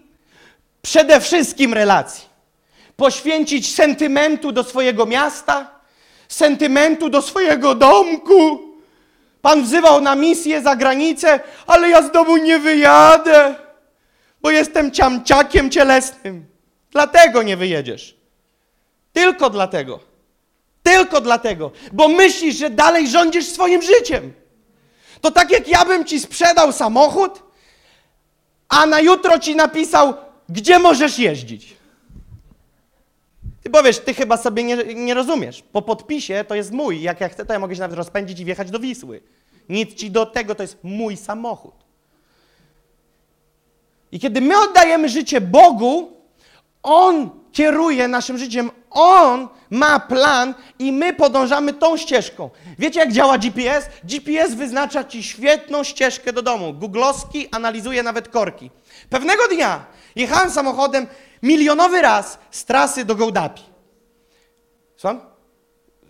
przede 0.82 1.20
wszystkim 1.20 1.74
relacji. 1.74 2.24
Poświęcić 2.96 3.74
sentymentu 3.74 4.52
do 4.52 4.64
swojego 4.64 5.06
miasta, 5.06 5.70
sentymentu 6.28 7.08
do 7.08 7.22
swojego 7.22 7.74
domku. 7.74 8.60
Pan 9.42 9.62
wzywał 9.62 10.00
na 10.00 10.14
misję 10.14 10.62
za 10.62 10.76
granicę, 10.76 11.40
ale 11.66 11.88
ja 11.88 12.02
z 12.02 12.12
domu 12.12 12.36
nie 12.36 12.58
wyjadę, 12.58 13.54
bo 14.42 14.50
jestem 14.50 14.90
ciamciakiem 14.90 15.70
cielesnym. 15.70 16.46
Dlatego 16.92 17.42
nie 17.42 17.56
wyjedziesz. 17.56 18.16
Tylko 19.12 19.50
dlatego. 19.50 20.00
Tylko 20.82 21.20
dlatego, 21.20 21.70
bo 21.92 22.08
myślisz, 22.08 22.56
że 22.56 22.70
dalej 22.70 23.08
rządzisz 23.08 23.46
swoim 23.46 23.82
życiem. 23.82 24.32
To 25.20 25.30
tak 25.30 25.50
jak 25.50 25.68
ja 25.68 25.84
bym 25.84 26.04
ci 26.04 26.20
sprzedał 26.20 26.72
samochód, 26.72 27.42
a 28.68 28.86
na 28.86 29.00
jutro 29.00 29.38
ci 29.38 29.56
napisał, 29.56 30.14
gdzie 30.48 30.78
możesz 30.78 31.18
jeździć. 31.18 31.76
Ty 33.62 33.70
powiesz, 33.70 33.98
ty 33.98 34.14
chyba 34.14 34.36
sobie 34.36 34.64
nie, 34.64 34.76
nie 34.76 35.14
rozumiesz. 35.14 35.62
Po 35.72 35.82
podpisie 35.82 36.44
to 36.48 36.54
jest 36.54 36.72
mój. 36.72 37.02
Jak 37.02 37.20
ja 37.20 37.28
chcę, 37.28 37.46
to 37.46 37.52
ja 37.52 37.58
mogę 37.58 37.74
się 37.74 37.80
nawet 37.80 37.96
rozpędzić 37.96 38.40
i 38.40 38.44
wjechać 38.44 38.70
do 38.70 38.78
Wisły. 38.78 39.20
Nic 39.68 39.94
ci 39.94 40.10
do 40.10 40.26
tego, 40.26 40.54
to 40.54 40.62
jest 40.62 40.78
mój 40.82 41.16
samochód. 41.16 41.74
I 44.12 44.20
kiedy 44.20 44.40
my 44.40 44.60
oddajemy 44.60 45.08
życie 45.08 45.40
Bogu, 45.40 46.12
On 46.82 47.30
kieruje 47.52 48.08
naszym 48.08 48.38
życiem, 48.38 48.70
On 48.90 49.48
ma 49.70 50.00
plan 50.00 50.54
i 50.78 50.92
my 50.92 51.12
podążamy 51.12 51.72
tą 51.72 51.96
ścieżką. 51.96 52.50
Wiecie, 52.78 53.00
jak 53.00 53.12
działa 53.12 53.38
GPS? 53.38 53.88
GPS 54.04 54.54
wyznacza 54.54 55.04
ci 55.04 55.22
świetną 55.22 55.84
ścieżkę 55.84 56.32
do 56.32 56.42
domu. 56.42 56.74
Googlowski 56.74 57.48
analizuje 57.50 58.02
nawet 58.02 58.28
korki. 58.28 58.70
Pewnego 59.10 59.48
dnia 59.48 59.86
jechałem 60.16 60.50
samochodem 60.50 61.06
milionowy 61.42 62.02
raz 62.02 62.38
z 62.50 62.64
trasy 62.64 63.04
do 63.04 63.14
Gołdapi. 63.14 63.62
Słucham? 64.96 65.20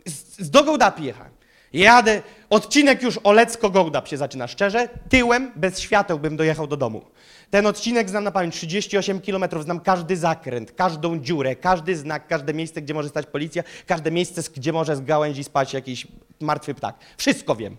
Z, 0.07 0.39
z 0.39 0.51
do 0.51 0.65
Gołdapi 0.65 1.05
jechałem. 1.05 1.33
Jadę, 1.73 2.23
odcinek 2.51 3.03
już 3.03 3.19
Olecko-Gołdap 3.19 4.07
się 4.07 4.17
zaczyna. 4.17 4.47
Szczerze, 4.47 4.89
tyłem, 5.09 5.53
bez 5.57 5.81
świateł 5.81 6.19
bym 6.19 6.37
dojechał 6.37 6.67
do 6.67 6.77
domu. 6.77 7.05
Ten 7.51 7.67
odcinek 7.67 8.11
znam 8.11 8.25
na 8.25 8.31
pamięć 8.31 8.57
38 8.57 9.21
km, 9.21 9.45
znam 9.63 9.81
każdy 9.81 10.17
zakręt, 10.17 10.73
każdą 10.73 11.19
dziurę, 11.19 11.57
każdy 11.57 11.97
znak, 11.97 12.27
każde 12.27 12.55
miejsce, 12.55 12.83
gdzie 12.83 12.95
może 12.95 13.09
stać 13.09 13.27
policja, 13.27 13.63
każde 13.87 14.11
miejsce, 14.11 14.43
gdzie 14.57 14.73
może 14.73 14.97
z 14.97 15.01
gałęzi 15.01 15.45
spać 15.45 15.75
jakiś 15.75 16.07
martwy 16.41 16.75
ptak. 16.75 16.97
Wszystko 17.17 17.57
wiem. 17.57 17.77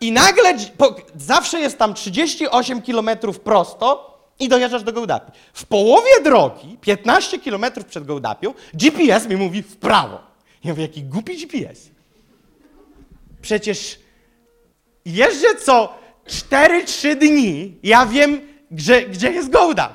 I 0.00 0.12
nagle, 0.12 0.54
po, 0.76 0.96
zawsze 1.16 1.60
jest 1.60 1.78
tam 1.78 1.94
38 1.94 2.82
km 2.82 3.10
prosto 3.44 4.18
i 4.40 4.48
dojeżdżasz 4.48 4.82
do 4.82 4.92
Gołdapi. 4.92 5.32
W 5.52 5.66
połowie 5.66 6.22
drogi, 6.24 6.78
15 6.80 7.38
km 7.38 7.64
przed 7.88 8.04
Gołdapią, 8.04 8.54
GPS 8.74 9.28
mi 9.28 9.36
mówi 9.36 9.62
w 9.62 9.76
prawo. 9.76 10.20
Ja 10.64 10.70
mówię, 10.70 10.82
jaki 10.82 11.02
głupi 11.02 11.36
GPS. 11.36 11.90
Przecież 13.42 13.98
jeżdżę 15.04 15.54
co 15.64 15.94
4-3 16.26 17.18
dni, 17.18 17.76
ja 17.82 18.06
wiem, 18.06 18.40
gdzie, 18.70 19.02
gdzie 19.08 19.30
jest 19.30 19.50
Gołdap. 19.50 19.92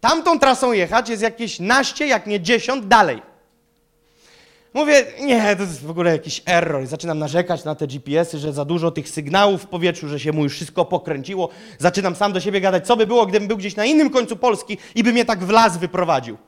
Tamtą 0.00 0.38
trasą 0.38 0.72
jechać 0.72 1.08
jest 1.08 1.22
jakieś 1.22 1.60
naście, 1.60 2.06
jak 2.06 2.26
nie 2.26 2.40
10 2.40 2.86
dalej. 2.86 3.22
Mówię, 4.74 5.06
nie, 5.20 5.56
to 5.56 5.62
jest 5.62 5.82
w 5.86 5.90
ogóle 5.90 6.12
jakiś 6.12 6.42
error. 6.46 6.82
I 6.82 6.86
Zaczynam 6.86 7.18
narzekać 7.18 7.64
na 7.64 7.74
te 7.74 7.86
GPS-y, 7.86 8.38
że 8.38 8.52
za 8.52 8.64
dużo 8.64 8.90
tych 8.90 9.08
sygnałów 9.08 9.62
w 9.62 9.66
powietrzu, 9.66 10.08
że 10.08 10.20
się 10.20 10.32
mu 10.32 10.44
już 10.44 10.52
wszystko 10.52 10.84
pokręciło. 10.84 11.48
Zaczynam 11.78 12.14
sam 12.16 12.32
do 12.32 12.40
siebie 12.40 12.60
gadać, 12.60 12.86
co 12.86 12.96
by 12.96 13.06
było, 13.06 13.26
gdybym 13.26 13.48
był 13.48 13.56
gdzieś 13.56 13.76
na 13.76 13.84
innym 13.84 14.10
końcu 14.10 14.36
Polski 14.36 14.78
i 14.94 15.02
by 15.04 15.12
mnie 15.12 15.24
tak 15.24 15.44
w 15.44 15.50
las 15.50 15.78
wyprowadził. 15.78 16.38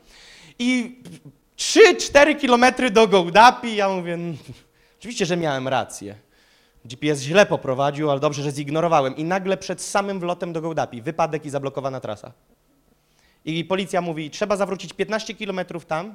I 0.58 0.98
3-4 1.56 2.36
kilometry 2.40 2.90
do 2.90 3.08
Gołdapi, 3.08 3.76
ja 3.76 3.88
mówię, 3.88 4.14
"Mm, 4.14 4.36
oczywiście, 4.98 5.26
że 5.26 5.36
miałem 5.36 5.68
rację. 5.68 6.14
GPS 6.84 7.20
źle 7.20 7.46
poprowadził, 7.46 8.10
ale 8.10 8.20
dobrze, 8.20 8.42
że 8.42 8.50
zignorowałem. 8.50 9.16
I 9.16 9.24
nagle 9.24 9.56
przed 9.56 9.82
samym 9.82 10.20
wlotem 10.20 10.52
do 10.52 10.60
Gołdapi 10.60 11.02
wypadek 11.02 11.46
i 11.46 11.50
zablokowana 11.50 12.00
trasa. 12.00 12.32
I 13.44 13.64
policja 13.64 14.00
mówi, 14.00 14.30
trzeba 14.30 14.56
zawrócić 14.56 14.92
15 14.92 15.34
kilometrów 15.34 15.86
tam, 15.86 16.14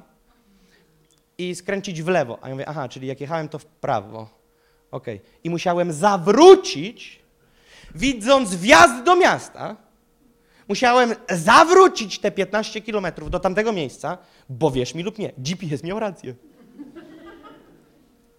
i 1.38 1.54
skręcić 1.54 2.02
w 2.02 2.08
lewo. 2.08 2.38
A 2.42 2.48
ja 2.48 2.54
mówię, 2.54 2.68
aha, 2.68 2.88
czyli 2.88 3.06
jak 3.06 3.20
jechałem, 3.20 3.48
to 3.48 3.58
w 3.58 3.64
prawo. 3.64 4.28
Okej. 4.90 5.20
I 5.44 5.50
musiałem 5.50 5.92
zawrócić, 5.92 7.20
widząc 7.94 8.54
wjazd 8.54 9.04
do 9.04 9.16
miasta, 9.16 9.76
musiałem 10.68 11.14
zawrócić 11.30 12.18
te 12.18 12.30
15 12.30 12.80
kilometrów 12.80 13.30
do 13.30 13.40
tamtego 13.40 13.72
miejsca, 13.72 14.18
bo 14.48 14.70
wierz 14.70 14.94
mi 14.94 15.02
lub 15.02 15.18
nie, 15.18 15.32
GPS 15.38 15.82
miał 15.82 16.00
rację. 16.00 16.34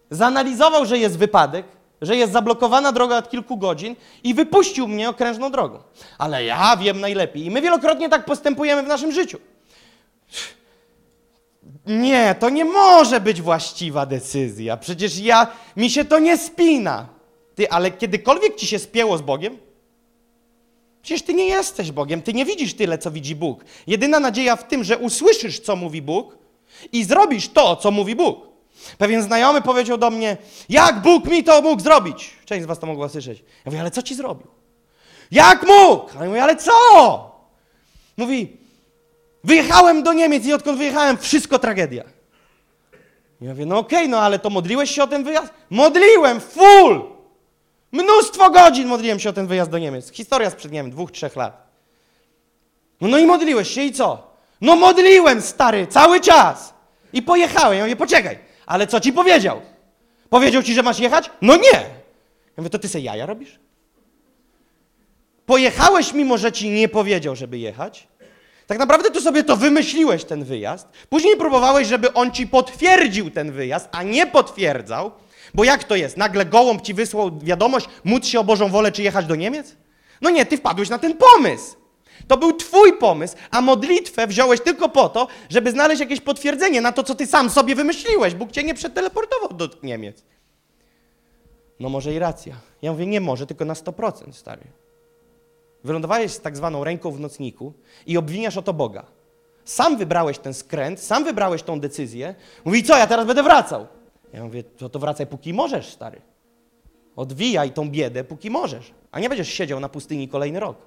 Zanalizował, 0.10 0.86
że 0.86 0.98
jest 0.98 1.18
wypadek, 1.18 1.66
że 2.02 2.16
jest 2.16 2.34
zablokowana 2.34 2.91
droga 2.91 3.18
od 3.18 3.30
kilku 3.30 3.58
godzin 3.58 3.95
i 4.24 4.34
wypuścił 4.34 4.88
mnie 4.88 5.10
okrężną 5.10 5.52
drogą. 5.52 5.80
Ale 6.18 6.45
ja 6.45 6.78
wiem 6.78 7.00
najlepiej. 7.00 7.45
I 7.45 7.52
my 7.52 7.62
wielokrotnie 7.62 8.10
tak 8.10 8.26
postępujemy 8.26 8.84
w 8.84 8.88
naszym 8.88 9.12
życiu. 9.12 9.38
Nie, 11.86 12.36
to 12.39 12.50
nie 12.50 12.66
może 12.66 13.22
być 13.22 13.41
właściwa 13.41 14.06
decyzja. 14.06 14.78
Przecież 14.78 15.20
ja, 15.20 15.47
mi 15.76 15.89
się 15.89 16.06
to 16.06 16.20
nie 16.20 16.38
spina. 16.38 17.08
Ty, 17.56 17.70
ale 17.70 17.91
kiedykolwiek 17.91 18.56
ci 18.56 18.68
się 18.68 18.80
spięło 18.80 19.18
z 19.18 19.22
Bogiem? 19.22 19.58
Przecież 21.02 21.22
ty 21.22 21.34
nie 21.34 21.45
jesteś 21.45 21.91
Bogiem, 21.91 22.22
ty 22.22 22.34
nie 22.34 22.45
widzisz 22.45 22.74
tyle, 22.74 22.97
co 22.97 23.12
widzi 23.12 23.36
Bóg. 23.36 23.66
Jedyna 23.88 24.20
nadzieja 24.20 24.56
w 24.56 24.68
tym, 24.68 24.84
że 24.84 24.97
usłyszysz, 24.97 25.60
co 25.60 25.76
mówi 25.76 26.02
Bóg 26.02 26.38
i 26.91 27.04
zrobisz 27.04 27.50
to, 27.50 27.76
co 27.76 27.91
mówi 27.91 28.16
Bóg. 28.16 28.49
Pewien 28.98 29.24
znajomy 29.24 29.62
powiedział 29.62 29.98
do 29.98 30.10
mnie, 30.10 30.38
jak 30.70 31.02
Bóg 31.02 31.26
mi 31.26 31.44
to 31.44 31.62
mógł 31.62 31.82
zrobić? 31.82 32.32
Część 32.46 32.64
z 32.64 32.66
was 32.66 32.80
to 32.80 32.88
mogła 32.88 33.10
słyszeć. 33.10 33.40
Ja 33.40 33.46
mówię, 33.66 33.80
ale 33.80 33.92
co 33.92 34.02
ci 34.02 34.16
zrobił? 34.16 34.48
Jak 35.32 35.68
mógł? 35.68 36.10
A 36.20 36.24
ja 36.24 36.30
mówię, 36.30 36.44
ale 36.44 36.56
co? 36.56 36.72
Mówi, 38.18 38.60
Wyjechałem 39.44 40.04
do 40.04 40.14
Niemiec 40.14 40.46
i 40.46 40.54
odkąd 40.54 40.78
wyjechałem, 40.78 41.18
wszystko 41.18 41.60
tragedia. 41.60 42.04
Ja 43.42 43.50
mówię, 43.50 43.66
no 43.66 43.78
okej, 43.78 44.10
no 44.10 44.20
ale 44.20 44.40
to 44.40 44.50
modliłeś 44.50 44.92
się 44.92 45.04
o 45.04 45.08
ten 45.08 45.24
wyjazd? 45.24 45.54
Modliłem, 45.70 46.40
full! 46.42 47.02
Mnóstwo 47.92 48.50
godzin 48.50 48.88
modliłem 48.88 49.20
się 49.20 49.30
o 49.30 49.34
ten 49.34 49.48
wyjazd 49.48 49.72
do 49.72 49.78
Niemiec. 49.78 50.12
Historia 50.12 50.50
sprzed, 50.50 50.72
nie 50.72 50.80
wiem, 50.80 50.92
dwóch, 50.92 51.12
trzech 51.12 51.36
lat. 51.36 51.70
No 53.02 53.18
i 53.18 53.26
modliłeś 53.26 53.70
się 53.70 53.82
i 53.82 53.92
co? 53.92 54.30
No 54.62 54.76
modliłem, 54.76 55.42
stary, 55.42 55.88
cały 55.88 56.22
czas. 56.22 56.74
I 57.14 57.22
pojechałem. 57.22 57.78
Ja 57.78 57.84
mówię, 57.84 57.96
poczekaj, 57.96 58.40
ale 58.70 58.88
co 58.88 59.00
ci 59.00 59.14
powiedział? 59.14 59.62
Powiedział 60.30 60.64
ci, 60.64 60.74
że 60.74 60.84
masz 60.84 61.00
jechać? 61.00 61.30
No 61.42 61.56
nie. 61.56 61.72
Ja 61.74 62.58
mówię, 62.58 62.70
to 62.70 62.80
ty 62.80 62.88
se 62.88 63.00
jaja 63.00 63.26
robisz? 63.26 63.60
Pojechałeś, 65.46 66.14
mimo 66.14 66.38
że 66.38 66.52
ci 66.52 66.70
nie 66.70 66.90
powiedział, 66.90 67.36
żeby 67.36 67.58
jechać. 67.58 68.08
Tak 68.68 68.80
naprawdę 68.80 69.12
tu 69.12 69.22
sobie 69.22 69.44
to 69.44 69.58
wymyśliłeś, 69.58 70.26
ten 70.26 70.44
wyjazd. 70.44 70.88
Później 71.10 71.38
próbowałeś, 71.38 71.88
żeby 71.88 72.14
on 72.14 72.32
ci 72.32 72.48
potwierdził 72.48 73.32
ten 73.32 73.52
wyjazd, 73.52 73.90
a 73.92 74.04
nie 74.04 74.28
potwierdzał. 74.28 75.12
Bo 75.54 75.64
jak 75.64 75.84
to 75.84 75.96
jest? 75.96 76.18
Nagle 76.18 76.46
gołąb 76.46 76.82
ci 76.82 76.94
wysłał 76.94 77.40
wiadomość, 77.40 77.88
móc 78.04 78.26
się 78.26 78.40
o 78.40 78.44
Bożą 78.44 78.70
wolę, 78.70 78.92
czy 78.92 79.04
jechać 79.04 79.26
do 79.26 79.36
Niemiec? 79.36 79.76
No 80.22 80.30
nie, 80.30 80.46
ty 80.46 80.58
wpadłeś 80.58 80.90
na 80.90 81.00
ten 81.00 81.14
pomysł. 81.18 81.76
To 82.28 82.38
był 82.38 82.54
twój 82.54 82.98
pomysł, 82.98 83.36
a 83.52 83.62
modlitwę 83.62 84.28
wziąłeś 84.28 84.62
tylko 84.62 84.90
po 84.90 85.10
to, 85.10 85.28
żeby 85.50 85.72
znaleźć 85.72 86.00
jakieś 86.00 86.22
potwierdzenie 86.22 86.82
na 86.82 86.92
to, 86.92 87.04
co 87.04 87.16
ty 87.16 87.28
sam 87.28 87.50
sobie 87.50 87.76
wymyśliłeś. 87.76 88.34
Bóg 88.34 88.52
cię 88.52 88.64
nie 88.64 88.74
przeteleportował 88.74 89.54
do 89.54 89.70
Niemiec. 89.84 90.24
No 91.80 91.90
może 91.90 92.14
i 92.14 92.20
racja. 92.20 92.56
Ja 92.82 92.92
mówię, 92.92 93.06
nie 93.06 93.22
może, 93.22 93.48
tylko 93.48 93.66
na 93.66 93.74
100%, 93.74 94.34
stary. 94.34 94.64
Wylądowałeś 95.84 96.32
z 96.32 96.40
tak 96.42 96.58
zwaną 96.58 96.84
ręką 96.84 97.12
w 97.12 97.20
nocniku 97.20 97.74
i 98.08 98.18
obwiniasz 98.18 98.58
o 98.58 98.62
to 98.62 98.74
Boga. 98.74 99.06
Sam 99.66 99.98
wybrałeś 99.98 100.40
ten 100.40 100.54
skręt, 100.54 101.00
sam 101.00 101.24
wybrałeś 101.24 101.64
tą 101.64 101.80
decyzję. 101.80 102.36
Mówi, 102.66 102.84
co, 102.84 102.98
ja 102.98 103.08
teraz 103.08 103.28
będę 103.28 103.44
wracał. 103.44 103.88
Ja 104.34 104.44
mówię, 104.44 104.64
to, 104.64 104.90
to 104.90 105.00
wracaj 105.00 105.28
póki 105.28 105.54
możesz, 105.54 105.90
stary. 105.90 106.22
Odwijaj 107.16 107.72
tą 107.72 107.90
biedę, 107.90 108.24
póki 108.24 108.50
możesz. 108.50 108.94
A 109.12 109.20
nie 109.20 109.30
będziesz 109.30 109.50
siedział 109.50 109.80
na 109.80 109.90
pustyni 109.90 110.28
kolejny 110.28 110.60
rok. 110.60 110.78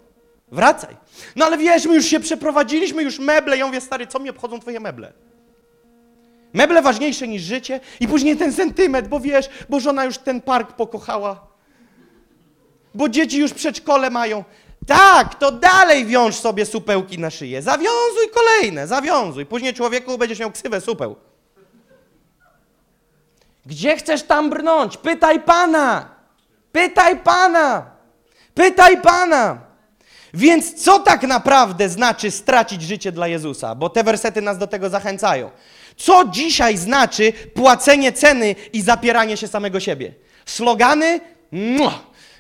Wracaj. 0.53 0.96
No 1.36 1.44
ale 1.46 1.59
wiesz, 1.59 1.86
my 1.86 1.94
już 1.94 2.05
się 2.07 2.20
przeprowadziliśmy, 2.20 3.03
już 3.03 3.18
meble. 3.18 3.59
Ja 3.59 3.66
mówię, 3.66 3.80
stary, 3.80 4.07
co 4.07 4.18
mi 4.18 4.30
obchodzą 4.30 4.61
twoje 4.61 4.80
meble? 4.80 5.12
Meble 6.53 6.82
ważniejsze 6.82 7.28
niż 7.28 7.42
życie 7.42 7.80
i 8.00 8.09
później 8.09 8.36
ten 8.36 8.53
sentyment, 8.53 9.09
bo 9.09 9.20
wiesz, 9.20 9.48
bo 9.68 9.80
żona 9.80 10.05
już 10.05 10.18
ten 10.18 10.40
park 10.40 10.72
pokochała. 10.72 11.46
Bo 12.94 13.09
dzieci 13.09 13.38
już 13.38 13.53
przedszkole 13.53 14.11
mają. 14.11 14.44
Tak, 14.86 15.34
to 15.34 15.53
dalej 15.53 16.07
wiąż 16.07 16.34
sobie 16.34 16.66
supełki 16.66 17.18
na 17.18 17.30
szyję. 17.30 17.62
Zawiązuj 17.62 18.28
kolejne, 18.34 18.86
zawiązuj. 18.86 19.46
Później 19.46 19.74
człowieku 19.74 20.18
będziesz 20.18 20.38
miał 20.38 20.50
ksywę 20.50 20.80
supeł. 20.80 21.16
Gdzie 23.66 23.96
chcesz 23.96 24.22
tam 24.22 24.50
brnąć? 24.50 24.96
Pytaj 24.96 25.40
Pana. 25.40 26.09
Pytaj 26.72 27.18
Pana. 27.20 27.90
Pytaj 28.55 29.00
Pana. 29.00 29.71
Więc 30.35 30.85
co 30.85 30.99
tak 30.99 31.22
naprawdę 31.22 31.89
znaczy 31.89 32.30
stracić 32.30 32.83
życie 32.83 33.12
dla 33.12 33.28
Jezusa? 33.28 33.74
Bo 33.74 33.89
te 33.91 34.05
wersety 34.05 34.43
nas 34.43 34.59
do 34.59 34.66
tego 34.66 34.91
zachęcają. 34.91 35.51
Co 35.97 36.24
dzisiaj 36.24 36.76
znaczy 36.76 37.33
płacenie 37.55 38.12
ceny 38.12 38.55
i 38.72 38.83
zapieranie 38.83 39.37
się 39.37 39.49
samego 39.49 39.80
siebie? 39.80 40.14
Slogany? 40.47 41.20
Mua! 41.53 41.93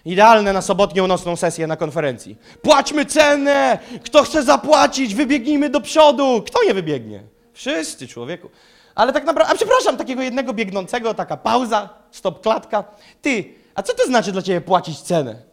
Idealne 0.04 0.52
na 0.52 0.62
sobotnią 0.62 1.06
nocną 1.06 1.36
sesję 1.36 1.66
na 1.66 1.76
konferencji. 1.76 2.36
Płaćmy 2.62 3.04
cenę! 3.04 3.78
Kto 4.04 4.22
chce 4.22 4.42
zapłacić? 4.42 5.14
Wybiegnijmy 5.14 5.70
do 5.70 5.80
przodu! 5.80 6.42
Kto 6.46 6.64
nie 6.64 6.74
wybiegnie? 6.74 7.22
Wszyscy, 7.52 8.08
człowieku. 8.08 8.50
Ale 8.94 9.12
tak 9.12 9.24
naprawdę, 9.24 9.52
a 9.52 9.56
przepraszam, 9.56 9.96
takiego 9.96 10.22
jednego 10.22 10.54
biegnącego, 10.54 11.14
taka 11.14 11.36
pauza, 11.36 11.88
stop 12.10 12.42
klatka. 12.42 12.84
Ty, 13.22 13.44
a 13.74 13.82
co 13.82 13.94
to 13.94 14.06
znaczy 14.06 14.32
dla 14.32 14.42
ciebie 14.42 14.60
płacić 14.60 15.00
cenę? 15.00 15.51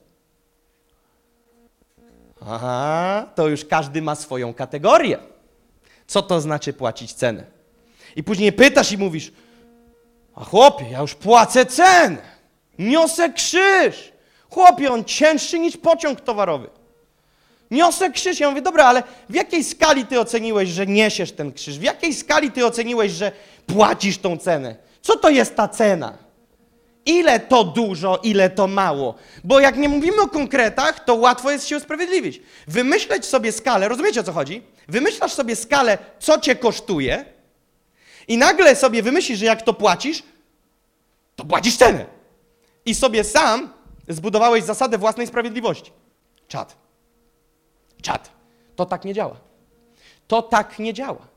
Aha, 2.48 3.26
to 3.36 3.48
już 3.48 3.66
każdy 3.66 4.02
ma 4.02 4.16
swoją 4.16 4.54
kategorię. 4.54 5.18
Co 6.08 6.22
to 6.22 6.42
znaczy 6.42 6.74
płacić 6.74 7.14
cenę? 7.14 7.44
I 8.16 8.24
później 8.24 8.54
pytasz 8.54 8.92
i 8.92 8.98
mówisz, 8.98 9.32
a 10.36 10.44
chłopie, 10.44 10.86
ja 10.92 11.00
już 11.00 11.16
płacę 11.16 11.66
cenę. 11.66 12.18
Niosę 12.80 13.34
krzyż. 13.34 14.12
Chłopie, 14.50 14.92
on 14.92 15.04
cięższy 15.04 15.60
niż 15.60 15.78
pociąg 15.78 16.22
towarowy. 16.22 16.70
Niosę 17.72 18.12
krzyż. 18.12 18.40
Ja 18.40 18.50
mówię, 18.50 18.62
dobra, 18.62 18.86
ale 18.86 19.04
w 19.30 19.36
jakiej 19.36 19.64
skali 19.64 20.06
ty 20.06 20.20
oceniłeś, 20.20 20.70
że 20.70 20.86
niesiesz 20.86 21.32
ten 21.32 21.52
krzyż? 21.54 21.80
W 21.80 21.84
jakiej 21.84 22.14
skali 22.14 22.52
ty 22.52 22.66
oceniłeś, 22.66 23.12
że 23.12 23.32
płacisz 23.68 24.18
tą 24.18 24.38
cenę? 24.38 24.76
Co 25.02 25.18
to 25.18 25.30
jest 25.30 25.56
ta 25.56 25.68
cena? 25.68 26.18
Ile 27.06 27.40
to 27.40 27.64
dużo, 27.64 28.20
ile 28.24 28.50
to 28.50 28.68
mało? 28.68 29.16
Bo 29.44 29.60
jak 29.60 29.78
nie 29.78 29.90
mówimy 29.90 30.22
o 30.22 30.28
konkretach, 30.28 31.06
to 31.06 31.16
łatwo 31.16 31.52
jest 31.52 31.68
się 31.68 31.78
usprawiedliwić. 31.78 32.42
Wymyśleć 32.68 33.26
sobie 33.26 33.52
skalę, 33.52 33.88
rozumiecie 33.88 34.20
o 34.20 34.24
co 34.24 34.34
chodzi? 34.34 34.64
Wymyślasz 34.88 35.34
sobie 35.34 35.56
skalę, 35.56 35.98
co 36.20 36.40
cię 36.40 36.56
kosztuje 36.56 37.26
i 38.28 38.38
nagle 38.38 38.76
sobie 38.76 39.04
wymyślisz, 39.04 39.40
że 39.40 39.46
jak 39.46 39.62
to 39.62 39.74
płacisz, 39.74 40.24
to 41.36 41.46
płacisz 41.46 41.78
cenę. 41.78 42.06
I 42.86 42.96
sobie 42.96 43.24
sam 43.24 43.74
zbudowałeś 44.08 44.64
zasadę 44.64 44.98
własnej 44.98 45.28
sprawiedliwości. 45.28 45.92
Czad. 46.48 46.76
Czad. 48.02 48.32
To 48.76 48.86
tak 48.86 49.06
nie 49.06 49.14
działa. 49.14 49.36
To 50.28 50.42
tak 50.42 50.80
nie 50.80 50.94
działa. 50.94 51.28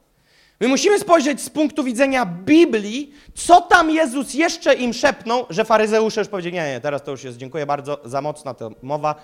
My 0.62 0.68
musimy 0.68 0.98
spojrzeć 0.98 1.40
z 1.40 1.50
punktu 1.50 1.84
widzenia 1.84 2.26
Biblii, 2.26 3.12
co 3.34 3.60
tam 3.60 3.90
Jezus 3.90 4.34
jeszcze 4.34 4.74
im 4.74 4.92
szepnął, 4.92 5.46
że 5.50 5.64
faryzeusze 5.64 6.20
już 6.20 6.28
powiedzieli, 6.28 6.54
nie, 6.54 6.72
nie, 6.72 6.80
teraz 6.80 7.02
to 7.02 7.10
już 7.10 7.24
jest, 7.24 7.38
dziękuję 7.38 7.66
bardzo, 7.66 7.98
za 8.04 8.20
mocna 8.20 8.54
ta 8.54 8.68
mowa, 8.82 9.14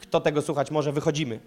kto 0.00 0.20
tego 0.20 0.42
słuchać 0.42 0.70
może, 0.70 0.92
wychodzimy. 0.92 1.40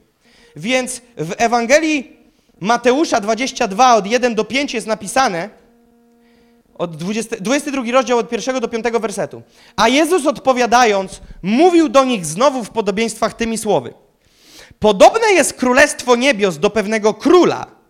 Więc 0.55 1.01
w 1.17 1.33
Ewangelii 1.37 2.17
Mateusza 2.59 3.21
22 3.21 3.95
od 3.95 4.07
1 4.07 4.35
do 4.35 4.43
5 4.43 4.73
jest 4.73 4.87
napisane, 4.87 5.49
od 6.75 6.95
20, 6.95 7.35
22 7.39 7.91
rozdział 7.91 8.17
od 8.17 8.31
1 8.31 8.59
do 8.59 8.67
5 8.67 8.85
wersetu. 9.01 9.41
A 9.75 9.87
Jezus 9.87 10.25
odpowiadając, 10.25 11.21
mówił 11.41 11.89
do 11.89 12.03
nich 12.03 12.25
znowu 12.25 12.63
w 12.63 12.69
podobieństwach 12.69 13.33
tymi 13.33 13.57
słowy. 13.57 13.93
Podobne 14.79 15.31
jest 15.31 15.53
królestwo 15.53 16.15
niebios 16.15 16.57
do 16.57 16.69
pewnego 16.69 17.13
króla, 17.13 17.80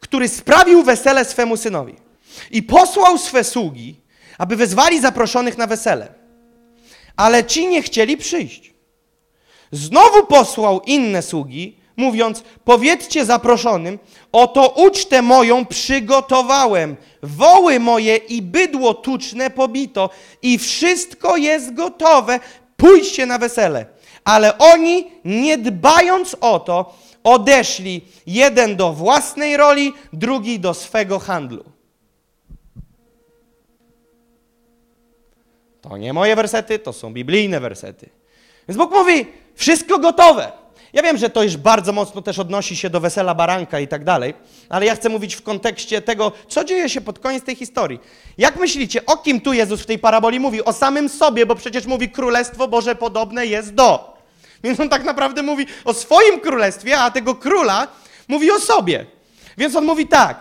który 0.00 0.28
sprawił 0.28 0.82
wesele 0.82 1.24
swemu 1.24 1.56
synowi 1.56 1.94
i 2.50 2.62
posłał 2.62 3.18
swe 3.18 3.44
sługi, 3.44 3.96
aby 4.38 4.56
wezwali 4.56 5.00
zaproszonych 5.00 5.58
na 5.58 5.66
wesele. 5.66 6.08
Ale 7.16 7.44
ci 7.44 7.66
nie 7.66 7.82
chcieli 7.82 8.16
przyjść. 8.16 8.74
Znowu 9.72 10.26
posłał 10.26 10.80
inne 10.86 11.22
sługi, 11.22 11.76
mówiąc: 11.96 12.42
Powiedzcie 12.64 13.24
zaproszonym, 13.24 13.98
oto 14.32 14.68
ucztę 14.68 15.22
moją 15.22 15.66
przygotowałem, 15.66 16.96
woły 17.22 17.80
moje 17.80 18.16
i 18.16 18.42
bydło 18.42 18.94
tuczne 18.94 19.50
pobito, 19.50 20.10
i 20.42 20.58
wszystko 20.58 21.36
jest 21.36 21.74
gotowe, 21.74 22.40
pójdźcie 22.76 23.26
na 23.26 23.38
wesele. 23.38 23.86
Ale 24.24 24.58
oni, 24.58 25.10
nie 25.24 25.58
dbając 25.58 26.36
o 26.40 26.60
to, 26.60 26.94
odeszli 27.24 28.04
jeden 28.26 28.76
do 28.76 28.92
własnej 28.92 29.56
roli, 29.56 29.92
drugi 30.12 30.60
do 30.60 30.74
swego 30.74 31.18
handlu. 31.18 31.64
To 35.80 35.96
nie 35.96 36.12
moje 36.12 36.36
wersety, 36.36 36.78
to 36.78 36.92
są 36.92 37.12
biblijne 37.12 37.60
wersety. 37.60 38.08
Więc 38.68 38.78
Bóg 38.78 38.90
mówi, 38.90 39.26
wszystko 39.54 39.98
gotowe. 39.98 40.52
Ja 40.92 41.02
wiem, 41.02 41.16
że 41.16 41.30
to 41.30 41.42
już 41.42 41.56
bardzo 41.56 41.92
mocno 41.92 42.22
też 42.22 42.38
odnosi 42.38 42.76
się 42.76 42.90
do 42.90 43.00
wesela 43.00 43.34
baranka 43.34 43.80
i 43.80 43.88
tak 43.88 44.04
dalej, 44.04 44.34
ale 44.68 44.86
ja 44.86 44.94
chcę 44.96 45.08
mówić 45.08 45.34
w 45.34 45.42
kontekście 45.42 46.02
tego, 46.02 46.32
co 46.48 46.64
dzieje 46.64 46.88
się 46.88 47.00
pod 47.00 47.18
koniec 47.18 47.44
tej 47.44 47.56
historii. 47.56 48.00
Jak 48.38 48.56
myślicie, 48.56 49.06
o 49.06 49.16
kim 49.16 49.40
tu 49.40 49.52
Jezus 49.52 49.80
w 49.80 49.86
tej 49.86 49.98
paraboli 49.98 50.40
mówi? 50.40 50.64
O 50.64 50.72
samym 50.72 51.08
sobie, 51.08 51.46
bo 51.46 51.54
przecież 51.54 51.86
mówi 51.86 52.10
Królestwo 52.10 52.68
Boże 52.68 52.94
podobne 52.94 53.46
jest 53.46 53.74
do. 53.74 54.13
Więc 54.64 54.80
on 54.80 54.88
tak 54.88 55.04
naprawdę 55.04 55.42
mówi 55.42 55.66
o 55.84 55.94
swoim 55.94 56.40
królestwie, 56.40 56.98
a 56.98 57.10
tego 57.10 57.34
króla 57.34 57.88
mówi 58.28 58.50
o 58.50 58.60
sobie. 58.60 59.06
Więc 59.58 59.76
on 59.76 59.84
mówi 59.84 60.06
tak. 60.06 60.40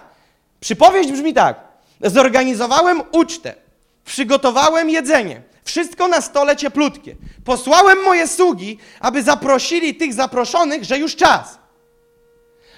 Przypowieść 0.60 1.12
brzmi 1.12 1.34
tak. 1.34 1.60
Zorganizowałem 2.02 3.02
ucztę, 3.12 3.56
przygotowałem 4.06 4.90
jedzenie, 4.90 5.42
wszystko 5.64 6.08
na 6.08 6.22
stole 6.22 6.56
cieplutkie. 6.56 7.16
Posłałem 7.46 8.04
moje 8.04 8.28
sługi, 8.28 8.78
aby 9.00 9.24
zaprosili 9.24 9.96
tych 9.96 10.14
zaproszonych, 10.14 10.84
że 10.84 11.00
już 11.00 11.16
czas. 11.16 11.60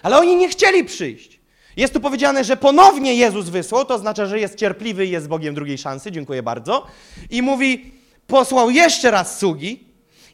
Ale 0.03 0.17
oni 0.17 0.35
nie 0.35 0.49
chcieli 0.49 0.83
przyjść. 0.83 1.39
Jest 1.77 1.93
tu 1.93 1.99
powiedziane, 1.99 2.43
że 2.43 2.57
ponownie 2.57 3.15
Jezus 3.15 3.49
wysłał, 3.49 3.85
to 3.85 3.93
oznacza, 3.93 4.25
że 4.25 4.39
jest 4.39 4.55
cierpliwy 4.55 5.05
i 5.05 5.09
jest 5.09 5.27
Bogiem 5.27 5.55
drugiej 5.55 5.77
szansy, 5.77 6.11
dziękuję 6.11 6.43
bardzo. 6.43 6.85
I 7.29 7.41
mówi, 7.41 7.91
posłał 8.27 8.69
jeszcze 8.69 9.11
raz 9.11 9.39
sługi, 9.39 9.84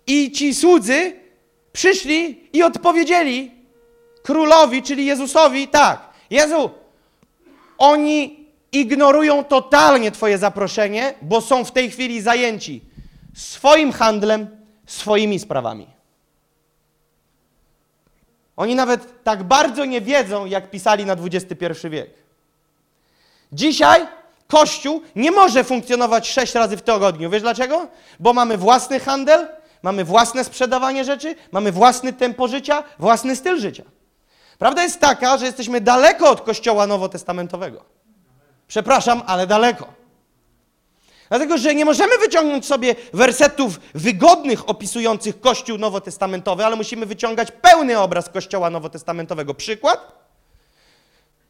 i 0.08 0.32
ci 0.32 0.56
słudzy 0.56 1.14
przyszli 1.74 2.50
i 2.54 2.64
odpowiedzieli 2.64 3.52
królowi, 4.24 4.84
czyli 4.84 5.06
Jezusowi, 5.06 5.68
tak, 5.68 6.10
Jezu, 6.30 6.70
oni 7.78 8.48
ignorują 8.72 9.44
totalnie 9.44 10.12
Twoje 10.12 10.38
zaproszenie, 10.38 11.14
bo 11.22 11.42
są 11.42 11.66
w 11.66 11.72
tej 11.72 11.92
chwili 11.92 12.22
zajęci 12.22 12.82
swoim 13.36 13.92
handlem, 13.92 14.48
swoimi 14.86 15.40
sprawami. 15.40 15.88
Oni 18.58 18.76
nawet 18.76 19.24
tak 19.24 19.44
bardzo 19.44 19.86
nie 19.86 20.02
wiedzą, 20.02 20.46
jak 20.46 20.70
pisali 20.70 21.06
na 21.06 21.14
XXI 21.14 21.90
wiek. 21.90 22.10
Dzisiaj 23.52 24.08
Kościół 24.48 25.02
nie 25.16 25.32
może 25.32 25.64
funkcjonować 25.64 26.30
sześć 26.30 26.54
razy 26.54 26.78
w 26.78 26.82
tygodniu. 26.82 27.30
Wiesz 27.30 27.42
dlaczego? 27.42 27.88
Bo 28.20 28.34
mamy 28.34 28.58
własny 28.58 29.00
handel, 29.00 29.48
mamy 29.84 30.04
własne 30.06 30.44
sprzedawanie 30.44 31.06
rzeczy, 31.06 31.36
mamy 31.52 31.72
własny 31.72 32.14
tempo 32.14 32.48
życia, 32.48 32.84
własny 33.00 33.36
styl 33.36 33.60
życia. 33.60 33.84
Prawda 34.58 34.84
jest 34.84 35.00
taka, 35.00 35.38
że 35.38 35.46
jesteśmy 35.46 35.82
daleko 35.82 36.30
od 36.30 36.42
Kościoła 36.42 36.88
nowotestamentowego. 36.88 37.86
Przepraszam, 38.68 39.22
ale 39.28 39.48
daleko. 39.48 40.02
Dlatego, 41.30 41.58
że 41.58 41.76
nie 41.76 41.86
możemy 41.86 42.18
wyciągnąć 42.18 42.66
sobie 42.66 42.96
wersetów 43.14 43.80
wygodnych 43.94 44.70
opisujących 44.70 45.40
Kościół 45.42 45.78
nowotestamentowy, 45.78 46.66
ale 46.66 46.76
musimy 46.76 47.06
wyciągać 47.06 47.52
pełny 47.52 48.00
obraz 48.00 48.30
Kościoła 48.30 48.70
nowotestamentowego. 48.70 49.54
Przykład? 49.54 50.12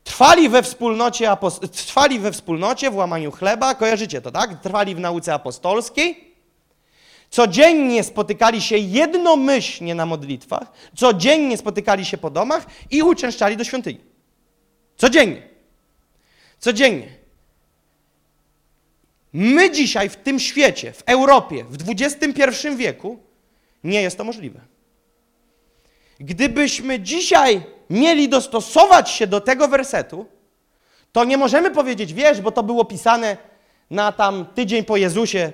Trwali 0.04 0.50
we 0.50 0.64
wspólnocie, 0.64 1.38
trwali 1.72 2.20
we 2.20 2.32
wspólnocie 2.32 2.92
w 2.92 2.96
łamaniu 2.96 3.32
chleba, 3.32 3.76
kojarzycie 3.76 4.22
to, 4.22 4.32
tak? 4.32 4.62
Trwali 4.62 4.96
w 4.96 5.00
nauce 5.00 5.34
apostolskiej. 5.34 6.31
Codziennie 7.32 8.04
spotykali 8.04 8.62
się 8.62 8.78
jednomyślnie 8.78 9.96
na 9.96 10.06
modlitwach, 10.06 10.72
codziennie 10.96 11.58
spotykali 11.58 12.06
się 12.06 12.18
po 12.18 12.30
domach 12.30 12.66
i 12.92 13.04
uczęszczali 13.04 13.58
do 13.58 13.64
świątyni. 13.64 14.00
Codziennie. 14.98 15.42
Codziennie. 16.60 17.08
My 19.34 19.72
dzisiaj 19.72 20.10
w 20.10 20.16
tym 20.16 20.40
świecie, 20.40 20.94
w 20.94 21.04
Europie, 21.06 21.66
w 21.70 21.90
XXI 21.90 22.42
wieku 22.76 23.20
nie 23.84 24.02
jest 24.02 24.18
to 24.18 24.24
możliwe. 24.24 24.60
Gdybyśmy 26.20 27.00
dzisiaj 27.00 27.62
mieli 27.90 28.30
dostosować 28.30 29.10
się 29.10 29.28
do 29.28 29.42
tego 29.42 29.68
wersetu, 29.68 30.26
to 31.12 31.24
nie 31.24 31.38
możemy 31.38 31.72
powiedzieć, 31.72 32.14
wiesz, 32.14 32.42
bo 32.42 32.52
to 32.52 32.64
było 32.64 32.86
pisane 32.86 33.38
na 33.90 34.12
tam 34.12 34.46
tydzień 34.46 34.84
po 34.84 34.98
Jezusie, 34.98 35.52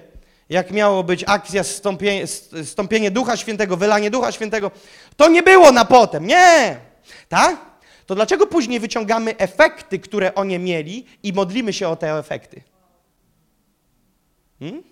jak 0.49 0.71
miało 0.71 1.03
być 1.03 1.23
akcja 1.27 1.63
stąpienie, 1.63 2.27
stąpienie 2.63 3.11
Ducha 3.11 3.37
Świętego, 3.37 3.77
wylanie 3.77 4.11
Ducha 4.11 4.31
Świętego. 4.31 4.71
To 5.17 5.29
nie 5.29 5.43
było 5.43 5.71
na 5.71 5.85
potem, 5.85 6.27
nie! 6.27 6.77
Tak? 7.29 7.57
To 8.05 8.15
dlaczego 8.15 8.47
później 8.47 8.79
wyciągamy 8.79 9.37
efekty, 9.37 9.99
które 9.99 10.35
oni 10.35 10.59
mieli 10.59 11.05
i 11.23 11.33
modlimy 11.33 11.73
się 11.73 11.87
o 11.87 11.95
te 11.95 12.19
efekty? 12.19 12.61
Hmm? 14.59 14.83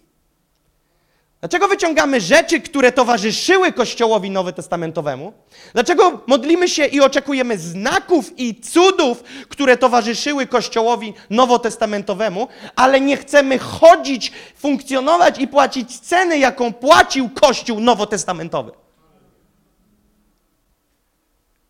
Dlaczego 1.46 1.68
wyciągamy 1.68 2.22
rzeczy, 2.22 2.62
które 2.62 2.92
towarzyszyły 2.92 3.72
Kościołowi 3.72 4.30
Nowotestamentowemu? 4.30 5.34
Dlaczego 5.74 6.22
modlimy 6.28 6.70
się 6.70 6.86
i 6.86 7.02
oczekujemy 7.02 7.58
znaków 7.58 8.40
i 8.40 8.56
cudów, 8.62 9.24
które 9.50 9.78
towarzyszyły 9.78 10.48
Kościołowi 10.48 11.14
Nowotestamentowemu, 11.30 12.48
ale 12.76 13.02
nie 13.02 13.18
chcemy 13.18 13.60
chodzić, 13.60 14.32
funkcjonować 14.56 15.40
i 15.40 15.48
płacić 15.48 16.00
ceny, 16.00 16.38
jaką 16.38 16.74
płacił 16.74 17.30
Kościół 17.30 17.80
Nowotestamentowy? 17.80 18.72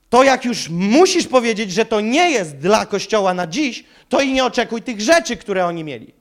To 0.10 0.24
jak 0.24 0.46
już 0.46 0.70
musisz 0.70 1.28
powiedzieć, 1.28 1.72
że 1.72 1.86
to 1.86 2.02
nie 2.02 2.30
jest 2.30 2.58
dla 2.58 2.86
Kościoła 2.86 3.34
na 3.34 3.48
dziś, 3.48 3.84
to 4.10 4.22
i 4.22 4.34
nie 4.34 4.46
oczekuj 4.46 4.82
tych 4.82 5.02
rzeczy, 5.02 5.38
które 5.38 5.66
oni 5.66 5.84
mieli. 5.84 6.14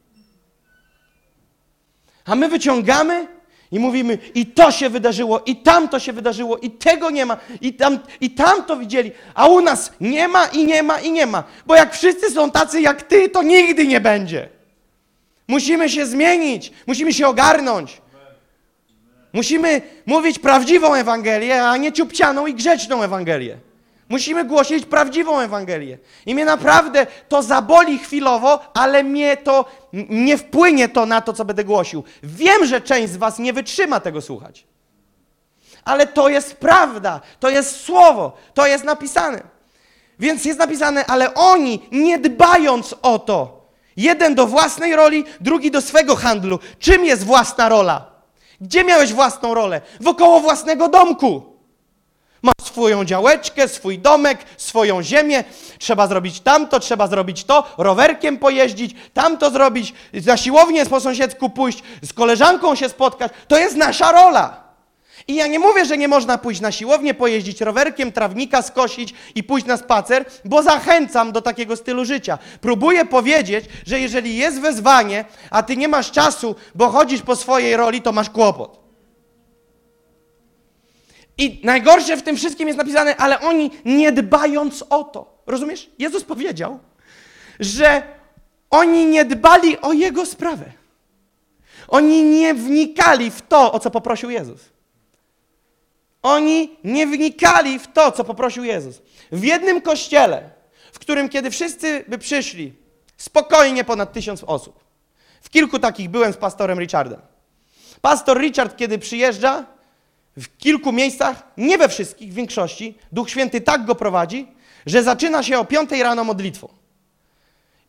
A 2.25 2.35
my 2.35 2.49
wyciągamy 2.49 3.34
i 3.75 3.79
mówimy, 3.79 4.19
i 4.35 4.47
to 4.47 4.71
się 4.71 4.91
wydarzyło, 4.91 5.43
i 5.47 5.57
tam 5.57 5.89
to 5.89 5.99
się 5.99 6.13
wydarzyło, 6.13 6.59
i 6.59 6.71
tego 6.71 7.11
nie 7.11 7.27
ma, 7.27 7.37
i 7.61 7.75
tam, 7.75 7.99
i 8.21 8.31
tam 8.31 8.65
to 8.65 8.77
widzieli, 8.77 9.13
a 9.35 9.47
u 9.47 9.61
nas 9.61 9.93
nie 10.01 10.29
ma, 10.29 10.47
i 10.47 10.67
nie 10.67 10.83
ma, 10.83 11.01
i 11.01 11.13
nie 11.13 11.27
ma. 11.27 11.45
Bo 11.67 11.75
jak 11.75 11.95
wszyscy 11.95 12.31
są 12.31 12.51
tacy 12.51 12.81
jak 12.81 13.03
ty, 13.03 13.29
to 13.29 13.43
nigdy 13.43 13.87
nie 13.87 14.01
będzie. 14.01 14.49
Musimy 15.49 15.89
się 15.89 16.07
zmienić, 16.07 16.73
musimy 16.87 17.13
się 17.13 17.27
ogarnąć. 17.27 18.03
Musimy 19.33 19.83
mówić 20.07 20.39
prawdziwą 20.39 20.95
Ewangelię, 20.95 21.65
a 21.65 21.77
nie 21.77 21.93
ciupcianą 21.93 22.47
i 22.47 22.55
grzeczną 22.55 23.03
Ewangelię. 23.03 23.59
Musimy 24.09 24.45
głosić 24.45 24.87
prawdziwą 24.87 25.41
Ewangelię. 25.41 25.99
I 26.27 26.35
mnie 26.35 26.45
naprawdę 26.45 27.07
to 27.29 27.43
zaboli 27.43 27.99
chwilowo, 27.99 28.61
ale 28.75 29.03
mnie 29.03 29.37
to 29.37 29.65
nie 30.09 30.39
wpłynie 30.39 30.89
to 30.89 31.07
na 31.07 31.21
to, 31.21 31.33
co 31.33 31.45
będę 31.45 31.65
głosił. 31.65 32.05
Wiem, 32.23 32.67
że 32.67 32.81
część 32.81 33.13
z 33.13 33.17
Was 33.17 33.39
nie 33.39 33.53
wytrzyma 33.53 34.01
tego 34.01 34.21
słuchać. 34.21 34.67
Ale 35.85 36.07
to 36.07 36.29
jest 36.29 36.57
prawda, 36.57 37.21
to 37.41 37.49
jest 37.49 37.81
słowo, 37.81 38.33
to 38.55 38.67
jest 38.67 38.85
napisane. 38.85 39.43
Więc 40.19 40.45
jest 40.45 40.59
napisane, 40.59 41.07
ale 41.07 41.35
oni, 41.35 41.89
nie 41.93 42.19
dbając 42.19 42.95
o 43.03 43.19
to, 43.19 43.65
jeden 43.97 44.35
do 44.35 44.47
własnej 44.47 44.97
roli, 44.97 45.25
drugi 45.41 45.71
do 45.71 45.81
swego 45.81 46.17
handlu. 46.17 46.59
Czym 46.79 47.05
jest 47.05 47.25
własna 47.25 47.69
rola? 47.69 48.11
Gdzie 48.61 48.85
miałeś 48.85 49.13
własną 49.13 49.55
rolę? 49.55 49.81
Wokoło 50.01 50.41
własnego 50.41 50.89
domku. 50.89 51.54
Ma 52.45 52.53
swoją 52.63 53.05
działeczkę, 53.05 53.69
swój 53.69 53.99
domek, 53.99 54.39
swoją 54.57 55.03
ziemię. 55.03 55.45
Trzeba 55.79 56.07
zrobić 56.07 56.41
tamto, 56.41 56.81
trzeba 56.81 57.07
zrobić 57.07 57.45
to, 57.45 57.75
rowerkiem 57.79 58.39
pojeździć, 58.39 58.97
tamto 59.15 59.51
zrobić, 59.51 59.95
na 60.27 60.37
siłownię 60.37 60.87
po 60.87 61.01
sąsiedzku 61.01 61.51
pójść, 61.51 61.83
z 62.03 62.13
koleżanką 62.13 62.75
się 62.75 62.89
spotkać. 62.89 63.33
To 63.49 63.59
jest 63.59 63.77
nasza 63.77 64.13
rola. 64.13 64.65
I 65.29 65.35
ja 65.35 65.47
nie 65.47 65.59
mówię, 65.59 65.85
że 65.85 65.99
nie 65.99 66.09
można 66.09 66.39
pójść 66.39 66.61
na 66.61 66.73
siłownię, 66.73 67.15
pojeździć 67.15 67.61
rowerkiem, 67.61 68.13
trawnika 68.13 68.63
skosić 68.63 69.15
i 69.35 69.43
pójść 69.43 69.67
na 69.67 69.77
spacer, 69.77 70.25
bo 70.45 70.63
zachęcam 70.63 71.33
do 71.33 71.43
takiego 71.43 71.77
stylu 71.77 72.05
życia. 72.05 72.39
Próbuję 72.61 73.05
powiedzieć, 73.05 73.65
że 73.87 74.01
jeżeli 74.01 74.37
jest 74.37 74.61
wezwanie, 74.61 75.25
a 75.51 75.63
ty 75.63 75.77
nie 75.77 75.89
masz 75.89 76.11
czasu, 76.11 76.55
bo 76.75 76.89
chodzisz 76.89 77.23
po 77.23 77.37
swojej 77.37 77.77
roli, 77.77 78.03
to 78.03 78.13
masz 78.13 78.31
kłopot. 78.31 78.84
I 81.39 81.61
najgorsze 81.65 82.17
w 82.17 82.23
tym 82.23 82.37
wszystkim 82.37 82.69
jest 82.69 82.79
napisane, 82.79 83.17
ale 83.17 83.41
oni 83.41 83.71
nie 83.85 84.13
dbając 84.13 84.85
o 84.91 85.05
to. 85.05 85.43
Rozumiesz? 85.47 85.91
Jezus 85.99 86.25
powiedział, 86.25 86.79
że 87.61 88.03
oni 88.71 89.07
nie 89.07 89.25
dbali 89.25 89.81
o 89.81 89.93
Jego 89.93 90.27
sprawę. 90.27 90.73
Oni 91.89 92.23
nie 92.23 92.55
wnikali 92.55 93.31
w 93.31 93.43
to, 93.43 93.73
o 93.73 93.81
co 93.81 93.91
poprosił 93.91 94.31
Jezus. 94.31 94.61
Oni 96.23 96.77
nie 96.85 97.07
wnikali 97.07 97.79
w 97.79 97.93
to, 97.93 98.13
co 98.13 98.25
poprosił 98.25 98.65
Jezus. 98.65 99.03
W 99.33 99.45
jednym 99.45 99.81
kościele, 99.81 100.51
w 100.93 100.99
którym 100.99 101.29
kiedy 101.29 101.51
wszyscy 101.51 102.05
by 102.09 102.19
przyszli, 102.19 102.73
spokojnie 103.17 103.85
ponad 103.85 104.13
tysiąc 104.13 104.45
osób. 104.45 104.85
W 105.43 105.51
kilku 105.51 105.79
takich 105.79 106.09
byłem 106.09 106.33
z 106.33 106.37
pastorem 106.37 106.79
Richardem. 106.79 107.21
Pastor 108.01 108.39
Richard, 108.39 108.77
kiedy 108.77 108.99
przyjeżdża, 108.99 109.67
w 110.37 110.57
kilku 110.57 110.93
miejscach, 110.93 111.43
nie 111.57 111.79
we 111.79 111.89
wszystkich, 111.89 112.33
w 112.33 112.35
większości, 112.35 112.99
Duch 113.13 113.31
Święty 113.31 113.61
tak 113.61 113.85
go 113.85 113.95
prowadzi, 113.95 114.49
że 114.87 115.03
zaczyna 115.03 115.43
się 115.43 115.59
o 115.59 115.65
piątej 115.65 116.03
rano 116.03 116.25
modlitwą. 116.25 116.69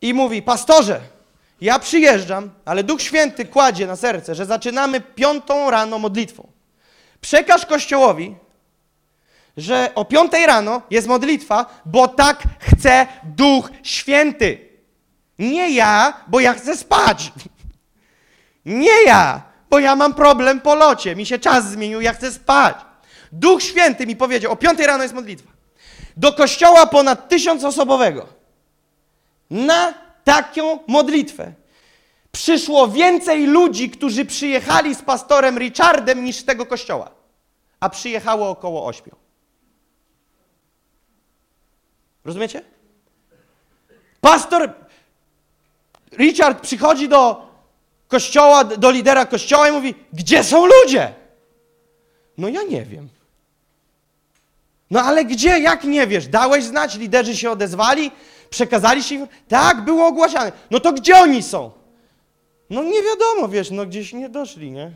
I 0.01 0.13
mówi, 0.13 0.41
pastorze, 0.41 1.01
ja 1.61 1.79
przyjeżdżam, 1.79 2.51
ale 2.65 2.83
Duch 2.83 3.01
Święty 3.01 3.45
kładzie 3.45 3.87
na 3.87 3.95
serce, 3.95 4.35
że 4.35 4.45
zaczynamy 4.45 5.01
piątą 5.01 5.71
rano 5.71 5.99
modlitwą. 5.99 6.47
Przekaż 7.21 7.65
Kościołowi, 7.65 8.35
że 9.57 9.91
o 9.95 10.05
piątej 10.05 10.45
rano 10.45 10.81
jest 10.91 11.07
modlitwa, 11.07 11.81
bo 11.85 12.07
tak 12.07 12.43
chce 12.59 13.07
Duch 13.23 13.69
Święty. 13.83 14.69
Nie 15.39 15.69
ja, 15.69 16.13
bo 16.27 16.39
ja 16.39 16.53
chcę 16.53 16.77
spać. 16.77 17.31
Nie 18.65 19.03
ja, 19.05 19.41
bo 19.75 19.79
ja 19.79 19.95
mam 19.95 20.13
problem 20.13 20.61
po 20.61 20.75
locie, 20.75 21.15
mi 21.15 21.25
się 21.25 21.39
czas 21.39 21.71
zmienił, 21.71 22.01
ja 22.01 22.13
chcę 22.13 22.31
spać. 22.31 22.75
Duch 23.31 23.63
Święty 23.63 24.07
mi 24.07 24.15
powiedział, 24.15 24.51
o 24.51 24.55
piątej 24.55 24.87
rano 24.87 25.03
jest 25.03 25.15
modlitwa. 25.15 25.51
Do 26.17 26.33
kościoła 26.33 26.85
ponad 26.85 27.29
tysiąc 27.29 27.63
osobowego. 27.63 28.27
Na 29.49 29.93
taką 30.23 30.79
modlitwę 30.87 31.53
przyszło 32.31 32.87
więcej 32.87 33.47
ludzi, 33.47 33.89
którzy 33.89 34.25
przyjechali 34.25 34.95
z 34.95 35.01
pastorem 35.01 35.57
Richardem 35.57 36.23
niż 36.23 36.35
z 36.35 36.45
tego 36.45 36.65
kościoła. 36.65 37.11
A 37.79 37.89
przyjechało 37.89 38.49
około 38.49 38.85
ośmiu. 38.85 39.15
Rozumiecie? 42.25 42.61
Pastor 44.21 44.73
Richard 46.17 46.61
przychodzi 46.61 47.09
do 47.09 47.44
kościoła, 48.07 48.63
do 48.63 48.91
lidera 48.91 49.25
kościoła 49.25 49.69
i 49.69 49.71
mówi, 49.71 49.95
gdzie 50.13 50.43
są 50.43 50.65
ludzie? 50.65 51.13
No 52.37 52.47
ja 52.47 52.63
nie 52.63 52.85
wiem. 52.85 53.09
No 54.91 55.01
ale 55.01 55.25
gdzie, 55.25 55.59
jak 55.59 55.83
nie 55.83 56.07
wiesz? 56.07 56.27
Dałeś 56.27 56.63
znać, 56.63 56.95
liderzy 56.95 57.37
się 57.37 57.51
odezwali, 57.51 58.11
przekazali 58.49 59.03
się, 59.03 59.27
tak, 59.47 59.85
było 59.85 60.07
ogłaszane. 60.07 60.51
No 60.71 60.79
to 60.79 60.93
gdzie 60.93 61.17
oni 61.17 61.43
są? 61.43 61.71
No 62.69 62.83
nie 62.83 63.03
wiadomo, 63.03 63.47
wiesz, 63.47 63.71
no 63.71 63.85
gdzieś 63.85 64.13
nie 64.13 64.29
doszli, 64.29 64.71
nie? 64.71 64.91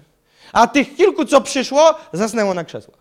A 0.54 0.68
tych 0.68 0.96
kilku, 0.96 1.26
co 1.26 1.42
przyszło, 1.42 1.96
zasnęło 2.14 2.54
na 2.54 2.64
krzesłach. 2.64 2.99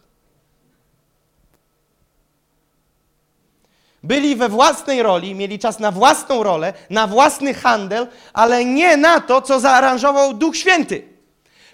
Byli 4.03 4.36
we 4.36 4.49
własnej 4.49 5.03
roli, 5.03 5.34
mieli 5.34 5.59
czas 5.59 5.78
na 5.78 5.92
własną 5.92 6.42
rolę, 6.42 6.72
na 6.90 7.07
własny 7.07 7.55
handel, 7.55 8.07
ale 8.32 8.64
nie 8.64 8.96
na 8.96 9.20
to, 9.20 9.42
co 9.42 9.61
zaaranżował 9.61 10.34
Duch 10.34 10.57
Święty. 10.57 11.03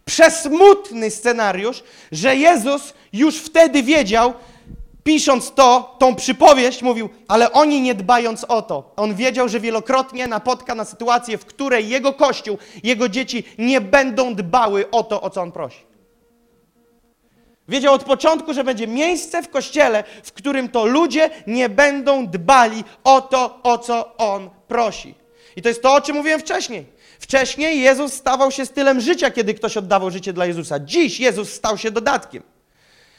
Przesmutny 0.04 1.10
scenariusz, 1.10 1.82
że 2.12 2.36
Jezus 2.36 2.94
już 3.12 3.36
wtedy 3.36 3.82
wiedział, 3.82 4.34
pisząc 5.04 5.52
to, 5.54 5.96
tą 5.98 6.14
przypowieść, 6.14 6.82
mówił, 6.82 7.08
ale 7.28 7.52
oni 7.52 7.80
nie 7.80 7.94
dbając 7.94 8.44
o 8.44 8.62
to. 8.62 8.92
On 8.96 9.14
wiedział, 9.14 9.48
że 9.48 9.60
wielokrotnie 9.60 10.28
napotka 10.28 10.74
na 10.74 10.84
sytuację, 10.84 11.38
w 11.38 11.44
której 11.44 11.88
jego 11.88 12.12
kościół, 12.12 12.58
jego 12.82 13.08
dzieci 13.08 13.44
nie 13.58 13.80
będą 13.80 14.34
dbały 14.34 14.90
o 14.90 15.02
to, 15.02 15.22
o 15.22 15.30
co 15.30 15.42
on 15.42 15.52
prosi. 15.52 15.93
Wiedział 17.68 17.94
od 17.94 18.04
początku, 18.04 18.54
że 18.54 18.64
będzie 18.64 18.86
miejsce 18.86 19.42
w 19.42 19.48
kościele, 19.48 20.04
w 20.22 20.32
którym 20.32 20.68
to 20.68 20.86
ludzie 20.86 21.30
nie 21.46 21.68
będą 21.68 22.26
dbali 22.26 22.84
o 23.04 23.20
to, 23.20 23.62
o 23.62 23.78
co 23.78 24.16
on 24.16 24.50
prosi. 24.68 25.14
I 25.56 25.62
to 25.62 25.68
jest 25.68 25.82
to, 25.82 25.94
o 25.94 26.00
czym 26.00 26.16
mówiłem 26.16 26.40
wcześniej. 26.40 26.86
Wcześniej 27.20 27.80
Jezus 27.80 28.12
stawał 28.12 28.50
się 28.50 28.66
stylem 28.66 29.00
życia, 29.00 29.30
kiedy 29.30 29.54
ktoś 29.54 29.76
oddawał 29.76 30.10
życie 30.10 30.32
dla 30.32 30.46
Jezusa. 30.46 30.78
Dziś 30.78 31.20
Jezus 31.20 31.52
stał 31.52 31.78
się 31.78 31.90
dodatkiem. 31.90 32.42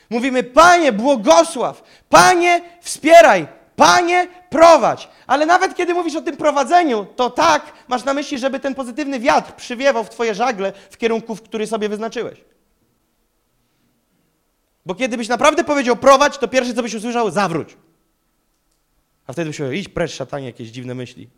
Mówimy, 0.09 0.43
Panie, 0.43 0.91
błogosław, 0.91 1.83
Panie, 2.09 2.61
wspieraj, 2.81 3.47
Panie, 3.75 4.27
prowadź. 4.49 5.09
Ale 5.27 5.45
nawet 5.45 5.75
kiedy 5.75 5.93
mówisz 5.93 6.15
o 6.15 6.21
tym 6.21 6.37
prowadzeniu, 6.37 7.05
to 7.15 7.29
tak 7.29 7.73
masz 7.87 8.03
na 8.03 8.13
myśli, 8.13 8.37
żeby 8.39 8.59
ten 8.59 8.75
pozytywny 8.75 9.19
wiatr 9.19 9.53
przywiewał 9.53 10.03
w 10.03 10.09
Twoje 10.09 10.35
żagle 10.35 10.73
w 10.89 10.97
kierunku, 10.97 11.35
w 11.35 11.41
który 11.41 11.67
sobie 11.67 11.89
wyznaczyłeś. 11.89 12.54
Bo 14.85 14.95
kiedy 14.95 15.17
byś 15.17 15.27
naprawdę 15.27 15.63
powiedział 15.63 15.95
prowadź, 15.95 16.37
to 16.37 16.47
pierwsze, 16.47 16.73
co 16.73 16.83
byś 16.83 16.93
usłyszał, 16.93 17.31
zawróć. 17.31 17.77
A 19.27 19.33
wtedy 19.33 19.49
byś 19.49 19.57
powiedział, 19.57 19.79
idź 19.79 19.89
precz, 19.89 20.11
szatanie, 20.11 20.45
jakieś 20.45 20.69
dziwne 20.69 20.95
myśli. 20.95 21.29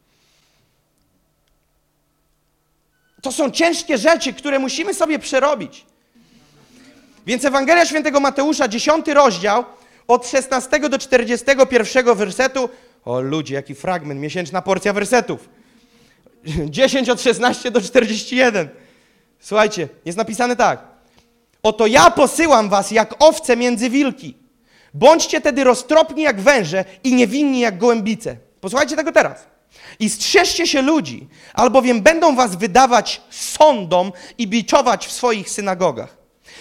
To 3.21 3.31
są 3.31 3.51
ciężkie 3.51 3.97
rzeczy, 3.97 4.33
które 4.33 4.59
musimy 4.59 4.93
sobie 4.93 5.19
przerobić. 5.19 5.85
Więc 7.25 7.45
Ewangelia 7.45 7.85
Świętego 7.85 8.19
Mateusza, 8.19 8.67
10 8.67 9.07
rozdział, 9.07 9.65
od 10.07 10.27
16 10.27 10.79
do 10.89 10.99
41 10.99 12.15
wersetu. 12.15 12.69
O 13.05 13.21
ludzie, 13.21 13.55
jaki 13.55 13.75
fragment, 13.75 14.21
miesięczna 14.21 14.61
porcja 14.61 14.93
wersetów. 14.93 15.49
10 16.65 17.09
od 17.09 17.21
16 17.21 17.71
do 17.71 17.81
41. 17.81 18.69
Słuchajcie, 19.39 19.89
jest 20.05 20.17
napisane 20.17 20.55
tak. 20.55 20.96
Oto 21.63 21.87
ja 21.87 22.11
posyłam 22.11 22.69
was 22.69 22.91
jak 22.91 23.15
owce 23.19 23.57
między 23.57 23.89
wilki. 23.89 24.37
Bądźcie 24.93 25.41
tedy 25.41 25.63
roztropni 25.63 26.23
jak 26.23 26.41
węże 26.41 26.85
i 27.03 27.13
niewinni 27.13 27.59
jak 27.59 27.77
gołębice. 27.77 28.37
Posłuchajcie 28.61 28.95
tego 28.95 29.11
teraz. 29.11 29.47
I 29.99 30.09
strzeżcie 30.09 30.67
się 30.67 30.81
ludzi, 30.81 31.27
albowiem 31.53 32.01
będą 32.01 32.35
was 32.35 32.55
wydawać 32.55 33.21
sądom 33.29 34.11
i 34.37 34.47
biczować 34.47 35.07
w 35.07 35.11
swoich 35.11 35.49
synagogach. 35.49 36.17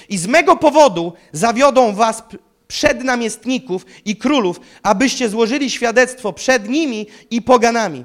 I 0.08 0.18
z 0.18 0.26
mego 0.26 0.56
powodu 0.56 1.12
zawiodą 1.32 1.94
was 1.94 2.22
przed 2.68 3.04
namiestników 3.04 3.86
i 4.04 4.16
królów, 4.16 4.60
abyście 4.82 5.28
złożyli 5.28 5.70
świadectwo 5.70 6.32
przed 6.32 6.68
nimi 6.68 7.06
i 7.30 7.42
poganami. 7.42 8.04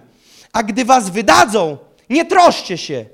A 0.53 0.63
gdy 0.63 0.85
was 0.85 1.09
wydadzą, 1.09 1.77
nie 2.09 2.25
troszcie 2.25 2.77
się, 2.77 3.05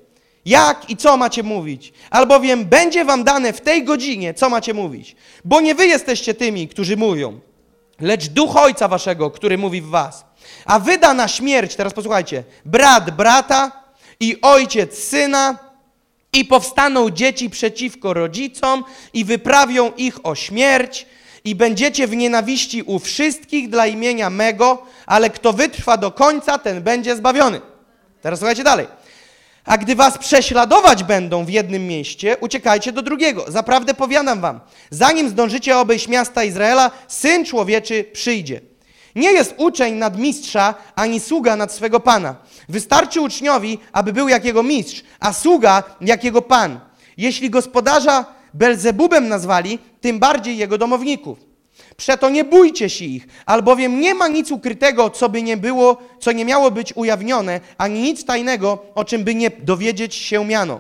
jak 0.48 0.89
i 0.89 0.98
co 0.98 1.18
macie 1.18 1.43
mówić, 1.43 1.93
albowiem 2.10 2.66
będzie 2.66 3.06
wam 3.06 3.24
dane 3.24 3.54
w 3.54 3.62
tej 3.62 3.84
godzinie, 3.84 4.34
co 4.34 4.50
macie 4.50 4.74
mówić. 4.74 5.16
Bo 5.45 5.62
nie 5.62 5.76
wy 5.76 5.88
jesteście 5.88 6.34
tymi, 6.34 6.68
którzy 6.68 6.98
mówią, 6.98 7.39
lecz 8.02 8.28
duch 8.28 8.58
Ojca 8.58 8.88
waszego, 8.88 9.32
który 9.32 9.58
mówi 9.58 9.82
w 9.82 9.89
was. 9.89 10.26
A 10.66 10.80
wyda 10.80 11.14
na 11.14 11.28
śmierć, 11.28 11.76
teraz 11.76 11.93
posłuchajcie, 11.93 12.43
brat 12.66 13.12
brata 13.12 13.84
i 14.20 14.41
ojciec 14.41 14.98
syna, 14.98 15.58
i 16.34 16.45
powstaną 16.45 17.10
dzieci 17.10 17.50
przeciwko 17.50 18.14
rodzicom 18.14 18.84
i 19.14 19.26
wyprawią 19.26 19.91
ich 19.98 20.26
o 20.26 20.36
śmierć, 20.36 21.06
i 21.43 21.56
będziecie 21.56 22.08
w 22.08 22.16
nienawiści 22.16 22.82
u 22.82 23.00
wszystkich 23.00 23.70
dla 23.70 23.88
imienia 23.88 24.30
mego, 24.30 24.84
ale 25.06 25.30
kto 25.30 25.54
wytrwa 25.54 25.98
do 25.98 26.12
końca, 26.12 26.58
ten 26.58 26.82
będzie 26.82 27.16
zbawiony. 27.16 27.62
Teraz 28.22 28.39
słuchajcie 28.39 28.64
dalej. 28.64 28.88
A 29.68 29.78
gdy 29.78 29.95
was 29.95 30.18
prześladować 30.18 31.03
będą 31.03 31.45
w 31.45 31.49
jednym 31.49 31.88
mieście, 31.88 32.38
uciekajcie 32.38 32.91
do 32.91 33.01
drugiego. 33.01 33.45
Zaprawdę 33.47 33.93
powiadam 33.93 34.41
wam, 34.41 34.59
zanim 34.89 35.30
zdążycie 35.30 35.78
obejść 35.78 36.07
miasta 36.07 36.43
Izraela, 36.43 36.91
Syn 37.07 37.45
Człowieczy 37.45 38.03
przyjdzie. 38.13 38.61
Nie 39.15 39.32
jest 39.32 39.53
uczeń 39.57 39.93
nad 39.93 40.20
mistrza, 40.20 40.76
ani 40.95 41.20
sługa 41.20 41.55
nad 41.55 41.74
swego 41.74 41.99
pana. 41.99 42.36
Wystarczy 42.70 43.22
uczniowi, 43.22 43.80
aby 43.91 44.13
był 44.13 44.28
jak 44.28 44.45
jego 44.45 44.63
mistrz, 44.63 45.03
a 45.20 45.34
sługa 45.34 45.84
jak 46.01 46.24
jego 46.24 46.41
pan. 46.41 46.80
Jeśli 47.18 47.49
gospodarza 47.49 48.26
Belzebubem 48.53 49.28
nazwali, 49.28 49.80
tym 50.01 50.20
bardziej 50.20 50.57
jego 50.57 50.78
domowników. 50.78 51.47
Przeto 51.98 52.30
nie 52.30 52.43
bójcie 52.43 52.89
się 52.89 53.06
ich, 53.06 53.28
albowiem 53.45 54.00
nie 54.00 54.14
ma 54.14 54.28
nic 54.28 54.52
ukrytego, 54.52 55.10
co 55.10 55.30
by 55.30 55.41
nie 55.41 55.58
było, 55.58 55.98
co 56.20 56.32
nie 56.32 56.45
miało 56.45 56.72
być 56.72 56.93
ujawnione, 56.95 57.62
ani 57.78 58.02
nic 58.02 58.26
tajnego, 58.26 58.86
o 58.95 59.06
czym 59.06 59.24
by 59.24 59.36
nie 59.36 59.50
dowiedzieć 59.50 60.16
się 60.16 60.45
miano. 60.45 60.80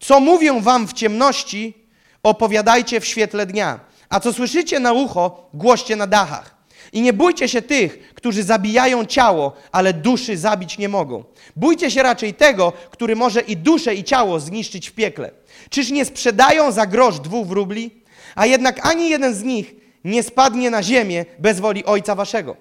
Co 0.00 0.20
mówią 0.20 0.60
wam 0.60 0.88
w 0.88 0.92
ciemności, 0.92 1.74
opowiadajcie 2.22 3.00
w 3.00 3.06
świetle 3.06 3.46
dnia, 3.46 3.80
a 4.08 4.20
co 4.20 4.32
słyszycie 4.32 4.80
na 4.80 4.92
ucho, 4.92 5.48
głoście 5.54 5.96
na 5.96 6.06
dachach. 6.06 6.56
I 6.92 7.00
nie 7.00 7.12
bójcie 7.12 7.48
się 7.48 7.62
tych, 7.62 8.14
którzy 8.14 8.42
zabijają 8.42 9.04
ciało, 9.04 9.52
ale 9.72 9.92
duszy 9.92 10.36
zabić 10.36 10.78
nie 10.78 10.88
mogą. 10.88 11.24
Bójcie 11.56 11.90
się 11.90 12.02
raczej 12.02 12.34
tego, 12.34 12.72
który 12.90 13.16
może 13.16 13.40
i 13.40 13.56
duszę, 13.56 13.94
i 13.94 14.04
ciało 14.04 14.40
zniszczyć 14.40 14.90
w 14.90 14.92
piekle. 14.92 15.30
Czyż 15.70 15.90
nie 15.90 16.04
sprzedają 16.04 16.72
za 16.72 16.86
grosz 16.86 17.20
dwóch 17.20 17.46
wróbli? 17.46 17.90
A 18.34 18.46
jednak 18.46 18.86
ani 18.86 19.10
jeden 19.10 19.34
z 19.34 19.42
nich 19.42 19.85
nie 20.06 20.22
spadnie 20.22 20.70
na 20.70 20.82
ziemię 20.82 21.24
bez 21.38 21.60
woli 21.60 21.84
Ojca 21.84 22.14
Waszego. 22.14 22.56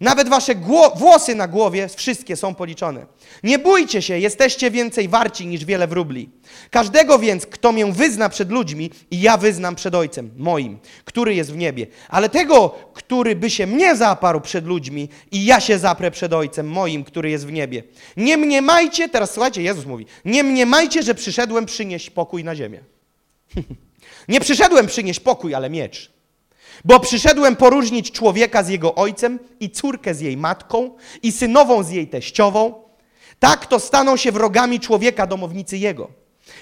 Nawet 0.00 0.28
Wasze 0.28 0.54
włosy 0.96 1.34
na 1.34 1.48
głowie 1.48 1.88
wszystkie 1.96 2.36
są 2.36 2.54
policzone. 2.54 3.06
Nie 3.42 3.58
bójcie 3.58 4.02
się, 4.02 4.18
jesteście 4.18 4.70
więcej 4.70 5.08
warci 5.08 5.46
niż 5.46 5.64
wiele 5.64 5.86
wróbli. 5.86 6.30
Każdego 6.70 7.18
więc, 7.18 7.46
kto 7.46 7.72
mię 7.72 7.92
wyzna 7.92 8.28
przed 8.28 8.50
ludźmi, 8.50 8.90
i 9.10 9.20
ja 9.20 9.36
wyznam 9.36 9.74
przed 9.74 9.94
Ojcem 9.94 10.30
moim, 10.36 10.78
który 11.04 11.34
jest 11.34 11.52
w 11.52 11.56
niebie. 11.56 11.86
Ale 12.08 12.28
tego, 12.28 12.74
który 12.94 13.36
by 13.36 13.50
się 13.50 13.66
mnie 13.66 13.96
zaparł 13.96 14.40
przed 14.40 14.66
ludźmi, 14.66 15.08
i 15.30 15.44
ja 15.44 15.60
się 15.60 15.78
zaprę 15.78 16.10
przed 16.10 16.32
Ojcem 16.32 16.68
moim, 16.68 17.04
który 17.04 17.30
jest 17.30 17.46
w 17.46 17.52
niebie. 17.52 17.82
Nie 18.16 18.36
mniemajcie, 18.36 19.08
teraz 19.08 19.30
słuchajcie, 19.30 19.62
Jezus 19.62 19.86
mówi, 19.86 20.06
nie 20.24 20.44
mniemajcie, 20.44 21.02
że 21.02 21.14
przyszedłem 21.14 21.66
przynieść 21.66 22.10
pokój 22.10 22.44
na 22.44 22.56
ziemię. 22.56 22.80
nie 24.28 24.40
przyszedłem 24.40 24.86
przynieść 24.86 25.20
pokój, 25.20 25.54
ale 25.54 25.70
miecz. 25.70 26.21
Bo 26.84 27.00
przyszedłem 27.00 27.56
poróżnić 27.56 28.12
człowieka 28.12 28.62
z 28.62 28.68
jego 28.68 28.94
ojcem 28.94 29.38
i 29.60 29.70
córkę 29.70 30.14
z 30.14 30.20
jej 30.20 30.36
matką 30.36 30.90
i 31.22 31.32
synową 31.32 31.82
z 31.82 31.90
jej 31.90 32.08
teściową. 32.08 32.74
Tak 33.38 33.66
to 33.66 33.80
staną 33.80 34.16
się 34.16 34.32
wrogami 34.32 34.80
człowieka 34.80 35.26
domownicy 35.26 35.78
jego. 35.78 36.08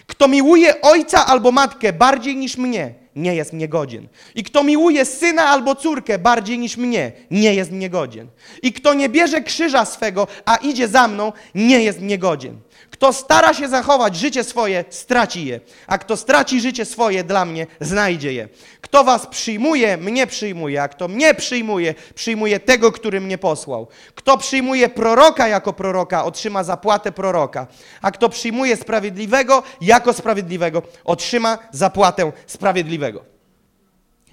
Kto 0.06 0.28
miłuje 0.28 0.80
ojca 0.80 1.26
albo 1.26 1.52
matkę 1.52 1.92
bardziej 1.92 2.36
niż 2.36 2.56
mnie, 2.56 2.94
nie 3.16 3.34
jest 3.34 3.52
mnie 3.52 3.68
godzien. 3.68 4.08
I 4.34 4.44
kto 4.44 4.62
miłuje 4.62 5.04
syna 5.04 5.44
albo 5.44 5.74
córkę 5.74 6.18
bardziej 6.18 6.58
niż 6.58 6.76
mnie, 6.76 7.12
nie 7.30 7.54
jest 7.54 7.70
mnie 7.70 7.90
godzien. 7.90 8.28
I 8.62 8.72
kto 8.72 8.94
nie 8.94 9.08
bierze 9.08 9.40
krzyża 9.40 9.84
swego, 9.84 10.26
a 10.44 10.56
idzie 10.56 10.88
za 10.88 11.08
mną, 11.08 11.32
nie 11.54 11.82
jest 11.82 12.00
mnie 12.00 12.18
godzien. 12.18 12.56
Kto 12.90 13.12
stara 13.12 13.54
się 13.54 13.68
zachować 13.68 14.16
życie 14.16 14.44
swoje, 14.44 14.84
straci 14.90 15.46
je, 15.46 15.60
a 15.86 15.98
kto 15.98 16.16
straci 16.16 16.60
życie 16.60 16.84
swoje 16.84 17.24
dla 17.24 17.44
mnie, 17.44 17.66
znajdzie 17.80 18.32
je. 18.32 18.48
Kto 18.80 19.04
was 19.04 19.26
przyjmuje, 19.26 19.96
mnie 19.96 20.26
przyjmuje, 20.26 20.82
a 20.82 20.88
kto 20.88 21.08
mnie 21.08 21.34
przyjmuje, 21.34 21.94
przyjmuje 22.14 22.60
tego, 22.60 22.92
który 22.92 23.20
mnie 23.20 23.38
posłał. 23.38 23.86
Kto 24.14 24.38
przyjmuje 24.38 24.88
proroka 24.88 25.48
jako 25.48 25.72
proroka, 25.72 26.24
otrzyma 26.24 26.64
zapłatę 26.64 27.12
proroka, 27.12 27.66
a 28.02 28.10
kto 28.10 28.28
przyjmuje 28.28 28.76
sprawiedliwego 28.76 29.62
jako 29.80 30.12
sprawiedliwego, 30.12 30.82
otrzyma 31.04 31.58
zapłatę 31.72 32.32
sprawiedliwego. 32.46 32.99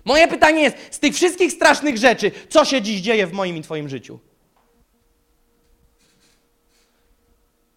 Moje 0.05 0.27
pytanie 0.27 0.61
jest, 0.61 0.77
z 0.91 0.99
tych 0.99 1.15
wszystkich 1.15 1.51
strasznych 1.51 1.97
rzeczy, 1.97 2.31
co 2.49 2.65
się 2.65 2.81
dziś 2.81 3.01
dzieje 3.01 3.27
w 3.27 3.33
moim 3.33 3.57
i 3.57 3.61
Twoim 3.61 3.89
życiu? 3.89 4.19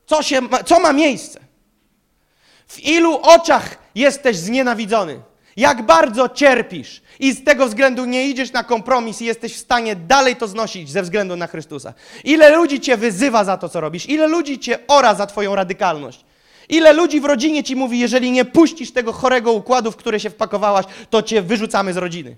Co, 0.07 0.23
się 0.23 0.41
ma, 0.41 0.63
co 0.63 0.81
ma 0.81 0.93
miejsce? 0.93 1.41
W 2.67 2.81
ilu 2.81 3.19
oczach 3.23 3.79
jesteś 3.95 4.37
znienawidzony? 4.37 5.21
Jak 5.57 5.83
bardzo 5.83 6.29
cierpisz 6.29 7.03
i 7.19 7.33
z 7.33 7.45
tego 7.45 7.67
względu 7.67 8.05
nie 8.05 8.29
idziesz 8.29 8.53
na 8.53 8.65
kompromis 8.65 9.23
i 9.23 9.25
jesteś 9.25 9.55
w 9.55 9.59
stanie 9.59 9.97
dalej 9.97 10.37
to 10.37 10.49
znosić 10.49 10.91
ze 10.91 11.03
względu 11.03 11.37
na 11.37 11.47
Chrystusa? 11.47 11.95
Ile 12.25 12.57
ludzi 12.57 12.81
cię 12.81 12.97
wyzywa 12.97 13.45
za 13.45 13.57
to, 13.57 13.69
co 13.69 13.81
robisz? 13.81 14.09
Ile 14.09 14.27
ludzi 14.27 14.59
cię 14.59 14.79
ora 14.89 15.15
za 15.15 15.27
twoją 15.27 15.55
radykalność? 15.55 16.25
Ile 16.71 16.93
ludzi 16.93 17.21
w 17.21 17.25
rodzinie 17.25 17.65
ci 17.65 17.77
mówi, 17.77 17.99
jeżeli 17.99 18.31
nie 18.31 18.45
puścisz 18.45 18.93
tego 18.93 19.13
chorego 19.13 19.53
układu, 19.53 19.91
w 19.91 19.97
który 19.97 20.21
się 20.21 20.31
wpakowałaś, 20.31 20.87
to 21.11 21.23
cię 21.23 21.43
wyrzucamy 21.43 21.93
z 21.93 21.97
rodziny? 21.97 22.37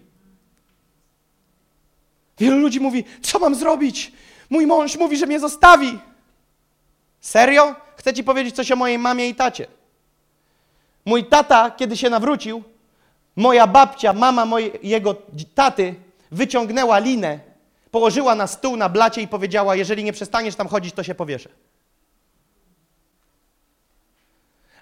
Wielu 2.39 2.59
ludzi 2.59 2.80
mówi, 2.80 3.05
co 3.22 3.39
mam 3.39 3.55
zrobić? 3.55 4.12
Mój 4.51 4.66
mąż 4.66 4.97
mówi, 4.97 5.16
że 5.16 5.26
mnie 5.26 5.41
zostawi. 5.41 5.99
Serio? 7.20 7.74
Chcę 7.97 8.14
ci 8.14 8.24
powiedzieć 8.24 8.57
coś 8.57 8.72
o 8.72 8.76
mojej 8.76 8.99
mamie 8.99 9.28
i 9.28 9.35
tacie. 9.35 9.66
Mój 11.05 11.24
tata, 11.24 11.70
kiedy 11.70 11.97
się 11.97 12.11
nawrócił, 12.11 12.62
moja 13.37 13.66
babcia, 13.66 14.12
mama 14.12 14.47
mojego 14.47 15.16
taty, 15.55 15.95
wyciągnęła 16.30 16.99
linę, 16.99 17.41
położyła 17.91 18.35
na 18.35 18.47
stół 18.47 18.76
na 18.76 18.89
blacie 18.89 19.22
i 19.22 19.28
powiedziała: 19.28 19.76
Jeżeli 19.76 20.05
nie 20.05 20.12
przestaniesz 20.12 20.55
tam 20.55 20.68
chodzić, 20.68 20.95
to 20.95 21.03
się 21.03 21.14
powieszę. 21.14 21.49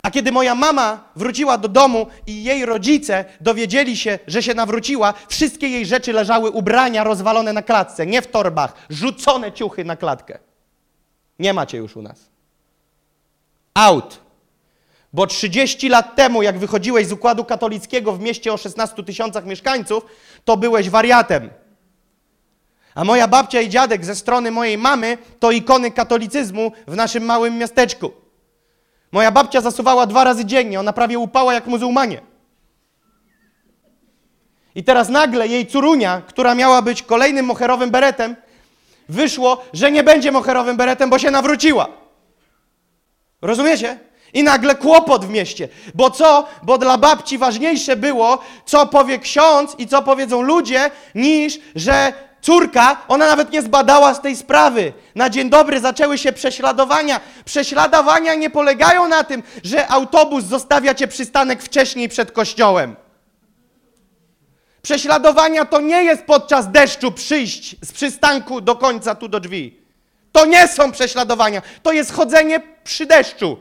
A 0.02 0.10
kiedy 0.10 0.32
moja 0.32 0.54
mama 0.54 1.04
wróciła 1.16 1.58
do 1.58 1.68
domu 1.68 2.06
i 2.26 2.44
jej 2.44 2.66
rodzice 2.66 3.24
dowiedzieli 3.40 3.96
się, 3.96 4.18
że 4.26 4.42
się 4.42 4.54
nawróciła, 4.54 5.14
wszystkie 5.28 5.68
jej 5.68 5.86
rzeczy 5.86 6.12
leżały, 6.12 6.50
ubrania 6.50 7.04
rozwalone 7.04 7.52
na 7.52 7.62
klatce, 7.62 8.06
nie 8.06 8.22
w 8.22 8.26
torbach, 8.26 8.74
rzucone 8.90 9.52
ciuchy 9.52 9.84
na 9.84 9.96
klatkę. 9.96 10.38
Nie 11.38 11.52
macie 11.54 11.78
już 11.78 11.96
u 11.96 12.02
nas. 12.02 12.30
Out. 13.74 14.20
Bo 15.12 15.26
30 15.26 15.88
lat 15.88 16.16
temu, 16.16 16.42
jak 16.42 16.58
wychodziłeś 16.58 17.06
z 17.06 17.12
układu 17.12 17.44
katolickiego 17.44 18.12
w 18.12 18.20
mieście 18.20 18.52
o 18.52 18.56
16 18.56 19.02
tysiącach 19.02 19.46
mieszkańców, 19.46 20.06
to 20.44 20.56
byłeś 20.56 20.90
wariatem. 20.90 21.50
A 22.94 23.04
moja 23.04 23.28
babcia 23.28 23.60
i 23.60 23.68
dziadek 23.68 24.04
ze 24.04 24.16
strony 24.16 24.50
mojej 24.50 24.78
mamy 24.78 25.18
to 25.38 25.50
ikony 25.50 25.90
katolicyzmu 25.90 26.72
w 26.86 26.96
naszym 26.96 27.24
małym 27.24 27.58
miasteczku. 27.58 28.19
Moja 29.12 29.30
babcia 29.30 29.60
zasuwała 29.60 30.06
dwa 30.06 30.24
razy 30.24 30.44
dziennie, 30.44 30.80
ona 30.80 30.92
prawie 30.92 31.18
upała 31.18 31.54
jak 31.54 31.66
muzułmanie. 31.66 32.20
I 34.74 34.84
teraz 34.84 35.08
nagle 35.08 35.48
jej 35.48 35.66
curunia, 35.66 36.22
która 36.26 36.54
miała 36.54 36.82
być 36.82 37.02
kolejnym 37.02 37.46
moherowym 37.46 37.90
beretem, 37.90 38.36
wyszło, 39.08 39.64
że 39.72 39.92
nie 39.92 40.04
będzie 40.04 40.32
moherowym 40.32 40.76
beretem, 40.76 41.10
bo 41.10 41.18
się 41.18 41.30
nawróciła. 41.30 41.88
Rozumiecie? 43.42 43.98
I 44.34 44.42
nagle 44.42 44.74
kłopot 44.74 45.24
w 45.24 45.30
mieście. 45.30 45.68
Bo 45.94 46.10
co? 46.10 46.48
Bo 46.62 46.78
dla 46.78 46.98
babci 46.98 47.38
ważniejsze 47.38 47.96
było, 47.96 48.38
co 48.64 48.86
powie 48.86 49.18
ksiądz 49.18 49.74
i 49.78 49.86
co 49.86 50.02
powiedzą 50.02 50.42
ludzie, 50.42 50.90
niż 51.14 51.58
że 51.74 52.12
córka, 52.40 52.96
ona 53.08 53.26
nawet 53.26 53.52
nie 53.52 53.62
zbadała 53.62 54.14
z 54.14 54.20
tej 54.20 54.36
sprawy. 54.36 54.92
Na 55.14 55.30
dzień 55.30 55.50
dobry 55.50 55.80
zaczęły 55.80 56.18
się 56.18 56.32
prześladowania. 56.32 57.20
Prześladowania 57.44 58.34
nie 58.34 58.50
polegają 58.50 59.08
na 59.08 59.24
tym, 59.24 59.42
że 59.64 59.88
autobus 59.88 60.44
zostawia 60.44 60.94
cię 60.94 61.08
przystanek 61.08 61.62
wcześniej 61.62 62.08
przed 62.08 62.32
kościołem. 62.32 62.96
Prześladowania 64.82 65.64
to 65.64 65.80
nie 65.80 66.04
jest 66.04 66.22
podczas 66.22 66.70
deszczu 66.70 67.12
przyjść 67.12 67.76
z 67.82 67.92
przystanku 67.92 68.60
do 68.60 68.76
końca 68.76 69.14
tu 69.14 69.28
do 69.28 69.40
drzwi. 69.40 69.80
To 70.32 70.46
nie 70.46 70.68
są 70.68 70.92
prześladowania, 70.92 71.62
to 71.82 71.92
jest 71.92 72.12
chodzenie 72.12 72.60
przy 72.84 73.06
deszczu. 73.06 73.58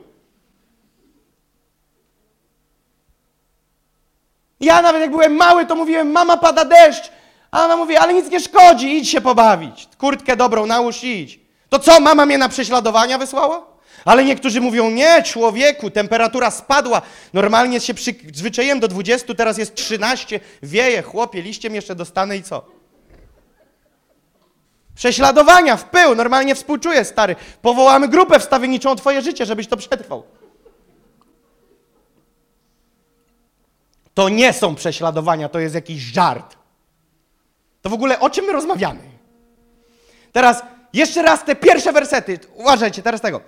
Ja 4.59 4.81
nawet 4.81 5.01
jak 5.01 5.11
byłem 5.11 5.35
mały, 5.35 5.65
to 5.65 5.75
mówiłem, 5.75 6.11
mama 6.11 6.37
pada 6.37 6.65
deszcz. 6.65 7.11
A 7.51 7.65
ona 7.65 7.75
mówi, 7.75 7.97
ale 7.97 8.13
nic 8.13 8.31
nie 8.31 8.39
szkodzi, 8.39 8.97
idź 8.97 9.09
się 9.09 9.21
pobawić. 9.21 9.89
Kurtkę 9.97 10.35
dobrą 10.35 10.65
nałóż 10.65 11.03
idź. 11.03 11.39
To 11.69 11.79
co, 11.79 11.99
mama 11.99 12.25
mnie 12.25 12.37
na 12.37 12.49
prześladowania 12.49 13.17
wysłała? 13.17 13.65
Ale 14.05 14.25
niektórzy 14.25 14.61
mówią, 14.61 14.89
nie, 14.89 15.23
człowieku, 15.23 15.89
temperatura 15.89 16.51
spadła. 16.51 17.01
Normalnie 17.33 17.79
się 17.79 17.93
przyzwyczaiłem 17.93 18.79
do 18.79 18.87
20, 18.87 19.33
teraz 19.33 19.57
jest 19.57 19.75
13, 19.75 20.39
wieje, 20.63 21.01
chłopie, 21.01 21.41
liściem 21.41 21.75
jeszcze 21.75 21.95
dostanę 21.95 22.37
i 22.37 22.43
co? 22.43 22.65
Prześladowania 24.95 25.77
w 25.77 25.85
pył, 25.85 26.15
normalnie 26.15 26.55
współczuję, 26.55 27.05
stary. 27.05 27.35
Powołamy 27.61 28.07
grupę 28.07 28.39
wstawienniczą 28.39 28.91
o 28.91 28.95
twoje 28.95 29.21
życie, 29.21 29.45
żebyś 29.45 29.67
to 29.67 29.77
przetrwał. 29.77 30.23
To 34.13 34.29
nie 34.29 34.53
są 34.53 34.75
prześladowania, 34.75 35.49
to 35.49 35.59
jest 35.59 35.75
jakiś 35.75 36.01
żart. 36.01 36.58
To 37.81 37.89
w 37.89 37.93
ogóle 37.93 38.19
o 38.19 38.29
czym 38.29 38.45
my 38.45 38.53
rozmawiamy? 38.53 39.01
Teraz 40.31 40.63
jeszcze 40.93 41.21
raz 41.21 41.45
te 41.45 41.55
pierwsze 41.55 41.93
wersety. 41.93 42.39
Uważajcie, 42.53 43.01
teraz 43.01 43.21
tego. 43.21 43.41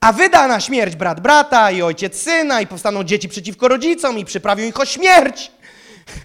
A 0.00 0.12
wyda 0.12 0.48
na 0.48 0.60
śmierć 0.60 0.96
brat 0.96 1.20
brata 1.20 1.70
i 1.70 1.82
ojciec 1.82 2.22
syna 2.22 2.60
i 2.60 2.66
powstaną 2.66 3.04
dzieci 3.04 3.28
przeciwko 3.28 3.68
rodzicom 3.68 4.18
i 4.18 4.24
przyprawią 4.24 4.64
ich 4.64 4.80
o 4.80 4.86
śmierć. 4.86 5.52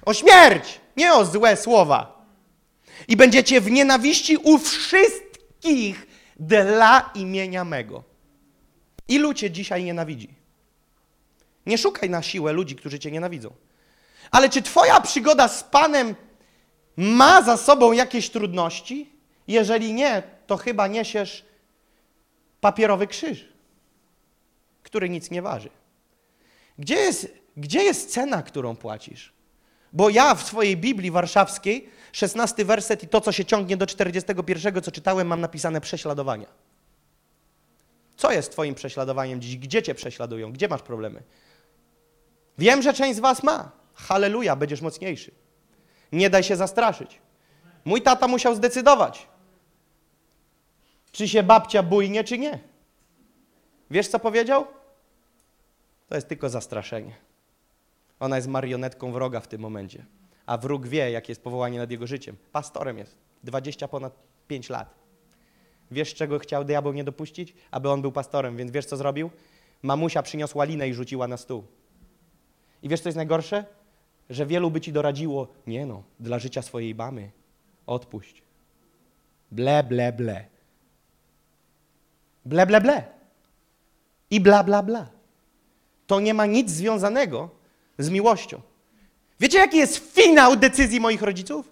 O 0.05 0.13
śmierć, 0.13 0.79
nie 0.97 1.13
o 1.13 1.25
złe 1.25 1.57
słowa. 1.57 2.25
I 3.07 3.17
będziecie 3.17 3.61
w 3.61 3.71
nienawiści 3.71 4.37
u 4.37 4.57
wszystkich 4.57 6.07
dla 6.39 7.09
imienia 7.15 7.65
mego. 7.65 8.03
Ilu 9.07 9.33
cię 9.33 9.51
dzisiaj 9.51 9.83
nienawidzi? 9.83 10.35
Nie 11.65 11.77
szukaj 11.77 12.09
na 12.09 12.21
siłę 12.21 12.53
ludzi, 12.53 12.75
którzy 12.75 12.99
cię 12.99 13.11
nienawidzą. 13.11 13.53
Ale 14.31 14.49
czy 14.49 14.61
twoja 14.61 15.01
przygoda 15.01 15.47
z 15.47 15.63
Panem 15.63 16.15
ma 16.99 17.41
za 17.41 17.57
sobą 17.57 17.91
jakieś 17.91 18.29
trudności? 18.29 19.09
Jeżeli 19.47 19.93
nie, 19.93 20.23
to 20.47 20.57
chyba 20.57 20.87
niesiesz 20.87 21.45
papierowy 22.61 23.07
krzyż, 23.07 23.49
który 24.83 25.09
nic 25.09 25.31
nie 25.31 25.41
waży. 25.41 25.69
Gdzie 26.79 26.95
jest, 26.95 27.33
gdzie 27.57 27.83
jest 27.83 28.11
cena, 28.11 28.43
którą 28.43 28.75
płacisz? 28.75 29.33
Bo 29.93 30.09
ja 30.09 30.35
w 30.35 30.43
swojej 30.43 30.77
Biblii 30.77 31.11
warszawskiej, 31.11 31.89
16 32.11 32.65
werset 32.65 33.03
i 33.03 33.07
to, 33.07 33.21
co 33.21 33.31
się 33.31 33.45
ciągnie 33.45 33.77
do 33.77 33.85
41, 33.85 34.81
co 34.81 34.91
czytałem, 34.91 35.27
mam 35.27 35.41
napisane 35.41 35.81
prześladowania. 35.81 36.47
Co 38.17 38.31
jest 38.31 38.51
Twoim 38.51 38.75
prześladowaniem 38.75 39.41
dziś? 39.41 39.57
Gdzie 39.57 39.83
Cię 39.83 39.95
prześladują? 39.95 40.51
Gdzie 40.51 40.67
masz 40.67 40.81
problemy? 40.81 41.23
Wiem, 42.57 42.81
że 42.81 42.93
część 42.93 43.17
z 43.17 43.19
Was 43.19 43.43
ma. 43.43 43.71
Halleluja, 43.93 44.55
będziesz 44.55 44.81
mocniejszy. 44.81 45.31
Nie 46.11 46.29
daj 46.29 46.43
się 46.43 46.55
zastraszyć. 46.55 47.21
Mój 47.85 48.01
tata 48.01 48.27
musiał 48.27 48.55
zdecydować, 48.55 49.27
czy 51.11 51.27
się 51.27 51.43
babcia 51.43 51.83
bujnie, 51.83 52.23
czy 52.23 52.37
nie. 52.37 52.59
Wiesz, 53.91 54.07
co 54.07 54.19
powiedział? 54.19 54.67
To 56.07 56.15
jest 56.15 56.27
tylko 56.27 56.49
zastraszenie. 56.49 57.15
Ona 58.19 58.35
jest 58.35 58.47
marionetką 58.47 59.11
wroga 59.11 59.39
w 59.39 59.47
tym 59.47 59.61
momencie. 59.61 60.05
A 60.45 60.57
wróg 60.57 60.87
wie, 60.87 61.11
jakie 61.11 61.31
jest 61.31 61.43
powołanie 61.43 61.79
nad 61.79 61.91
jego 61.91 62.07
życiem. 62.07 62.37
Pastorem 62.51 62.97
jest. 62.97 63.17
20 63.43 63.87
ponad 63.87 64.13
5 64.47 64.69
lat. 64.69 64.95
Wiesz, 65.91 66.15
czego 66.15 66.39
chciał 66.39 66.63
diabeł 66.63 66.93
nie 66.93 67.03
dopuścić? 67.03 67.53
Aby 67.71 67.89
on 67.89 68.01
był 68.01 68.11
pastorem, 68.11 68.57
więc 68.57 68.71
wiesz, 68.71 68.85
co 68.85 68.97
zrobił? 68.97 69.29
Mamusia 69.81 70.23
przyniosła 70.23 70.63
linę 70.63 70.87
i 70.89 70.93
rzuciła 70.93 71.27
na 71.27 71.37
stół. 71.37 71.63
I 72.83 72.89
wiesz, 72.89 73.01
co 73.01 73.09
jest 73.09 73.17
najgorsze? 73.17 73.65
Że 74.29 74.45
wielu 74.45 74.71
by 74.71 74.81
ci 74.81 74.91
doradziło, 74.91 75.47
nie 75.67 75.85
no, 75.85 76.03
dla 76.19 76.39
życia 76.39 76.61
swojej 76.61 76.95
mamy, 76.95 77.31
odpuść. 77.85 78.41
Ble, 79.51 79.83
ble, 79.83 80.13
ble. 80.13 80.45
Ble, 82.45 82.65
ble, 82.65 82.81
ble. 82.81 83.03
I 84.31 84.39
bla, 84.41 84.63
bla, 84.63 84.83
bla. 84.83 85.09
To 86.07 86.19
nie 86.19 86.33
ma 86.33 86.45
nic 86.45 86.69
związanego 86.69 87.49
z 87.97 88.09
miłością. 88.09 88.61
Wiecie, 89.39 89.57
jaki 89.57 89.77
jest 89.77 90.13
finał 90.13 90.55
decyzji 90.55 90.99
moich 90.99 91.21
rodziców? 91.21 91.69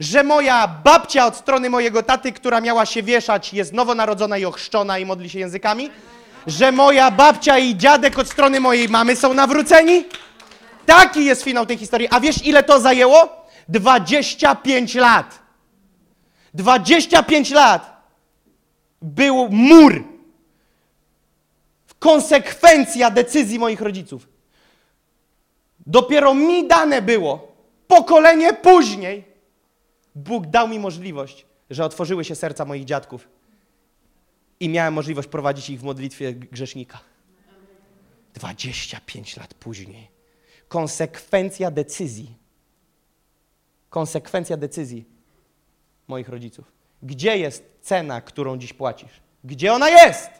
Że 0.00 0.22
moja 0.22 0.68
babcia 0.68 1.26
od 1.26 1.36
strony 1.36 1.70
mojego 1.70 2.02
taty, 2.02 2.32
która 2.32 2.60
miała 2.60 2.86
się 2.86 3.02
wieszać, 3.02 3.54
jest 3.54 3.72
nowonarodzona 3.72 4.38
i 4.38 4.44
ochrzczona 4.44 4.98
i 4.98 5.04
modli 5.04 5.30
się 5.30 5.38
językami? 5.38 5.90
Że 6.46 6.72
moja 6.72 7.10
babcia 7.10 7.58
i 7.58 7.76
dziadek 7.76 8.18
od 8.18 8.28
strony 8.28 8.60
mojej 8.60 8.88
mamy 8.88 9.16
są 9.16 9.34
nawróceni? 9.34 10.04
Taki 10.86 11.24
jest 11.24 11.42
finał 11.42 11.66
tej 11.66 11.78
historii. 11.78 12.08
A 12.10 12.20
wiesz, 12.20 12.46
ile 12.46 12.62
to 12.62 12.80
zajęło? 12.80 13.46
25 13.68 14.94
lat. 14.94 15.42
25 16.54 17.50
lat 17.50 18.02
był 19.02 19.48
mur. 19.50 20.04
Konsekwencja 21.98 23.10
decyzji 23.10 23.58
moich 23.58 23.80
rodziców. 23.80 24.28
Dopiero 25.86 26.34
mi 26.34 26.68
dane 26.68 27.02
było, 27.02 27.56
pokolenie 27.86 28.52
później, 28.52 29.24
Bóg 30.14 30.46
dał 30.46 30.68
mi 30.68 30.78
możliwość, 30.78 31.46
że 31.70 31.84
otworzyły 31.84 32.24
się 32.24 32.34
serca 32.34 32.64
moich 32.64 32.84
dziadków 32.84 33.28
i 34.60 34.68
miałem 34.68 34.94
możliwość 34.94 35.28
prowadzić 35.28 35.70
ich 35.70 35.80
w 35.80 35.82
modlitwie 35.82 36.34
grzesznika. 36.34 37.00
25 38.34 39.36
lat 39.36 39.54
później 39.54 40.13
konsekwencja 40.74 41.70
decyzji. 41.70 42.38
Konsekwencja 43.90 44.56
decyzji 44.56 45.04
moich 46.08 46.28
rodziców. 46.28 46.72
Gdzie 47.02 47.38
jest 47.38 47.64
cena, 47.80 48.20
którą 48.20 48.56
dziś 48.58 48.72
płacisz? 48.72 49.20
Gdzie 49.44 49.72
ona 49.72 49.88
jest? 49.88 50.30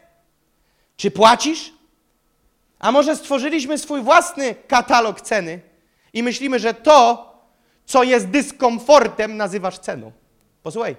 Czy 0.97 1.11
płacisz? 1.11 1.73
A 2.79 2.91
może 2.91 3.15
stworzyliśmy 3.15 3.77
swój 3.77 4.01
własny 4.01 4.55
katalog 4.55 5.21
ceny 5.21 5.61
i 6.13 6.23
myślimy, 6.23 6.59
że 6.59 6.73
to, 6.73 7.31
co 7.85 8.03
jest 8.03 8.29
dyskomfortem, 8.29 9.37
nazywasz 9.37 9.79
ceną. 9.79 10.11
Posłuchaj, 10.63 10.95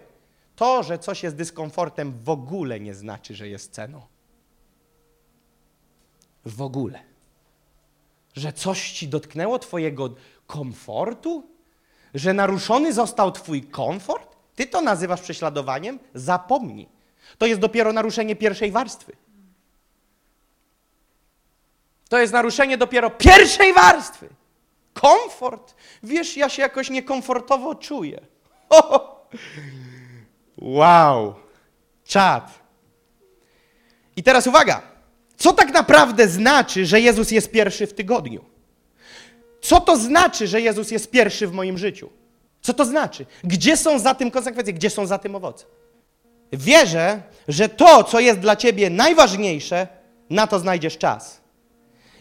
to, 0.57 0.83
że 0.83 0.99
coś 0.99 1.23
jest 1.23 1.37
dyskomfortem, 1.37 2.13
w 2.25 2.31
ogóle 2.31 2.81
nie 2.81 2.95
znaczy, 2.95 3.35
że 3.35 3.49
jest 3.49 3.73
ceną. 3.73 4.01
W 6.45 6.63
ogóle. 6.63 7.16
Że 8.37 8.53
coś 8.53 8.93
ci 8.93 9.09
dotknęło 9.09 9.59
Twojego 9.59 10.11
komfortu? 10.47 11.51
Że 12.15 12.33
naruszony 12.33 12.93
został 12.93 13.33
Twój 13.33 13.63
komfort? 13.63 14.37
Ty 14.55 14.67
to 14.67 14.81
nazywasz 14.81 15.21
prześladowaniem? 15.21 15.99
Zapomnij. 16.15 16.89
To 17.39 17.47
jest 17.47 17.61
dopiero 17.61 17.93
naruszenie 17.93 18.37
pierwszej 18.37 18.71
warstwy. 18.71 19.17
To 22.09 22.19
jest 22.19 22.33
naruszenie 22.33 22.79
dopiero 22.79 23.11
pierwszej 23.11 23.75
warstwy. 23.75 24.29
Komfort. 24.95 25.75
Wiesz, 26.03 26.37
ja 26.37 26.49
się 26.49 26.63
jakoś 26.63 26.91
niekomfortowo 26.91 27.75
czuję. 27.75 28.21
Wow. 30.59 31.35
Czad. 32.05 32.59
I 34.17 34.23
teraz 34.23 34.47
uwaga. 34.47 34.96
Co 35.37 35.53
tak 35.53 35.73
naprawdę 35.73 36.29
znaczy, 36.29 36.87
że 36.87 37.01
Jezus 37.01 37.31
jest 37.31 37.51
pierwszy 37.51 37.87
w 37.87 37.95
tygodniu? 37.95 38.45
Co 39.61 39.81
to 39.81 39.97
znaczy, 39.97 40.47
że 40.47 40.61
Jezus 40.61 40.91
jest 40.91 41.11
pierwszy 41.11 41.47
w 41.47 41.53
moim 41.53 41.79
życiu? 41.79 42.11
Co 42.63 42.75
to 42.75 42.85
znaczy? 42.85 43.27
Gdzie 43.45 43.77
są 43.77 43.99
za 43.99 44.15
tym 44.15 44.31
konsekwencje? 44.31 44.73
Gdzie 44.73 44.91
są 44.91 45.07
za 45.07 45.19
tym 45.19 45.35
owoce? 45.35 45.65
Wierzę, 46.53 47.23
że 47.49 47.69
to, 47.69 48.05
co 48.05 48.21
jest 48.21 48.39
dla 48.41 48.57
ciebie 48.57 48.91
najważniejsze, 48.91 49.89
na 50.31 50.47
to 50.47 50.59
znajdziesz 50.59 50.99
czas. 50.99 51.41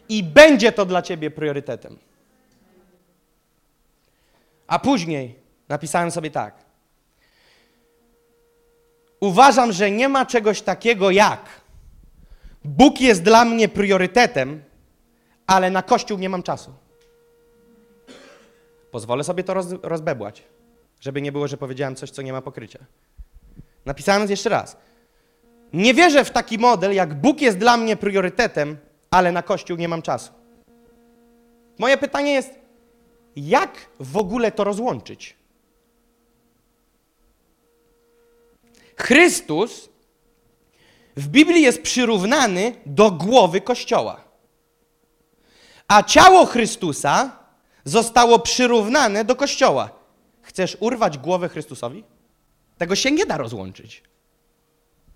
I 0.10 0.24
będzie 0.24 0.72
to 0.72 0.86
dla 0.86 1.02
ciebie 1.02 1.32
priorytetem. 1.32 1.98
A 4.68 4.80
później 4.80 5.36
napisałem 5.70 6.12
sobie 6.12 6.32
tak. 6.32 6.56
Uważam, 9.20 9.72
że 9.72 9.92
nie 9.92 10.10
ma 10.10 10.26
czegoś 10.26 10.62
takiego 10.62 11.12
jak 11.12 11.46
Bóg 12.66 13.02
jest 13.02 13.24
dla 13.24 13.46
mnie 13.46 13.70
priorytetem, 13.70 14.64
ale 15.48 15.72
na 15.72 15.84
Kościół 15.84 16.18
nie 16.18 16.30
mam 16.30 16.44
czasu. 16.44 16.74
Pozwolę 18.92 19.24
sobie 19.24 19.44
to 19.44 19.54
roz, 19.54 19.68
rozbebłać, 19.84 20.44
żeby 21.00 21.22
nie 21.22 21.32
było, 21.32 21.48
że 21.48 21.58
powiedziałem 21.58 21.96
coś, 21.96 22.12
co 22.12 22.22
nie 22.22 22.34
ma 22.34 22.42
pokrycia. 22.42 22.80
Napisałem 23.86 24.30
jeszcze 24.30 24.50
raz. 24.50 24.78
Nie 25.74 25.94
wierzę 25.94 26.26
w 26.26 26.32
taki 26.32 26.58
model, 26.58 26.94
jak 26.94 27.14
Bóg 27.14 27.42
jest 27.42 27.58
dla 27.58 27.78
mnie 27.78 27.96
priorytetem, 27.96 28.78
ale 29.12 29.32
na 29.32 29.44
Kościół 29.44 29.78
nie 29.78 29.88
mam 29.88 30.02
czasu. 30.02 30.32
Moje 31.80 31.98
pytanie 31.98 32.34
jest, 32.34 32.50
jak 33.36 33.90
w 34.00 34.18
ogóle 34.18 34.52
to 34.52 34.64
rozłączyć? 34.64 35.36
Chrystus 38.98 39.90
w 41.16 41.28
Biblii 41.28 41.62
jest 41.62 41.82
przyrównany 41.82 42.76
do 42.86 43.12
głowy 43.12 43.62
Kościoła. 43.62 44.22
A 45.88 46.04
ciało 46.04 46.46
Chrystusa 46.46 47.40
zostało 47.84 48.40
przyrównane 48.40 49.26
do 49.26 49.36
Kościoła. 49.36 49.90
Chcesz 50.42 50.78
urwać 50.80 51.18
głowę 51.18 51.50
Chrystusowi? 51.50 52.04
Tego 52.78 52.96
się 52.96 53.12
nie 53.12 53.26
da 53.26 53.38
rozłączyć. 53.38 54.04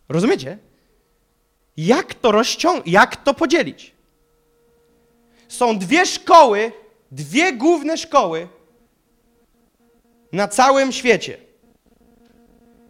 Rozumiecie? 0.09 0.57
Jak 1.77 2.13
to 2.13 2.31
rozciągnąć? 2.31 2.88
Jak 2.88 3.15
to 3.15 3.34
podzielić? 3.34 3.93
Są 5.47 5.77
dwie 5.80 6.05
szkoły, 6.05 6.71
dwie 7.11 7.53
główne 7.53 7.97
szkoły 7.97 8.47
na 10.31 10.47
całym 10.47 10.91
świecie. 10.91 11.38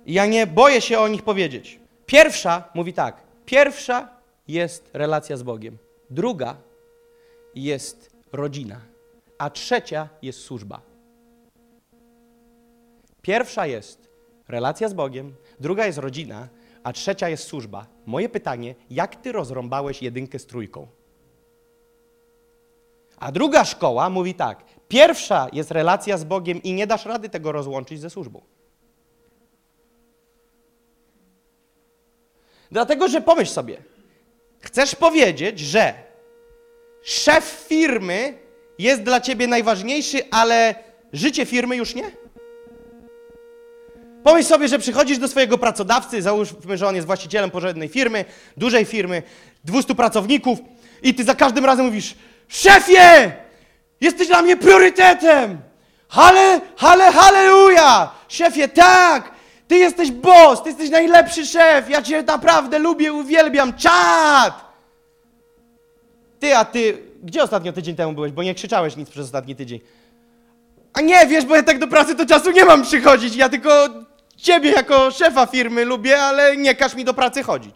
Ja 0.06 0.26
nie 0.26 0.48
boję 0.48 0.81
się 0.81 0.99
o 0.99 1.07
nich 1.07 1.23
powiedzieć. 1.23 1.79
Pierwsza 2.10 2.64
mówi 2.73 2.94
tak: 2.94 3.23
pierwsza 3.45 4.10
jest 4.48 4.90
relacja 4.94 5.38
z 5.38 5.44
Bogiem, 5.44 5.77
druga 6.10 6.57
jest 7.56 8.10
rodzina, 8.31 8.81
a 9.38 9.49
trzecia 9.49 10.10
jest 10.22 10.40
służba. 10.40 10.81
Pierwsza 13.22 13.65
jest 13.65 14.10
relacja 14.48 14.90
z 14.90 14.94
Bogiem, 14.94 15.36
druga 15.60 15.86
jest 15.86 15.98
rodzina, 15.98 16.48
a 16.84 16.94
trzecia 16.94 17.30
jest 17.30 17.44
służba. 17.44 17.86
Moje 18.06 18.30
pytanie, 18.30 18.76
jak 18.90 19.15
ty 19.15 19.31
rozrąbałeś 19.31 20.02
jedynkę 20.02 20.40
z 20.40 20.45
trójką? 20.45 20.88
A 23.18 23.31
druga 23.31 23.65
szkoła 23.65 24.10
mówi 24.10 24.34
tak: 24.34 24.64
pierwsza 24.88 25.48
jest 25.53 25.72
relacja 25.72 26.18
z 26.18 26.23
Bogiem 26.23 26.64
i 26.64 26.73
nie 26.73 26.88
dasz 26.88 27.06
rady 27.06 27.30
tego 27.30 27.52
rozłączyć 27.52 27.99
ze 27.99 28.10
służbą. 28.10 28.41
Dlatego, 32.72 33.08
że 33.08 33.22
pomyśl 33.22 33.52
sobie, 33.52 33.78
chcesz 34.60 34.96
powiedzieć, 34.96 35.60
że 35.60 35.94
szef 37.04 37.66
firmy 37.68 38.34
jest 38.80 39.04
dla 39.04 39.22
ciebie 39.22 39.48
najważniejszy, 39.48 40.22
ale 40.32 40.76
życie 41.14 41.46
firmy 41.46 41.76
już 41.76 41.96
nie? 41.96 42.12
Pomyśl 44.24 44.50
sobie, 44.50 44.68
że 44.68 44.80
przychodzisz 44.80 45.18
do 45.18 45.28
swojego 45.28 45.58
pracodawcy, 45.58 46.22
załóżmy, 46.22 46.78
że 46.78 46.88
on 46.88 46.96
jest 46.96 47.08
właścicielem 47.08 47.52
porządnej 47.52 47.90
firmy, 47.90 48.26
dużej 48.58 48.86
firmy, 48.86 49.24
200 49.64 49.96
pracowników 49.96 50.60
i 51.02 51.14
ty 51.14 51.24
za 51.24 51.36
każdym 51.36 51.66
razem 51.66 51.86
mówisz, 51.86 52.16
szefie, 52.48 53.32
jesteś 54.02 54.28
dla 54.28 54.41
mnie 54.41 54.58
priorytetem, 54.58 55.62
hale, 56.10 56.62
hale, 56.76 57.12
halleluja, 57.12 58.12
szefie, 58.28 58.68
tak, 58.68 59.32
ty 59.70 59.78
jesteś 59.78 60.12
boss, 60.12 60.64
ty 60.64 60.70
jesteś 60.70 60.90
najlepszy 60.90 61.46
szef, 61.46 61.90
ja 61.90 62.02
cię 62.02 62.24
naprawdę 62.24 62.80
lubię, 62.80 63.14
uwielbiam, 63.14 63.74
czad! 63.74 64.66
Ty, 66.40 66.56
a 66.56 66.66
ty, 66.66 67.04
gdzie 67.24 67.44
ostatnio 67.44 67.74
tydzień 67.74 67.96
temu 67.96 68.14
byłeś, 68.14 68.32
bo 68.32 68.44
nie 68.44 68.56
krzyczałeś 68.56 68.96
nic 68.96 69.10
przez 69.10 69.26
ostatni 69.26 69.56
tydzień. 69.56 69.80
A 70.94 71.02
nie, 71.02 71.28
wiesz, 71.28 71.46
bo 71.46 71.56
ja 71.56 71.64
tak 71.64 71.80
do 71.80 71.88
pracy 71.88 72.16
to 72.16 72.26
czasu 72.26 72.52
nie 72.52 72.66
mam 72.66 72.84
przychodzić, 72.84 73.36
ja 73.36 73.50
tylko 73.50 73.90
ciebie 74.36 74.72
jako 74.72 75.12
szefa 75.12 75.46
firmy 75.46 75.86
lubię, 75.86 76.22
ale 76.22 76.58
nie 76.58 76.76
każ 76.76 76.96
mi 76.96 77.06
do 77.06 77.14
pracy 77.14 77.44
chodzić. 77.44 77.76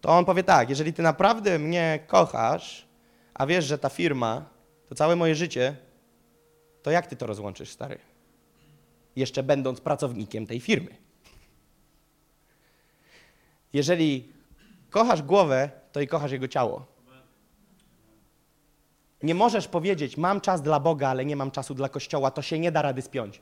To 0.00 0.08
on 0.08 0.24
powie 0.24 0.42
tak, 0.42 0.70
jeżeli 0.70 0.92
ty 0.92 1.02
naprawdę 1.02 1.58
mnie 1.58 1.98
kochasz, 2.06 2.86
a 3.34 3.46
wiesz, 3.46 3.64
że 3.64 3.78
ta 3.78 3.88
firma 3.88 4.44
to 4.88 4.94
całe 4.94 5.16
moje 5.16 5.34
życie, 5.34 5.76
to 6.82 6.90
jak 6.90 7.06
ty 7.06 7.16
to 7.16 7.26
rozłączysz, 7.26 7.70
stary? 7.70 7.98
Jeszcze 9.16 9.42
będąc 9.42 9.80
pracownikiem 9.80 10.46
tej 10.46 10.60
firmy. 10.60 10.96
Jeżeli 13.72 14.32
kochasz 14.90 15.22
głowę, 15.22 15.70
to 15.92 16.00
i 16.00 16.06
kochasz 16.06 16.32
jego 16.32 16.48
ciało. 16.48 16.86
Nie 19.22 19.34
możesz 19.34 19.68
powiedzieć, 19.68 20.16
mam 20.16 20.40
czas 20.40 20.62
dla 20.62 20.80
Boga, 20.80 21.08
ale 21.08 21.24
nie 21.24 21.36
mam 21.36 21.50
czasu 21.50 21.74
dla 21.74 21.88
Kościoła. 21.88 22.30
To 22.30 22.42
się 22.42 22.58
nie 22.58 22.72
da 22.72 22.82
rady 22.82 23.02
spiąć. 23.02 23.40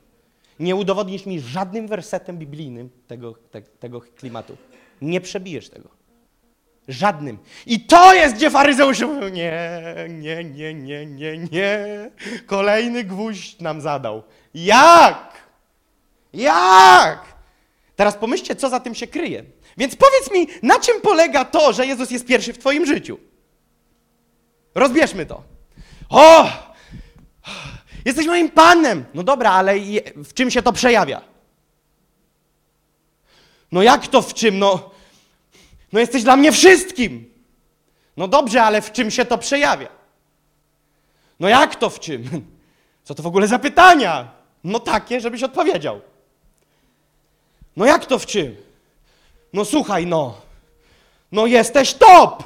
Nie 0.59 0.75
udowodnisz 0.75 1.25
mi 1.25 1.39
żadnym 1.39 1.87
wersetem 1.87 2.37
biblijnym 2.37 2.89
tego, 3.07 3.33
te, 3.51 3.61
tego 3.61 4.01
klimatu. 4.01 4.57
Nie 5.01 5.21
przebijesz 5.21 5.69
tego. 5.69 5.89
Żadnym. 6.87 7.37
I 7.65 7.79
to 7.79 8.13
jest, 8.13 8.35
gdzie 8.35 8.49
faryzeusze 8.49 9.31
nie, 9.31 9.93
nie, 10.09 10.43
nie, 10.43 10.73
nie, 10.73 11.05
nie, 11.05 11.37
nie. 11.37 12.11
Kolejny 12.45 13.03
gwóźdź 13.03 13.59
nam 13.59 13.81
zadał. 13.81 14.23
Jak? 14.53 15.34
Jak? 16.35 17.25
Teraz 17.95 18.15
pomyślcie, 18.15 18.55
co 18.55 18.69
za 18.69 18.79
tym 18.79 18.95
się 18.95 19.07
kryje. 19.07 19.43
Więc 19.77 19.95
powiedz 19.95 20.31
mi, 20.31 20.47
na 20.63 20.79
czym 20.79 21.01
polega 21.01 21.45
to, 21.45 21.73
że 21.73 21.87
Jezus 21.87 22.11
jest 22.11 22.25
pierwszy 22.25 22.53
w 22.53 22.57
Twoim 22.57 22.85
życiu? 22.85 23.17
Rozbierzmy 24.75 25.25
to. 25.25 25.43
O! 26.09 26.49
Jesteś 28.05 28.27
moim 28.27 28.49
Panem. 28.49 29.05
No 29.13 29.23
dobra, 29.23 29.51
ale 29.51 29.73
w 30.15 30.33
czym 30.33 30.51
się 30.51 30.61
to 30.61 30.73
przejawia? 30.73 31.21
No 33.71 33.83
jak 33.83 34.07
to 34.07 34.21
w 34.21 34.33
czym? 34.33 34.59
No, 34.59 34.91
no 35.93 35.99
jesteś 35.99 36.23
dla 36.23 36.35
mnie 36.35 36.51
wszystkim. 36.51 37.33
No 38.17 38.27
dobrze, 38.27 38.63
ale 38.63 38.81
w 38.81 38.91
czym 38.91 39.11
się 39.11 39.25
to 39.25 39.37
przejawia? 39.37 39.87
No 41.39 41.47
jak 41.47 41.75
to 41.75 41.89
w 41.89 41.99
czym? 41.99 42.45
Co 43.03 43.15
to 43.15 43.23
w 43.23 43.27
ogóle 43.27 43.47
za 43.47 43.59
pytania? 43.59 44.31
No 44.63 44.79
takie, 44.79 45.21
żebyś 45.21 45.43
odpowiedział. 45.43 46.01
No 47.75 47.85
jak 47.85 48.05
to 48.05 48.19
w 48.19 48.25
czym? 48.25 48.55
No 49.53 49.65
słuchaj, 49.65 50.05
no. 50.05 50.41
No 51.31 51.45
jesteś 51.45 51.93
top! 51.93 52.43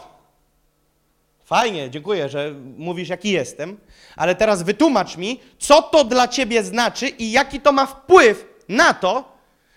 Fajnie, 1.46 1.90
dziękuję, 1.90 2.30
że 2.30 2.54
mówisz, 2.78 3.10
jaki 3.10 3.30
jestem, 3.30 3.78
ale 4.16 4.36
teraz 4.36 4.64
wytłumacz 4.64 5.18
mi, 5.18 5.40
co 5.60 5.82
to 5.82 6.04
dla 6.04 6.28
ciebie 6.28 6.64
znaczy 6.64 7.08
i 7.08 7.32
jaki 7.32 7.62
to 7.62 7.72
ma 7.72 7.86
wpływ 7.86 8.46
na 8.70 8.94
to, 8.94 9.32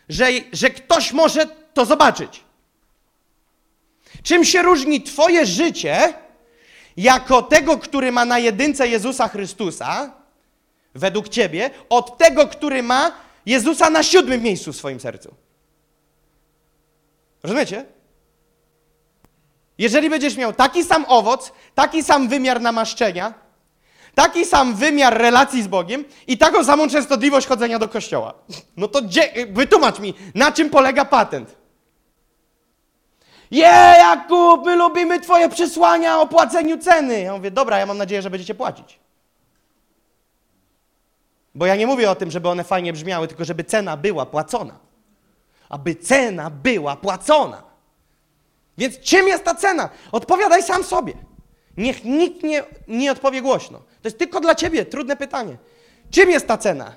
że, 0.08 0.26
że 0.52 0.70
ktoś 0.70 1.12
może 1.12 1.46
to 1.74 1.84
zobaczyć. 1.84 2.44
Czym 4.22 4.44
się 4.44 4.62
różni 4.62 5.02
Twoje 5.02 5.46
życie 5.46 6.14
jako 6.96 7.42
tego, 7.42 7.78
który 7.78 8.12
ma 8.12 8.24
na 8.24 8.38
jedynce 8.38 8.88
Jezusa 8.88 9.28
Chrystusa, 9.28 10.12
według 10.94 11.28
ciebie, 11.28 11.70
od 11.88 12.18
tego, 12.18 12.46
który 12.46 12.82
ma 12.82 13.12
Jezusa 13.46 13.90
na 13.90 14.02
siódmym 14.02 14.42
miejscu 14.42 14.72
w 14.72 14.76
swoim 14.76 15.00
sercu. 15.00 15.34
Rozumiecie? 17.42 17.84
Jeżeli 19.78 20.10
będziesz 20.10 20.36
miał 20.36 20.52
taki 20.52 20.84
sam 20.84 21.04
owoc, 21.08 21.52
taki 21.74 22.02
sam 22.02 22.28
wymiar 22.28 22.60
namaszczenia, 22.60 23.34
taki 24.14 24.44
sam 24.44 24.74
wymiar 24.74 25.18
relacji 25.18 25.62
z 25.62 25.66
Bogiem 25.66 26.04
i 26.26 26.38
taką 26.38 26.64
samą 26.64 26.88
częstotliwość 26.88 27.46
chodzenia 27.46 27.78
do 27.78 27.88
kościoła, 27.88 28.34
no 28.76 28.88
to 28.88 29.02
gdzie, 29.02 29.32
wytłumacz 29.50 29.98
mi, 29.98 30.14
na 30.34 30.52
czym 30.52 30.70
polega 30.70 31.04
patent? 31.04 31.56
Je, 33.50 33.94
Jakub, 33.98 34.66
my 34.66 34.76
lubimy 34.76 35.20
Twoje 35.20 35.48
przesłania 35.48 36.20
o 36.20 36.26
płaceniu 36.26 36.78
ceny. 36.78 37.20
Ja 37.20 37.32
mówię, 37.36 37.50
dobra, 37.50 37.78
ja 37.78 37.86
mam 37.86 37.98
nadzieję, 37.98 38.22
że 38.22 38.30
będziecie 38.30 38.54
płacić. 38.54 38.98
Bo 41.54 41.66
ja 41.66 41.76
nie 41.76 41.86
mówię 41.86 42.10
o 42.10 42.14
tym, 42.14 42.30
żeby 42.30 42.48
one 42.48 42.64
fajnie 42.64 42.92
brzmiały, 42.92 43.28
tylko 43.28 43.44
żeby 43.44 43.64
cena 43.64 43.96
była 43.96 44.26
płacona. 44.26 44.78
Aby 45.68 45.94
cena 45.94 46.50
była 46.50 46.96
płacona. 46.96 47.62
Więc 48.78 49.00
czym 49.00 49.28
jest 49.28 49.44
ta 49.44 49.54
cena? 49.54 49.88
Odpowiadaj 50.12 50.62
sam 50.62 50.84
sobie. 50.84 51.12
Niech 51.76 52.04
nikt 52.04 52.42
nie, 52.42 52.64
nie 52.88 53.12
odpowie 53.12 53.42
głośno. 53.42 53.78
To 53.78 54.08
jest 54.08 54.18
tylko 54.18 54.40
dla 54.40 54.54
ciebie 54.54 54.84
trudne 54.84 55.16
pytanie. 55.16 55.56
Czym 56.10 56.30
jest 56.30 56.46
ta 56.46 56.58
cena? 56.58 56.94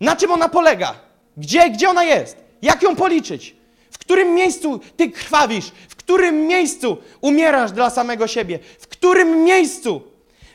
Na 0.00 0.16
czym 0.16 0.30
ona 0.30 0.48
polega? 0.48 0.94
Gdzie, 1.36 1.70
gdzie 1.70 1.88
ona 1.88 2.04
jest? 2.04 2.36
Jak 2.62 2.82
ją 2.82 2.96
policzyć? 2.96 3.56
W 3.90 3.98
którym 3.98 4.34
miejscu 4.34 4.80
ty 4.96 5.10
krwawisz? 5.10 5.72
W 5.88 5.96
którym 5.96 6.46
miejscu 6.46 6.98
umierasz 7.20 7.72
dla 7.72 7.90
samego 7.90 8.26
siebie? 8.26 8.58
W 8.78 8.86
którym 8.86 9.44
miejscu 9.44 10.02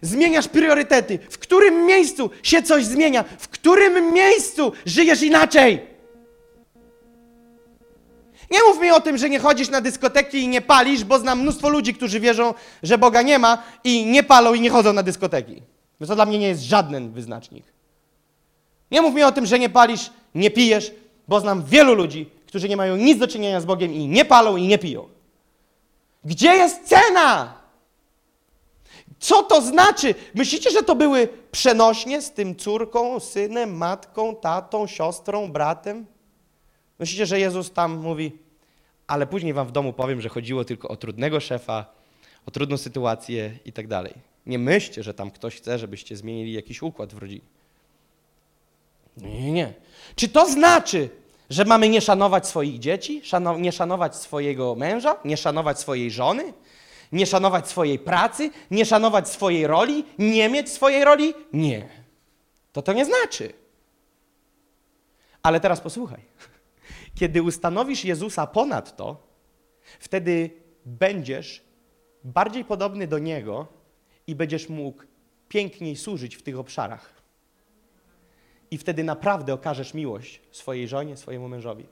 zmieniasz 0.05 0.47
priorytety? 0.47 1.19
W 1.29 1.37
którym 1.37 1.85
miejscu 1.85 2.29
się 2.43 2.63
coś 2.63 2.85
zmienia? 2.85 3.23
W 3.23 3.47
którym 3.47 4.13
miejscu 4.13 4.71
żyjesz 4.85 5.21
inaczej? 5.21 5.95
Nie 8.51 8.59
mów 8.63 8.81
mi 8.81 8.91
o 8.91 9.01
tym, 9.01 9.17
że 9.17 9.29
nie 9.29 9.39
chodzisz 9.39 9.69
na 9.69 9.81
dyskoteki 9.81 10.37
i 10.37 10.47
nie 10.47 10.61
palisz, 10.61 11.03
bo 11.03 11.19
znam 11.19 11.41
mnóstwo 11.41 11.69
ludzi, 11.69 11.93
którzy 11.93 12.19
wierzą, 12.19 12.53
że 12.83 12.97
Boga 12.97 13.21
nie 13.21 13.39
ma 13.39 13.63
i 13.83 14.05
nie 14.05 14.23
palą 14.23 14.53
i 14.53 14.61
nie 14.61 14.69
chodzą 14.69 14.93
na 14.93 15.03
dyskoteki. 15.03 15.61
Więc 15.99 16.09
to 16.09 16.15
dla 16.15 16.25
mnie 16.25 16.39
nie 16.39 16.47
jest 16.47 16.61
żaden 16.61 17.11
wyznacznik. 17.11 17.65
Nie 18.91 19.01
mów 19.01 19.15
mi 19.15 19.23
o 19.23 19.31
tym, 19.31 19.45
że 19.45 19.59
nie 19.59 19.69
palisz, 19.69 20.09
nie 20.35 20.51
pijesz, 20.51 20.91
bo 21.27 21.39
znam 21.39 21.65
wielu 21.65 21.93
ludzi, 21.93 22.29
którzy 22.47 22.69
nie 22.69 22.77
mają 22.77 22.95
nic 22.95 23.17
do 23.17 23.27
czynienia 23.27 23.61
z 23.61 23.65
Bogiem 23.65 23.93
i 23.93 24.07
nie 24.07 24.25
palą 24.25 24.55
i 24.55 24.67
nie 24.67 24.77
piją. 24.77 25.07
Gdzie 26.25 26.55
jest 26.55 26.83
cena? 26.83 27.53
Co 29.25 29.43
to 29.43 29.61
znaczy? 29.61 30.15
Myślicie, 30.35 30.71
że 30.71 30.83
to 30.83 30.95
były 30.95 31.27
przenośnie 31.51 32.21
z 32.21 32.31
tym 32.31 32.55
córką, 32.55 33.19
synem, 33.19 33.77
matką, 33.77 34.35
tatą, 34.35 34.87
siostrą, 34.87 35.51
bratem? 35.51 36.05
Myślicie, 36.99 37.25
że 37.25 37.39
Jezus 37.39 37.71
tam 37.71 37.97
mówi, 37.97 38.31
ale 39.07 39.27
później 39.27 39.53
wam 39.53 39.67
w 39.67 39.71
domu 39.71 39.93
powiem, 39.93 40.21
że 40.21 40.29
chodziło 40.29 40.65
tylko 40.65 40.87
o 40.87 40.95
trudnego 40.95 41.39
szefa, 41.39 41.85
o 42.45 42.51
trudną 42.51 42.77
sytuację 42.77 43.59
i 43.65 43.73
tak 43.73 43.87
dalej. 43.87 44.13
Nie 44.45 44.59
myślcie, 44.59 45.03
że 45.03 45.13
tam 45.13 45.31
ktoś 45.31 45.55
chce, 45.55 45.79
żebyście 45.79 46.15
zmienili 46.15 46.53
jakiś 46.53 46.81
układ 46.81 47.13
w 47.13 47.17
rodzinie. 47.17 47.47
Nie, 49.17 49.51
nie. 49.51 49.73
Czy 50.15 50.27
to 50.27 50.49
znaczy, 50.49 51.09
że 51.49 51.65
mamy 51.65 51.89
nie 51.89 52.01
szanować 52.01 52.47
swoich 52.47 52.79
dzieci, 52.79 53.21
szano, 53.23 53.57
nie 53.57 53.71
szanować 53.71 54.15
swojego 54.15 54.75
męża, 54.75 55.15
nie 55.25 55.37
szanować 55.37 55.79
swojej 55.79 56.11
żony, 56.11 56.53
nie 57.11 57.25
szanować 57.25 57.67
swojej 57.67 57.99
pracy, 57.99 58.49
nie 58.71 58.85
szanować 58.85 59.29
swojej 59.29 59.67
roli, 59.67 60.05
nie 60.19 60.49
mieć 60.49 60.69
swojej 60.69 61.05
roli? 61.05 61.33
Nie. 61.53 61.89
To 62.71 62.81
to 62.81 62.93
nie 62.93 63.05
znaczy. 63.05 63.53
Ale 65.43 65.59
teraz 65.59 65.81
posłuchaj. 65.81 66.21
Kiedy 67.19 67.43
ustanowisz 67.43 68.05
Jezusa 68.05 68.47
ponad 68.47 68.97
to, 68.97 69.27
wtedy 69.99 70.49
będziesz 70.85 71.63
bardziej 72.23 72.65
podobny 72.65 73.07
do 73.07 73.19
Niego 73.19 73.67
i 74.27 74.35
będziesz 74.35 74.69
mógł 74.69 75.03
piękniej 75.49 75.95
służyć 75.95 76.35
w 76.35 76.41
tych 76.41 76.59
obszarach. 76.59 77.13
I 78.71 78.77
wtedy 78.77 79.03
naprawdę 79.03 79.53
okażesz 79.53 79.93
miłość 79.93 80.41
swojej 80.51 80.87
żonie, 80.87 81.17
swojemu 81.17 81.47
mężowi. 81.47 81.85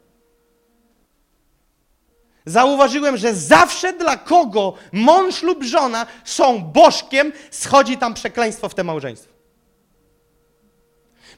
Zauważyłem, 2.46 3.18
że 3.18 3.36
zawsze 3.36 3.94
dla 3.94 4.18
kogo 4.18 4.74
mąż 4.92 5.44
lub 5.44 5.64
żona 5.64 6.06
są 6.24 6.64
bożkiem, 6.64 7.32
schodzi 7.52 7.98
tam 7.98 8.14
przekleństwo 8.14 8.70
w 8.70 8.76
te 8.76 8.84
małżeństwo. 8.84 9.34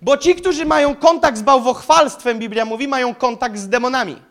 Bo 0.02 0.18
ci, 0.18 0.36
którzy 0.36 0.66
mają 0.66 0.96
kontakt 0.96 1.38
z 1.38 1.42
bałwochwalstwem, 1.42 2.40
Biblia 2.40 2.66
mówi, 2.66 2.88
mają 2.88 3.16
kontakt 3.16 3.58
z 3.58 3.70
demonami. 3.70 4.22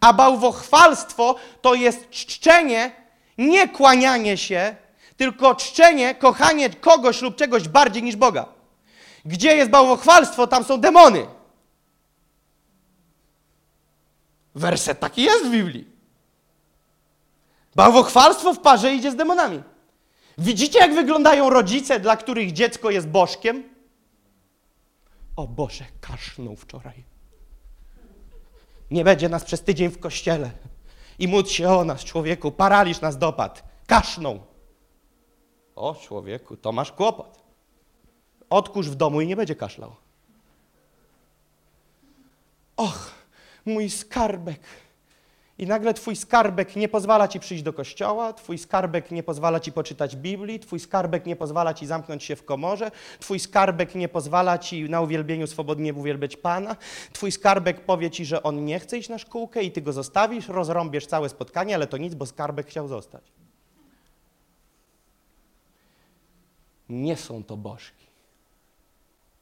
A 0.00 0.12
bałwochwalstwo 0.12 1.34
to 1.60 1.74
jest 1.74 2.10
czczenie, 2.10 2.92
nie 3.38 3.68
kłanianie 3.68 4.36
się, 4.36 4.76
tylko 5.16 5.54
czczenie, 5.54 6.14
kochanie 6.14 6.70
kogoś 6.70 7.22
lub 7.22 7.36
czegoś 7.36 7.68
bardziej 7.68 8.02
niż 8.02 8.16
Boga. 8.16 8.46
Gdzie 9.24 9.56
jest 9.56 9.70
bałwochwalstwo, 9.70 10.46
tam 10.46 10.64
są 10.64 10.80
demony. 10.80 11.26
Werset 14.54 15.00
taki 15.00 15.22
jest 15.22 15.44
w 15.46 15.50
Biblii. 15.50 15.95
Bałwochwalstwo 17.76 18.54
w 18.54 18.60
parze 18.60 18.94
idzie 18.94 19.10
z 19.10 19.16
demonami. 19.16 19.62
Widzicie, 20.38 20.78
jak 20.78 20.94
wyglądają 20.94 21.50
rodzice, 21.50 22.00
dla 22.00 22.16
których 22.16 22.52
dziecko 22.52 22.90
jest 22.90 23.08
bożkiem? 23.08 23.64
O 25.36 25.46
Boże, 25.46 25.84
kasznął 26.00 26.56
wczoraj. 26.56 27.04
Nie 28.90 29.04
będzie 29.04 29.28
nas 29.28 29.44
przez 29.44 29.62
tydzień 29.62 29.90
w 29.90 30.00
kościele. 30.00 30.50
I 31.18 31.28
módl 31.28 31.48
się 31.48 31.68
o 31.68 31.84
nas, 31.84 32.04
człowieku, 32.04 32.52
paraliż 32.52 33.00
nas 33.00 33.18
dopadł. 33.18 33.60
Kasznął. 33.86 34.40
O, 35.74 35.94
człowieku, 35.94 36.56
to 36.56 36.72
masz 36.72 36.92
kłopot. 36.92 37.42
Odkurz 38.50 38.88
w 38.88 38.94
domu 38.94 39.20
i 39.20 39.26
nie 39.26 39.36
będzie 39.36 39.54
kaszlał. 39.54 39.96
Och, 42.76 43.10
mój 43.66 43.90
skarbek. 43.90 44.60
I 45.58 45.66
nagle 45.66 45.94
twój 45.94 46.16
skarbek 46.16 46.76
nie 46.76 46.88
pozwala 46.88 47.28
ci 47.28 47.40
przyjść 47.40 47.62
do 47.62 47.72
kościoła, 47.72 48.32
twój 48.32 48.58
skarbek 48.58 49.10
nie 49.10 49.22
pozwala 49.22 49.60
ci 49.60 49.72
poczytać 49.72 50.16
Biblii, 50.16 50.60
twój 50.60 50.80
skarbek 50.80 51.26
nie 51.26 51.36
pozwala 51.36 51.74
ci 51.74 51.86
zamknąć 51.86 52.24
się 52.24 52.36
w 52.36 52.44
komorze, 52.44 52.90
twój 53.20 53.38
skarbek 53.40 53.94
nie 53.94 54.08
pozwala 54.08 54.58
ci 54.58 54.90
na 54.90 55.00
uwielbieniu 55.00 55.46
swobodnie 55.46 55.94
uwielbiać 55.94 56.36
Pana, 56.36 56.76
twój 57.12 57.32
skarbek 57.32 57.80
powie 57.80 58.10
ci, 58.10 58.24
że 58.24 58.42
on 58.42 58.64
nie 58.64 58.80
chce 58.80 58.98
iść 58.98 59.08
na 59.08 59.18
szkółkę 59.18 59.62
i 59.62 59.72
ty 59.72 59.82
go 59.82 59.92
zostawisz, 59.92 60.48
rozrąbiesz 60.48 61.06
całe 61.06 61.28
spotkanie, 61.28 61.74
ale 61.74 61.86
to 61.86 61.96
nic, 61.96 62.14
bo 62.14 62.26
skarbek 62.26 62.66
chciał 62.66 62.88
zostać. 62.88 63.32
Nie 66.88 67.16
są 67.16 67.44
to 67.44 67.56
bożki. 67.56 68.06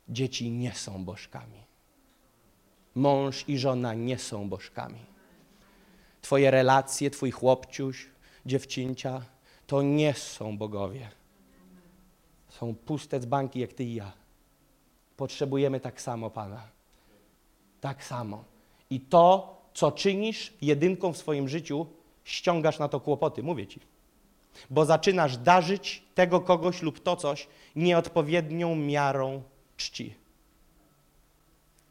Dzieci 0.08 0.50
nie 0.50 0.72
są 0.72 1.04
bożkami. 1.04 1.64
Mąż 2.94 3.44
i 3.48 3.58
żona 3.58 3.94
nie 3.94 4.18
są 4.18 4.48
bożkami. 4.48 5.13
Twoje 6.24 6.50
relacje, 6.50 7.10
twój 7.10 7.30
chłopciuś, 7.30 8.06
dziewcięcia, 8.46 9.22
to 9.66 9.82
nie 9.82 10.14
są 10.14 10.58
bogowie. 10.58 11.08
Są 12.48 12.74
puste 12.74 13.20
dzbanki 13.20 13.60
jak 13.60 13.72
ty 13.72 13.84
i 13.84 13.94
ja. 13.94 14.12
Potrzebujemy 15.16 15.80
tak 15.80 16.00
samo 16.00 16.30
Pana. 16.30 16.62
Tak 17.80 18.04
samo. 18.04 18.44
I 18.90 19.00
to, 19.00 19.56
co 19.74 19.92
czynisz 19.92 20.52
jedynką 20.62 21.12
w 21.12 21.16
swoim 21.16 21.48
życiu, 21.48 21.86
ściągasz 22.24 22.78
na 22.78 22.88
to 22.88 23.00
kłopoty, 23.00 23.42
mówię 23.42 23.66
ci. 23.66 23.80
Bo 24.70 24.84
zaczynasz 24.84 25.36
darzyć 25.36 26.02
tego 26.14 26.40
kogoś 26.40 26.82
lub 26.82 27.02
to 27.02 27.16
coś 27.16 27.48
nieodpowiednią 27.76 28.76
miarą 28.76 29.42
czci. 29.76 30.14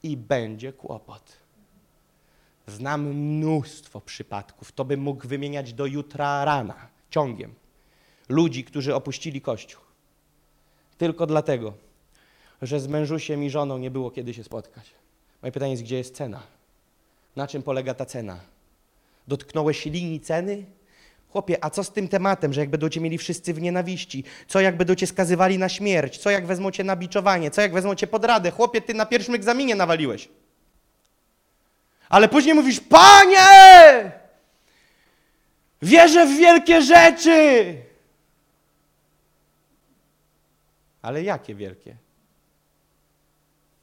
I 0.03 0.17
będzie 0.17 0.73
kłopot. 0.73 1.42
Znam 2.67 3.07
mnóstwo 3.07 4.01
przypadków, 4.01 4.71
to 4.71 4.85
bym 4.85 4.99
mógł 4.99 5.27
wymieniać 5.27 5.73
do 5.73 5.85
jutra 5.85 6.45
rana, 6.45 6.87
ciągiem. 7.09 7.53
Ludzi, 8.29 8.63
którzy 8.63 8.95
opuścili 8.95 9.41
Kościół. 9.41 9.81
Tylko 10.97 11.25
dlatego, 11.25 11.73
że 12.61 12.79
z 12.79 12.87
mężusiem 12.87 13.43
i 13.43 13.49
żoną 13.49 13.77
nie 13.77 13.91
było 13.91 14.11
kiedy 14.11 14.33
się 14.33 14.43
spotkać. 14.43 14.91
Moje 15.41 15.51
pytanie 15.51 15.71
jest, 15.71 15.83
gdzie 15.83 15.97
jest 15.97 16.15
cena? 16.15 16.43
Na 17.35 17.47
czym 17.47 17.63
polega 17.63 17.93
ta 17.93 18.05
cena? 18.05 18.39
Dotknąłeś 19.27 19.85
linii 19.85 20.19
ceny? 20.19 20.65
Chłopie, 21.29 21.63
a 21.63 21.69
co 21.69 21.83
z 21.83 21.91
tym 21.91 22.07
tematem, 22.07 22.53
że 22.53 22.61
jak 22.61 22.69
będą 22.69 22.89
cię 22.89 23.01
mieli 23.01 23.17
wszyscy 23.17 23.53
w 23.53 23.61
nienawiści? 23.61 24.23
Co 24.47 24.61
jak 24.61 24.77
będą 24.77 24.95
cię 24.95 25.07
skazywali 25.07 25.57
na 25.57 25.69
śmierć? 25.69 26.17
Co 26.17 26.29
jak 26.29 26.45
wezmą 26.45 26.71
cię 26.71 26.83
na 26.83 26.95
biczowanie? 26.95 27.51
Co 27.51 27.61
jak 27.61 27.73
wezmą 27.73 27.95
cię 27.95 28.07
pod 28.07 28.25
radę? 28.25 28.51
Chłopie, 28.51 28.81
ty 28.81 28.93
na 28.93 29.05
pierwszym 29.05 29.35
egzaminie 29.35 29.75
nawaliłeś. 29.75 30.29
Ale 32.13 32.29
później 32.29 32.55
mówisz, 32.55 32.79
Panie! 32.79 34.11
Wierzę 35.81 36.25
w 36.25 36.37
wielkie 36.37 36.81
rzeczy! 36.81 37.75
Ale 41.01 41.23
jakie 41.23 41.55
wielkie? 41.55 41.95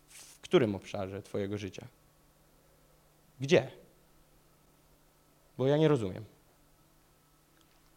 W 0.08 0.40
którym 0.40 0.74
obszarze 0.74 1.22
Twojego 1.22 1.58
życia? 1.58 1.86
Gdzie? 3.40 3.70
Bo 5.58 5.66
ja 5.66 5.76
nie 5.76 5.88
rozumiem. 5.88 6.24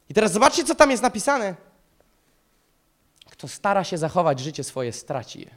I 0.09 0.13
teraz 0.13 0.31
zobaczcie, 0.31 0.63
co 0.63 0.75
tam 0.75 0.91
jest 0.91 1.03
napisane. 1.03 1.55
Kto 3.25 3.47
stara 3.47 3.83
się 3.83 3.97
zachować 3.97 4.39
życie 4.39 4.63
swoje, 4.63 4.93
straci 4.93 5.39
je. 5.39 5.55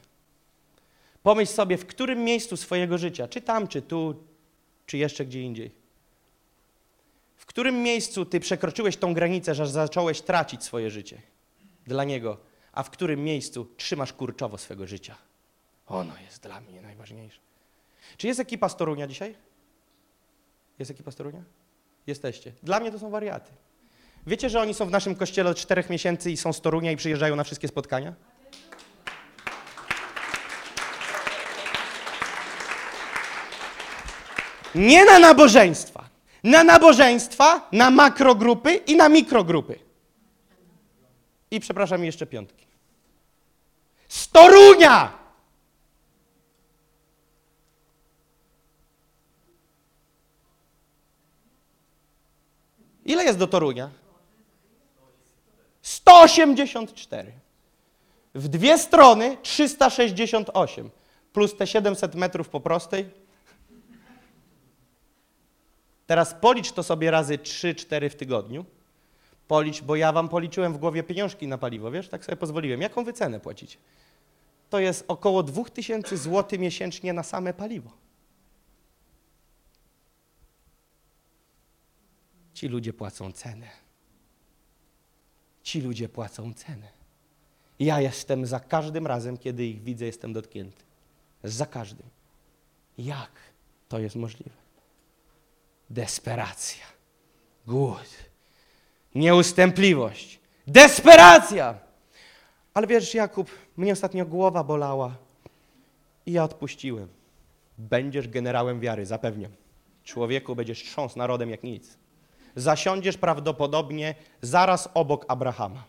Pomyśl 1.23 1.53
sobie, 1.53 1.77
w 1.77 1.85
którym 1.85 2.23
miejscu 2.23 2.57
swojego 2.57 2.97
życia, 2.97 3.27
czy 3.27 3.41
tam, 3.41 3.67
czy 3.67 3.81
tu, 3.81 4.27
czy 4.87 4.97
jeszcze 4.97 5.25
gdzie 5.25 5.41
indziej. 5.41 5.71
W 7.35 7.45
którym 7.45 7.83
miejscu 7.83 8.25
ty 8.25 8.39
przekroczyłeś 8.39 8.97
tą 8.97 9.13
granicę, 9.13 9.55
że 9.55 9.67
zacząłeś 9.67 10.21
tracić 10.21 10.63
swoje 10.63 10.89
życie 10.89 11.21
dla 11.85 12.03
Niego, 12.03 12.37
a 12.71 12.83
w 12.83 12.89
którym 12.89 13.23
miejscu 13.23 13.67
trzymasz 13.77 14.13
kurczowo 14.13 14.57
swego 14.57 14.87
życia. 14.87 15.15
Ono 15.87 16.13
jest 16.25 16.43
dla 16.43 16.61
mnie 16.61 16.81
najważniejsze. 16.81 17.39
Czy 18.17 18.27
jest 18.27 18.39
ekipa 18.39 18.69
z 18.69 18.77
Torunia 18.77 19.07
dzisiaj? 19.07 19.35
Jest 20.79 20.91
ekipa 20.91 21.11
z 21.11 21.15
Torunia? 21.15 21.43
Jesteście. 22.07 22.51
Dla 22.63 22.79
mnie 22.79 22.91
to 22.91 22.99
są 22.99 23.09
wariaty. 23.09 23.51
Wiecie, 24.27 24.49
że 24.49 24.61
oni 24.61 24.73
są 24.73 24.85
w 24.85 24.91
naszym 24.91 25.15
kościele 25.15 25.49
od 25.49 25.57
czterech 25.57 25.89
miesięcy 25.89 26.31
i 26.31 26.37
są 26.37 26.53
z 26.53 26.61
Torunia 26.61 26.91
i 26.91 26.95
przyjeżdżają 26.95 27.35
na 27.35 27.43
wszystkie 27.43 27.67
spotkania? 27.67 28.13
Nie 34.77 35.05
na 35.05 35.19
nabożeństwa. 35.19 36.09
Na 36.43 36.63
nabożeństwa, 36.63 37.69
na 37.71 37.91
makrogrupy 37.91 38.75
i 38.75 38.95
na 38.95 39.09
mikrogrupy. 39.09 39.79
I 41.51 41.59
przepraszam, 41.59 42.05
jeszcze 42.05 42.25
piątki. 42.25 42.67
Z 44.07 44.29
Torunia! 44.29 45.17
Ile 53.05 53.23
jest 53.23 53.37
do 53.39 53.47
Torunia? 53.47 53.89
184. 55.81 57.31
W 58.35 58.47
dwie 58.47 58.77
strony 58.77 59.37
368. 59.41 60.89
Plus 61.33 61.55
te 61.57 61.67
700 61.67 62.15
metrów 62.15 62.49
po 62.49 62.59
prostej. 62.59 63.26
Teraz 66.07 66.33
policz 66.33 66.71
to 66.71 66.83
sobie 66.83 67.11
razy 67.11 67.37
3-4 67.37 68.09
w 68.09 68.15
tygodniu. 68.15 68.65
Policz, 69.47 69.81
bo 69.81 69.95
ja 69.95 70.11
wam 70.11 70.29
policzyłem 70.29 70.73
w 70.73 70.77
głowie 70.77 71.03
pieniążki 71.03 71.47
na 71.47 71.57
paliwo, 71.57 71.91
wiesz? 71.91 72.09
Tak 72.09 72.25
sobie 72.25 72.37
pozwoliłem. 72.37 72.81
Jaką 72.81 73.03
wy 73.03 73.13
cenę 73.13 73.39
płacicie? 73.39 73.77
To 74.69 74.79
jest 74.79 75.05
około 75.07 75.43
2000 75.43 76.17
zł 76.17 76.59
miesięcznie 76.59 77.13
na 77.13 77.23
same 77.23 77.53
paliwo. 77.53 77.91
Ci 82.53 82.67
ludzie 82.67 82.93
płacą 82.93 83.31
cenę. 83.31 83.67
Ci 85.63 85.81
ludzie 85.81 86.09
płacą 86.09 86.53
cenę. 86.53 86.87
Ja 87.79 88.01
jestem 88.01 88.45
za 88.45 88.59
każdym 88.59 89.07
razem, 89.07 89.37
kiedy 89.37 89.65
ich 89.65 89.83
widzę, 89.83 90.05
jestem 90.05 90.33
dotknięty. 90.33 90.83
Za 91.43 91.65
każdym. 91.65 92.09
Jak 92.97 93.31
to 93.89 93.99
jest 93.99 94.15
możliwe? 94.15 94.66
Desperacja, 95.89 96.85
głód, 97.67 98.07
nieustępliwość, 99.15 100.39
desperacja. 100.67 101.79
Ale 102.73 102.87
wiesz, 102.87 103.13
Jakub, 103.13 103.49
mnie 103.77 103.93
ostatnio 103.93 104.25
głowa 104.25 104.63
bolała 104.63 105.15
i 106.25 106.31
ja 106.31 106.43
odpuściłem. 106.43 107.07
Będziesz 107.77 108.27
generałem 108.27 108.79
wiary, 108.79 109.05
zapewniam. 109.05 109.51
Człowieku, 110.03 110.55
będziesz 110.55 110.83
trząs 110.83 111.15
narodem 111.15 111.49
jak 111.49 111.63
nic. 111.63 111.97
Zasiądziesz 112.55 113.17
prawdopodobnie 113.17 114.15
zaraz 114.41 114.89
obok 114.93 115.25
Abrahama. 115.27 115.83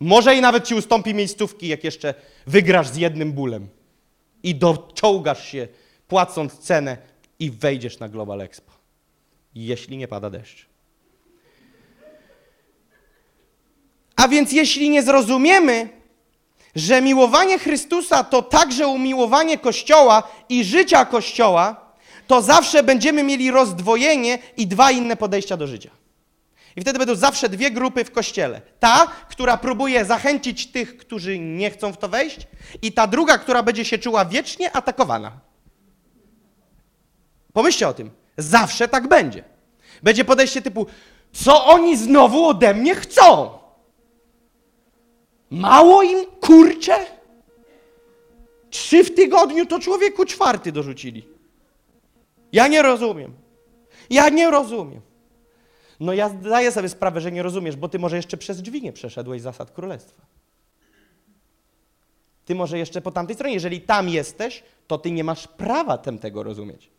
Może 0.00 0.34
i 0.34 0.40
nawet 0.40 0.66
ci 0.66 0.74
ustąpi 0.74 1.14
miejscówki, 1.14 1.68
jak 1.68 1.84
jeszcze 1.84 2.14
wygrasz 2.46 2.88
z 2.88 2.96
jednym 2.96 3.32
bólem 3.32 3.68
i 4.42 4.54
doczołgasz 4.54 5.44
się, 5.44 5.68
płacąc 6.08 6.58
cenę 6.58 6.96
i 7.40 7.50
wejdziesz 7.50 7.98
na 7.98 8.08
Global 8.08 8.40
Expo, 8.40 8.72
jeśli 9.54 9.96
nie 9.96 10.08
pada 10.08 10.30
deszcz. 10.30 10.66
A 14.16 14.28
więc 14.28 14.52
jeśli 14.52 14.90
nie 14.90 15.02
zrozumiemy, 15.02 15.88
że 16.74 17.02
miłowanie 17.02 17.58
Chrystusa 17.58 18.24
to 18.24 18.42
także 18.42 18.88
umiłowanie 18.88 19.58
Kościoła 19.58 20.22
i 20.48 20.64
życia 20.64 21.04
Kościoła, 21.04 21.94
to 22.26 22.42
zawsze 22.42 22.82
będziemy 22.82 23.22
mieli 23.22 23.50
rozdwojenie 23.50 24.38
i 24.56 24.66
dwa 24.66 24.90
inne 24.90 25.16
podejścia 25.16 25.56
do 25.56 25.66
życia. 25.66 25.90
I 26.76 26.80
wtedy 26.80 26.98
będą 26.98 27.14
zawsze 27.14 27.48
dwie 27.48 27.70
grupy 27.70 28.04
w 28.04 28.12
kościele. 28.12 28.60
Ta, 28.80 29.06
która 29.28 29.56
próbuje 29.56 30.04
zachęcić 30.04 30.66
tych, 30.66 30.96
którzy 30.96 31.38
nie 31.38 31.70
chcą 31.70 31.92
w 31.92 31.96
to 31.96 32.08
wejść, 32.08 32.46
i 32.82 32.92
ta 32.92 33.06
druga, 33.06 33.38
która 33.38 33.62
będzie 33.62 33.84
się 33.84 33.98
czuła 33.98 34.24
wiecznie 34.24 34.72
atakowana. 34.72 35.49
Pomyślcie 37.52 37.88
o 37.88 37.94
tym. 37.94 38.10
Zawsze 38.36 38.88
tak 38.88 39.08
będzie. 39.08 39.44
Będzie 40.02 40.24
podejście 40.24 40.62
typu, 40.62 40.86
co 41.32 41.66
oni 41.66 41.96
znowu 41.96 42.46
ode 42.46 42.74
mnie 42.74 42.94
chcą? 42.94 43.50
Mało 45.50 46.02
im 46.02 46.26
kurcze? 46.40 47.06
Trzy 48.70 49.04
w 49.04 49.14
tygodniu 49.14 49.66
to 49.66 49.78
człowieku 49.78 50.24
czwarty 50.24 50.72
dorzucili. 50.72 51.28
Ja 52.52 52.68
nie 52.68 52.82
rozumiem. 52.82 53.34
Ja 54.10 54.28
nie 54.28 54.50
rozumiem. 54.50 55.00
No 56.00 56.12
ja 56.12 56.28
zdaję 56.28 56.72
sobie 56.72 56.88
sprawę, 56.88 57.20
że 57.20 57.32
nie 57.32 57.42
rozumiesz, 57.42 57.76
bo 57.76 57.88
ty 57.88 57.98
może 57.98 58.16
jeszcze 58.16 58.36
przez 58.36 58.62
drzwi 58.62 58.82
nie 58.82 58.92
przeszedłeś 58.92 59.42
zasad 59.42 59.70
królestwa. 59.70 60.22
Ty 62.44 62.54
może 62.54 62.78
jeszcze 62.78 63.00
po 63.00 63.10
tamtej 63.10 63.34
stronie. 63.34 63.54
Jeżeli 63.54 63.80
tam 63.80 64.08
jesteś, 64.08 64.62
to 64.86 64.98
ty 64.98 65.10
nie 65.10 65.24
masz 65.24 65.46
prawa 65.48 65.98
tem 65.98 66.18
tego 66.18 66.42
rozumieć. 66.42 66.90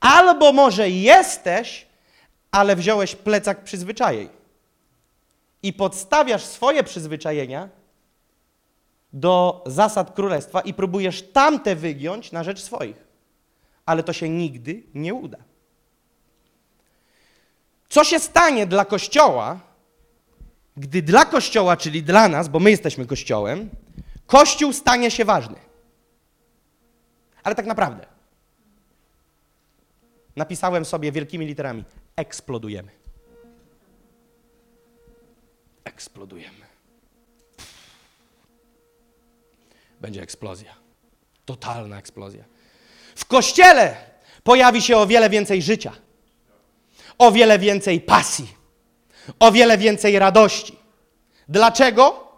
Albo 0.00 0.52
może 0.52 0.90
jesteś, 0.90 1.86
ale 2.50 2.76
wziąłeś 2.76 3.16
plecak 3.16 3.64
przyzwyczajeń 3.64 4.28
i 5.62 5.72
podstawiasz 5.72 6.44
swoje 6.44 6.84
przyzwyczajenia 6.84 7.68
do 9.12 9.64
zasad 9.66 10.14
królestwa 10.14 10.60
i 10.60 10.74
próbujesz 10.74 11.22
tamte 11.32 11.76
wygiąć 11.76 12.32
na 12.32 12.44
rzecz 12.44 12.60
swoich. 12.60 13.08
Ale 13.86 14.02
to 14.02 14.12
się 14.12 14.28
nigdy 14.28 14.82
nie 14.94 15.14
uda. 15.14 15.38
Co 17.88 18.04
się 18.04 18.18
stanie 18.18 18.66
dla 18.66 18.84
Kościoła, 18.84 19.60
gdy 20.76 21.02
dla 21.02 21.24
Kościoła, 21.24 21.76
czyli 21.76 22.02
dla 22.02 22.28
nas, 22.28 22.48
bo 22.48 22.58
my 22.58 22.70
jesteśmy 22.70 23.06
Kościołem, 23.06 23.70
Kościół 24.26 24.72
stanie 24.72 25.10
się 25.10 25.24
ważny? 25.24 25.56
Ale 27.42 27.54
tak 27.54 27.66
naprawdę. 27.66 28.17
Napisałem 30.38 30.84
sobie 30.84 31.12
wielkimi 31.12 31.46
literami: 31.46 31.84
eksplodujemy. 32.16 32.90
Eksplodujemy. 35.84 36.66
Będzie 40.00 40.22
eksplozja. 40.22 40.74
Totalna 41.44 41.98
eksplozja. 41.98 42.44
W 43.14 43.24
kościele 43.24 43.96
pojawi 44.42 44.82
się 44.82 44.96
o 44.96 45.06
wiele 45.06 45.30
więcej 45.30 45.62
życia, 45.62 45.92
o 47.18 47.32
wiele 47.32 47.58
więcej 47.58 48.00
pasji, 48.00 48.48
o 49.38 49.52
wiele 49.52 49.78
więcej 49.78 50.18
radości. 50.18 50.78
Dlaczego? 51.48 52.28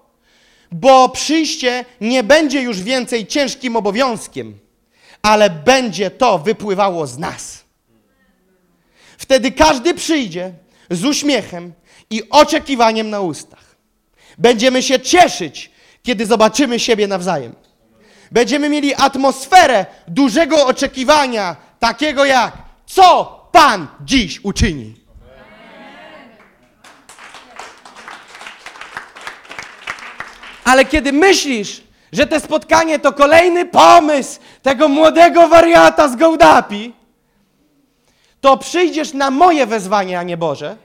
Bo 0.73 1.09
przyjście 1.09 1.85
nie 2.01 2.23
będzie 2.23 2.63
już 2.63 2.81
więcej 2.83 3.27
ciężkim 3.27 3.77
obowiązkiem, 3.77 4.59
ale 5.23 5.51
będzie 5.51 6.11
to 6.11 6.39
wypływało 6.39 7.07
z 7.07 7.19
nas. 7.19 7.60
Wtedy 9.21 9.53
każdy 9.53 9.95
przyjdzie 9.95 10.53
z 10.91 11.05
uśmiechem 11.05 11.73
i 12.11 12.31
oczekiwaniem 12.31 13.11
na 13.11 13.21
ustach. 13.21 13.77
Będziemy 14.39 14.83
się 14.83 15.01
cieszyć, 15.01 15.71
kiedy 16.03 16.27
zobaczymy 16.27 16.81
siebie 16.81 17.07
nawzajem. 17.07 17.55
Będziemy 18.31 18.69
mieli 18.69 18.95
atmosferę 18.95 19.87
dużego 20.09 20.67
oczekiwania, 20.67 21.57
takiego 21.79 22.25
jak 22.25 22.53
co 22.87 23.41
Pan 23.53 23.87
dziś 24.05 24.41
uczyni. 24.43 24.95
Ale 30.65 30.85
kiedy 30.85 31.13
myślisz, 31.13 31.83
że 32.13 32.27
te 32.27 32.41
spotkanie 32.41 32.99
to 32.99 33.13
kolejny 33.13 33.67
pomysł 33.67 34.41
tego 34.63 34.89
młodego 34.89 35.49
wariata 35.49 36.09
z 36.09 36.17
Gołdapi, 36.17 37.00
to 38.41 38.57
przyjdziesz 38.57 39.13
na 39.13 39.31
moje 39.31 39.67
wezwanie, 39.67 40.19
a 40.19 40.23
nie 40.23 40.37
Boże, 40.37 40.77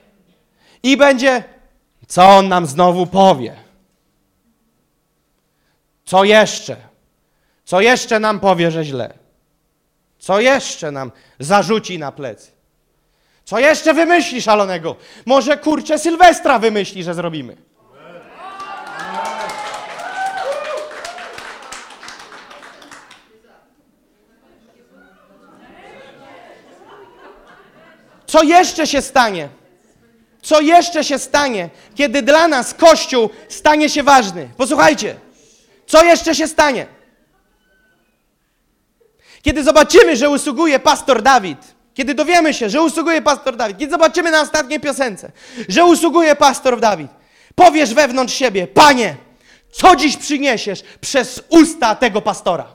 i 0.84 0.98
będzie 0.98 1.44
Co 2.07 2.30
on 2.38 2.48
nam 2.48 2.65
znowu 2.65 3.07
powie? 3.07 3.56
Co 6.06 6.23
jeszcze? 6.23 6.76
Co 7.65 7.82
jeszcze 7.82 8.19
nam 8.19 8.40
powie, 8.40 8.72
że 8.72 8.86
źle? 8.86 9.14
Co 10.19 10.40
jeszcze 10.40 10.91
nam 10.91 11.11
zarzuci 11.40 11.99
na 11.99 12.11
plecy? 12.11 12.52
Co 13.44 13.60
jeszcze 13.60 13.94
wymyśli 13.94 14.41
szalonego? 14.41 14.95
Może 15.26 15.57
kurczę 15.57 15.99
Sylwestra 15.99 16.60
wymyśli, 16.60 17.03
że 17.03 17.14
zrobimy. 17.14 17.57
Co 28.36 28.44
jeszcze 28.44 28.88
się 28.88 29.02
stanie? 29.02 29.49
Co 30.41 30.62
jeszcze 30.62 31.03
się 31.03 31.20
stanie, 31.20 31.70
kiedy 31.95 32.22
dla 32.22 32.48
nas 32.48 32.74
Kościół 32.74 33.30
stanie 33.49 33.90
się 33.90 34.03
ważny? 34.03 34.49
Posłuchajcie, 34.57 35.16
co 35.88 36.03
jeszcze 36.03 36.36
się 36.36 36.48
stanie? 36.48 36.86
Kiedy 39.41 39.64
zobaczymy, 39.64 40.18
że 40.18 40.30
usługuje 40.30 40.80
pastor 40.80 41.22
Dawid, 41.22 41.57
kiedy 41.94 42.14
dowiemy 42.14 42.53
się, 42.53 42.70
że 42.70 42.82
usługuje 42.82 43.22
pastor 43.22 43.56
Dawid, 43.56 43.78
kiedy 43.78 43.91
zobaczymy 43.91 44.32
na 44.32 44.41
ostatniej 44.41 44.80
piosence, 44.80 45.32
że 45.70 45.86
usługuje 45.86 46.36
pastor 46.36 46.80
Dawid, 46.80 47.12
powiesz 47.56 47.94
wewnątrz 47.94 48.34
siebie, 48.34 48.68
Panie, 48.68 49.16
co 49.72 49.95
dziś 49.95 50.18
przyniesiesz 50.18 50.84
przez 51.02 51.41
usta 51.49 51.95
tego 51.95 52.22
pastora? 52.22 52.75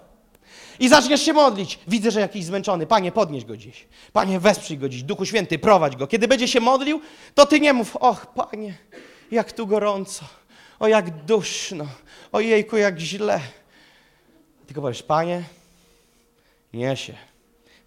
I 0.81 0.89
zaczniesz 0.89 1.23
się 1.23 1.33
modlić. 1.33 1.79
Widzę, 1.89 2.11
że 2.11 2.21
jakiś 2.21 2.45
zmęczony. 2.45 2.87
Panie, 2.87 3.13
podnieś 3.13 3.45
go 3.45 3.57
dziś. 3.57 3.87
Panie, 4.13 4.41
wesprzyj 4.41 4.79
go 4.79 4.89
dziś. 4.89 5.03
Duchu 5.03 5.27
Święty, 5.27 5.59
prowadź 5.59 5.97
go. 5.97 6.07
Kiedy 6.07 6.29
będzie 6.29 6.49
się 6.49 6.61
modlił, 6.61 7.01
to 7.35 7.47
ty 7.47 7.61
nie 7.61 7.73
mów, 7.73 7.97
och, 7.97 8.27
Panie, 8.27 8.75
jak 9.31 9.53
tu 9.53 9.67
gorąco. 9.67 10.25
O, 10.79 10.89
jak 10.89 11.25
duszno. 11.25 11.87
O 12.33 12.41
jejku, 12.41 12.77
jak 12.77 12.99
źle. 12.99 13.41
Tylko 14.67 14.83
powiesz, 14.83 15.03
Panie, 15.03 15.43
niesie. 16.75 17.15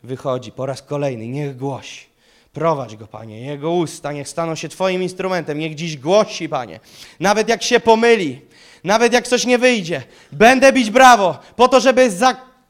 Wychodzi 0.03 0.51
po 0.51 0.65
raz 0.65 0.81
kolejny, 0.81 1.27
niech 1.27 1.57
głosi. 1.57 2.05
Prowadź 2.53 2.95
go, 2.95 3.07
Panie, 3.07 3.41
jego 3.41 3.71
usta 3.71 4.11
niech 4.11 4.29
staną 4.29 4.55
się 4.55 4.69
Twoim 4.69 5.03
instrumentem, 5.03 5.59
niech 5.59 5.75
dziś 5.75 5.97
głosi, 5.97 6.49
Panie. 6.49 6.79
Nawet 7.19 7.49
jak 7.49 7.63
się 7.63 7.79
pomyli, 7.79 8.41
nawet 8.83 9.13
jak 9.13 9.27
coś 9.27 9.45
nie 9.45 9.57
wyjdzie, 9.57 10.03
będę 10.31 10.73
bić 10.73 10.91
brawo, 10.91 11.37
po 11.55 11.67
to, 11.67 11.79
żeby 11.79 12.11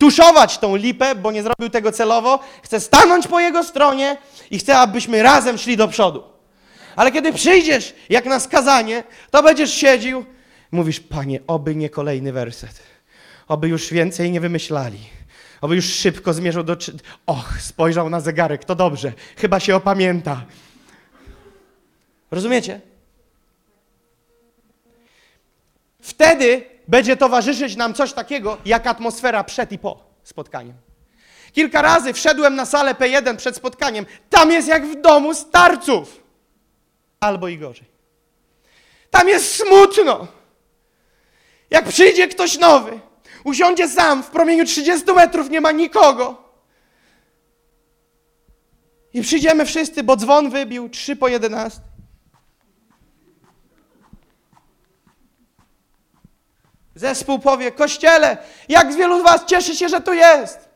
zatuszować 0.04 0.58
tą 0.58 0.76
lipę, 0.76 1.16
bo 1.16 1.32
nie 1.32 1.44
zrobił 1.44 1.70
tego 1.70 1.92
celowo. 1.92 2.40
Chcę 2.64 2.80
stanąć 2.80 3.28
po 3.28 3.40
jego 3.40 3.64
stronie 3.64 4.18
i 4.52 4.60
chcę, 4.60 4.78
abyśmy 4.78 5.24
razem 5.24 5.58
szli 5.58 5.78
do 5.78 5.88
przodu. 5.88 6.24
Ale 6.96 7.12
kiedy 7.12 7.34
przyjdziesz 7.34 7.94
jak 8.10 8.26
na 8.26 8.40
skazanie, 8.40 9.04
to 9.32 9.44
będziesz 9.44 9.74
siedził, 9.74 10.26
mówisz, 10.72 11.00
Panie, 11.00 11.40
oby 11.48 11.76
nie 11.76 11.90
kolejny 11.90 12.34
werset. 12.34 12.80
Oby 13.48 13.68
już 13.68 13.90
więcej 13.94 14.32
nie 14.32 14.42
wymyślali. 14.42 15.00
Oby 15.62 15.76
już 15.76 15.86
szybko 15.86 16.34
zmierzył 16.34 16.64
do... 16.64 16.78
Och, 17.26 17.62
spojrzał 17.62 18.10
na 18.10 18.20
zegarek, 18.20 18.66
to 18.66 18.76
dobrze, 18.76 19.14
chyba 19.38 19.60
się 19.60 19.76
opamięta. 19.76 20.46
Rozumiecie? 22.32 22.82
Wtedy 26.02 26.73
będzie 26.88 27.18
towarzyszyć 27.18 27.76
nam 27.76 27.94
coś 27.94 28.14
takiego, 28.14 28.58
jak 28.66 28.88
atmosfera 28.88 29.44
przed 29.44 29.72
i 29.72 29.80
po 29.80 30.04
spotkaniem. 30.24 30.76
Kilka 31.52 31.82
razy 31.82 32.14
wszedłem 32.14 32.56
na 32.56 32.66
salę 32.66 32.94
P1 32.94 33.36
przed 33.36 33.56
spotkaniem. 33.56 34.06
Tam 34.30 34.52
jest 34.52 34.68
jak 34.68 34.86
w 34.86 35.02
domu 35.02 35.34
starców. 35.34 36.24
Albo 37.20 37.48
i 37.48 37.58
gorzej. 37.58 37.88
Tam 39.10 39.28
jest 39.28 39.56
smutno. 39.56 40.28
Jak 41.70 41.86
przyjdzie 41.86 42.28
ktoś 42.28 42.58
nowy, 42.58 43.00
usiądzie 43.44 43.88
sam, 43.88 44.24
w 44.24 44.30
promieniu 44.30 44.66
30 44.66 45.14
metrów 45.14 45.50
nie 45.50 45.62
ma 45.62 45.72
nikogo. 45.72 46.44
I 49.14 49.22
przyjdziemy 49.22 49.66
wszyscy, 49.66 50.04
bo 50.04 50.16
dzwon 50.16 50.50
wybił 50.50 50.90
3 50.90 51.16
po 51.16 51.28
11. 51.28 51.80
Zespół 56.96 57.40
powie, 57.40 57.72
kościele, 57.72 58.38
jak 58.70 58.94
wielu 58.94 59.20
z 59.20 59.24
was 59.24 59.46
cieszy 59.46 59.76
się, 59.76 59.90
że 59.90 60.02
tu 60.02 60.14
jest. 60.14 60.70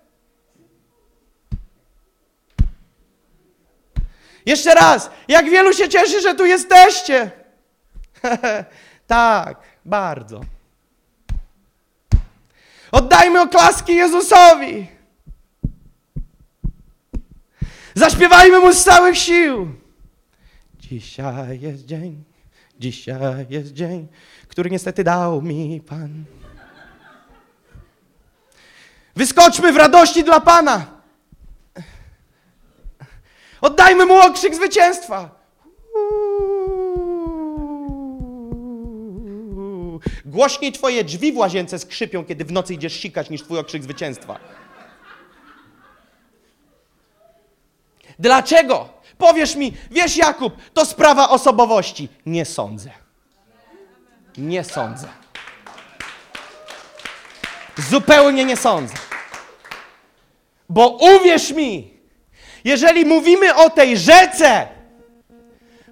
Jeszcze 4.45 4.75
raz, 4.75 5.09
jak 5.27 5.49
wielu 5.49 5.73
się 5.73 5.89
cieszy, 5.89 6.21
że 6.21 6.35
tu 6.35 6.45
jesteście. 6.45 7.31
tak, 9.07 9.57
bardzo. 9.85 10.41
Oddajmy 12.91 13.41
oklaski 13.41 13.95
Jezusowi. 13.95 14.87
Zaśpiewajmy 17.95 18.59
Mu 18.59 18.73
z 18.73 18.83
całych 18.83 19.17
sił. 19.17 19.75
Dzisiaj 20.79 21.59
jest 21.59 21.85
dzień, 21.85 22.23
dzisiaj 22.79 23.45
jest 23.49 23.73
dzień, 23.73 24.07
który 24.47 24.69
niestety 24.69 25.03
dał 25.03 25.41
mi 25.41 25.81
Pan. 25.81 26.23
Wyskoczmy 29.15 29.73
w 29.73 29.77
radości 29.77 30.23
dla 30.23 30.39
Pana. 30.39 30.85
Oddajmy 33.61 34.05
Mu 34.05 34.15
okrzyk 34.15 34.55
zwycięstwa. 34.55 35.29
Głośniej 40.25 40.71
Twoje 40.71 41.03
drzwi 41.03 41.33
w 41.33 41.37
łazience 41.37 41.79
skrzypią, 41.79 42.25
kiedy 42.25 42.45
w 42.45 42.51
nocy 42.51 42.73
idziesz 42.73 42.93
sikać, 42.93 43.29
niż 43.29 43.43
Twój 43.43 43.59
okrzyk 43.59 43.83
zwycięstwa. 43.83 44.39
Dlaczego? 48.19 48.89
Powiesz 49.17 49.55
mi, 49.55 49.73
wiesz 49.91 50.17
Jakub, 50.17 50.53
to 50.73 50.85
sprawa 50.85 51.29
osobowości. 51.29 52.09
Nie 52.25 52.45
sądzę. 52.45 53.06
Nie 54.37 54.63
sądzę. 54.63 55.07
Zupełnie 57.89 58.45
nie 58.45 58.57
sądzę. 58.57 58.93
Bo 60.69 60.89
uwierz 60.89 61.51
mi, 61.51 61.97
jeżeli 62.63 63.05
mówimy 63.05 63.55
o 63.55 63.69
tej 63.69 63.97
rzece, 63.97 64.67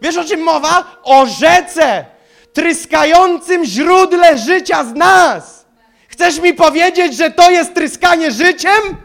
wiesz 0.02 0.18
o 0.18 0.24
czym 0.24 0.40
mowa? 0.40 1.00
O 1.04 1.26
rzece, 1.26 2.06
tryskającym 2.54 3.66
źródle 3.66 4.38
życia 4.38 4.84
z 4.84 4.94
nas. 4.94 5.66
Chcesz 6.08 6.40
mi 6.40 6.54
powiedzieć, 6.54 7.18
że 7.18 7.32
to 7.32 7.52
jest 7.52 7.74
tryskanie 7.74 8.32
życiem? 8.32 8.98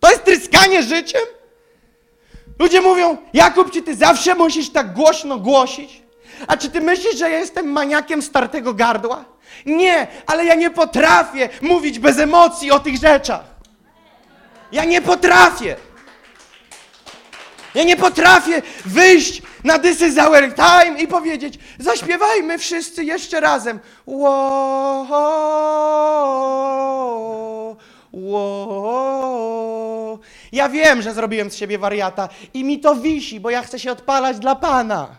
To 0.00 0.10
jest 0.10 0.24
tryskanie 0.24 0.82
życiem? 0.82 1.39
Ludzie 2.60 2.80
mówią, 2.80 3.16
Jakub, 3.32 3.70
czy 3.70 3.82
ty 3.82 3.96
zawsze 3.96 4.34
musisz 4.34 4.70
tak 4.70 4.92
głośno 4.92 5.38
głosić? 5.38 6.02
A 6.46 6.56
czy 6.56 6.70
ty 6.70 6.80
myślisz, 6.80 7.16
że 7.16 7.30
ja 7.30 7.38
jestem 7.38 7.72
maniakiem 7.72 8.22
startego 8.22 8.74
gardła? 8.74 9.24
Nie, 9.66 10.06
ale 10.26 10.44
ja 10.44 10.54
nie 10.54 10.70
potrafię 10.70 11.48
mówić 11.62 11.98
bez 11.98 12.18
emocji 12.18 12.70
o 12.70 12.80
tych 12.80 12.96
rzeczach. 12.96 13.44
Ja 14.72 14.84
nie 14.84 15.02
potrafię. 15.02 15.76
Ja 17.74 17.84
nie 17.84 17.96
potrafię 17.96 18.62
wyjść 18.84 19.42
na 19.64 19.78
This 19.78 20.00
is 20.00 20.18
our 20.18 20.54
time 20.54 21.00
i 21.00 21.08
powiedzieć, 21.08 21.58
zaśpiewajmy 21.78 22.58
wszyscy 22.58 23.04
jeszcze 23.04 23.40
razem. 23.40 23.80
Ło, 24.06 25.06
ło. 28.12 28.90
Ja 30.52 30.68
wiem, 30.68 31.02
że 31.02 31.14
zrobiłem 31.14 31.50
z 31.50 31.56
siebie 31.56 31.78
wariata 31.78 32.28
i 32.54 32.64
mi 32.64 32.80
to 32.80 32.96
wisi, 32.96 33.40
bo 33.40 33.50
ja 33.50 33.62
chcę 33.62 33.78
się 33.78 33.92
odpalać 33.92 34.38
dla 34.38 34.54
Pana. 34.54 35.16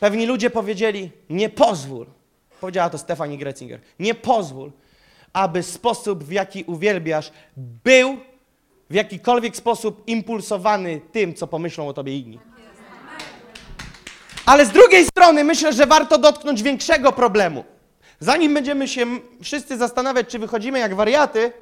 Pewni 0.00 0.26
ludzie 0.26 0.50
powiedzieli, 0.50 1.10
nie 1.30 1.48
pozwól, 1.48 2.06
powiedziała 2.60 2.90
to 2.90 2.98
Stefani 2.98 3.38
Gretzinger, 3.38 3.80
nie 3.98 4.14
pozwól, 4.14 4.72
aby 5.32 5.62
sposób, 5.62 6.24
w 6.24 6.32
jaki 6.32 6.64
uwielbiasz, 6.64 7.32
był 7.56 8.16
w 8.90 8.94
jakikolwiek 8.94 9.56
sposób 9.56 10.02
impulsowany 10.06 11.00
tym, 11.12 11.34
co 11.34 11.46
pomyślą 11.46 11.88
o 11.88 11.92
tobie 11.92 12.18
inni. 12.18 12.38
Ale 14.46 14.66
z 14.66 14.70
drugiej 14.70 15.04
strony 15.04 15.44
myślę, 15.44 15.72
że 15.72 15.86
warto 15.86 16.18
dotknąć 16.18 16.62
większego 16.62 17.12
problemu. 17.12 17.64
Zanim 18.22 18.54
będziemy 18.54 18.88
się 18.88 19.06
wszyscy 19.42 19.76
zastanawiać, 19.76 20.28
czy 20.28 20.38
wychodzimy 20.38 20.78
jak 20.78 20.94
wariaty, 20.94 21.52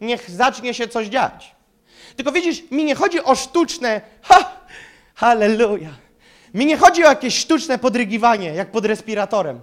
niech 0.00 0.30
zacznie 0.30 0.74
się 0.74 0.88
coś 0.88 1.06
dziać. 1.06 1.54
Tylko 2.16 2.32
widzisz, 2.32 2.70
mi 2.70 2.84
nie 2.84 2.94
chodzi 2.94 3.24
o 3.24 3.34
sztuczne, 3.34 4.00
ha, 4.22 4.60
halleluja. 5.14 5.90
Mi 6.54 6.66
nie 6.66 6.76
chodzi 6.76 7.04
o 7.04 7.08
jakieś 7.08 7.38
sztuczne 7.38 7.78
podrygiwanie, 7.78 8.54
jak 8.54 8.70
pod 8.70 8.86
respiratorem. 8.86 9.60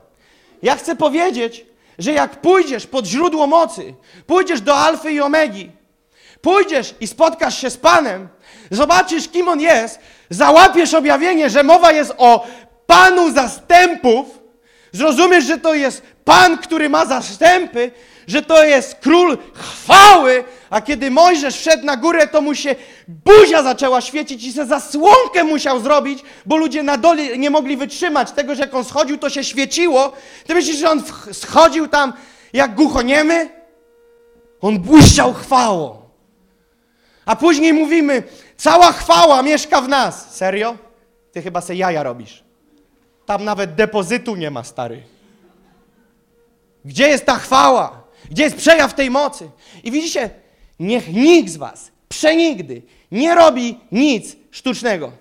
Ja 0.63 0.75
chcę 0.75 0.95
powiedzieć, 0.95 1.65
że 1.99 2.11
jak 2.11 2.41
pójdziesz 2.41 2.87
pod 2.87 3.05
źródło 3.05 3.47
mocy, 3.47 3.93
pójdziesz 4.27 4.61
do 4.61 4.75
alfy 4.75 5.11
i 5.11 5.21
omegi, 5.21 5.71
Pójdziesz 6.41 6.95
i 6.99 7.07
spotkasz 7.07 7.61
się 7.61 7.69
z 7.69 7.77
Panem, 7.77 8.27
zobaczysz, 8.71 9.29
kim 9.29 9.47
On 9.47 9.61
jest, 9.61 9.99
załapiesz 10.29 10.93
objawienie, 10.93 11.49
że 11.49 11.63
mowa 11.63 11.91
jest 11.91 12.13
o 12.17 12.47
Panu 12.85 13.31
zastępów, 13.31 14.41
zrozumiesz, 14.91 15.45
że 15.45 15.57
to 15.57 15.73
jest 15.73 16.01
Pan, 16.25 16.57
który 16.57 16.89
ma 16.89 17.05
zastępy, 17.05 17.91
że 18.27 18.41
to 18.41 18.65
jest 18.65 18.95
król 18.95 19.37
chwały, 19.53 20.43
a 20.69 20.81
kiedy 20.81 21.11
Mojżesz 21.11 21.57
wszedł 21.57 21.85
na 21.85 21.97
górę, 21.97 22.27
to 22.27 22.41
mu 22.41 22.55
się 22.55 22.75
buzia 23.07 23.63
zaczęła 23.63 24.01
świecić 24.01 24.43
i 24.43 24.53
se 24.53 24.65
zasłonkę 24.65 25.43
musiał 25.43 25.79
zrobić, 25.79 26.23
bo 26.45 26.57
ludzie 26.57 26.83
na 26.83 26.97
dole 26.97 27.37
nie 27.37 27.49
mogli 27.49 27.77
wytrzymać 27.77 28.31
tego, 28.31 28.55
że 28.55 28.61
jak 28.61 28.73
on 28.73 28.83
schodził, 28.83 29.17
to 29.17 29.29
się 29.29 29.43
świeciło. 29.43 30.11
Ty 30.47 30.53
myślisz, 30.53 30.77
że 30.77 30.89
on 30.89 31.03
schodził 31.31 31.87
tam 31.87 32.13
jak 32.53 32.75
głuchoniemy? 32.75 33.49
On 34.61 34.79
błyszczał 34.79 35.33
chwałą. 35.33 36.01
A 37.25 37.35
później 37.35 37.73
mówimy, 37.73 38.23
cała 38.57 38.91
chwała 38.91 39.41
mieszka 39.41 39.81
w 39.81 39.87
nas. 39.87 40.35
Serio? 40.35 40.77
Ty 41.31 41.41
chyba 41.41 41.61
se 41.61 41.75
jaja 41.75 42.03
robisz. 42.03 42.43
Tam 43.25 43.45
nawet 43.45 43.75
depozytu 43.75 44.35
nie 44.35 44.51
ma, 44.51 44.63
stary. 44.63 45.03
Gdzie 46.85 47.07
jest 47.07 47.25
ta 47.25 47.35
chwała? 47.35 48.03
Gdzie 48.31 48.43
jest 48.43 48.55
przejaw 48.55 48.93
tej 48.93 49.09
mocy? 49.09 49.49
I 49.83 49.91
widzicie, 49.91 50.29
niech 50.79 51.13
nikt 51.13 51.49
z 51.49 51.57
was 51.57 51.91
przenigdy 52.11 52.81
nie 53.11 53.35
robi 53.35 53.79
nic 53.91 54.35
sztucznego. 54.51 55.11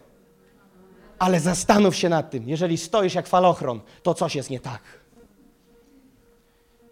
Ale 1.19 1.41
zastanów 1.41 1.97
się 1.97 2.09
nad 2.09 2.31
tym, 2.31 2.49
jeżeli 2.49 2.78
stoisz 2.78 3.15
jak 3.15 3.27
falochron, 3.27 3.81
to 4.03 4.15
coś 4.15 4.35
jest 4.35 4.51
nie 4.51 4.61
tak. 4.61 4.82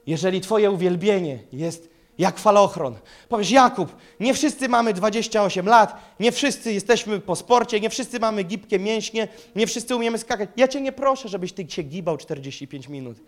Jeżeli 0.06 0.40
twoje 0.40 0.70
uwielbienie 0.70 1.38
jest 1.52 1.90
jak 2.18 2.38
falochron, 2.38 2.94
powiesz 3.28 3.50
Jakub, 3.50 3.96
nie 4.20 4.34
wszyscy 4.34 4.68
mamy 4.68 4.92
28 4.92 5.66
lat, 5.66 6.14
nie 6.20 6.32
wszyscy 6.32 6.72
jesteśmy 6.72 7.20
po 7.20 7.36
sporcie, 7.36 7.80
nie 7.80 7.90
wszyscy 7.90 8.20
mamy 8.20 8.42
gibkie 8.42 8.78
mięśnie, 8.78 9.28
nie 9.56 9.66
wszyscy 9.66 9.96
umiemy 9.96 10.18
skakać. 10.18 10.50
Ja 10.56 10.68
cię 10.68 10.80
nie 10.80 10.92
proszę, 10.92 11.28
żebyś 11.28 11.52
ty 11.52 11.70
się 11.70 11.82
gibał 11.82 12.16
45 12.16 12.88
minut. 12.88 13.18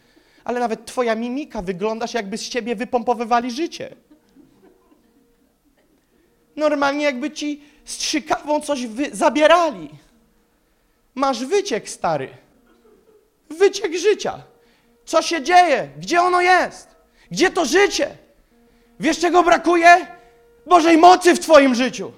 Ale 0.50 0.60
nawet 0.60 0.86
twoja 0.86 1.14
mimika 1.14 1.62
wyglądasz, 1.62 2.14
jakby 2.14 2.38
z 2.38 2.48
ciebie 2.48 2.76
wypompowywali 2.76 3.50
życie. 3.50 3.96
Normalnie 6.56 7.04
jakby 7.04 7.30
ci 7.30 7.62
strzykawą 7.84 8.60
coś 8.60 8.80
zabierali. 9.12 9.90
Masz 11.14 11.44
wyciek, 11.44 11.88
stary. 11.88 12.28
Wyciek 13.50 13.96
życia. 13.96 14.42
Co 15.04 15.22
się 15.22 15.42
dzieje? 15.42 15.88
Gdzie 15.98 16.22
ono 16.22 16.40
jest? 16.40 16.88
Gdzie 17.30 17.50
to 17.50 17.64
życie? 17.64 18.16
Wiesz, 19.00 19.18
czego 19.18 19.42
brakuje? 19.42 20.06
Bożej 20.66 20.98
mocy 20.98 21.34
w 21.34 21.40
Twoim 21.40 21.74
życiu. 21.74 22.12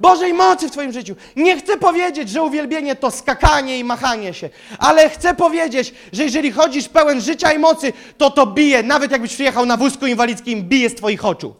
Bożej 0.00 0.34
mocy 0.34 0.68
w 0.68 0.70
Twoim 0.70 0.92
życiu. 0.92 1.16
Nie 1.36 1.56
chcę 1.56 1.76
powiedzieć, 1.76 2.28
że 2.28 2.42
uwielbienie 2.42 2.96
to 2.96 3.10
skakanie 3.10 3.78
i 3.78 3.84
machanie 3.84 4.34
się, 4.34 4.50
ale 4.78 5.10
chcę 5.10 5.34
powiedzieć, 5.34 5.94
że 6.12 6.24
jeżeli 6.24 6.52
chodzisz 6.52 6.88
pełen 6.88 7.20
życia 7.20 7.52
i 7.52 7.58
mocy, 7.58 7.92
to 8.18 8.30
to 8.30 8.46
bije, 8.46 8.82
nawet 8.82 9.10
jakbyś 9.10 9.34
przyjechał 9.34 9.66
na 9.66 9.76
wózku 9.76 10.06
inwalidzkim, 10.06 10.62
bije 10.62 10.90
z 10.90 10.94
Twoich 10.94 11.24
oczu. 11.24 11.54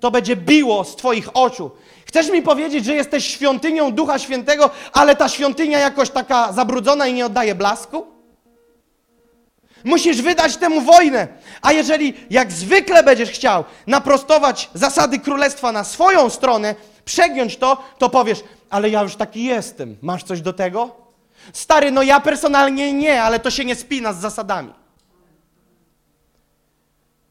To 0.00 0.10
będzie 0.10 0.36
biło 0.36 0.84
z 0.84 0.96
Twoich 0.96 1.28
oczu. 1.34 1.70
Chcesz 2.06 2.30
mi 2.30 2.42
powiedzieć, 2.42 2.84
że 2.84 2.94
jesteś 2.94 3.26
świątynią 3.26 3.92
Ducha 3.92 4.18
Świętego, 4.18 4.70
ale 4.92 5.16
ta 5.16 5.28
świątynia 5.28 5.78
jakoś 5.78 6.10
taka 6.10 6.52
zabrudzona 6.52 7.06
i 7.06 7.14
nie 7.14 7.26
oddaje 7.26 7.54
blasku? 7.54 8.15
Musisz 9.86 10.22
wydać 10.22 10.56
temu 10.56 10.80
wojnę. 10.80 11.28
A 11.62 11.72
jeżeli, 11.72 12.14
jak 12.30 12.52
zwykle 12.52 13.02
będziesz 13.02 13.30
chciał, 13.30 13.64
naprostować 13.86 14.70
zasady 14.74 15.18
królestwa 15.18 15.72
na 15.72 15.84
swoją 15.84 16.30
stronę, 16.30 16.74
przegiąć 17.04 17.56
to, 17.56 17.82
to 17.98 18.10
powiesz, 18.10 18.44
ale 18.70 18.90
ja 18.90 19.02
już 19.02 19.16
taki 19.16 19.44
jestem. 19.44 19.96
Masz 20.02 20.24
coś 20.24 20.40
do 20.40 20.52
tego? 20.52 20.96
Stary, 21.52 21.90
no 21.90 22.02
ja 22.02 22.20
personalnie 22.20 22.92
nie, 22.92 23.22
ale 23.22 23.40
to 23.40 23.50
się 23.50 23.64
nie 23.64 23.74
spina 23.74 24.12
z 24.12 24.20
zasadami. 24.20 24.72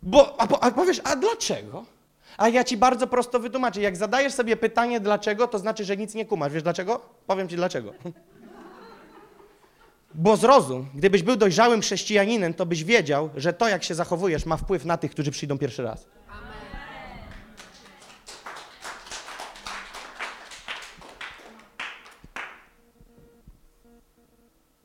Bo, 0.03 0.41
a, 0.41 0.48
a 0.61 0.72
powiesz, 0.72 1.02
a 1.03 1.15
dlaczego? 1.15 1.86
A 2.38 2.49
ja 2.49 2.64
ci 2.64 2.77
bardzo 2.77 3.07
prosto 3.07 3.40
wytłumaczę. 3.40 3.82
Jak 3.82 3.98
zadajesz 3.98 4.34
sobie 4.34 4.57
pytanie 4.57 4.99
dlaczego, 4.99 5.48
to 5.48 5.60
znaczy, 5.60 5.86
że 5.86 5.98
nic 5.98 6.14
nie 6.14 6.26
kumasz. 6.26 6.53
Wiesz 6.53 6.64
dlaczego? 6.64 7.02
Powiem 7.27 7.49
ci 7.49 7.56
dlaczego. 7.56 7.94
Bo 10.17 10.37
zrozum, 10.37 10.89
gdybyś 10.93 11.23
był 11.23 11.35
dojrzałym 11.35 11.81
chrześcijaninem, 11.81 12.53
to 12.53 12.65
byś 12.65 12.83
wiedział, 12.83 13.29
że 13.35 13.53
to, 13.53 13.67
jak 13.67 13.83
się 13.83 13.95
zachowujesz, 13.95 14.45
ma 14.45 14.57
wpływ 14.57 14.85
na 14.85 14.97
tych, 14.97 15.11
którzy 15.11 15.31
przyjdą 15.31 15.57
pierwszy 15.57 15.83
raz. 15.83 16.07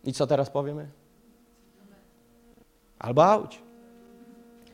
I 0.05 0.12
co 0.12 0.27
teraz 0.27 0.51
powiemy? 0.51 0.89
Albo 2.98 3.24
auć. 3.24 3.59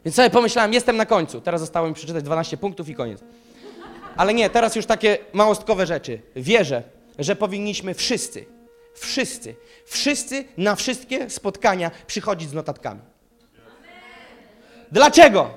Więc 0.05 0.17
sobie 0.17 0.31
pomyślałem, 0.31 0.73
jestem 0.73 0.97
na 0.97 1.07
końcu. 1.07 1.41
Teraz 1.41 1.61
zostało 1.61 1.89
mi 1.89 1.95
przeczytać 1.95 2.25
12 2.25 2.57
punktów 2.57 2.89
i 2.89 2.95
koniec. 2.95 3.25
Ale 4.17 4.35
nie, 4.35 4.51
teraz 4.51 4.77
już 4.77 4.87
takie 4.87 5.19
małostkowe 5.33 5.87
rzeczy. 5.87 6.23
Wierzę, 6.37 6.83
że 7.19 7.37
powinniśmy 7.37 7.95
wszyscy, 7.95 8.56
wszyscy, 8.99 9.55
wszyscy 9.87 10.45
na 10.57 10.77
wszystkie 10.77 11.31
spotkania 11.31 11.91
przychodzić 12.07 12.49
z 12.49 12.53
notatkami. 12.53 13.01
Dlaczego? 14.93 15.51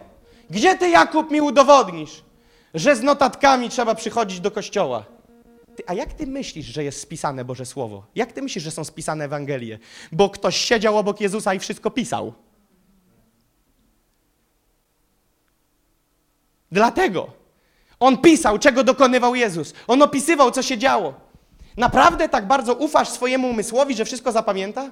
Gdzie 0.49 0.77
ty, 0.77 0.89
Jakub, 0.89 1.31
mi 1.31 1.41
udowodnisz, 1.41 2.23
że 2.73 2.95
z 2.95 3.01
notatkami 3.01 3.69
trzeba 3.69 3.95
przychodzić 3.95 4.39
do 4.39 4.51
kościoła? 4.51 5.05
Ty, 5.75 5.83
a 5.87 5.93
jak 5.93 6.13
ty 6.13 6.27
myślisz, 6.27 6.65
że 6.65 6.83
jest 6.83 7.01
spisane 7.01 7.45
Boże 7.45 7.65
Słowo? 7.65 8.05
Jak 8.15 8.31
ty 8.31 8.41
myślisz, 8.41 8.63
że 8.63 8.71
są 8.71 8.83
spisane 8.83 9.25
Ewangelie? 9.25 9.79
Bo 10.11 10.29
ktoś 10.29 10.57
siedział 10.57 10.97
obok 10.97 11.21
Jezusa 11.21 11.53
i 11.53 11.59
wszystko 11.59 11.91
pisał. 11.91 12.33
Dlatego. 16.71 17.31
On 17.99 18.17
pisał, 18.17 18.59
czego 18.59 18.83
dokonywał 18.83 19.35
Jezus. 19.35 19.73
On 19.87 20.01
opisywał, 20.01 20.51
co 20.51 20.61
się 20.61 20.77
działo. 20.77 21.28
Naprawdę 21.79 22.29
tak 22.29 22.47
bardzo 22.47 22.73
ufasz 22.73 23.09
swojemu 23.09 23.49
umysłowi, 23.49 23.95
że 23.95 24.05
wszystko 24.05 24.31
zapamięta? 24.31 24.91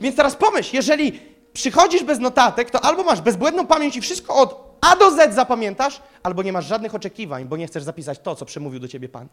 Więc 0.00 0.16
teraz 0.16 0.36
pomyśl, 0.36 0.76
jeżeli 0.76 1.20
przychodzisz 1.52 2.04
bez 2.04 2.18
notatek, 2.18 2.70
to 2.70 2.80
albo 2.80 3.02
masz 3.02 3.20
bezbłędną 3.20 3.66
pamięć 3.66 3.96
i 3.96 4.00
wszystko 4.00 4.34
od 4.34 4.76
A 4.80 4.96
do 4.96 5.10
Z 5.10 5.34
zapamiętasz, 5.34 6.02
albo 6.22 6.42
nie 6.42 6.52
masz 6.52 6.66
żadnych 6.66 6.94
oczekiwań, 6.94 7.44
bo 7.44 7.56
nie 7.56 7.66
chcesz 7.66 7.82
zapisać 7.82 8.18
to, 8.18 8.34
co 8.34 8.44
przemówił 8.44 8.80
do 8.80 8.88
ciebie 8.88 9.08
Pan. 9.08 9.28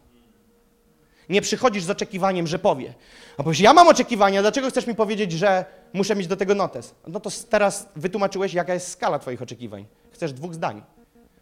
Nie 1.30 1.42
przychodzisz 1.42 1.84
z 1.84 1.90
oczekiwaniem, 1.90 2.48
że 2.48 2.60
powie. 2.60 2.94
A 3.38 3.44
powiesz, 3.44 3.60
ja 3.60 3.74
mam 3.74 3.88
oczekiwania, 3.88 4.42
dlaczego 4.42 4.70
chcesz 4.70 4.88
mi 4.88 4.96
powiedzieć, 4.96 5.32
że 5.32 5.66
muszę 5.94 6.16
mieć 6.16 6.28
do 6.28 6.38
tego 6.38 6.56
notes? 6.56 6.96
No 7.08 7.20
to 7.20 7.30
teraz 7.50 7.90
wytłumaczyłeś, 7.96 8.54
jaka 8.54 8.74
jest 8.74 8.92
skala 8.92 9.20
twoich 9.20 9.42
oczekiwań. 9.42 9.86
Chcesz 10.12 10.34
dwóch 10.34 10.54
zdań, 10.54 10.84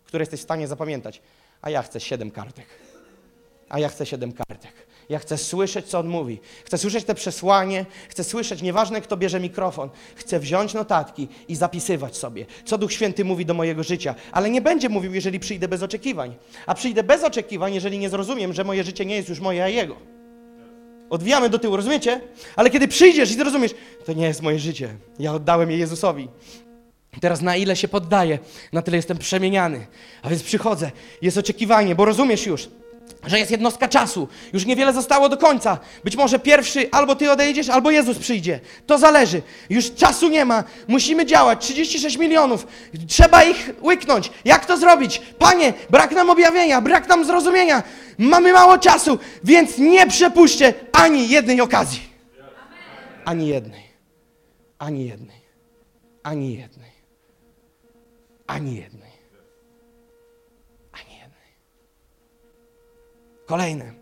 które 0.05 0.21
jesteś 0.21 0.39
w 0.39 0.43
stanie 0.43 0.67
zapamiętać. 0.67 1.21
A 1.61 1.69
ja 1.69 1.81
chcę 1.81 1.99
siedem 1.99 2.31
kartek. 2.31 2.65
A 3.69 3.79
ja 3.79 3.89
chcę 3.89 4.05
siedem 4.05 4.31
kartek. 4.31 4.88
Ja 5.09 5.19
chcę 5.19 5.37
słyszeć, 5.37 5.85
co 5.85 5.99
on 5.99 6.07
mówi. 6.07 6.39
Chcę 6.65 6.77
słyszeć 6.77 7.05
te 7.05 7.15
przesłanie, 7.15 7.85
chcę 8.09 8.23
słyszeć, 8.23 8.61
nieważne 8.61 9.01
kto 9.01 9.17
bierze 9.17 9.39
mikrofon. 9.39 9.89
Chcę 10.15 10.39
wziąć 10.39 10.73
notatki 10.73 11.27
i 11.47 11.55
zapisywać 11.55 12.17
sobie, 12.17 12.45
co 12.65 12.77
Duch 12.77 12.93
Święty 12.93 13.25
mówi 13.25 13.45
do 13.45 13.53
mojego 13.53 13.83
życia. 13.83 14.15
Ale 14.31 14.49
nie 14.49 14.61
będzie 14.61 14.89
mówił, 14.89 15.13
jeżeli 15.13 15.39
przyjdę 15.39 15.67
bez 15.67 15.83
oczekiwań. 15.83 16.35
A 16.65 16.75
przyjdę 16.75 17.03
bez 17.03 17.23
oczekiwań, 17.23 17.73
jeżeli 17.73 17.99
nie 17.99 18.09
zrozumiem, 18.09 18.53
że 18.53 18.63
moje 18.63 18.83
życie 18.83 19.05
nie 19.05 19.15
jest 19.15 19.29
już 19.29 19.39
moje, 19.39 19.63
a 19.63 19.67
jego. 19.67 19.95
Odwijamy 21.09 21.49
do 21.49 21.59
tyłu, 21.59 21.75
rozumiecie? 21.75 22.21
Ale 22.55 22.69
kiedy 22.69 22.87
przyjdziesz 22.87 23.31
i 23.31 23.33
zrozumiesz, 23.33 23.71
to 24.05 24.13
nie 24.13 24.25
jest 24.25 24.41
moje 24.41 24.59
życie. 24.59 24.97
Ja 25.19 25.33
oddałem 25.33 25.71
je 25.71 25.77
Jezusowi. 25.77 26.27
Teraz 27.21 27.41
na 27.41 27.55
ile 27.55 27.75
się 27.75 27.87
poddaję, 27.87 28.39
na 28.73 28.81
tyle 28.81 28.97
jestem 28.97 29.17
przemieniany. 29.17 29.87
A 30.21 30.29
więc 30.29 30.43
przychodzę, 30.43 30.91
jest 31.21 31.37
oczekiwanie, 31.37 31.95
bo 31.95 32.05
rozumiesz 32.05 32.45
już, 32.45 32.69
że 33.25 33.39
jest 33.39 33.51
jednostka 33.51 33.87
czasu. 33.87 34.27
Już 34.53 34.65
niewiele 34.65 34.93
zostało 34.93 35.29
do 35.29 35.37
końca. 35.37 35.77
Być 36.03 36.15
może 36.15 36.39
pierwszy 36.39 36.89
albo 36.91 37.15
ty 37.15 37.31
odejdziesz, 37.31 37.69
albo 37.69 37.91
Jezus 37.91 38.17
przyjdzie. 38.17 38.59
To 38.87 38.97
zależy. 38.97 39.41
Już 39.69 39.93
czasu 39.93 40.29
nie 40.29 40.45
ma. 40.45 40.63
Musimy 40.87 41.25
działać. 41.25 41.59
36 41.65 42.17
milionów. 42.17 42.67
Trzeba 43.07 43.43
ich 43.43 43.69
łyknąć. 43.83 44.31
Jak 44.45 44.65
to 44.65 44.77
zrobić? 44.77 45.21
Panie, 45.39 45.73
brak 45.89 46.11
nam 46.11 46.29
objawienia, 46.29 46.81
brak 46.81 47.07
nam 47.07 47.25
zrozumienia. 47.25 47.83
Mamy 48.17 48.53
mało 48.53 48.77
czasu, 48.77 49.19
więc 49.43 49.77
nie 49.77 50.07
przepuśćcie 50.07 50.73
ani 50.91 51.29
jednej 51.29 51.61
okazji. 51.61 51.99
Ani 53.25 53.47
jednej. 53.47 53.83
Ani 54.79 55.07
jednej. 55.07 55.41
Ani 56.23 56.55
jednej. 56.57 56.91
Ani 58.47 58.75
jednej. 58.75 59.11
Ani 60.91 61.13
jednej. 61.19 61.53
Kolejne. 63.49 63.93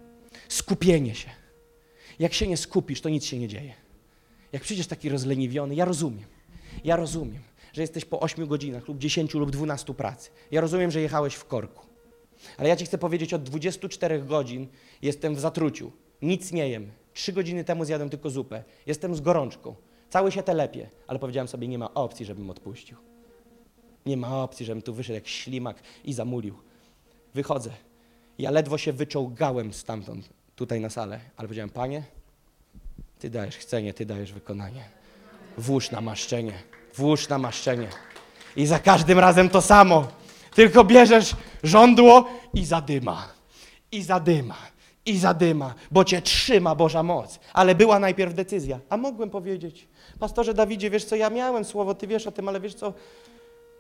Skupienie 0.48 1.16
się. 1.16 1.30
Jak 2.20 2.34
się 2.34 2.48
nie 2.48 2.58
skupisz, 2.58 3.02
to 3.02 3.10
nic 3.10 3.26
się 3.26 3.40
nie 3.40 3.48
dzieje. 3.48 3.74
Jak 4.52 4.64
przyjdziesz 4.64 4.88
taki 4.88 5.10
rozleniwiony, 5.10 5.76
ja 5.76 5.86
rozumiem. 5.86 6.28
Ja 6.84 6.96
rozumiem, 6.96 7.42
że 7.74 7.82
jesteś 7.82 8.06
po 8.06 8.20
8 8.20 8.48
godzinach 8.48 8.88
lub 8.88 8.98
10 8.98 9.34
lub 9.34 9.52
12 9.52 9.94
pracy. 9.94 10.30
Ja 10.52 10.62
rozumiem, 10.62 10.92
że 10.92 11.02
jechałeś 11.02 11.34
w 11.34 11.46
korku. 11.46 11.86
Ale 12.58 12.70
ja 12.70 12.76
ci 12.76 12.86
chcę 12.86 12.98
powiedzieć, 12.98 13.34
od 13.34 13.44
24 13.44 14.22
godzin 14.22 14.68
jestem 15.02 15.36
w 15.36 15.40
zatruciu. 15.40 15.92
Nic 16.22 16.52
nie 16.52 16.70
jem. 16.70 16.92
Trzy 17.14 17.34
godziny 17.34 17.64
temu 17.64 17.86
zjadłem 17.86 18.10
tylko 18.10 18.30
zupę. 18.30 18.64
Jestem 18.86 19.16
z 19.16 19.22
gorączką. 19.22 19.76
Cały 20.10 20.32
się 20.32 20.44
telepie, 20.44 20.90
ale 21.08 21.20
powiedziałem 21.20 21.48
sobie, 21.48 21.68
nie 21.68 21.78
ma 21.78 21.94
opcji, 21.94 22.26
żebym 22.26 22.50
odpuścił. 22.50 22.98
Nie 24.06 24.18
ma 24.18 24.44
opcji, 24.44 24.66
żebym 24.66 24.82
tu 24.82 24.94
wyszedł 24.94 25.16
jak 25.16 25.28
ślimak 25.28 25.84
i 26.04 26.14
zamulił. 26.14 26.56
Wychodzę. 27.34 27.87
Ja 28.40 28.52
ledwo 28.52 28.78
się 28.78 28.94
wyczołgałem 28.94 29.74
stamtąd, 29.74 30.30
tutaj 30.56 30.82
na 30.82 30.90
salę, 30.90 31.20
ale 31.38 31.48
powiedziałem, 31.48 31.70
panie, 31.70 32.04
ty 33.20 33.30
dajesz 33.30 33.58
chcenie, 33.58 33.94
ty 33.94 34.06
dajesz 34.06 34.34
wykonanie. 34.34 34.84
Włóż 35.58 35.92
namaszczenie, 35.92 36.54
włóż 36.96 37.30
namaszczenie. 37.30 37.88
I 38.56 38.66
za 38.66 38.80
każdym 38.80 39.20
razem 39.20 39.50
to 39.50 39.62
samo. 39.62 40.08
Tylko 40.56 40.84
bierzesz 40.84 41.36
żądło 41.64 42.30
i 42.54 42.66
zadyma. 42.66 43.28
I 43.92 44.02
zadyma. 44.02 44.58
I 45.06 45.18
zadyma, 45.18 45.74
bo 45.92 46.04
cię 46.04 46.22
trzyma 46.22 46.76
Boża 46.76 47.04
moc. 47.04 47.40
Ale 47.54 47.76
była 47.76 48.00
najpierw 48.00 48.34
decyzja. 48.34 48.80
A 48.90 48.98
mogłem 48.98 49.30
powiedzieć, 49.30 49.88
pastorze 50.20 50.54
Dawidzie, 50.54 50.90
wiesz 50.90 51.06
co, 51.06 51.16
ja 51.16 51.30
miałem 51.30 51.66
słowo, 51.66 51.96
ty 51.96 52.08
wiesz 52.08 52.28
o 52.28 52.32
tym, 52.32 52.48
ale 52.48 52.60
wiesz 52.60 52.74
co, 52.74 52.94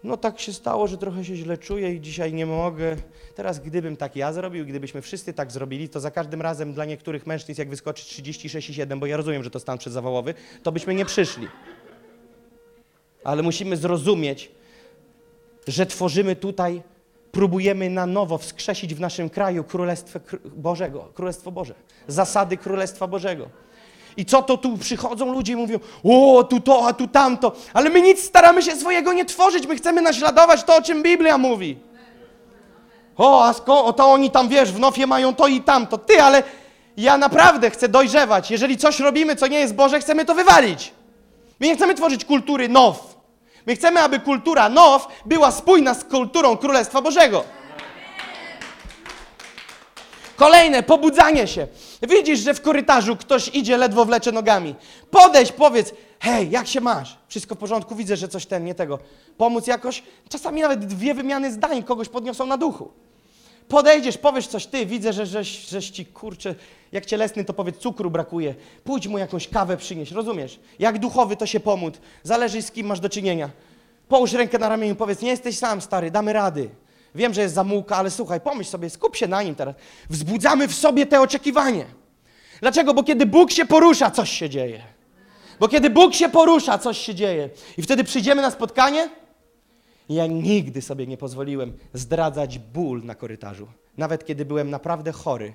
no 0.03 0.17
tak 0.17 0.39
się 0.39 0.53
stało, 0.53 0.87
że 0.87 0.97
trochę 0.97 1.25
się 1.25 1.35
źle 1.35 1.57
czuję 1.57 1.93
i 1.93 2.01
dzisiaj 2.01 2.33
nie 2.33 2.45
mogę. 2.45 2.95
Teraz 3.35 3.59
gdybym 3.59 3.97
tak 3.97 4.15
ja 4.15 4.33
zrobił, 4.33 4.65
gdybyśmy 4.65 5.01
wszyscy 5.01 5.33
tak 5.33 5.51
zrobili, 5.51 5.89
to 5.89 5.99
za 5.99 6.11
każdym 6.11 6.41
razem 6.41 6.73
dla 6.73 6.85
niektórych 6.85 7.27
mężczyzn, 7.27 7.61
jak 7.61 7.69
wyskoczy 7.69 8.03
36,7, 8.03 8.99
bo 8.99 9.05
ja 9.05 9.17
rozumiem, 9.17 9.43
że 9.43 9.49
to 9.49 9.59
stan 9.59 9.77
przedzawałowy, 9.77 10.33
to 10.63 10.71
byśmy 10.71 10.95
nie 10.95 11.05
przyszli. 11.05 11.47
Ale 13.23 13.43
musimy 13.43 13.77
zrozumieć, 13.77 14.51
że 15.67 15.85
tworzymy 15.85 16.35
tutaj, 16.35 16.81
próbujemy 17.31 17.89
na 17.89 18.05
nowo 18.05 18.37
wskrzesić 18.37 18.95
w 18.95 18.99
naszym 18.99 19.29
kraju 19.29 19.63
Królestwo 19.63 20.19
Bożego, 20.45 21.11
Królestwo 21.13 21.51
Boże, 21.51 21.73
zasady 22.07 22.57
Królestwa 22.57 23.07
Bożego. 23.07 23.49
I 24.17 24.25
co 24.25 24.41
to 24.41 24.57
tu 24.57 24.77
przychodzą 24.77 25.31
ludzie 25.33 25.53
i 25.53 25.55
mówią, 25.55 25.79
o, 26.03 26.43
tu 26.43 26.59
to, 26.59 26.87
a 26.87 26.93
tu 26.93 27.07
tamto, 27.07 27.51
ale 27.73 27.89
my 27.89 28.01
nic 28.01 28.23
staramy 28.23 28.63
się 28.63 28.75
swojego 28.75 29.13
nie 29.13 29.25
tworzyć, 29.25 29.67
my 29.67 29.75
chcemy 29.75 30.01
naśladować 30.01 30.63
to, 30.63 30.75
o 30.75 30.81
czym 30.81 31.03
Biblia 31.03 31.37
mówi. 31.37 31.77
O, 33.17 33.45
a 33.45 33.51
sko- 33.53 33.83
o 33.83 33.93
to 33.93 34.11
oni 34.11 34.31
tam, 34.31 34.47
wiesz, 34.47 34.71
w 34.71 34.79
nofie 34.79 35.07
mają 35.07 35.35
to 35.35 35.47
i 35.47 35.61
tamto. 35.61 35.97
Ty, 35.97 36.23
ale 36.23 36.43
ja 36.97 37.17
naprawdę 37.17 37.69
chcę 37.69 37.89
dojrzewać. 37.89 38.51
Jeżeli 38.51 38.77
coś 38.77 38.99
robimy, 38.99 39.35
co 39.35 39.47
nie 39.47 39.59
jest 39.59 39.75
Boże, 39.75 39.99
chcemy 39.99 40.25
to 40.25 40.35
wywalić. 40.35 40.93
My 41.59 41.67
nie 41.67 41.75
chcemy 41.75 41.95
tworzyć 41.95 42.25
kultury 42.25 42.69
now. 42.69 43.17
My 43.65 43.75
chcemy, 43.75 44.01
aby 44.01 44.19
kultura 44.19 44.69
now 44.69 45.07
była 45.25 45.51
spójna 45.51 45.93
z 45.93 46.03
kulturą 46.03 46.57
Królestwa 46.57 47.01
Bożego. 47.01 47.43
Kolejne, 50.37 50.83
pobudzanie 50.83 51.47
się. 51.47 51.67
Widzisz, 52.09 52.39
że 52.39 52.53
w 52.53 52.61
korytarzu 52.61 53.15
ktoś 53.15 53.47
idzie, 53.47 53.77
ledwo 53.77 54.05
wlecze 54.05 54.31
nogami. 54.31 54.75
Podejdź, 55.11 55.51
powiedz, 55.51 55.93
hej, 56.19 56.49
jak 56.51 56.67
się 56.67 56.81
masz? 56.81 57.17
Wszystko 57.27 57.55
w 57.55 57.57
porządku, 57.57 57.95
widzę, 57.95 58.17
że 58.17 58.27
coś 58.27 58.45
ten, 58.45 58.65
nie 58.65 58.75
tego. 58.75 58.99
Pomóc 59.37 59.67
jakoś? 59.67 60.03
Czasami 60.29 60.61
nawet 60.61 60.85
dwie 60.85 61.13
wymiany 61.13 61.51
zdań 61.51 61.83
kogoś 61.83 62.09
podniosą 62.09 62.45
na 62.45 62.57
duchu. 62.57 62.91
Podejdziesz, 63.67 64.17
powiesz 64.17 64.47
coś, 64.47 64.65
ty, 64.65 64.85
widzę, 64.85 65.13
że 65.13 65.25
żeś, 65.25 65.67
żeś 65.67 65.89
ci, 65.89 66.05
kurczę, 66.05 66.55
jak 66.91 67.05
cielesny, 67.05 67.45
to 67.45 67.53
powiedz, 67.53 67.77
cukru 67.77 68.09
brakuje. 68.11 68.55
Pójdź 68.83 69.07
mu 69.07 69.17
jakąś 69.17 69.47
kawę 69.47 69.77
przynieść, 69.77 70.11
rozumiesz? 70.11 70.59
Jak 70.79 70.99
duchowy, 70.99 71.35
to 71.35 71.45
się 71.45 71.59
pomóc. 71.59 71.95
Zależy, 72.23 72.61
z 72.61 72.71
kim 72.71 72.87
masz 72.87 72.99
do 72.99 73.09
czynienia. 73.09 73.49
Połóż 74.07 74.33
rękę 74.33 74.59
na 74.59 74.69
ramieniu, 74.69 74.95
powiedz, 74.95 75.21
nie 75.21 75.29
jesteś 75.29 75.57
sam, 75.57 75.81
stary, 75.81 76.11
damy 76.11 76.33
rady. 76.33 76.69
Wiem, 77.17 77.33
że 77.33 77.41
jest 77.41 77.55
zamułka, 77.55 77.95
ale 77.97 78.11
słuchaj, 78.11 78.41
pomyśl 78.41 78.69
sobie, 78.69 78.89
skup 78.89 79.15
się 79.15 79.27
na 79.27 79.43
nim 79.43 79.55
teraz. 79.55 79.75
Wzbudzamy 80.09 80.67
w 80.67 80.73
sobie 80.73 81.05
te 81.05 81.21
oczekiwanie. 81.21 81.85
Dlaczego? 82.61 82.93
Bo 82.93 83.03
kiedy 83.03 83.25
Bóg 83.25 83.51
się 83.51 83.65
porusza, 83.65 84.11
coś 84.11 84.29
się 84.31 84.49
dzieje. 84.49 84.83
Bo 85.59 85.67
kiedy 85.67 85.89
Bóg 85.89 86.13
się 86.13 86.29
porusza, 86.29 86.77
coś 86.77 86.97
się 86.97 87.15
dzieje. 87.15 87.49
I 87.77 87.81
wtedy 87.81 88.03
przyjdziemy 88.03 88.41
na 88.41 88.51
spotkanie. 88.51 89.09
Ja 90.09 90.27
nigdy 90.27 90.81
sobie 90.81 91.07
nie 91.07 91.17
pozwoliłem 91.17 91.77
zdradzać 91.93 92.59
ból 92.59 93.03
na 93.03 93.15
korytarzu. 93.15 93.67
Nawet 93.97 94.25
kiedy 94.25 94.45
byłem 94.45 94.69
naprawdę 94.69 95.11
chory, 95.11 95.53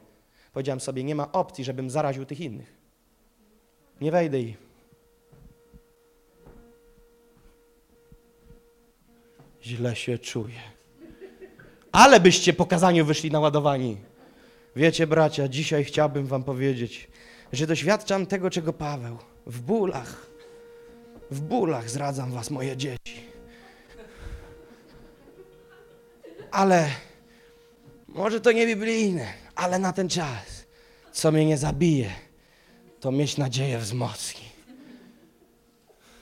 powiedziałem 0.52 0.80
sobie, 0.80 1.04
nie 1.04 1.14
ma 1.14 1.32
opcji, 1.32 1.64
żebym 1.64 1.90
zaraził 1.90 2.24
tych 2.24 2.40
innych. 2.40 2.72
Nie 4.00 4.12
wejdę 4.12 4.40
i 4.40 4.56
źle 9.62 9.96
się 9.96 10.18
czuję. 10.18 10.71
Ale 11.92 12.20
byście 12.20 12.52
po 12.52 12.66
kazaniu 12.66 13.04
wyszli 13.04 13.30
naładowani. 13.30 13.96
Wiecie, 14.76 15.06
bracia, 15.06 15.48
dzisiaj 15.48 15.84
chciałbym 15.84 16.26
wam 16.26 16.44
powiedzieć, 16.44 17.08
że 17.52 17.66
doświadczam 17.66 18.26
tego, 18.26 18.50
czego 18.50 18.72
Paweł. 18.72 19.18
W 19.46 19.60
bólach, 19.60 20.26
w 21.30 21.40
bólach 21.40 21.90
zradzam 21.90 22.32
was, 22.32 22.50
moje 22.50 22.76
dzieci. 22.76 23.22
Ale 26.50 26.88
może 28.08 28.40
to 28.40 28.52
nie 28.52 28.66
biblijne, 28.66 29.26
ale 29.54 29.78
na 29.78 29.92
ten 29.92 30.08
czas, 30.08 30.66
co 31.12 31.32
mnie 31.32 31.46
nie 31.46 31.58
zabije, 31.58 32.10
to 33.00 33.12
mieć 33.12 33.36
nadzieję 33.36 33.78
wzmocni. 33.78 34.44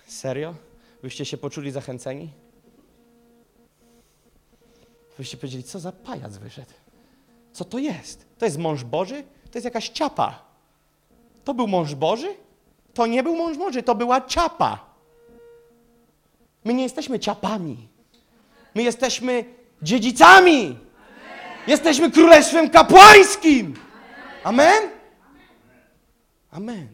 Serio? 0.07 0.55
Byście 1.03 1.25
się 1.25 1.37
poczuli 1.37 1.71
zachęceni? 1.71 2.40
Byście 5.21 5.37
powiedzieli, 5.37 5.65
co 5.65 5.81
za 5.81 5.93
pajac 5.93 6.37
wyszedł? 6.37 6.73
Co 7.53 7.65
to 7.65 7.79
jest? 7.79 8.27
To 8.39 8.45
jest 8.45 8.59
mąż 8.59 8.85
Boży? 8.85 9.23
To 9.23 9.59
jest 9.59 9.65
jakaś 9.65 9.89
ciapa. 9.89 10.43
To 11.45 11.55
był 11.55 11.69
mąż 11.69 11.95
Boży? 11.95 12.35
To 12.95 13.07
nie 13.07 13.23
był 13.23 13.37
mąż 13.37 13.59
Boży, 13.59 13.83
to 13.83 13.95
była 13.95 14.21
ciapa. 14.21 14.85
My 16.65 16.75
nie 16.75 16.83
jesteśmy 16.83 17.19
ciapami. 17.19 17.89
My 18.75 18.83
jesteśmy 18.83 19.45
dziedzicami. 19.83 20.79
Jesteśmy 21.67 22.11
królestwem 22.11 22.71
kapłańskim. 22.71 23.75
Amen? 24.45 24.91
Amen. 26.51 26.89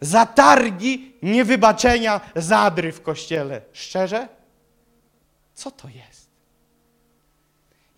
Zatargi 0.00 1.14
niewybaczenia 1.22 2.20
zadry 2.36 2.92
w 2.92 3.02
kościele. 3.02 3.62
Szczerze? 3.72 4.28
Co 5.54 5.70
to 5.70 5.88
jest? 5.88 6.09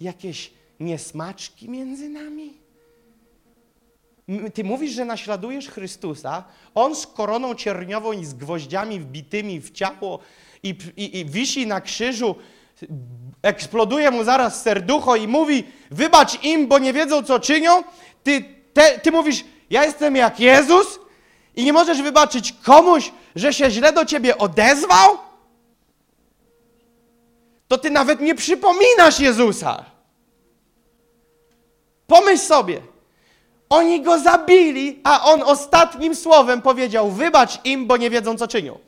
Jakieś 0.02 0.52
niesmaczki 0.80 1.68
między 1.68 2.08
nami? 2.08 2.52
Ty 4.54 4.64
mówisz, 4.64 4.92
że 4.92 5.04
naśladujesz 5.04 5.68
Chrystusa, 5.68 6.44
On 6.74 6.96
z 6.96 7.06
koroną 7.06 7.54
cierniową 7.54 8.12
i 8.12 8.24
z 8.24 8.34
gwoździami 8.34 9.00
wbitymi 9.00 9.60
w 9.60 9.70
ciało 9.70 10.18
i, 10.62 10.74
i, 10.96 11.18
i 11.18 11.24
wisi 11.24 11.66
na 11.66 11.80
krzyżu, 11.80 12.34
eksploduje 13.42 14.10
mu 14.10 14.24
zaraz 14.24 14.62
serducho 14.62 15.16
i 15.16 15.28
mówi, 15.28 15.64
wybacz 15.90 16.44
im, 16.44 16.66
bo 16.66 16.78
nie 16.78 16.92
wiedzą, 16.92 17.22
co 17.22 17.40
czynią. 17.40 17.82
Ty, 18.22 18.44
te, 18.72 18.98
ty 18.98 19.12
mówisz, 19.12 19.44
ja 19.70 19.84
jestem 19.84 20.16
jak 20.16 20.40
Jezus 20.40 20.98
i 21.56 21.64
nie 21.64 21.72
możesz 21.72 22.02
wybaczyć 22.02 22.52
komuś, 22.52 23.12
że 23.36 23.52
się 23.52 23.70
źle 23.70 23.92
do 23.92 24.04
ciebie 24.04 24.38
odezwał? 24.38 25.18
To 27.68 27.78
ty 27.78 27.90
nawet 27.90 28.20
nie 28.20 28.34
przypominasz 28.34 29.20
Jezusa. 29.20 29.91
Pomyśl 32.12 32.44
sobie, 32.44 32.80
oni 33.68 34.02
go 34.02 34.18
zabili, 34.18 35.00
a 35.04 35.24
on 35.24 35.42
ostatnim 35.42 36.14
słowem 36.14 36.62
powiedział: 36.62 37.10
Wybacz 37.10 37.64
im, 37.64 37.86
bo 37.86 37.96
nie 37.96 38.10
wiedzą, 38.10 38.36
co 38.36 38.48
czynią. 38.48 38.78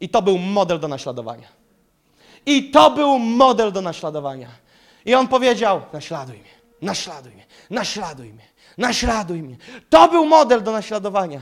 I 0.00 0.08
to 0.08 0.22
był 0.22 0.38
model 0.38 0.80
do 0.80 0.88
naśladowania. 0.88 1.48
I 2.46 2.70
to 2.70 2.90
był 2.90 3.18
model 3.18 3.72
do 3.72 3.80
naśladowania. 3.80 4.48
I 5.04 5.14
on 5.14 5.28
powiedział: 5.28 5.82
Naśladuj 5.92 6.38
mnie, 6.38 6.50
naśladuj 6.82 7.32
mnie, 7.32 7.46
naśladuj 7.70 8.32
mnie, 8.32 8.48
naśladuj 8.78 9.42
mnie. 9.42 9.56
To 9.90 10.08
był 10.08 10.26
model 10.26 10.62
do 10.62 10.72
naśladowania. 10.72 11.40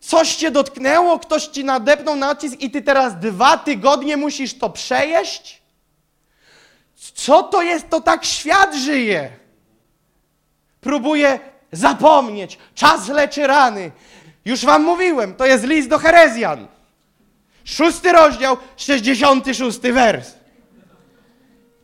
Coś 0.00 0.36
cię 0.36 0.50
dotknęło, 0.50 1.18
ktoś 1.18 1.46
ci 1.46 1.64
nadepnął 1.64 2.16
nacisk 2.16 2.60
i 2.60 2.70
ty 2.70 2.82
teraz 2.82 3.18
dwa 3.18 3.56
tygodnie 3.58 4.16
musisz 4.16 4.58
to 4.58 4.70
przejeść? 4.70 5.62
Co 7.14 7.42
to 7.42 7.62
jest? 7.62 7.90
To 7.90 8.00
tak 8.00 8.24
świat 8.24 8.74
żyje. 8.74 9.39
Próbuje 10.80 11.38
zapomnieć. 11.72 12.58
Czas 12.74 13.08
leczy 13.08 13.46
rany. 13.46 13.90
Już 14.44 14.64
wam 14.64 14.82
mówiłem, 14.84 15.34
to 15.34 15.46
jest 15.46 15.64
list 15.64 15.88
do 15.88 15.98
Herezjan. 15.98 16.66
Szósty 17.64 18.12
rozdział, 18.12 18.56
66 18.76 19.80
wers. 19.80 20.34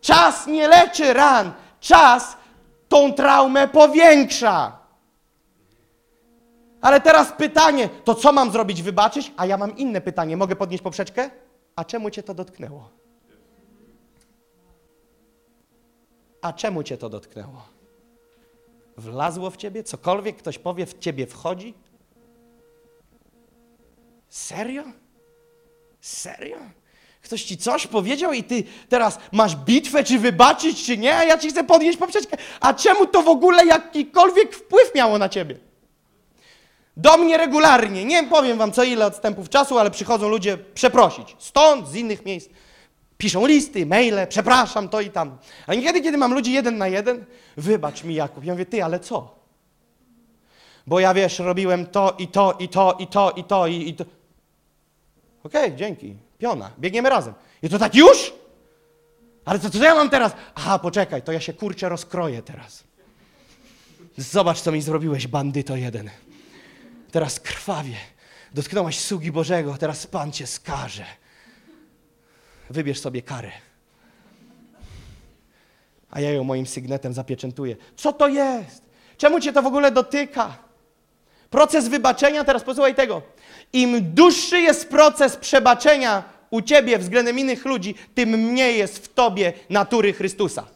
Czas 0.01 0.47
nie 0.47 0.69
leczy 0.69 1.13
ran. 1.13 1.53
Czas 1.81 2.37
tą 2.89 3.13
traumę 3.13 3.69
powiększa. 3.69 4.79
Ale 6.81 7.01
teraz 7.01 7.33
pytanie, 7.33 7.89
to 8.05 8.15
co 8.15 8.33
mam 8.33 8.51
zrobić? 8.51 8.83
Wybaczyć? 8.83 9.33
A 9.37 9.47
ja 9.47 9.57
mam 9.57 9.77
inne 9.77 10.01
pytanie. 10.01 10.37
Mogę 10.37 10.57
podnieść 10.57 10.83
poprzeczkę? 10.83 11.31
A 11.77 11.85
czemu 11.85 12.11
cię 12.11 12.23
to 12.23 12.35
dotknęło? 12.35 12.91
A 16.43 16.53
czemu 16.53 16.83
cię 16.83 16.97
to 16.97 17.09
dotknęło? 17.09 17.76
Wlazło 18.97 19.51
w 19.51 19.57
ciebie? 19.57 19.85
Cokolwiek 19.85 20.37
ktoś 20.37 20.59
powie, 20.59 20.87
w 20.87 20.99
ciebie 20.99 21.27
wchodzi? 21.27 21.75
Serio? 24.29 24.83
Serio? 26.01 26.57
Ktoś 27.23 27.43
ci 27.43 27.57
coś 27.57 27.87
powiedział 27.87 28.33
i 28.33 28.45
ty 28.45 28.65
teraz 28.89 29.19
masz 29.33 29.57
bitwę, 29.57 30.05
czy 30.05 30.19
wybaczyć, 30.19 30.85
czy 30.85 30.99
nie, 30.99 31.17
a 31.17 31.25
ja 31.25 31.39
ci 31.39 31.49
chcę 31.49 31.65
podnieść 31.65 31.99
poprzeczkę. 31.99 32.37
A 32.61 32.75
czemu 32.75 33.07
to 33.07 33.23
w 33.23 33.29
ogóle 33.29 33.67
jakikolwiek 33.67 34.55
wpływ 34.55 34.95
miało 34.95 35.19
na 35.19 35.29
ciebie? 35.29 35.59
Do 36.97 37.19
mnie 37.19 37.37
regularnie, 37.37 38.05
nie 38.05 38.25
powiem 38.25 38.59
wam 38.59 38.73
co 38.73 38.85
ile 38.85 39.07
odstępów 39.07 39.49
czasu, 39.49 39.79
ale 39.79 39.91
przychodzą 39.91 40.29
ludzie 40.29 40.59
przeprosić. 40.59 41.37
Stąd, 41.39 41.89
z 41.89 41.95
innych 41.95 42.25
miejsc. 42.25 42.49
Piszą 43.19 43.47
listy, 43.47 43.87
maile, 43.87 44.27
przepraszam, 44.29 44.89
to 44.89 45.01
i 45.01 45.11
tam. 45.11 45.39
A 45.67 45.75
niekiedy, 45.75 46.01
kiedy 46.01 46.19
mam 46.19 46.35
ludzi 46.35 46.53
jeden 46.53 46.79
na 46.79 46.89
jeden, 46.89 47.25
wybacz 47.57 48.05
mi 48.05 48.15
Jakub. 48.15 48.45
Ja 48.45 48.53
mówię, 48.53 48.67
ty, 48.67 48.85
ale 48.85 49.01
co? 49.01 49.37
Bo 50.87 51.01
ja 51.01 51.15
wiesz, 51.15 51.39
robiłem 51.39 51.87
to 51.87 52.15
i 52.19 52.29
to 52.29 52.57
i 52.59 52.69
to 52.69 52.97
i 52.99 53.07
to 53.07 53.31
i 53.37 53.45
to 53.45 53.67
i, 53.67 53.89
i 53.89 53.95
to. 53.95 54.05
Okej, 55.45 55.77
dzięki. 55.77 56.17
Piona. 56.39 56.71
Biegniemy 56.79 57.11
razem. 57.11 57.35
I 57.63 57.69
to 57.69 57.79
tak 57.79 57.95
już? 57.95 58.33
Ale 59.45 59.59
co, 59.59 59.71
co 59.71 59.85
ja 59.85 59.95
mam 59.95 60.11
teraz? 60.11 60.33
Aha, 60.55 60.79
poczekaj, 60.79 61.23
to 61.23 61.33
ja 61.33 61.41
się 61.41 61.53
kurczę 61.53 61.89
rozkroję 61.89 62.43
teraz. 62.43 62.85
Zobacz, 64.17 64.61
co 64.61 64.73
mi 64.73 64.83
zrobiłeś, 64.83 65.27
bandyto 65.27 65.77
jeden. 65.77 66.11
Teraz 67.11 67.41
krwawie. 67.41 67.97
Dotknąłaś 68.55 68.99
sługi 68.99 69.33
Bożego, 69.33 69.77
teraz 69.79 70.07
Pan 70.07 70.33
cię 70.33 70.47
skaże. 70.47 71.05
Wybierz 72.71 73.01
sobie 73.01 73.23
karę. 73.23 73.51
A 76.11 76.21
ja 76.21 76.31
ją 76.31 76.45
moim 76.45 76.67
sygnetem 76.67 77.13
zapieczętuję. 77.13 77.77
Co 77.97 78.13
to 78.13 78.29
jest? 78.29 78.83
Czemu 79.19 79.41
cię 79.41 79.53
to 79.53 79.63
w 79.63 79.67
ogóle 79.67 79.91
dotyka? 79.91 80.57
Proces 81.51 81.89
wybaczenia, 81.89 82.45
teraz 82.45 82.65
posłuchaj 82.65 82.95
tego. 82.95 83.23
Im 83.73 84.15
dłuższy 84.15 84.61
jest 84.61 84.89
proces 84.89 85.37
przebaczenia 85.37 86.23
u 86.51 86.63
ciebie 86.63 86.99
względem 86.99 87.39
innych 87.39 87.65
ludzi, 87.65 87.95
tym 88.15 88.29
mniej 88.29 88.79
jest 88.79 88.99
w 88.99 89.15
tobie 89.15 89.53
natury 89.71 90.13
Chrystusa. 90.13 90.67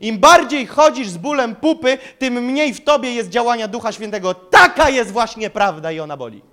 Im 0.00 0.18
bardziej 0.18 0.66
chodzisz 0.66 1.08
z 1.08 1.16
bólem 1.16 1.56
pupy, 1.56 1.98
tym 2.18 2.34
mniej 2.34 2.74
w 2.74 2.84
tobie 2.84 3.14
jest 3.14 3.28
działania 3.28 3.68
Ducha 3.68 3.92
Świętego. 3.92 4.34
Taka 4.34 4.90
jest 4.90 5.10
właśnie 5.10 5.50
prawda 5.50 5.92
i 5.92 6.00
ona 6.00 6.16
boli. 6.16 6.51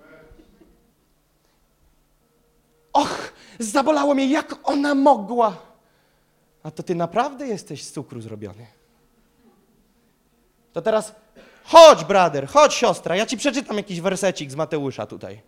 Och, 2.92 3.32
zabolało 3.58 4.14
mnie, 4.14 4.26
jak 4.26 4.68
ona 4.68 4.94
mogła. 4.94 5.56
A 6.62 6.70
to 6.70 6.82
ty 6.82 6.94
naprawdę 6.94 7.46
jesteś 7.46 7.84
z 7.84 7.92
cukru 7.92 8.20
zrobiony. 8.20 8.66
To 10.72 10.82
teraz 10.82 11.14
chodź, 11.64 12.04
brader, 12.04 12.48
chodź, 12.48 12.74
siostra, 12.74 13.16
ja 13.16 13.26
ci 13.26 13.36
przeczytam 13.36 13.76
jakiś 13.76 14.00
wersecik 14.00 14.50
z 14.50 14.54
Mateusza 14.54 15.06
tutaj. 15.06 15.42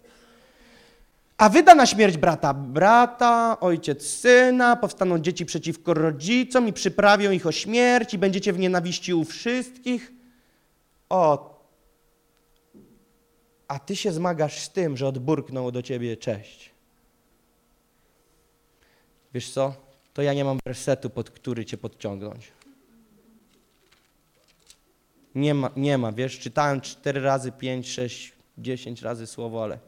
A 1.39 1.49
wyda 1.49 1.75
na 1.75 1.87
śmierć 1.87 2.17
brata 2.17 2.55
brata, 2.55 3.57
ojciec 3.61 4.07
syna, 4.07 4.77
powstaną 4.77 5.19
dzieci 5.19 5.47
przeciwko 5.47 5.95
rodzicom 5.95 6.69
i 6.69 6.73
przyprawią 6.73 7.31
ich 7.31 7.47
o 7.47 7.53
śmierć 7.53 8.15
i 8.15 8.19
będziecie 8.19 8.53
w 8.53 8.59
nienawiści 8.59 9.15
u 9.15 9.25
wszystkich. 9.25 10.13
O, 11.09 11.53
a 13.69 13.79
ty 13.79 13.97
się 13.97 14.13
zmagasz 14.13 14.59
z 14.59 14.71
tym, 14.71 14.97
że 14.97 15.09
odburknął 15.09 15.73
do 15.73 15.83
ciebie 15.83 16.17
cześć. 16.17 16.72
Wiesz 19.35 19.51
co? 19.51 19.75
To 20.15 20.23
ja 20.23 20.35
nie 20.35 20.45
mam 20.45 20.59
wersetu, 20.65 21.11
pod 21.11 21.31
który 21.31 21.65
cię 21.65 21.79
podciągnąć. 21.79 22.53
Nie 25.35 25.55
ma, 25.55 25.71
nie 25.77 25.99
ma, 25.99 26.13
wiesz, 26.13 26.39
czytałem 26.39 26.81
cztery 26.81 27.21
razy, 27.21 27.53
pięć, 27.53 27.91
sześć, 27.91 28.33
dziesięć 28.59 29.03
razy 29.03 29.27
słowo, 29.27 29.65
ale 29.65 29.79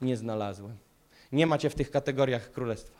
nie 0.00 0.16
znalazłem. 0.16 0.76
Nie 1.32 1.46
macie 1.46 1.70
w 1.70 1.74
tych 1.74 1.90
kategoriach 1.90 2.50
królestwa. 2.52 2.96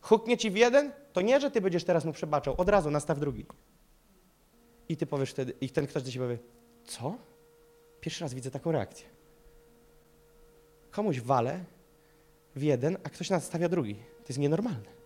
Huknie 0.00 0.36
ci 0.36 0.50
w 0.50 0.56
jeden, 0.56 0.92
to 1.12 1.20
nie, 1.20 1.40
że 1.40 1.50
ty 1.50 1.60
będziesz 1.60 1.84
teraz 1.84 2.04
mu 2.04 2.12
przebaczał. 2.12 2.54
Od 2.58 2.68
razu 2.68 2.90
nastaw 2.90 3.18
drugi. 3.18 3.46
I 4.88 4.96
ty 4.96 5.06
powiesz 5.06 5.30
wtedy, 5.30 5.52
i 5.60 5.70
ten 5.70 5.86
ktoś 5.86 6.02
do 6.02 6.10
ciebie 6.10 6.24
powie, 6.24 6.38
co? 6.84 7.14
Pierwszy 8.00 8.24
raz 8.24 8.34
widzę 8.34 8.50
taką 8.50 8.72
reakcję. 8.72 9.06
Komuś 10.90 11.20
walę 11.20 11.64
w 12.56 12.62
jeden, 12.62 12.98
a 13.04 13.10
ktoś 13.10 13.30
nastawia 13.30 13.68
drugi. 13.68 13.94
To 13.94 14.28
jest 14.28 14.38
nienormalne. 14.38 14.98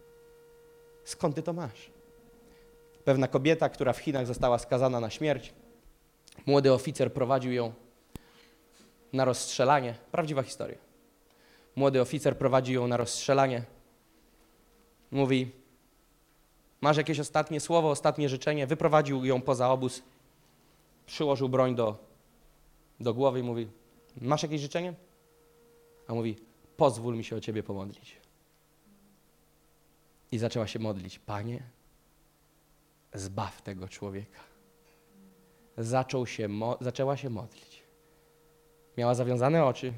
Skąd 1.04 1.34
ty 1.34 1.42
to 1.42 1.52
masz? 1.52 1.90
Pewna 3.04 3.28
kobieta, 3.28 3.68
która 3.68 3.92
w 3.92 3.98
Chinach 3.98 4.26
została 4.26 4.58
skazana 4.58 5.00
na 5.00 5.10
śmierć, 5.10 5.54
młody 6.46 6.72
oficer 6.72 7.12
prowadził 7.12 7.52
ją 7.52 7.72
na 9.12 9.24
rozstrzelanie. 9.24 9.94
Prawdziwa 10.12 10.42
historia. 10.42 10.78
Młody 11.76 12.00
oficer 12.00 12.38
prowadzi 12.38 12.72
ją 12.72 12.88
na 12.88 12.96
rozstrzelanie. 12.96 13.62
Mówi: 15.10 15.50
Masz 16.80 16.96
jakieś 16.96 17.20
ostatnie 17.20 17.60
słowo, 17.60 17.90
ostatnie 17.90 18.28
życzenie? 18.28 18.66
Wyprowadził 18.66 19.24
ją 19.24 19.42
poza 19.42 19.70
obóz, 19.70 20.02
przyłożył 21.06 21.48
broń 21.48 21.74
do, 21.74 21.96
do 23.00 23.14
głowy 23.14 23.40
i 23.40 23.42
mówi: 23.42 23.68
Masz 24.20 24.42
jakieś 24.42 24.60
życzenie? 24.60 24.94
A 26.08 26.14
mówi: 26.14 26.36
Pozwól 26.82 27.16
mi 27.16 27.24
się 27.24 27.36
o 27.36 27.40
ciebie 27.40 27.62
pomodlić. 27.62 28.16
I 30.32 30.38
zaczęła 30.38 30.66
się 30.66 30.78
modlić: 30.78 31.18
Panie, 31.18 31.62
zbaw 33.14 33.62
tego 33.62 33.88
człowieka. 33.88 34.40
Zaczął 35.78 36.26
się, 36.26 36.48
zaczęła 36.80 37.16
się 37.16 37.30
modlić. 37.30 37.82
Miała 38.96 39.14
zawiązane 39.14 39.64
oczy. 39.64 39.92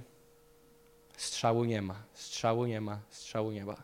Strzału 1.17 1.65
nie 1.65 1.83
ma, 1.83 2.03
strzału 2.13 2.67
nie 2.67 2.81
ma, 2.81 3.01
strzału 3.09 3.51
nie 3.51 3.65
ma. 3.65 3.83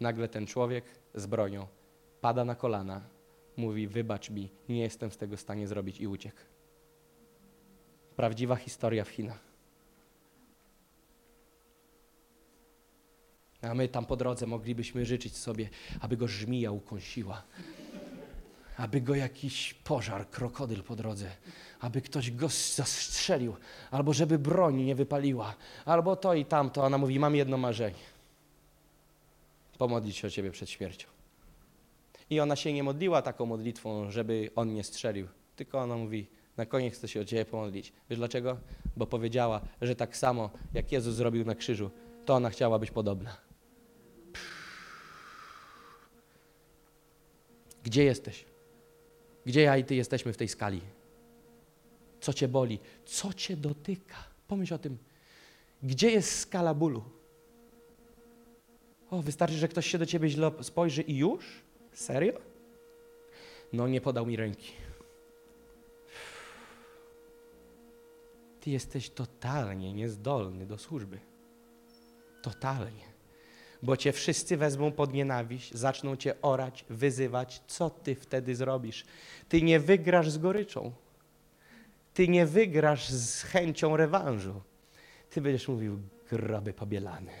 Nagle 0.00 0.28
ten 0.28 0.46
człowiek 0.46 0.84
z 1.14 1.26
bronią 1.26 1.66
pada 2.20 2.44
na 2.44 2.54
kolana, 2.54 3.00
mówi: 3.56 3.88
Wybacz 3.88 4.30
mi, 4.30 4.50
nie 4.68 4.80
jestem 4.80 5.10
z 5.10 5.16
tego 5.16 5.36
w 5.36 5.40
stanie 5.40 5.68
zrobić 5.68 6.00
i 6.00 6.06
uciekł. 6.06 6.40
Prawdziwa 8.16 8.56
historia 8.56 9.04
w 9.04 9.08
Chinach. 9.08 9.55
A 13.62 13.74
my 13.74 13.88
tam 13.88 14.06
po 14.06 14.16
drodze 14.16 14.46
moglibyśmy 14.46 15.06
życzyć 15.06 15.36
sobie, 15.36 15.68
aby 16.00 16.16
go 16.16 16.28
żmija 16.28 16.70
ukąsiła, 16.70 17.42
aby 18.76 19.00
go 19.00 19.14
jakiś 19.14 19.74
pożar, 19.74 20.30
krokodyl 20.30 20.82
po 20.82 20.96
drodze, 20.96 21.30
aby 21.80 22.00
ktoś 22.00 22.30
go 22.30 22.48
zastrzelił, 22.48 23.56
albo 23.90 24.12
żeby 24.12 24.38
broń 24.38 24.76
nie 24.76 24.94
wypaliła, 24.94 25.54
albo 25.84 26.16
to 26.16 26.34
i 26.34 26.44
tamto. 26.44 26.84
Ona 26.84 26.98
mówi, 26.98 27.18
mam 27.18 27.36
jedno 27.36 27.56
marzenie. 27.58 28.06
Pomodlić 29.78 30.16
się 30.16 30.28
o 30.28 30.30
ciebie 30.30 30.50
przed 30.50 30.70
śmiercią. 30.70 31.08
I 32.30 32.40
ona 32.40 32.56
się 32.56 32.72
nie 32.72 32.82
modliła 32.82 33.22
taką 33.22 33.46
modlitwą, 33.46 34.10
żeby 34.10 34.50
on 34.56 34.74
nie 34.74 34.84
strzelił, 34.84 35.28
tylko 35.56 35.78
ona 35.78 35.96
mówi, 35.96 36.26
na 36.56 36.66
koniec 36.66 36.94
chcę 36.94 37.08
się 37.08 37.20
o 37.20 37.24
ciebie 37.24 37.44
pomodlić. 37.44 37.92
Wiesz 38.10 38.18
dlaczego? 38.18 38.56
Bo 38.96 39.06
powiedziała, 39.06 39.60
że 39.82 39.96
tak 39.96 40.16
samo 40.16 40.50
jak 40.74 40.92
Jezus 40.92 41.14
zrobił 41.14 41.44
na 41.44 41.54
krzyżu, 41.54 41.90
to 42.24 42.34
ona 42.34 42.50
chciała 42.50 42.78
być 42.78 42.90
podobna. 42.90 43.45
Gdzie 47.86 48.04
jesteś? 48.04 48.44
Gdzie 49.44 49.62
ja 49.62 49.76
i 49.76 49.84
ty 49.84 49.94
jesteśmy 49.94 50.32
w 50.32 50.36
tej 50.36 50.48
skali? 50.48 50.80
Co 52.20 52.32
cię 52.32 52.48
boli? 52.48 52.78
Co 53.04 53.32
cię 53.32 53.56
dotyka? 53.56 54.16
Pomyśl 54.48 54.74
o 54.74 54.78
tym. 54.78 54.98
Gdzie 55.82 56.10
jest 56.10 56.38
skala 56.38 56.74
bólu? 56.74 57.04
O, 59.10 59.22
wystarczy, 59.22 59.56
że 59.56 59.68
ktoś 59.68 59.86
się 59.86 59.98
do 59.98 60.06
ciebie 60.06 60.28
źle 60.28 60.52
spojrzy 60.60 61.02
i 61.02 61.16
już? 61.16 61.62
Serio? 61.92 62.40
No, 63.72 63.88
nie 63.88 64.00
podał 64.00 64.26
mi 64.26 64.36
ręki. 64.36 64.72
Ty 68.60 68.70
jesteś 68.70 69.10
totalnie 69.10 69.92
niezdolny 69.92 70.66
do 70.66 70.78
służby. 70.78 71.20
Totalnie 72.42 73.15
bo 73.82 73.96
cię 73.96 74.12
wszyscy 74.12 74.56
wezmą 74.56 74.92
pod 74.92 75.12
nienawiść, 75.14 75.74
zaczną 75.74 76.16
cię 76.16 76.34
orać, 76.42 76.84
wyzywać. 76.90 77.62
Co 77.66 77.90
ty 77.90 78.14
wtedy 78.14 78.56
zrobisz? 78.56 79.04
Ty 79.48 79.62
nie 79.62 79.80
wygrasz 79.80 80.30
z 80.30 80.38
goryczą. 80.38 80.92
Ty 82.14 82.28
nie 82.28 82.46
wygrasz 82.46 83.08
z 83.08 83.42
chęcią 83.42 83.96
rewanżu. 83.96 84.60
Ty 85.30 85.40
będziesz 85.40 85.68
mówił, 85.68 85.98
groby 86.30 86.72
pobielane. 86.72 87.32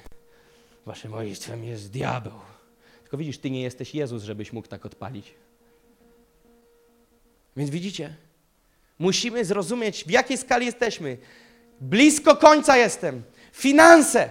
Waszym 0.86 1.14
ojcem 1.14 1.64
jest 1.64 1.90
diabeł. 1.90 2.40
Tylko 3.02 3.16
widzisz, 3.16 3.38
ty 3.38 3.50
nie 3.50 3.62
jesteś 3.62 3.94
Jezus, 3.94 4.22
żebyś 4.22 4.52
mógł 4.52 4.68
tak 4.68 4.86
odpalić. 4.86 5.34
Więc 7.56 7.70
widzicie, 7.70 8.16
musimy 8.98 9.44
zrozumieć, 9.44 10.04
w 10.04 10.10
jakiej 10.10 10.38
skali 10.38 10.66
jesteśmy. 10.66 11.18
Blisko 11.80 12.36
końca 12.36 12.76
jestem. 12.76 13.22
Finanse 13.52 14.30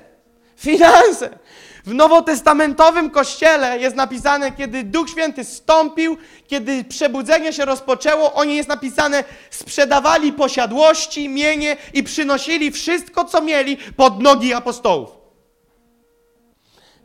Finanse. 0.55 1.39
W 1.85 1.93
nowotestamentowym 1.93 3.09
kościele 3.09 3.79
jest 3.79 3.95
napisane, 3.95 4.51
kiedy 4.51 4.83
Duch 4.83 5.09
Święty 5.09 5.43
stąpił, 5.43 6.17
kiedy 6.47 6.83
przebudzenie 6.83 7.53
się 7.53 7.65
rozpoczęło, 7.65 8.33
oni 8.33 8.55
jest 8.55 8.69
napisane, 8.69 9.23
sprzedawali 9.49 10.33
posiadłości, 10.33 11.29
mienie 11.29 11.77
i 11.93 12.03
przynosili 12.03 12.71
wszystko, 12.71 13.25
co 13.25 13.41
mieli 13.41 13.77
pod 13.77 14.21
nogi 14.21 14.53
apostołów. 14.53 15.09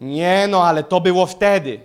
Nie 0.00 0.46
no, 0.48 0.64
ale 0.64 0.84
to 0.84 1.00
było 1.00 1.26
wtedy. 1.26 1.80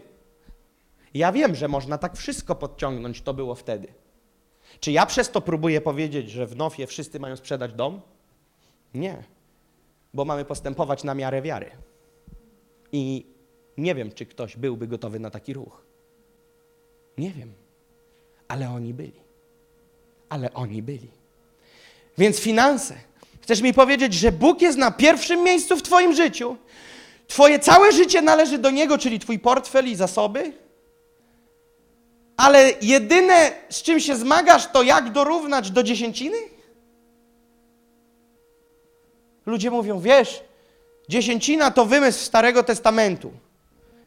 Ja 1.13 1.31
wiem, 1.31 1.55
że 1.55 1.67
można 1.67 1.97
tak 1.97 2.17
wszystko 2.17 2.55
podciągnąć, 2.55 3.21
to 3.21 3.33
było 3.33 3.55
wtedy. 3.55 3.87
Czy 4.79 4.91
ja 4.91 5.05
przez 5.05 5.31
to 5.31 5.41
próbuję 5.41 5.81
powiedzieć, 5.81 6.31
że 6.31 6.45
w 6.45 6.55
Nofie 6.55 6.87
wszyscy 6.87 7.19
mają 7.19 7.35
sprzedać 7.35 7.73
dom? 7.73 8.01
Nie, 8.93 9.23
bo 10.15 10.25
mamy 10.25 10.45
postępować 10.45 11.03
na 11.03 11.13
miarę 11.13 11.41
wiary. 11.41 11.71
I 12.91 13.25
nie 13.77 13.95
wiem, 13.95 14.11
czy 14.11 14.25
ktoś 14.25 14.57
byłby 14.57 14.87
gotowy 14.87 15.19
na 15.19 15.29
taki 15.29 15.53
ruch. 15.53 15.81
Nie 17.17 17.31
wiem, 17.31 17.53
ale 18.47 18.69
oni 18.69 18.93
byli. 18.93 19.19
Ale 20.29 20.53
oni 20.53 20.81
byli. 20.83 21.07
Więc 22.17 22.39
finanse. 22.39 22.95
Chcesz 23.41 23.61
mi 23.61 23.73
powiedzieć, 23.73 24.13
że 24.13 24.31
Bóg 24.31 24.61
jest 24.61 24.77
na 24.77 24.91
pierwszym 24.91 25.43
miejscu 25.43 25.77
w 25.77 25.81
Twoim 25.81 26.15
życiu? 26.15 26.57
Twoje 27.27 27.59
całe 27.59 27.91
życie 27.91 28.21
należy 28.21 28.57
do 28.57 28.71
Niego, 28.71 28.97
czyli 28.97 29.19
Twój 29.19 29.39
portfel 29.39 29.87
i 29.87 29.95
zasoby? 29.95 30.53
Ale 32.37 32.71
jedyne, 32.81 33.51
z 33.69 33.81
czym 33.81 33.99
się 33.99 34.15
zmagasz, 34.15 34.71
to 34.71 34.83
jak 34.83 35.11
dorównać 35.11 35.71
do 35.71 35.83
dziesięciny? 35.83 36.37
Ludzie 39.45 39.71
mówią, 39.71 39.99
wiesz, 39.99 40.43
dziesięcina 41.09 41.71
to 41.71 41.85
wymysł 41.85 42.25
Starego 42.25 42.63
Testamentu. 42.63 43.31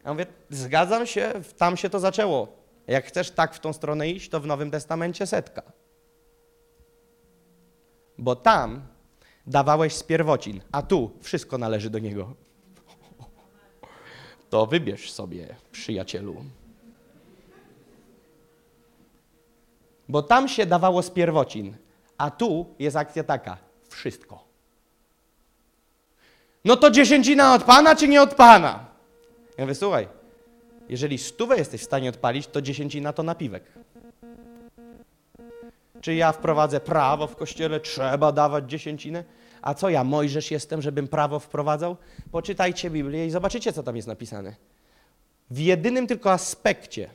Ja 0.04 0.12
mówię, 0.12 0.26
zgadzam 0.50 1.06
się, 1.06 1.32
tam 1.56 1.76
się 1.76 1.90
to 1.90 2.00
zaczęło. 2.00 2.48
Jak 2.86 3.06
chcesz 3.06 3.30
tak 3.30 3.54
w 3.54 3.60
tą 3.60 3.72
stronę 3.72 4.08
iść, 4.08 4.28
to 4.28 4.40
w 4.40 4.46
Nowym 4.46 4.70
Testamencie 4.70 5.26
setka. 5.26 5.62
Bo 8.18 8.36
tam 8.36 8.82
dawałeś 9.46 9.94
z 9.94 10.02
pierwocin, 10.02 10.60
a 10.72 10.82
tu 10.82 11.10
wszystko 11.20 11.58
należy 11.58 11.90
do 11.90 11.98
Niego. 11.98 12.34
To 14.50 14.66
wybierz 14.66 15.12
sobie, 15.12 15.56
przyjacielu. 15.72 16.44
Bo 20.08 20.22
tam 20.22 20.48
się 20.48 20.66
dawało 20.66 21.02
z 21.02 21.10
pierwocin, 21.10 21.76
a 22.18 22.30
tu 22.30 22.74
jest 22.78 22.96
akcja 22.96 23.24
taka, 23.24 23.58
wszystko. 23.88 24.47
No 26.64 26.76
to 26.76 26.90
dziesięcina 26.90 27.54
od 27.54 27.64
Pana, 27.64 27.96
czy 27.96 28.08
nie 28.08 28.22
od 28.22 28.34
Pana? 28.34 28.86
Ja 29.58 29.64
mówię, 29.64 29.74
słuchaj, 29.74 30.08
jeżeli 30.88 31.18
stówę 31.18 31.56
jesteś 31.56 31.80
w 31.80 31.84
stanie 31.84 32.08
odpalić, 32.08 32.46
to 32.46 32.62
dziesięcina 32.62 33.12
to 33.12 33.22
napiwek. 33.22 33.64
Czy 36.00 36.14
ja 36.14 36.32
wprowadzę 36.32 36.80
prawo 36.80 37.26
w 37.26 37.36
kościele, 37.36 37.80
trzeba 37.80 38.32
dawać 38.32 38.70
dziesięcinę? 38.70 39.24
A 39.62 39.74
co 39.74 39.90
ja, 39.90 40.04
Mojżesz 40.04 40.50
jestem, 40.50 40.82
żebym 40.82 41.08
prawo 41.08 41.38
wprowadzał? 41.38 41.96
Poczytajcie 42.30 42.90
Biblię 42.90 43.26
i 43.26 43.30
zobaczycie, 43.30 43.72
co 43.72 43.82
tam 43.82 43.96
jest 43.96 44.08
napisane. 44.08 44.54
W 45.50 45.58
jedynym 45.58 46.06
tylko 46.06 46.32
aspekcie 46.32 47.10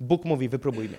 Bóg 0.00 0.24
mówi, 0.24 0.48
wypróbuj 0.48 0.88
mnie. 0.88 0.98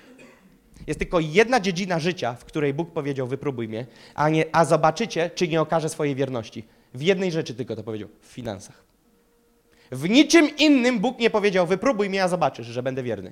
Jest 0.88 1.00
tylko 1.00 1.20
jedna 1.20 1.60
dziedzina 1.60 2.00
życia, 2.00 2.34
w 2.34 2.46
której 2.46 2.74
Bóg 2.74 2.92
powiedział, 2.92 3.28
wypróbuj 3.28 3.68
mnie, 3.68 3.86
a, 4.16 4.30
nie, 4.30 4.46
a 4.52 4.66
zobaczycie, 4.66 5.30
czy 5.36 5.48
nie 5.48 5.62
okaże 5.62 5.90
swojej 5.90 6.16
wierności. 6.16 6.68
W 6.94 7.02
jednej 7.02 7.32
rzeczy 7.32 7.54
tylko 7.54 7.76
to 7.76 7.84
powiedział, 7.84 8.10
w 8.22 8.26
finansach. 8.26 8.84
W 9.92 10.10
niczym 10.10 10.58
innym 10.58 11.00
Bóg 11.00 11.20
nie 11.20 11.30
powiedział, 11.30 11.68
wypróbuj 11.68 12.10
mnie, 12.10 12.24
a 12.24 12.28
zobaczysz, 12.28 12.68
że 12.68 12.84
będę 12.84 13.04
wierny. 13.04 13.32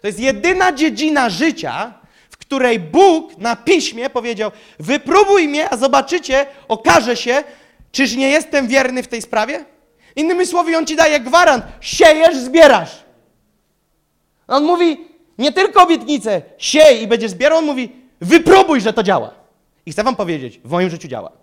To 0.00 0.06
jest 0.06 0.20
jedyna 0.20 0.72
dziedzina 0.72 1.30
życia, 1.30 1.94
w 2.30 2.36
której 2.36 2.80
Bóg 2.80 3.38
na 3.38 3.56
piśmie 3.56 4.10
powiedział: 4.10 4.50
Wypróbuj 4.78 5.48
mnie, 5.48 5.70
a 5.70 5.76
zobaczycie, 5.76 6.46
okaże 6.68 7.16
się, 7.16 7.44
czyż 7.92 8.16
nie 8.16 8.30
jestem 8.30 8.68
wierny 8.68 9.02
w 9.02 9.08
tej 9.08 9.22
sprawie? 9.22 9.64
Innymi 10.16 10.46
słowy, 10.46 10.76
on 10.76 10.86
ci 10.86 10.96
daje 10.96 11.20
gwarant: 11.20 11.64
siejesz, 11.80 12.36
zbierasz. 12.36 13.04
On 14.48 14.64
mówi 14.64 15.08
nie 15.38 15.52
tylko 15.52 15.82
obietnicę, 15.82 16.42
siej 16.58 17.02
i 17.02 17.06
będziesz 17.06 17.30
zbierał, 17.30 17.58
on 17.58 17.64
mówi: 17.64 17.92
wypróbuj, 18.20 18.80
że 18.80 18.92
to 18.92 19.02
działa. 19.02 19.34
I 19.86 19.92
chcę 19.92 20.04
wam 20.04 20.16
powiedzieć, 20.16 20.60
w 20.64 20.70
moim 20.70 20.90
życiu 20.90 21.08
działa. 21.08 21.39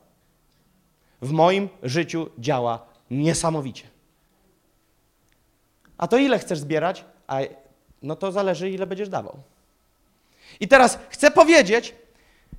W 1.22 1.32
moim 1.32 1.70
życiu 1.84 2.30
działa 2.40 2.86
niesamowicie. 3.12 3.84
A 5.98 6.08
to 6.08 6.18
ile 6.18 6.40
chcesz 6.40 6.60
zbierać? 6.60 7.06
A 7.28 7.40
no 8.02 8.16
to 8.16 8.32
zależy, 8.32 8.70
ile 8.70 8.88
będziesz 8.88 9.10
dawał. 9.10 9.38
I 10.60 10.68
teraz 10.68 11.00
chcę 11.10 11.32
powiedzieć, 11.32 11.96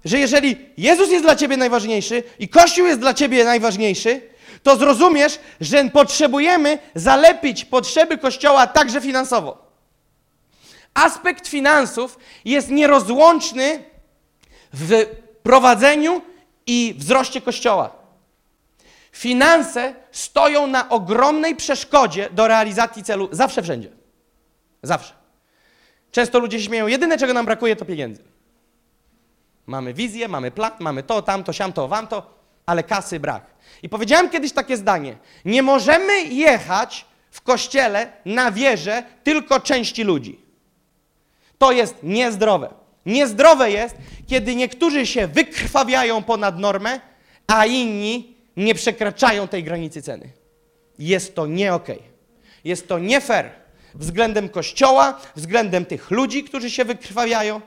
że 0.05 0.19
jeżeli 0.19 0.57
Jezus 0.77 1.11
jest 1.11 1.25
dla 1.25 1.37
ciebie 1.37 1.57
najważniejszy 1.57 2.23
i 2.39 2.49
Kościół 2.49 2.87
jest 2.87 3.01
dla 3.01 3.15
ciebie 3.15 3.45
najważniejszy, 3.45 4.21
to 4.63 4.77
zrozumiesz, 4.77 5.39
że 5.61 5.85
potrzebujemy 5.85 6.79
zalepić 6.95 7.65
potrzeby 7.65 8.19
Kościoła 8.19 8.67
także 8.67 9.01
finansowo. 9.01 9.69
Aspekt 10.95 11.49
finansów 11.49 12.19
jest 12.45 12.71
nierozłączny 12.71 13.85
w 14.73 15.07
prowadzeniu 15.43 16.23
i 16.67 16.95
wzroście 16.99 17.41
Kościoła. 17.41 17.98
Finanse 19.13 19.95
stoją 20.13 20.67
na 20.67 20.89
ogromnej 20.89 21.57
przeszkodzie 21.57 22.29
do 22.31 22.49
realizacji 22.49 23.03
celu 23.03 23.29
zawsze 23.33 23.63
wszędzie. 23.63 23.91
Zawsze. 24.83 25.15
Często 26.11 26.39
ludzie 26.39 26.59
się 26.59 26.65
śmieją, 26.65 26.87
jedyne 26.87 27.19
czego 27.19 27.35
nam 27.35 27.47
brakuje 27.47 27.77
to 27.77 27.85
pieniędzy. 27.85 28.23
Mamy 29.67 29.95
wizję, 29.95 30.29
mamy 30.29 30.51
plan, 30.51 30.73
mamy 30.79 31.03
to, 31.03 31.23
tamto, 31.23 31.53
siamto, 31.53 31.89
wamto, 31.89 32.35
ale 32.67 32.83
kasy 32.83 33.21
brak. 33.21 33.47
I 33.83 33.89
powiedziałem 33.89 34.31
kiedyś 34.31 34.53
takie 34.53 34.77
zdanie. 34.77 35.17
Nie 35.45 35.63
możemy 35.63 36.23
jechać 36.23 37.07
w 37.31 37.43
kościele 37.43 38.13
na 38.25 38.53
wieżę 38.53 39.03
tylko 39.25 39.61
części 39.61 40.05
ludzi. 40.05 40.41
To 41.59 41.73
jest 41.73 41.95
niezdrowe. 42.03 42.75
Niezdrowe 43.07 43.71
jest, 43.71 43.97
kiedy 44.27 44.55
niektórzy 44.55 45.07
się 45.07 45.27
wykrwawiają 45.27 46.23
ponad 46.23 46.59
normę, 46.59 47.01
a 47.47 47.67
inni 47.67 48.38
nie 48.59 48.75
przekraczają 48.75 49.49
tej 49.49 49.65
granicy 49.65 50.03
ceny. 50.03 50.31
Jest 50.99 51.35
to 51.35 51.47
nie. 51.47 51.75
Okay. 51.75 51.99
Jest 52.65 52.89
to 52.89 52.99
nie 52.99 53.21
fair 53.21 53.51
względem 53.95 54.49
Kościoła, 54.49 55.21
względem 55.37 55.85
tych 55.85 56.11
ludzi, 56.11 56.45
którzy 56.45 56.71
się 56.71 56.85
wykrwawiają 56.85 57.61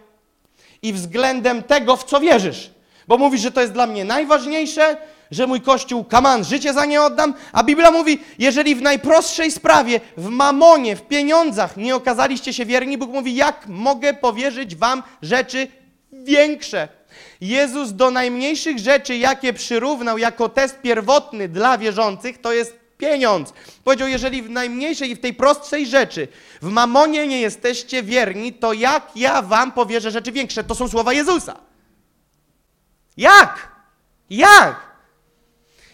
i 0.82 0.94
względem 0.94 1.64
tego, 1.64 1.96
w 1.96 2.04
co 2.04 2.20
wierzysz. 2.20 2.72
Bo 3.08 3.18
mówisz, 3.18 3.42
że 3.42 3.52
to 3.52 3.62
jest 3.62 3.74
dla 3.74 3.88
mnie 3.88 4.06
najważniejsze, 4.06 4.98
że 5.32 5.48
mój 5.48 5.62
Kościół, 5.62 6.04
kaman, 6.04 6.44
życie 6.44 6.74
za 6.74 6.86
nie 6.86 7.02
oddam, 7.02 7.34
a 7.52 7.64
Biblia 7.64 7.92
mówi, 7.92 8.20
jeżeli 8.40 8.76
w 8.76 8.82
najprostszej 8.82 9.52
sprawie, 9.52 10.00
w 10.18 10.30
mamonie, 10.30 10.96
w 10.96 11.02
pieniądzach 11.02 11.78
nie 11.78 11.96
okazaliście 11.96 12.54
się 12.54 12.66
wierni, 12.66 12.98
Bóg 12.98 13.12
mówi, 13.12 13.36
jak 13.36 13.68
mogę 13.68 14.14
powierzyć 14.14 14.76
wam 14.76 15.04
rzeczy 15.22 15.68
większe? 16.12 16.88
Jezus 17.42 17.94
do 17.94 18.12
najmniejszych 18.12 18.80
rzeczy, 18.80 19.18
jakie 19.18 19.54
przyrównał 19.54 20.18
jako 20.18 20.50
test 20.50 20.82
pierwotny 20.82 21.50
dla 21.50 21.78
wierzących, 21.78 22.42
to 22.42 22.54
jest 22.54 22.80
pieniądz. 22.98 23.54
Powiedział, 23.84 24.08
jeżeli 24.08 24.42
w 24.42 24.50
najmniejszej 24.50 25.12
i 25.12 25.16
w 25.16 25.20
tej 25.20 25.34
prostszej 25.34 25.88
rzeczy, 25.88 26.28
w 26.62 26.70
mamonie 26.70 27.28
nie 27.28 27.42
jesteście 27.42 28.04
wierni, 28.04 28.54
to 28.54 28.74
jak 28.74 29.12
ja 29.16 29.42
wam 29.42 29.72
powierzę 29.72 30.12
rzeczy 30.12 30.32
większe? 30.32 30.64
To 30.64 30.76
są 30.76 30.88
słowa 30.88 31.14
Jezusa. 31.14 31.60
Jak? 33.18 33.72
Jak? 34.30 34.92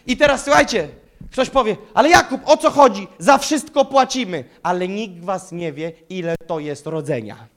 I 0.08 0.18
teraz 0.18 0.44
słuchajcie, 0.44 0.90
ktoś 1.32 1.50
powie, 1.50 1.78
ale 1.94 2.10
Jakub, 2.10 2.42
o 2.46 2.58
co 2.58 2.72
chodzi? 2.72 3.08
Za 3.20 3.38
wszystko 3.38 3.86
płacimy, 3.86 4.44
ale 4.64 4.88
nikt 4.88 5.24
was 5.24 5.52
nie 5.52 5.74
wie, 5.74 5.92
ile 6.10 6.36
to 6.48 6.60
jest 6.60 6.88
rodzenia. 6.88 7.48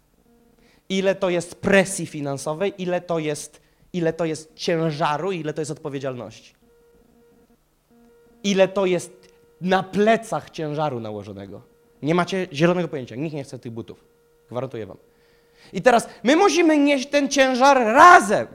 Ile 0.91 1.15
to 1.15 1.31
jest 1.31 1.55
presji 1.55 2.07
finansowej, 2.07 2.75
ile 2.79 3.01
to 3.01 3.19
jest, 3.19 3.61
ile 3.93 4.13
to 4.13 4.25
jest 4.25 4.55
ciężaru, 4.55 5.33
ile 5.33 5.53
to 5.53 5.61
jest 5.61 5.71
odpowiedzialności. 5.71 6.55
Ile 8.45 8.69
to 8.69 8.87
jest 8.87 9.29
na 9.61 9.83
plecach 9.83 10.51
ciężaru 10.51 11.01
nałożonego. 11.01 11.63
Nie 12.03 12.15
macie 12.15 12.47
zielonego 12.53 12.89
pojęcia. 12.89 13.17
Nikt 13.17 13.35
nie 13.35 13.45
chce 13.45 13.59
tych 13.59 13.73
butów. 13.73 14.05
Gwarantuję 14.51 14.87
wam. 14.87 14.97
I 15.73 15.83
teraz 15.83 16.09
my 16.23 16.37
musimy 16.37 16.79
nieść 16.79 17.09
ten 17.09 17.29
ciężar 17.29 17.77
razem. 17.79 18.47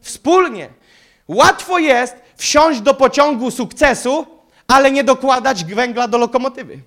Wspólnie. 0.00 0.68
Łatwo 1.28 1.78
jest 1.78 2.16
wsiąść 2.36 2.80
do 2.80 2.94
pociągu 2.94 3.50
sukcesu, 3.50 4.26
ale 4.66 4.90
nie 4.90 5.04
dokładać 5.04 5.64
węgla 5.64 6.08
do 6.08 6.18
lokomotywy. 6.18 6.78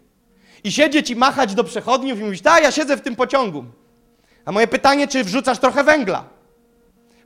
I 0.64 0.72
siedzieć 0.72 1.10
i 1.10 1.16
machać 1.16 1.56
do 1.56 1.64
przechodniów 1.64 2.20
i 2.20 2.24
mówić, 2.24 2.42
tak, 2.42 2.64
ja 2.64 2.72
siedzę 2.72 2.98
w 2.98 3.02
tym 3.02 3.16
pociągu. 3.16 3.66
A 4.48 4.52
moje 4.52 4.68
pytanie, 4.68 5.08
czy 5.08 5.24
wrzucasz 5.24 5.60
trochę 5.60 5.84
węgla? 5.84 6.24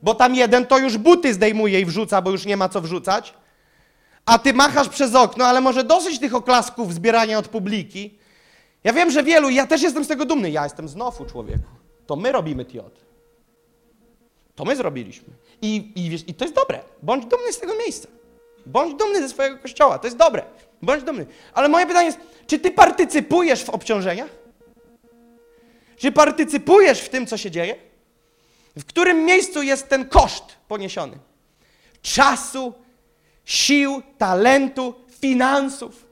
Bo 0.02 0.14
tam 0.14 0.34
jeden 0.34 0.66
to 0.66 0.78
już 0.78 0.98
buty 0.98 1.34
zdejmuje 1.34 1.80
i 1.80 1.84
wrzuca, 1.84 2.22
bo 2.22 2.30
już 2.30 2.46
nie 2.46 2.56
ma 2.56 2.68
co 2.68 2.80
wrzucać. 2.80 3.34
a 4.26 4.38
ty 4.38 4.52
machasz 4.52 4.88
przez 4.88 5.14
okno, 5.14 5.44
ale 5.44 5.60
może 5.60 5.84
dosyć 5.84 6.18
tych 6.18 6.34
oklasków 6.34 6.94
zbierania 6.94 7.38
od 7.38 7.48
publiki. 7.48 8.18
Ja 8.84 8.92
wiem, 8.92 9.10
że 9.10 9.22
wielu, 9.22 9.50
ja 9.50 9.66
też 9.66 9.82
jestem 9.82 10.04
z 10.04 10.08
tego 10.08 10.24
dumny. 10.24 10.50
Ja 10.50 10.64
jestem 10.64 10.88
znowu 10.88 11.24
człowieku. 11.24 11.68
To 12.06 12.16
my 12.16 12.32
robimy 12.32 12.64
TIOT. 12.64 13.04
To 14.54 14.64
my 14.64 14.76
zrobiliśmy. 14.76 15.28
I, 15.62 15.92
i, 15.96 16.10
wiesz, 16.10 16.24
I 16.26 16.34
to 16.34 16.44
jest 16.44 16.54
dobre. 16.54 16.80
Bądź 17.02 17.26
dumny 17.26 17.52
z 17.52 17.58
tego 17.58 17.72
miejsca. 17.86 18.08
Bądź 18.66 18.98
dumny 18.98 19.22
ze 19.22 19.28
swojego 19.28 19.58
kościoła. 19.58 19.98
To 19.98 20.06
jest 20.06 20.16
dobre. 20.16 20.42
Bądź 20.82 21.02
dumny. 21.04 21.26
Ale 21.54 21.68
moje 21.68 21.86
pytanie 21.86 22.06
jest, 22.06 22.18
czy 22.46 22.58
ty 22.58 22.70
partycypujesz 22.70 23.64
w 23.64 23.70
obciążeniach? 23.70 24.41
Czy 26.02 26.12
partycypujesz 26.12 27.00
w 27.00 27.08
tym, 27.08 27.26
co 27.26 27.36
się 27.36 27.50
dzieje? 27.50 27.74
W 28.76 28.84
którym 28.84 29.24
miejscu 29.24 29.62
jest 29.62 29.88
ten 29.88 30.08
koszt 30.08 30.44
poniesiony? 30.68 31.18
Czasu, 32.02 32.72
sił, 33.44 34.02
talentu, 34.18 34.94
finansów. 35.20 36.06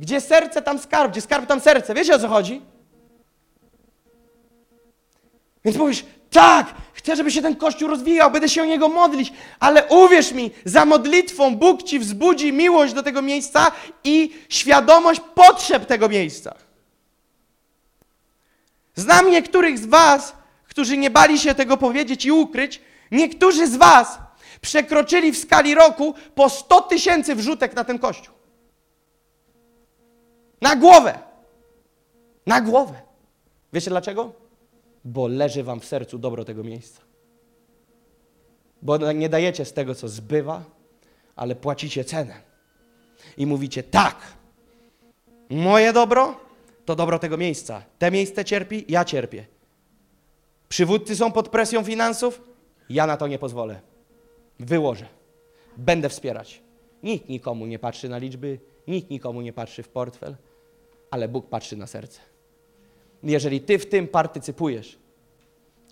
Gdzie 0.00 0.20
serce, 0.20 0.62
tam 0.62 0.78
skarb, 0.78 1.12
gdzie 1.12 1.20
skarb, 1.20 1.46
tam 1.46 1.60
serce. 1.60 1.94
Wiecie 1.94 2.14
o 2.14 2.18
co 2.18 2.28
chodzi? 2.28 2.62
Więc 5.64 5.76
mówisz, 5.76 6.04
tak, 6.30 6.74
chcę, 6.92 7.16
żeby 7.16 7.30
się 7.30 7.42
ten 7.42 7.56
kościół 7.56 7.88
rozwijał, 7.88 8.30
będę 8.30 8.48
się 8.48 8.62
o 8.62 8.64
niego 8.64 8.88
modlić, 8.88 9.32
ale 9.60 9.88
uwierz 9.88 10.32
mi, 10.32 10.50
za 10.64 10.84
modlitwą 10.84 11.56
Bóg 11.56 11.82
ci 11.82 11.98
wzbudzi 11.98 12.52
miłość 12.52 12.94
do 12.94 13.02
tego 13.02 13.22
miejsca 13.22 13.72
i 14.04 14.34
świadomość 14.48 15.20
potrzeb 15.34 15.86
tego 15.86 16.08
miejsca. 16.08 16.65
Znam 18.96 19.30
niektórych 19.30 19.78
z 19.78 19.86
Was, 19.86 20.36
którzy 20.64 20.96
nie 20.96 21.10
bali 21.10 21.38
się 21.38 21.54
tego 21.54 21.76
powiedzieć 21.76 22.24
i 22.24 22.32
ukryć. 22.32 22.80
Niektórzy 23.10 23.66
z 23.66 23.76
Was 23.76 24.18
przekroczyli 24.60 25.32
w 25.32 25.38
skali 25.38 25.74
roku 25.74 26.14
po 26.34 26.48
100 26.48 26.80
tysięcy 26.80 27.34
wrzutek 27.34 27.74
na 27.74 27.84
ten 27.84 27.98
kościół. 27.98 28.34
Na 30.60 30.76
głowę. 30.76 31.18
Na 32.46 32.60
głowę. 32.60 32.94
Wiecie 33.72 33.90
dlaczego? 33.90 34.32
Bo 35.04 35.28
leży 35.28 35.62
Wam 35.64 35.80
w 35.80 35.84
sercu 35.84 36.18
dobro 36.18 36.44
tego 36.44 36.64
miejsca. 36.64 37.00
Bo 38.82 39.12
nie 39.12 39.28
dajecie 39.28 39.64
z 39.64 39.72
tego, 39.72 39.94
co 39.94 40.08
zbywa, 40.08 40.64
ale 41.36 41.54
płacicie 41.54 42.04
cenę. 42.04 42.34
I 43.36 43.46
mówicie 43.46 43.82
tak, 43.82 44.16
moje 45.50 45.92
dobro 45.92 46.45
to 46.86 46.96
dobro 46.96 47.18
tego 47.18 47.36
miejsca. 47.36 47.82
Te 47.98 48.10
miejsce 48.10 48.44
cierpi, 48.44 48.84
ja 48.88 49.04
cierpię. 49.04 49.46
Przywódcy 50.68 51.16
są 51.16 51.32
pod 51.32 51.48
presją 51.48 51.84
finansów, 51.84 52.40
ja 52.88 53.06
na 53.06 53.16
to 53.16 53.26
nie 53.26 53.38
pozwolę. 53.38 53.80
Wyłożę. 54.60 55.06
Będę 55.76 56.08
wspierać. 56.08 56.62
Nikt 57.02 57.28
nikomu 57.28 57.66
nie 57.66 57.78
patrzy 57.78 58.08
na 58.08 58.18
liczby, 58.18 58.58
nikt 58.88 59.10
nikomu 59.10 59.40
nie 59.40 59.52
patrzy 59.52 59.82
w 59.82 59.88
portfel, 59.88 60.36
ale 61.10 61.28
Bóg 61.28 61.48
patrzy 61.48 61.76
na 61.76 61.86
serce. 61.86 62.20
Jeżeli 63.22 63.60
ty 63.60 63.78
w 63.78 63.88
tym 63.88 64.08
partycypujesz, 64.08 64.98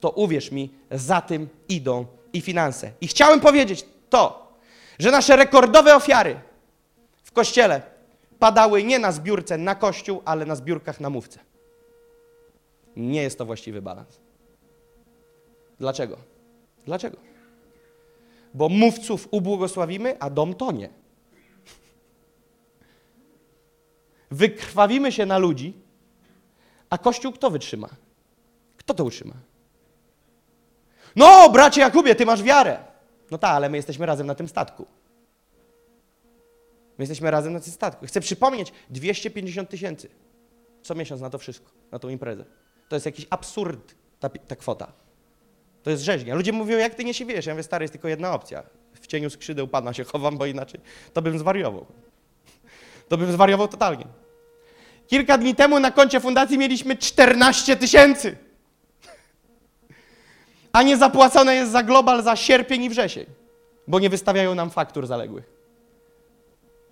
to 0.00 0.10
uwierz 0.10 0.52
mi, 0.52 0.70
za 0.90 1.20
tym 1.20 1.48
idą 1.68 2.06
i 2.32 2.40
finanse. 2.40 2.92
I 3.00 3.08
chciałem 3.08 3.40
powiedzieć 3.40 3.84
to, 4.10 4.52
że 4.98 5.10
nasze 5.10 5.36
rekordowe 5.36 5.96
ofiary 5.96 6.40
w 7.22 7.32
kościele 7.32 7.82
padały 8.44 8.84
nie 8.84 8.98
na 8.98 9.12
zbiórce 9.12 9.58
na 9.58 9.74
kościół, 9.74 10.22
ale 10.24 10.46
na 10.46 10.56
zbiórkach 10.56 11.00
na 11.00 11.10
mówce. 11.10 11.40
Nie 12.96 13.22
jest 13.22 13.38
to 13.38 13.44
właściwy 13.44 13.82
balans. 13.82 14.20
Dlaczego? 15.78 16.16
Dlaczego? 16.84 17.16
Bo 18.54 18.68
mówców 18.68 19.28
ubłogosławimy, 19.30 20.16
a 20.20 20.30
dom 20.30 20.54
tonie. 20.54 20.88
Wykrwawimy 24.30 25.12
się 25.12 25.26
na 25.26 25.38
ludzi, 25.38 25.72
a 26.90 26.98
Kościół 26.98 27.32
kto 27.32 27.50
wytrzyma? 27.50 27.88
Kto 28.76 28.94
to 28.94 29.04
utrzyma? 29.04 29.34
No, 31.16 31.50
bracie 31.50 31.80
Jakubie, 31.80 32.14
ty 32.14 32.26
masz 32.26 32.42
wiarę. 32.42 32.84
No 33.30 33.38
tak, 33.38 33.50
ale 33.50 33.68
my 33.68 33.76
jesteśmy 33.76 34.06
razem 34.06 34.26
na 34.26 34.34
tym 34.34 34.48
statku. 34.48 34.86
My 36.98 37.02
jesteśmy 37.02 37.30
razem 37.30 37.52
na 37.52 37.60
tym 37.60 37.72
statku. 37.72 38.06
Chcę 38.06 38.20
przypomnieć, 38.20 38.72
250 38.90 39.70
tysięcy 39.70 40.08
co 40.84 40.94
miesiąc 40.94 41.20
na 41.20 41.30
to 41.30 41.38
wszystko, 41.38 41.70
na 41.92 41.98
tą 41.98 42.08
imprezę. 42.08 42.44
To 42.88 42.96
jest 42.96 43.06
jakiś 43.06 43.26
absurd, 43.30 43.94
ta, 44.20 44.28
ta 44.28 44.56
kwota. 44.56 44.92
To 45.82 45.90
jest 45.90 46.02
rzeźnia. 46.02 46.34
Ludzie 46.34 46.52
mówią, 46.52 46.78
jak 46.78 46.94
ty 46.94 47.04
nie 47.04 47.14
się 47.14 47.24
wiesz? 47.24 47.46
Ja 47.46 47.52
mówię, 47.52 47.62
stary, 47.62 47.84
jest 47.84 47.92
tylko 47.92 48.08
jedna 48.08 48.34
opcja. 48.34 48.62
W 48.92 49.06
cieniu 49.06 49.30
skrzydeł 49.30 49.68
Pana 49.68 49.92
się 49.92 50.04
chowam, 50.04 50.38
bo 50.38 50.46
inaczej 50.46 50.80
to 51.12 51.22
bym 51.22 51.38
zwariował. 51.38 51.86
To 53.08 53.16
bym 53.16 53.32
zwariował 53.32 53.68
totalnie. 53.68 54.06
Kilka 55.06 55.38
dni 55.38 55.54
temu 55.54 55.80
na 55.80 55.90
koncie 55.90 56.20
fundacji 56.20 56.58
mieliśmy 56.58 56.96
14 56.96 57.76
tysięcy. 57.76 58.36
A 60.72 60.82
nie 60.82 60.96
zapłacone 60.96 61.54
jest 61.54 61.72
za 61.72 61.82
global 61.82 62.22
za 62.22 62.36
sierpień 62.36 62.82
i 62.84 62.90
wrzesień, 62.90 63.26
bo 63.88 63.98
nie 64.00 64.10
wystawiają 64.10 64.54
nam 64.54 64.70
faktur 64.70 65.06
zaległych. 65.06 65.53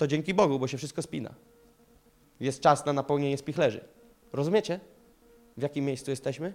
To 0.02 0.06
dzięki 0.06 0.34
Bogu, 0.34 0.58
bo 0.58 0.68
się 0.68 0.78
wszystko 0.78 1.02
spina. 1.02 1.34
Jest 2.40 2.60
czas 2.60 2.86
na 2.86 2.92
napełnienie 2.92 3.38
spichlerzy. 3.38 3.84
Rozumiecie? 4.32 4.80
W 5.56 5.62
jakim 5.62 5.84
miejscu 5.84 6.10
jesteśmy? 6.10 6.52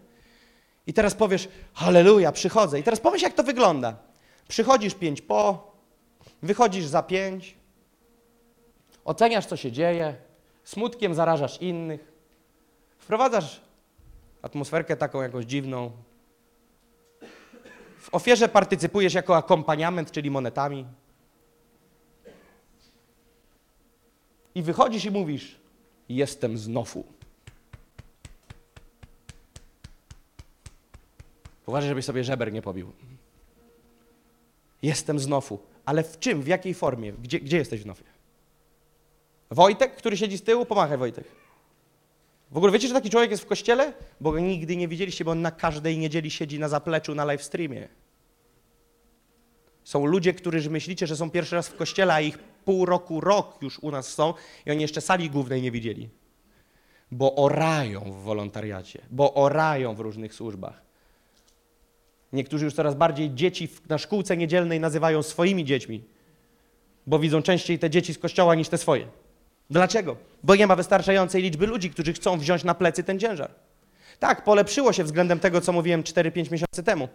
I 0.87 0.93
teraz 0.93 1.15
powiesz, 1.15 1.49
halleluja, 1.73 2.31
przychodzę. 2.31 2.79
I 2.79 2.83
teraz 2.83 2.99
pomyśl, 2.99 3.23
jak 3.23 3.33
to 3.33 3.43
wygląda. 3.43 3.97
Przychodzisz 4.47 4.93
pięć 4.93 5.21
po, 5.21 5.71
wychodzisz 6.41 6.85
za 6.85 7.03
pięć, 7.03 7.55
oceniasz, 9.05 9.45
co 9.45 9.57
się 9.57 9.71
dzieje, 9.71 10.15
smutkiem 10.63 11.13
zarażasz 11.13 11.61
innych, 11.61 12.11
wprowadzasz 12.97 13.61
atmosferkę 14.41 14.97
taką 14.97 15.21
jakąś 15.21 15.45
dziwną. 15.45 15.91
W 17.99 18.09
ofierze 18.11 18.49
partycypujesz 18.49 19.13
jako 19.13 19.37
akompaniament, 19.37 20.11
czyli 20.11 20.31
monetami. 20.31 20.85
I 24.57 24.61
wychodzisz 24.61 25.05
i 25.05 25.11
mówisz, 25.11 25.55
jestem 26.09 26.57
znowu. 26.57 27.03
Uważaj, 31.65 31.89
żebyś 31.89 32.05
sobie 32.05 32.23
żeber 32.23 32.53
nie 32.53 32.61
pobił. 32.61 32.91
Jestem 34.81 35.19
znowu. 35.19 35.59
Ale 35.85 36.03
w 36.03 36.19
czym, 36.19 36.41
w 36.41 36.47
jakiej 36.47 36.73
formie? 36.73 37.13
Gdzie, 37.13 37.39
gdzie 37.39 37.57
jesteś 37.57 37.81
w 37.81 37.85
Nofie? 37.85 38.03
Wojtek, 39.51 39.95
który 39.95 40.17
siedzi 40.17 40.37
z 40.37 40.43
tyłu? 40.43 40.65
Pomachaj, 40.65 40.97
Wojtek. 40.97 41.25
W 42.51 42.57
ogóle 42.57 42.71
wiecie, 42.71 42.87
że 42.87 42.93
taki 42.93 43.09
człowiek 43.09 43.31
jest 43.31 43.43
w 43.43 43.47
kościele? 43.47 43.93
Bo 44.21 44.39
nigdy 44.39 44.75
nie 44.75 44.87
widzieliście, 44.87 45.25
bo 45.25 45.31
on 45.31 45.41
na 45.41 45.51
każdej 45.51 45.97
niedzieli 45.97 46.31
siedzi 46.31 46.59
na 46.59 46.69
zapleczu 46.69 47.15
na 47.15 47.25
live 47.25 47.43
streamie. 47.43 47.87
Są 49.87 50.05
ludzie, 50.05 50.33
którzy 50.33 50.69
myślicie, 50.69 51.07
że 51.07 51.15
są 51.15 51.31
pierwszy 51.31 51.55
raz 51.55 51.67
w 51.67 51.75
kościele, 51.75 52.13
a 52.13 52.21
ich 52.21 52.37
pół 52.37 52.85
roku, 52.85 53.21
rok 53.21 53.57
już 53.61 53.79
u 53.79 53.91
nas 53.91 54.13
są 54.13 54.33
i 54.65 54.71
oni 54.71 54.81
jeszcze 54.81 55.01
sali 55.01 55.29
głównej 55.29 55.61
nie 55.61 55.71
widzieli. 55.71 56.09
Bo 57.11 57.35
orają 57.35 57.99
w 57.99 58.23
wolontariacie, 58.23 59.01
bo 59.11 59.33
orają 59.33 59.95
w 59.95 59.99
różnych 59.99 60.33
służbach. 60.33 60.81
Niektórzy 62.33 62.65
już 62.65 62.73
coraz 62.73 62.95
bardziej 62.95 63.33
dzieci 63.33 63.69
na 63.89 63.97
szkółce 63.97 64.37
niedzielnej 64.37 64.79
nazywają 64.79 65.23
swoimi 65.23 65.65
dziećmi, 65.65 66.03
bo 67.05 67.19
widzą 67.19 67.41
częściej 67.41 67.79
te 67.79 67.89
dzieci 67.89 68.13
z 68.13 68.19
kościoła 68.19 68.55
niż 68.55 68.69
te 68.69 68.77
swoje. 68.77 69.07
Dlaczego? 69.69 70.15
Bo 70.43 70.55
nie 70.55 70.67
ma 70.67 70.75
wystarczającej 70.75 71.41
liczby 71.41 71.67
ludzi, 71.67 71.89
którzy 71.89 72.13
chcą 72.13 72.39
wziąć 72.39 72.63
na 72.63 72.73
plecy 72.73 73.03
ten 73.03 73.19
ciężar. 73.19 73.51
Tak, 74.19 74.43
polepszyło 74.43 74.93
się 74.93 75.03
względem 75.03 75.39
tego, 75.39 75.61
co 75.61 75.71
mówiłem 75.73 76.03
4-5 76.03 76.51
miesięcy 76.51 76.83
temu, 76.83 77.09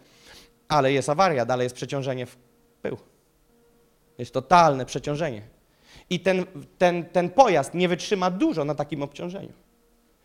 ale 0.69 0.93
jest 0.93 1.09
awaria, 1.09 1.47
dalej 1.47 1.65
jest 1.65 1.77
przeciążenie 1.77 2.27
w 2.27 2.52
pył. 2.83 2.97
Jest 4.19 4.35
totalne 4.35 4.87
przeciążenie. 4.87 5.43
I 6.11 6.21
ten, 6.21 6.47
ten, 6.79 7.05
ten 7.05 7.31
pojazd 7.31 7.75
nie 7.75 7.89
wytrzyma 7.89 8.31
dużo 8.31 8.65
na 8.65 8.75
takim 8.75 9.03
obciążeniu. 9.03 9.53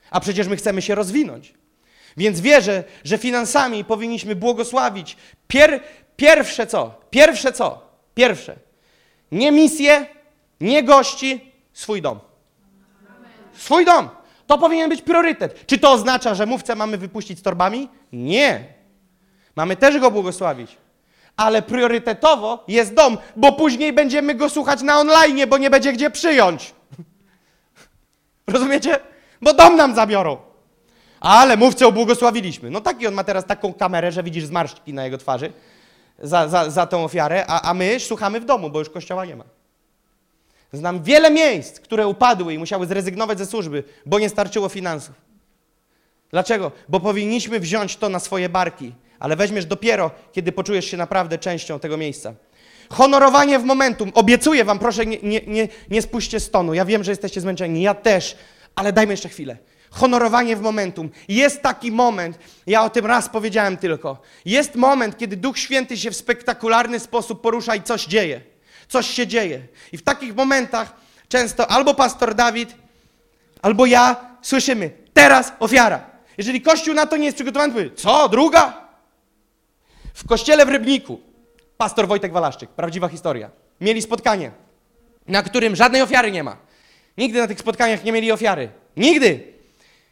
A 0.10 0.20
przecież 0.20 0.48
my 0.48 0.56
chcemy 0.56 0.82
się 0.82 0.96
rozwinąć. 0.96 1.54
Więc 2.18 2.40
wierzę, 2.40 2.84
że 3.04 3.18
finansami 3.18 3.86
powinniśmy 3.86 4.36
błogosławić. 4.36 5.18
Pier, 5.48 5.84
pierwsze 6.16 6.68
co? 6.68 7.02
Pierwsze 7.10 7.54
co? 7.54 7.82
Pierwsze. 8.16 8.56
Nie 9.32 9.52
misję, 9.52 10.06
nie 10.62 10.84
gości, 10.84 11.52
swój 11.74 12.02
dom. 12.02 12.20
Swój 13.54 13.86
dom. 13.86 14.10
To 14.48 14.58
powinien 14.58 14.90
być 14.90 15.02
priorytet. 15.02 15.68
Czy 15.68 15.78
to 15.78 15.92
oznacza, 15.92 16.36
że 16.36 16.46
mówcę 16.46 16.76
mamy 16.76 16.98
wypuścić 16.98 17.40
z 17.40 17.42
torbami? 17.42 17.90
Nie. 18.14 18.74
Mamy 19.56 19.76
też 19.76 20.00
go 20.00 20.12
błogosławić. 20.12 20.78
Ale 21.38 21.62
priorytetowo 21.62 22.64
jest 22.68 22.94
dom, 22.94 23.18
bo 23.36 23.52
później 23.52 23.94
będziemy 23.94 24.36
go 24.36 24.50
słuchać 24.50 24.82
na 24.82 25.00
online, 25.00 25.50
bo 25.50 25.58
nie 25.58 25.70
będzie 25.70 25.94
gdzie 25.94 26.10
przyjąć. 26.10 26.74
Rozumiecie? 28.48 29.00
Bo 29.42 29.54
dom 29.54 29.76
nam 29.76 29.96
zabiorą. 29.96 30.38
Ale 31.20 31.58
mówcę 31.58 31.88
ubłogosławiliśmy. 31.88 32.70
No 32.70 32.82
taki 32.82 33.08
on 33.08 33.14
ma 33.14 33.24
teraz 33.24 33.46
taką 33.46 33.74
kamerę, 33.74 34.12
że 34.12 34.24
widzisz 34.24 34.46
zmarszczki 34.46 34.94
na 34.94 35.04
jego 35.06 35.18
twarzy. 35.18 35.54
za, 36.20 36.48
za, 36.48 36.70
za 36.70 36.88
tą 36.88 37.04
ofiarę, 37.04 37.46
a, 37.48 37.62
a 37.62 37.74
my 37.74 38.00
słuchamy 38.00 38.40
w 38.40 38.46
domu, 38.46 38.70
bo 38.70 38.80
już 38.80 38.90
kościoła 38.90 39.26
nie 39.26 39.36
ma. 39.36 39.44
Znam 40.74 41.04
wiele 41.04 41.32
miejsc, 41.32 41.80
które 41.80 42.08
upadły 42.08 42.54
i 42.54 42.60
musiały 42.60 42.86
zrezygnować 42.88 43.38
ze 43.38 43.46
służby, 43.46 43.84
bo 44.06 44.20
nie 44.20 44.30
starczyło 44.30 44.70
finansów. 44.70 45.16
Dlaczego? 46.32 46.72
Bo 46.90 47.00
powinniśmy 47.00 47.60
wziąć 47.60 47.98
to 47.98 48.10
na 48.10 48.20
swoje 48.20 48.50
barki, 48.50 48.94
ale 49.20 49.36
weźmiesz 49.36 49.66
dopiero, 49.66 50.12
kiedy 50.32 50.52
poczujesz 50.52 50.86
się 50.86 50.98
naprawdę 50.98 51.38
częścią 51.38 51.80
tego 51.80 51.98
miejsca. 51.98 52.34
Honorowanie 52.90 53.60
w 53.60 53.64
momentum. 53.64 54.12
Obiecuję 54.14 54.66
wam, 54.66 54.80
proszę, 54.80 55.06
nie, 55.06 55.18
nie, 55.24 55.42
nie, 55.48 55.68
nie 55.90 56.02
spuśćcie 56.02 56.40
stonu. 56.40 56.74
Ja 56.74 56.86
wiem, 56.86 57.04
że 57.04 57.12
jesteście 57.12 57.42
zmęczeni, 57.42 57.82
ja 57.82 57.94
też, 57.94 58.38
ale 58.76 58.94
dajmy 58.94 59.14
jeszcze 59.14 59.30
chwilę. 59.30 59.58
Honorowanie 59.92 60.56
w 60.56 60.62
momentum. 60.62 61.10
Jest 61.28 61.62
taki 61.62 61.92
moment, 61.92 62.40
ja 62.68 62.84
o 62.84 62.90
tym 62.90 63.06
raz 63.06 63.30
powiedziałem 63.30 63.78
tylko. 63.78 64.22
Jest 64.46 64.76
moment, 64.76 65.18
kiedy 65.18 65.38
Duch 65.38 65.60
Święty 65.60 65.98
się 65.98 66.12
w 66.12 66.16
spektakularny 66.16 67.00
sposób 67.00 67.42
porusza 67.42 67.76
i 67.76 67.82
coś 67.82 68.06
dzieje. 68.06 68.42
Coś 68.88 69.08
się 69.08 69.28
dzieje. 69.28 69.62
I 69.92 69.98
w 69.98 70.04
takich 70.04 70.36
momentach 70.36 70.96
często 71.30 71.72
albo 71.72 71.94
pastor 71.94 72.36
Dawid, 72.36 72.76
albo 73.62 73.86
ja 73.86 74.16
słyszymy, 74.42 74.92
teraz 75.14 75.54
ofiara. 75.60 76.02
Jeżeli 76.38 76.62
Kościół 76.62 76.94
na 76.94 77.06
to 77.06 77.18
nie 77.18 77.26
jest 77.26 77.38
przygotowany, 77.38 77.74
to 77.74 77.80
powie, 77.80 77.96
co, 77.96 78.30
druga? 78.30 78.87
W 80.18 80.28
kościele 80.28 80.66
w 80.66 80.70
Rybniku, 80.70 81.20
pastor 81.78 82.08
Wojtek 82.08 82.32
Walaszczyk, 82.32 82.70
prawdziwa 82.70 83.08
historia, 83.08 83.50
mieli 83.82 84.02
spotkanie, 84.02 84.52
na 85.28 85.44
którym 85.44 85.76
żadnej 85.76 86.02
ofiary 86.02 86.32
nie 86.32 86.44
ma. 86.44 86.58
Nigdy 87.18 87.40
na 87.40 87.48
tych 87.48 87.60
spotkaniach 87.60 88.04
nie 88.04 88.12
mieli 88.12 88.32
ofiary. 88.32 88.70
Nigdy. 88.96 89.54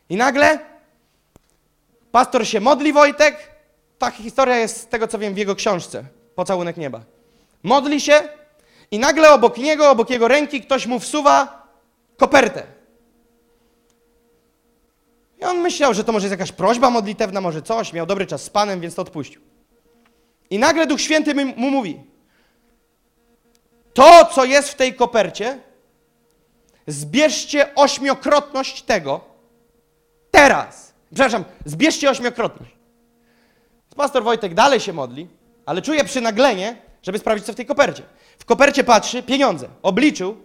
I 0.09 0.15
nagle 0.15 0.59
pastor 2.11 2.47
się 2.47 2.59
modli, 2.59 2.93
Wojtek. 2.93 3.51
Taka 3.97 4.17
historia 4.17 4.55
jest 4.55 4.77
z 4.77 4.87
tego, 4.87 5.07
co 5.07 5.19
wiem 5.19 5.33
w 5.33 5.37
jego 5.37 5.55
książce, 5.55 6.05
Pocałunek 6.35 6.77
Nieba. 6.77 7.01
Modli 7.63 8.01
się 8.01 8.21
i 8.91 8.99
nagle 8.99 9.33
obok 9.33 9.57
niego, 9.57 9.89
obok 9.89 10.09
jego 10.09 10.27
ręki 10.27 10.61
ktoś 10.61 10.87
mu 10.87 10.99
wsuwa 10.99 11.67
kopertę. 12.17 12.63
I 15.41 15.43
on 15.43 15.57
myślał, 15.57 15.93
że 15.93 16.03
to 16.03 16.11
może 16.11 16.27
jest 16.27 16.39
jakaś 16.39 16.51
prośba 16.51 16.89
modlitewna, 16.89 17.41
może 17.41 17.61
coś. 17.61 17.93
Miał 17.93 18.05
dobry 18.05 18.25
czas 18.25 18.43
z 18.43 18.49
Panem, 18.49 18.79
więc 18.79 18.95
to 18.95 19.01
odpuścił. 19.01 19.54
I 20.49 20.59
nagle 20.59 20.87
Duch 20.87 21.01
Święty 21.01 21.35
mu 21.35 21.71
mówi: 21.71 21.99
To, 23.93 24.25
co 24.25 24.45
jest 24.45 24.69
w 24.69 24.75
tej 24.75 24.93
kopercie, 24.93 25.59
zbierzcie 26.87 27.75
ośmiokrotność 27.75 28.81
tego 28.81 29.21
teraz. 30.31 30.93
Przepraszam, 31.13 31.43
zbierzcie 31.65 32.09
ośmiokrotność. 32.09 32.71
Pastor 33.95 34.23
Wojtek 34.23 34.53
dalej 34.53 34.79
się 34.79 34.93
modli, 34.93 35.27
ale 35.65 35.81
czuje 35.81 36.03
przynaglenie, 36.03 36.75
żeby 37.01 37.19
sprawdzić, 37.19 37.45
co 37.45 37.53
w 37.53 37.55
tej 37.55 37.65
kopercie. 37.65 38.03
W 38.39 38.45
kopercie 38.45 38.83
patrzy 38.83 39.23
pieniądze. 39.23 39.67
Obliczył, 39.81 40.37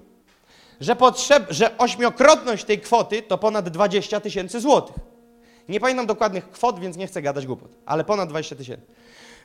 że, 0.81 0.97
potrzeb, 0.97 1.47
że 1.51 1.79
ośmiokrotność 1.79 2.65
tej 2.65 2.81
kwoty 2.81 3.23
to 3.23 3.39
ponad 3.39 3.69
20 3.69 4.21
tysięcy 4.21 4.61
złotych. 4.61 4.97
Nie 5.69 5.81
pamiętam 5.81 6.07
dokładnych 6.07 6.51
kwot, 6.51 6.81
więc 6.81 6.97
nie 6.97 7.07
chcę 7.07 7.23
gadać 7.23 7.47
głupot, 7.47 7.71
ale 7.87 8.05
ponad 8.05 8.29
20 8.29 8.57
tysięcy. 8.57 8.87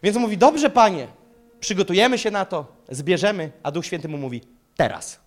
Więc 0.03 0.17
mówi, 0.17 0.38
dobrze 0.38 0.69
panie, 0.69 1.07
przygotujemy 1.59 2.17
się 2.17 2.31
na 2.31 2.45
to, 2.45 2.65
zbierzemy, 2.89 3.51
a 3.63 3.72
Duch 3.72 3.85
Święty 3.85 4.07
mu 4.07 4.17
mówi, 4.17 4.41
teraz. 4.76 5.19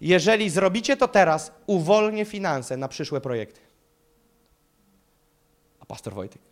Jeżeli 0.00 0.50
zrobicie 0.50 0.96
to 0.96 1.08
teraz, 1.08 1.52
uwolnię 1.66 2.24
finanse 2.24 2.76
na 2.76 2.88
przyszłe 2.88 3.20
projekty. 3.20 3.60
A 5.80 5.86
pastor 5.86 6.14
Wojtek? 6.14 6.42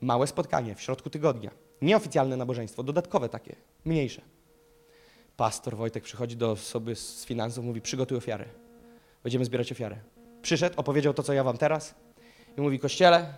Małe 0.00 0.26
spotkanie 0.26 0.74
w 0.74 0.80
środku 0.80 1.10
tygodnia. 1.10 1.50
Nieoficjalne 1.82 2.36
nabożeństwo, 2.36 2.82
dodatkowe 2.82 3.28
takie, 3.28 3.56
mniejsze. 3.84 4.22
Pastor 5.36 5.76
Wojtek 5.76 6.04
przychodzi 6.04 6.36
do 6.36 6.50
osoby 6.50 6.96
z 6.96 7.24
finansów, 7.24 7.64
mówi: 7.64 7.80
Przygotuj 7.80 8.18
ofiarę. 8.18 8.44
Będziemy 9.22 9.44
zbierać 9.44 9.72
ofiarę. 9.72 9.96
Przyszedł, 10.42 10.80
opowiedział 10.80 11.14
to, 11.14 11.22
co 11.22 11.32
ja 11.32 11.44
wam 11.44 11.58
teraz, 11.58 11.94
i 12.58 12.60
mówi: 12.60 12.78
Kościele, 12.78 13.34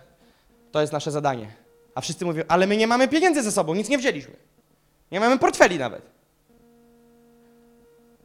to 0.71 0.81
jest 0.81 0.93
nasze 0.93 1.11
zadanie. 1.11 1.55
A 1.95 2.01
wszyscy 2.01 2.25
mówią: 2.25 2.43
Ale 2.47 2.67
my 2.67 2.77
nie 2.77 2.87
mamy 2.87 3.07
pieniędzy 3.07 3.43
ze 3.43 3.51
sobą, 3.51 3.75
nic 3.75 3.89
nie 3.89 3.97
wzięliśmy. 3.97 4.33
Nie 5.11 5.19
mamy 5.19 5.39
portfeli 5.39 5.77
nawet. 5.77 6.01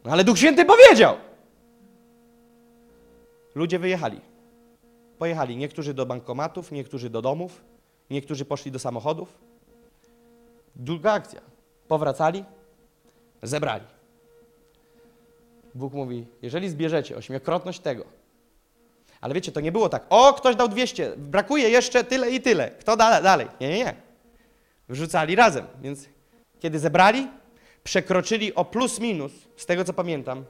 No 0.03 0.11
ale 0.11 0.23
Duch 0.23 0.37
Święty 0.37 0.65
powiedział. 0.65 1.15
Ludzie 3.55 3.79
wyjechali. 3.79 4.21
Pojechali 5.17 5.57
niektórzy 5.57 5.93
do 5.93 6.05
bankomatów, 6.05 6.71
niektórzy 6.71 7.09
do 7.09 7.21
domów, 7.21 7.61
niektórzy 8.09 8.45
poszli 8.45 8.71
do 8.71 8.79
samochodów. 8.79 9.37
Druga 10.75 11.13
akcja. 11.13 11.41
Powracali, 11.87 12.45
zebrali. 13.43 13.85
Bóg 15.75 15.93
mówi, 15.93 16.25
jeżeli 16.41 16.69
zbierzecie 16.69 17.17
ośmiokrotność 17.17 17.79
tego, 17.79 18.18
ale 19.21 19.33
wiecie, 19.33 19.51
to 19.51 19.59
nie 19.59 19.71
było 19.71 19.89
tak, 19.89 20.05
o, 20.09 20.33
ktoś 20.33 20.55
dał 20.55 20.67
200, 20.67 21.13
brakuje 21.17 21.69
jeszcze 21.69 22.03
tyle 22.03 22.31
i 22.31 22.41
tyle, 22.41 22.71
kto 22.71 22.97
da 22.97 23.21
dalej? 23.21 23.47
Nie, 23.61 23.69
nie, 23.69 23.77
nie. 23.77 23.95
Wrzucali 24.89 25.35
razem, 25.35 25.65
więc 25.81 26.09
kiedy 26.59 26.79
zebrali, 26.79 27.27
przekroczyli 27.83 28.55
o 28.55 28.65
plus 28.65 28.99
minus, 28.99 29.31
z 29.57 29.65
tego 29.65 29.83
co 29.83 29.93
pamiętam, 29.93 30.45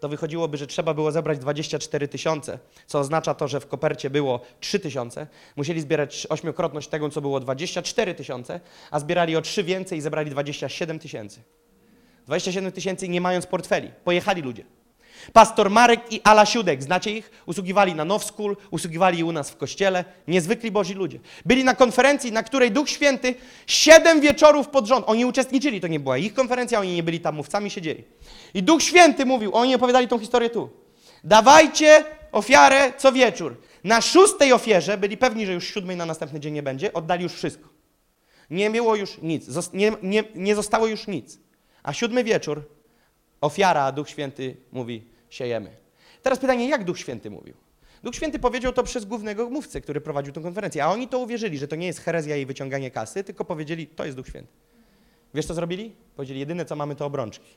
to 0.00 0.08
wychodziłoby, 0.08 0.56
że 0.56 0.66
trzeba 0.66 0.94
było 0.94 1.12
zebrać 1.12 1.38
24 1.38 2.08
tysiące, 2.08 2.58
co 2.86 2.98
oznacza 2.98 3.34
to, 3.34 3.48
że 3.48 3.60
w 3.60 3.66
kopercie 3.66 4.10
było 4.10 4.40
3 4.60 4.80
tysiące. 4.80 5.26
Musieli 5.56 5.80
zbierać 5.80 6.26
ośmiokrotność 6.30 6.88
tego, 6.88 7.10
co 7.10 7.20
było 7.20 7.40
24 7.40 8.14
tysiące, 8.14 8.60
a 8.90 9.00
zbierali 9.00 9.36
o 9.36 9.42
3 9.42 9.64
więcej 9.64 9.98
i 9.98 10.00
zebrali 10.00 10.30
27 10.30 10.98
tysięcy. 10.98 11.40
27 12.26 12.72
tysięcy 12.72 13.08
nie 13.08 13.20
mając 13.20 13.46
portfeli. 13.46 13.90
Pojechali 14.04 14.42
ludzie. 14.42 14.64
Pastor 15.32 15.70
Marek 15.70 16.12
i 16.12 16.20
Ala 16.24 16.46
Siódek, 16.46 16.82
znacie 16.82 17.10
ich? 17.10 17.30
Usługiwali 17.46 17.94
na 17.94 18.04
Now 18.04 18.24
School, 18.24 18.56
usługiwali 18.70 19.24
u 19.24 19.32
nas 19.32 19.50
w 19.50 19.56
kościele. 19.56 20.04
Niezwykli 20.28 20.70
Boży 20.70 20.94
ludzie. 20.94 21.20
Byli 21.44 21.64
na 21.64 21.74
konferencji, 21.74 22.32
na 22.32 22.42
której 22.42 22.70
Duch 22.70 22.90
Święty 22.90 23.34
siedem 23.66 24.20
wieczorów 24.20 24.68
pod 24.68 24.86
rząd, 24.86 25.04
oni 25.08 25.24
uczestniczyli, 25.24 25.80
to 25.80 25.88
nie 25.88 26.00
była 26.00 26.18
ich 26.18 26.34
konferencja, 26.34 26.80
oni 26.80 26.94
nie 26.94 27.02
byli 27.02 27.20
tam 27.20 27.34
mówcami, 27.34 27.70
siedzieli. 27.70 28.04
I 28.54 28.62
Duch 28.62 28.82
Święty 28.82 29.26
mówił, 29.26 29.54
oni 29.54 29.74
opowiadali 29.74 30.08
tą 30.08 30.18
historię 30.18 30.50
tu. 30.50 30.70
Dawajcie 31.24 32.04
ofiarę 32.32 32.92
co 32.96 33.12
wieczór. 33.12 33.56
Na 33.84 34.00
szóstej 34.00 34.52
ofierze, 34.52 34.98
byli 34.98 35.16
pewni, 35.16 35.46
że 35.46 35.52
już 35.52 35.74
siódmej 35.74 35.96
na 35.96 36.06
następny 36.06 36.40
dzień 36.40 36.54
nie 36.54 36.62
będzie, 36.62 36.92
oddali 36.92 37.22
już 37.22 37.32
wszystko. 37.32 37.68
Nie 38.50 38.70
było 38.70 38.96
już 38.96 39.18
nic, 39.22 39.72
nie, 39.72 39.92
nie, 40.02 40.24
nie 40.34 40.54
zostało 40.54 40.86
już 40.86 41.06
nic. 41.06 41.38
A 41.82 41.92
siódmy 41.92 42.24
wieczór, 42.24 42.68
ofiara, 43.40 43.92
Duch 43.92 44.08
Święty 44.10 44.56
mówi, 44.72 45.11
siejemy. 45.32 45.76
Teraz 46.22 46.38
pytanie, 46.38 46.68
jak 46.68 46.84
Duch 46.84 46.98
Święty 46.98 47.30
mówił? 47.30 47.54
Duch 48.02 48.14
Święty 48.14 48.38
powiedział 48.38 48.72
to 48.72 48.82
przez 48.82 49.04
głównego 49.04 49.50
mówcę, 49.50 49.80
który 49.80 50.00
prowadził 50.00 50.32
tę 50.32 50.40
konferencję, 50.40 50.84
a 50.84 50.88
oni 50.88 51.08
to 51.08 51.18
uwierzyli, 51.18 51.58
że 51.58 51.68
to 51.68 51.76
nie 51.76 51.86
jest 51.86 52.00
herezja 52.00 52.36
i 52.36 52.46
wyciąganie 52.46 52.90
kasy, 52.90 53.24
tylko 53.24 53.44
powiedzieli, 53.44 53.86
to 53.86 54.04
jest 54.04 54.16
Duch 54.16 54.28
Święty. 54.28 54.52
Wiesz, 55.34 55.46
co 55.46 55.54
zrobili? 55.54 55.94
Powiedzieli, 56.16 56.40
jedyne, 56.40 56.64
co 56.64 56.76
mamy, 56.76 56.96
to 56.96 57.06
obrączki. 57.06 57.56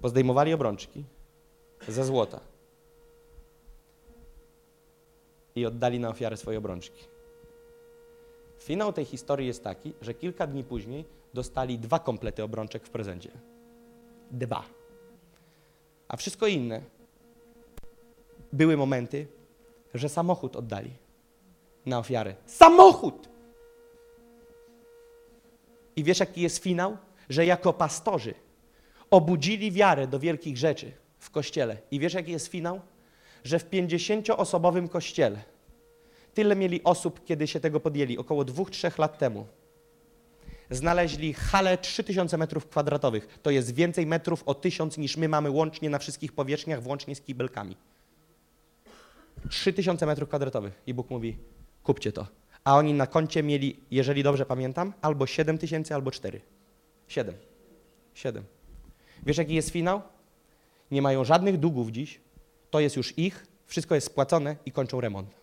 Pozdejmowali 0.00 0.52
obrączki 0.52 1.04
ze 1.88 2.04
złota 2.04 2.40
i 5.56 5.66
oddali 5.66 6.00
na 6.00 6.08
ofiarę 6.08 6.36
swoje 6.36 6.58
obrączki. 6.58 7.04
Finał 8.58 8.92
tej 8.92 9.04
historii 9.04 9.46
jest 9.46 9.64
taki, 9.64 9.94
że 10.00 10.14
kilka 10.14 10.46
dni 10.46 10.64
później 10.64 11.04
dostali 11.34 11.78
dwa 11.78 11.98
komplety 11.98 12.42
obrączek 12.42 12.86
w 12.86 12.90
prezencie. 12.90 13.30
Dwa. 14.30 14.83
A 16.08 16.16
wszystko 16.16 16.46
inne 16.46 16.80
były 18.52 18.76
momenty, 18.76 19.26
że 19.94 20.08
samochód 20.08 20.56
oddali 20.56 20.90
na 21.86 21.98
ofiarę. 21.98 22.34
Samochód! 22.46 23.28
I 25.96 26.04
wiesz, 26.04 26.20
jaki 26.20 26.40
jest 26.40 26.58
finał? 26.58 26.96
Że 27.28 27.46
jako 27.46 27.72
pastorzy 27.72 28.34
obudzili 29.10 29.72
wiarę 29.72 30.06
do 30.06 30.18
wielkich 30.18 30.56
rzeczy 30.56 30.92
w 31.18 31.30
kościele. 31.30 31.76
I 31.90 31.98
wiesz, 31.98 32.14
jaki 32.14 32.32
jest 32.32 32.46
finał? 32.46 32.80
Że 33.44 33.58
w 33.58 33.70
50-osobowym 33.70 34.88
kościele 34.88 35.42
tyle 36.34 36.56
mieli 36.56 36.84
osób, 36.84 37.24
kiedy 37.24 37.46
się 37.46 37.60
tego 37.60 37.80
podjęli, 37.80 38.18
około 38.18 38.44
dwóch, 38.44 38.70
trzech 38.70 38.98
lat 38.98 39.18
temu. 39.18 39.46
Znaleźli 40.70 41.34
halę 41.34 41.78
3000 41.78 42.36
metrów 42.36 42.66
kwadratowych. 42.66 43.38
To 43.42 43.50
jest 43.50 43.74
więcej 43.74 44.06
metrów 44.06 44.42
o 44.46 44.54
1000 44.54 44.98
niż 44.98 45.16
my 45.16 45.28
mamy 45.28 45.50
łącznie 45.50 45.90
na 45.90 45.98
wszystkich 45.98 46.32
powierzchniach, 46.32 46.82
włącznie 46.82 47.14
z 47.14 47.20
kibelkami. 47.20 47.76
3000 49.48 50.06
metrów 50.06 50.28
kwadratowych. 50.28 50.82
I 50.86 50.94
Bóg 50.94 51.10
mówi, 51.10 51.36
kupcie 51.82 52.12
to. 52.12 52.26
A 52.64 52.76
oni 52.76 52.94
na 52.94 53.06
koncie 53.06 53.42
mieli, 53.42 53.80
jeżeli 53.90 54.22
dobrze 54.22 54.46
pamiętam, 54.46 54.92
albo 55.02 55.26
7 55.26 55.58
tysięcy, 55.58 55.94
albo 55.94 56.10
4. 56.10 56.40
7. 57.08 57.34
7. 58.14 58.44
Wiesz, 59.26 59.38
jaki 59.38 59.54
jest 59.54 59.70
finał? 59.70 60.02
Nie 60.90 61.02
mają 61.02 61.24
żadnych 61.24 61.58
długów 61.58 61.90
dziś. 61.90 62.20
To 62.70 62.80
jest 62.80 62.96
już 62.96 63.18
ich, 63.18 63.46
wszystko 63.66 63.94
jest 63.94 64.06
spłacone 64.06 64.56
i 64.66 64.72
kończą 64.72 65.00
remont. 65.00 65.34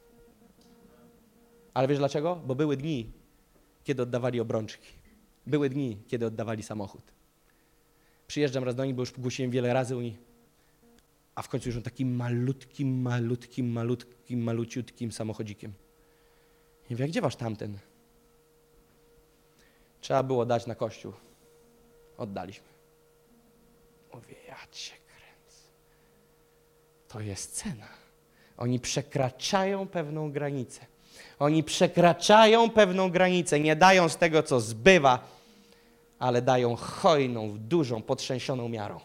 Ale 1.74 1.88
wiesz 1.88 1.98
dlaczego? 1.98 2.36
Bo 2.36 2.56
były 2.56 2.78
dni, 2.78 3.12
kiedy 3.84 4.04
oddawali 4.04 4.40
obrączki. 4.40 5.01
Były 5.48 5.70
dni, 5.70 5.98
kiedy 6.08 6.26
oddawali 6.26 6.64
samochód. 6.64 7.04
Przyjeżdżam 8.28 8.64
raz 8.64 8.76
do 8.76 8.86
nich, 8.86 8.96
bo 8.96 9.02
już 9.02 9.12
głosiłem 9.12 9.52
wiele 9.52 9.74
razy 9.74 9.96
u 9.96 10.02
nich. 10.02 10.18
A 11.36 11.42
w 11.42 11.50
końcu 11.50 11.70
już 11.70 11.76
on 11.78 11.84
takim 11.84 12.16
malutkim, 12.16 13.02
malutkim, 13.02 13.72
malutkim, 13.72 14.44
maluciutkim 14.44 15.12
samochodzikiem. 15.12 15.74
I 16.90 16.94
mówię, 16.94 17.08
gdzie 17.08 17.22
wasz 17.22 17.36
tamten? 17.36 17.78
Trzeba 20.02 20.24
było 20.24 20.46
dać 20.46 20.68
na 20.68 20.76
kościół. 20.76 21.14
Oddaliśmy. 22.18 22.68
Mówię, 24.14 24.36
ja 24.48 24.58
cię 24.72 24.94
kręcę. 24.94 25.62
To 27.08 27.20
jest 27.20 27.52
cena. 27.52 27.88
Oni 28.58 28.80
przekraczają 28.80 29.88
pewną 29.88 30.32
granicę. 30.32 30.86
Oni 31.40 31.64
przekraczają 31.64 32.70
pewną 32.70 33.10
granicę. 33.10 33.60
Nie 33.60 33.76
dają 33.76 34.10
z 34.10 34.18
tego, 34.18 34.44
co 34.44 34.60
zbywa, 34.60 35.28
ale 36.20 36.42
dają 36.42 36.76
hojną, 36.76 37.58
dużą, 37.60 38.02
potrzęsioną 38.02 38.70
miarą. 38.70 39.00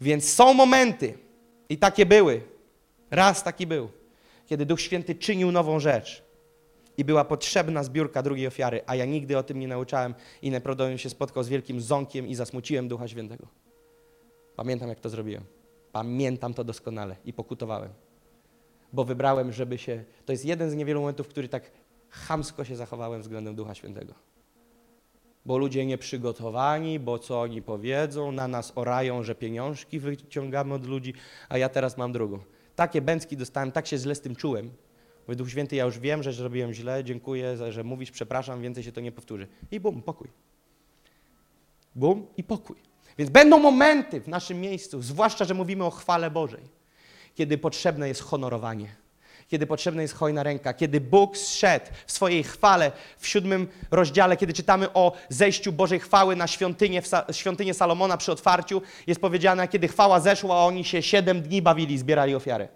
Więc 0.00 0.32
są 0.32 0.54
momenty, 0.54 1.18
i 1.68 1.78
takie 1.78 2.06
były, 2.06 2.42
raz 3.10 3.42
taki 3.42 3.66
był, 3.66 3.88
kiedy 4.46 4.66
Duch 4.66 4.80
Święty 4.80 5.14
czynił 5.14 5.52
nową 5.52 5.80
rzecz 5.80 6.22
i 6.96 7.04
była 7.04 7.24
potrzebna 7.24 7.84
zbiórka 7.84 8.22
drugiej 8.22 8.46
ofiary, 8.46 8.82
a 8.86 8.94
ja 8.94 9.04
nigdy 9.04 9.38
o 9.38 9.42
tym 9.42 9.60
nie 9.60 9.68
nauczałem 9.68 10.14
i 10.42 10.50
naprawdę 10.50 10.98
się 10.98 11.10
spotkał 11.10 11.42
z 11.42 11.48
wielkim 11.48 11.80
ząkiem 11.80 12.26
i 12.26 12.34
zasmuciłem 12.34 12.88
Ducha 12.88 13.08
Świętego. 13.08 13.46
Pamiętam, 14.56 14.88
jak 14.88 15.00
to 15.00 15.08
zrobiłem. 15.08 15.44
Pamiętam 15.92 16.54
to 16.54 16.64
doskonale 16.64 17.16
i 17.24 17.32
pokutowałem. 17.32 17.90
Bo 18.92 19.04
wybrałem, 19.04 19.52
żeby 19.52 19.78
się. 19.78 20.04
To 20.24 20.32
jest 20.32 20.44
jeden 20.44 20.70
z 20.70 20.74
niewielu 20.74 21.00
momentów, 21.00 21.28
który 21.28 21.48
tak 21.48 21.70
chamsko 22.10 22.64
się 22.64 22.76
zachowałem 22.76 23.22
względem 23.22 23.54
Ducha 23.54 23.74
Świętego. 23.74 24.14
Bo 25.46 25.58
ludzie 25.58 25.86
nieprzygotowani, 25.86 26.98
bo 26.98 27.18
co 27.18 27.40
oni 27.40 27.62
powiedzą, 27.62 28.32
na 28.32 28.48
nas 28.48 28.72
orają, 28.74 29.22
że 29.22 29.34
pieniążki 29.34 29.98
wyciągamy 29.98 30.74
od 30.74 30.86
ludzi, 30.86 31.14
a 31.48 31.58
ja 31.58 31.68
teraz 31.68 31.96
mam 31.96 32.12
drugą. 32.12 32.38
Takie 32.76 33.02
bęcki 33.02 33.36
dostałem, 33.36 33.72
tak 33.72 33.86
się 33.86 33.98
źle 33.98 34.14
z 34.14 34.20
tym 34.20 34.36
czułem. 34.36 34.70
Mówię, 35.26 35.36
Duch 35.36 35.50
Święty, 35.50 35.76
ja 35.76 35.84
już 35.84 35.98
wiem, 35.98 36.22
że 36.22 36.32
zrobiłem 36.32 36.72
źle, 36.72 37.04
dziękuję, 37.04 37.56
że 37.72 37.84
mówisz, 37.84 38.10
przepraszam, 38.10 38.62
więcej 38.62 38.84
się 38.84 38.92
to 38.92 39.00
nie 39.00 39.12
powtórzy. 39.12 39.46
I 39.70 39.80
bum, 39.80 40.02
pokój. 40.02 40.28
Bum 41.94 42.26
i 42.36 42.44
pokój. 42.44 42.76
Więc 43.18 43.30
będą 43.30 43.58
momenty 43.58 44.20
w 44.20 44.28
naszym 44.28 44.60
miejscu, 44.60 45.02
zwłaszcza, 45.02 45.44
że 45.44 45.54
mówimy 45.54 45.84
o 45.84 45.90
chwale 45.90 46.30
Bożej, 46.30 46.62
kiedy 47.36 47.58
potrzebne 47.58 48.08
jest 48.08 48.22
honorowanie, 48.22 48.88
kiedy 49.48 49.66
potrzebna 49.66 50.02
jest 50.02 50.14
hojna 50.14 50.42
ręka, 50.42 50.74
kiedy 50.74 51.00
Bóg 51.00 51.36
zszedł 51.36 51.86
w 52.06 52.12
swojej 52.12 52.42
chwale 52.42 52.92
w 53.18 53.26
siódmym 53.26 53.68
rozdziale, 53.90 54.36
kiedy 54.36 54.52
czytamy 54.52 54.92
o 54.92 55.12
zejściu 55.28 55.72
Bożej 55.72 56.00
chwały 56.00 56.36
na 56.36 56.46
świątynię, 56.46 57.02
świątynię 57.32 57.74
Salomona 57.74 58.16
przy 58.16 58.32
otwarciu, 58.32 58.82
jest 59.06 59.20
powiedziane, 59.20 59.68
kiedy 59.68 59.88
chwała 59.88 60.20
zeszła, 60.20 60.64
oni 60.64 60.84
się 60.84 61.02
siedem 61.02 61.42
dni 61.42 61.62
bawili, 61.62 61.98
zbierali 61.98 62.34
ofiary. 62.34 62.68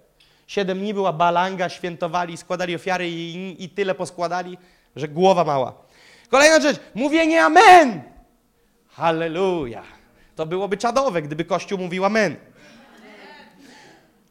Siedem 0.47 0.79
dni 0.79 0.95
była 0.95 1.13
balanga, 1.13 1.69
świętowali, 1.69 2.37
składali 2.37 2.75
ofiary 2.75 3.11
i, 3.11 3.65
i 3.65 3.69
tyle 3.69 3.95
poskładali, 3.95 4.59
że 4.97 5.09
głowa 5.09 5.45
mała. 5.45 5.75
Kolejna 6.29 6.61
rzecz, 6.61 6.81
mówienie 6.95 7.45
amen. 7.45 8.03
Halleluja. 8.89 9.83
To 10.37 10.47
byłoby 10.47 10.77
czadowe, 10.77 11.23
gdyby 11.23 11.45
Kościół 11.45 11.79
mówił 11.79 12.05
amen. 12.05 12.37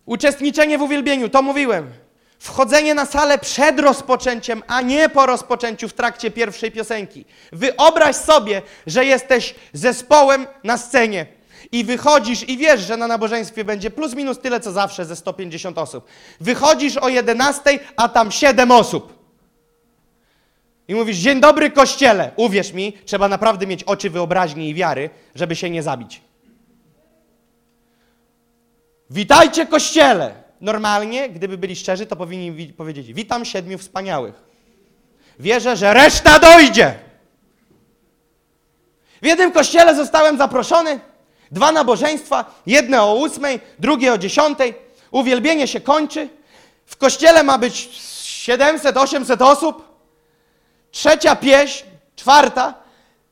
Uczestniczenie 0.10 0.78
w 0.78 0.82
uwielbieniu, 0.82 1.30
to 1.30 1.42
mówiłem. 1.42 1.90
Wchodzenie 2.40 2.94
na 2.94 3.06
salę 3.06 3.38
przed 3.38 3.80
rozpoczęciem, 3.80 4.64
a 4.68 4.82
nie 4.82 5.10
po 5.10 5.26
rozpoczęciu 5.26 5.90
w 5.90 5.94
trakcie 5.94 6.32
pierwszej 6.32 6.72
piosenki. 6.72 7.26
Wyobraź 7.52 8.16
sobie, 8.16 8.62
że 8.88 9.06
jesteś 9.06 9.56
zespołem 9.74 10.48
na 10.64 10.78
scenie 10.78 11.26
i 11.72 11.84
wychodzisz 11.84 12.50
i 12.50 12.58
wiesz, 12.58 12.82
że 12.82 12.98
na 12.98 13.08
nabożeństwie 13.08 13.64
będzie 13.64 13.90
plus 13.90 14.16
minus 14.16 14.40
tyle 14.40 14.60
co 14.60 14.72
zawsze 14.72 15.06
ze 15.06 15.16
150 15.16 15.78
osób. 15.78 16.06
Wychodzisz 16.40 16.98
o 16.98 17.10
11, 17.10 17.80
a 17.96 18.10
tam 18.10 18.32
7 18.32 18.72
osób. 18.72 19.20
I 20.88 20.96
mówisz, 20.96 21.18
dzień 21.18 21.40
dobry 21.40 21.72
kościele. 21.72 22.32
Uwierz 22.36 22.74
mi, 22.74 22.98
trzeba 23.06 23.28
naprawdę 23.28 23.68
mieć 23.68 23.84
oczy 23.84 24.10
wyobraźni 24.10 24.70
i 24.70 24.74
wiary, 24.74 25.10
żeby 25.36 25.56
się 25.56 25.70
nie 25.70 25.84
zabić. 25.84 26.29
Witajcie 29.10 29.66
kościele. 29.66 30.34
Normalnie, 30.62 31.30
gdyby 31.30 31.58
byli 31.58 31.76
szczerzy, 31.76 32.06
to 32.06 32.16
powinni 32.16 32.74
powiedzieć, 32.74 33.14
witam 33.14 33.46
siedmiu 33.46 33.78
wspaniałych. 33.78 34.36
Wierzę, 35.40 35.78
że 35.78 35.94
reszta 35.94 36.40
dojdzie. 36.40 37.00
W 39.22 39.26
jednym 39.26 39.52
kościele 39.52 39.96
zostałem 39.96 40.38
zaproszony, 40.38 41.00
dwa 41.52 41.72
nabożeństwa, 41.72 42.62
jedne 42.66 43.02
o 43.02 43.16
ósmej, 43.16 43.60
drugie 43.80 44.14
o 44.14 44.18
dziesiątej. 44.18 44.74
Uwielbienie 45.12 45.68
się 45.68 45.82
kończy. 45.82 46.30
W 46.86 46.98
kościele 46.98 47.44
ma 47.44 47.58
być 47.58 47.90
700-800 48.48 49.44
osób. 49.44 49.90
Trzecia 50.92 51.36
pieśń, 51.36 51.86
czwarta, 52.16 52.74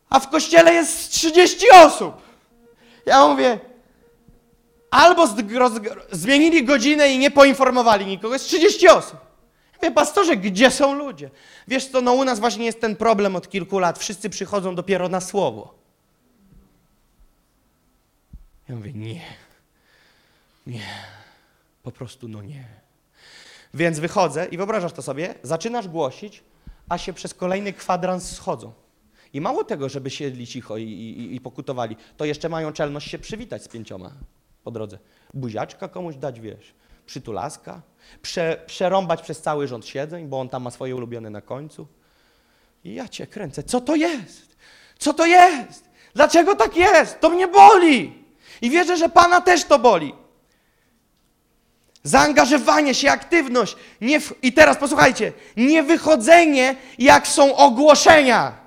a 0.09 0.19
w 0.19 0.29
kościele 0.29 0.73
jest 0.73 1.11
30 1.11 1.69
osób. 1.71 2.21
Ja 3.05 3.27
mówię, 3.27 3.59
albo 4.91 5.27
zmienili 6.11 6.63
godzinę 6.63 7.13
i 7.13 7.17
nie 7.17 7.31
poinformowali 7.31 8.05
nikogo, 8.05 8.33
jest 8.33 8.45
30 8.45 8.87
osób. 8.87 9.27
Wie, 9.81 9.91
pastorze, 9.91 10.37
gdzie 10.37 10.71
są 10.71 10.93
ludzie? 10.93 11.29
Wiesz 11.67 11.87
co, 11.87 12.01
no 12.01 12.13
u 12.13 12.23
nas 12.23 12.39
właśnie 12.39 12.65
jest 12.65 12.81
ten 12.81 12.95
problem 12.95 13.35
od 13.35 13.49
kilku 13.49 13.79
lat. 13.79 13.99
Wszyscy 13.99 14.29
przychodzą 14.29 14.75
dopiero 14.75 15.09
na 15.09 15.21
słowo. 15.21 15.73
Ja 18.69 18.75
mówię, 18.75 18.93
nie, 18.93 19.21
nie, 20.67 20.81
po 21.83 21.91
prostu 21.91 22.27
no 22.27 22.41
nie. 22.41 22.63
Więc 23.73 23.99
wychodzę 23.99 24.45
i 24.45 24.57
wyobrażasz 24.57 24.93
to 24.93 25.01
sobie, 25.01 25.35
zaczynasz 25.43 25.87
głosić, 25.87 26.43
a 26.89 26.97
się 26.97 27.13
przez 27.13 27.33
kolejny 27.33 27.73
kwadrans 27.73 28.35
schodzą. 28.35 28.73
I 29.33 29.41
mało 29.41 29.63
tego, 29.63 29.89
żeby 29.89 30.09
siedli 30.09 30.47
cicho 30.47 30.77
i, 30.77 30.83
i, 30.83 31.35
i 31.35 31.41
pokutowali, 31.41 31.95
to 32.17 32.25
jeszcze 32.25 32.49
mają 32.49 32.73
czelność 32.73 33.11
się 33.11 33.19
przywitać 33.19 33.63
z 33.63 33.67
pięcioma 33.67 34.11
po 34.67 34.71
drodze. 34.71 34.99
Buziaczka 35.33 35.87
komuś 35.87 36.15
dać, 36.15 36.39
wiesz, 36.39 36.73
przytulaska, 37.05 37.81
prze, 38.21 38.61
przerąbać 38.65 39.21
przez 39.21 39.41
cały 39.41 39.67
rząd 39.67 39.85
siedzeń, 39.85 40.27
bo 40.27 40.39
on 40.39 40.49
tam 40.49 40.63
ma 40.63 40.71
swoje 40.71 40.95
ulubione 40.95 41.29
na 41.29 41.41
końcu. 41.41 41.87
I 42.83 42.93
ja 42.93 43.07
cię 43.07 43.27
kręcę. 43.27 43.63
Co 43.63 43.81
to 43.81 43.95
jest? 43.95 44.57
Co 44.99 45.13
to 45.13 45.25
jest? 45.25 45.89
Dlaczego 46.15 46.55
tak 46.55 46.75
jest? 46.75 47.19
To 47.19 47.29
mnie 47.29 47.47
boli. 47.47 48.23
I 48.61 48.69
wierzę, 48.69 48.97
że 48.97 49.09
Pana 49.09 49.41
też 49.41 49.63
to 49.63 49.79
boli. 49.79 50.13
Zaangażowanie 52.03 52.93
się, 52.93 53.11
aktywność. 53.11 53.75
Nie 54.01 54.19
w... 54.19 54.33
I 54.41 54.53
teraz 54.53 54.77
posłuchajcie, 54.77 55.33
nie 55.57 55.83
wychodzenie, 55.83 56.75
jak 56.97 57.27
są 57.27 57.55
ogłoszenia. 57.55 58.66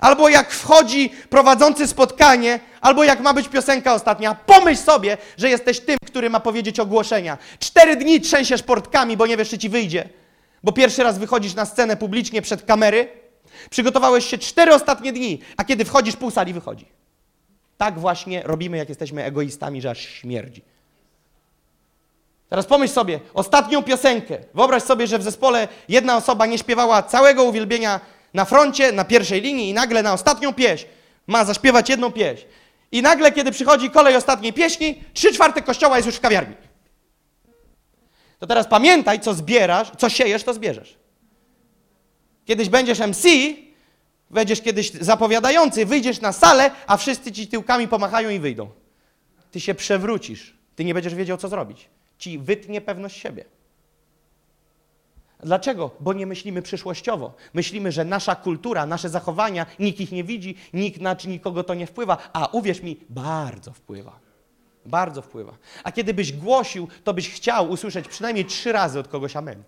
Albo 0.00 0.28
jak 0.28 0.50
wchodzi 0.50 1.10
prowadzący 1.30 1.86
spotkanie, 1.86 2.60
albo 2.80 3.04
jak 3.04 3.20
ma 3.20 3.34
być 3.34 3.48
piosenka 3.48 3.94
ostatnia. 3.94 4.34
Pomyśl 4.34 4.82
sobie, 4.82 5.18
że 5.36 5.48
jesteś 5.48 5.80
tym, 5.80 5.96
który 6.06 6.30
ma 6.30 6.40
powiedzieć 6.40 6.80
ogłoszenia. 6.80 7.38
Cztery 7.58 7.96
dni 7.96 8.20
trzęsiesz 8.20 8.62
portkami, 8.62 9.16
bo 9.16 9.26
nie 9.26 9.36
wiesz, 9.36 9.50
czy 9.50 9.58
ci 9.58 9.68
wyjdzie. 9.68 10.08
Bo 10.62 10.72
pierwszy 10.72 11.02
raz 11.02 11.18
wychodzisz 11.18 11.54
na 11.54 11.66
scenę 11.66 11.96
publicznie 11.96 12.42
przed 12.42 12.62
kamery. 12.62 13.08
Przygotowałeś 13.70 14.26
się 14.26 14.38
cztery 14.38 14.74
ostatnie 14.74 15.12
dni, 15.12 15.40
a 15.56 15.64
kiedy 15.64 15.84
wchodzisz, 15.84 16.16
pół 16.16 16.30
sali 16.30 16.52
wychodzi. 16.52 16.86
Tak 17.78 17.98
właśnie 17.98 18.42
robimy, 18.44 18.76
jak 18.76 18.88
jesteśmy 18.88 19.24
egoistami, 19.24 19.82
że 19.82 19.90
aż 19.90 19.98
śmierdzi. 19.98 20.62
Teraz 22.48 22.66
pomyśl 22.66 22.94
sobie, 22.94 23.20
ostatnią 23.34 23.82
piosenkę. 23.82 24.38
Wyobraź 24.54 24.82
sobie, 24.82 25.06
że 25.06 25.18
w 25.18 25.22
zespole 25.22 25.68
jedna 25.88 26.16
osoba 26.16 26.46
nie 26.46 26.58
śpiewała 26.58 27.02
całego 27.02 27.44
uwielbienia 27.44 28.00
na 28.38 28.44
froncie, 28.44 28.92
na 28.92 29.04
pierwszej 29.04 29.40
linii 29.40 29.68
i 29.68 29.74
nagle 29.74 30.02
na 30.02 30.12
ostatnią 30.12 30.54
pieśń 30.54 30.86
ma 31.26 31.44
zaśpiewać 31.44 31.88
jedną 31.88 32.12
pieśń. 32.12 32.44
I 32.92 33.02
nagle, 33.02 33.32
kiedy 33.32 33.50
przychodzi 33.52 33.90
kolej 33.90 34.16
ostatniej 34.16 34.52
pieśni, 34.52 35.04
trzy 35.12 35.32
czwarte 35.32 35.62
kościoła 35.62 35.96
jest 35.96 36.06
już 36.06 36.16
w 36.16 36.20
kawiarni. 36.20 36.54
To 38.38 38.46
teraz 38.46 38.66
pamiętaj, 38.66 39.20
co 39.20 39.34
zbierasz, 39.34 39.90
co 39.98 40.08
siejesz, 40.08 40.44
to 40.44 40.54
zbierzesz. 40.54 40.98
Kiedyś 42.44 42.68
będziesz 42.68 42.98
MC, 42.98 43.28
będziesz 44.30 44.60
kiedyś 44.62 44.90
zapowiadający, 44.90 45.86
wyjdziesz 45.86 46.20
na 46.20 46.32
salę, 46.32 46.70
a 46.86 46.96
wszyscy 46.96 47.32
ci 47.32 47.48
tyłkami 47.48 47.88
pomachają 47.88 48.30
i 48.30 48.38
wyjdą. 48.38 48.70
Ty 49.50 49.60
się 49.60 49.74
przewrócisz. 49.74 50.54
Ty 50.76 50.84
nie 50.84 50.94
będziesz 50.94 51.14
wiedział, 51.14 51.36
co 51.36 51.48
zrobić 51.48 51.88
ci 52.18 52.38
wytnie 52.38 52.80
pewność 52.80 53.22
siebie. 53.22 53.44
Dlaczego? 55.40 55.90
Bo 56.00 56.12
nie 56.12 56.26
myślimy 56.26 56.62
przyszłościowo. 56.62 57.34
Myślimy, 57.54 57.92
że 57.92 58.04
nasza 58.04 58.34
kultura, 58.34 58.86
nasze 58.86 59.08
zachowania, 59.08 59.66
nikt 59.78 60.00
ich 60.00 60.12
nie 60.12 60.24
widzi, 60.24 60.54
nikt 60.72 61.00
na 61.00 61.16
nikogo 61.26 61.64
to 61.64 61.74
nie 61.74 61.86
wpływa, 61.86 62.16
a 62.32 62.46
uwierz 62.46 62.82
mi, 62.82 62.96
bardzo 63.08 63.72
wpływa. 63.72 64.18
Bardzo 64.86 65.22
wpływa. 65.22 65.52
A 65.84 65.92
kiedy 65.92 66.14
byś 66.14 66.32
głosił, 66.32 66.88
to 67.04 67.14
byś 67.14 67.30
chciał 67.30 67.70
usłyszeć 67.70 68.08
przynajmniej 68.08 68.44
trzy 68.44 68.72
razy 68.72 68.98
od 68.98 69.08
kogoś 69.08 69.36
amen. 69.36 69.62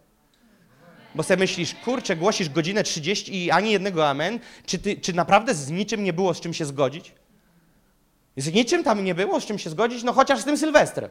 Bo 1.14 1.22
sobie 1.22 1.38
myślisz, 1.38 1.74
kurczę, 1.74 2.16
głosisz 2.16 2.48
godzinę 2.48 2.82
30 2.82 3.44
i 3.44 3.50
ani 3.50 3.72
jednego 3.72 4.08
amen. 4.08 4.40
Czy, 4.66 4.78
ty, 4.78 4.96
czy 4.96 5.12
naprawdę 5.12 5.54
z 5.54 5.70
niczym 5.70 6.04
nie 6.04 6.12
było 6.12 6.34
z 6.34 6.40
czym 6.40 6.54
się 6.54 6.64
zgodzić? 6.64 7.14
Z 8.36 8.52
niczym 8.52 8.84
tam 8.84 9.04
nie 9.04 9.14
było 9.14 9.40
z 9.40 9.46
czym 9.46 9.58
się 9.58 9.70
zgodzić, 9.70 10.02
no 10.02 10.12
chociaż 10.12 10.40
z 10.40 10.44
tym 10.44 10.56
Sylwestrem. 10.58 11.10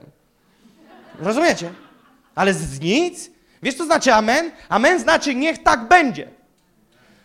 Rozumiecie? 1.20 1.74
Ale 2.36 2.54
z, 2.54 2.80
nic? 2.80 3.32
Wiesz, 3.64 3.76
co 3.76 3.86
znaczy 3.86 4.14
amen? 4.14 4.52
Amen 4.70 5.00
znaczy 5.00 5.36
niech 5.36 5.64
tak 5.64 5.88
będzie. 5.88 6.28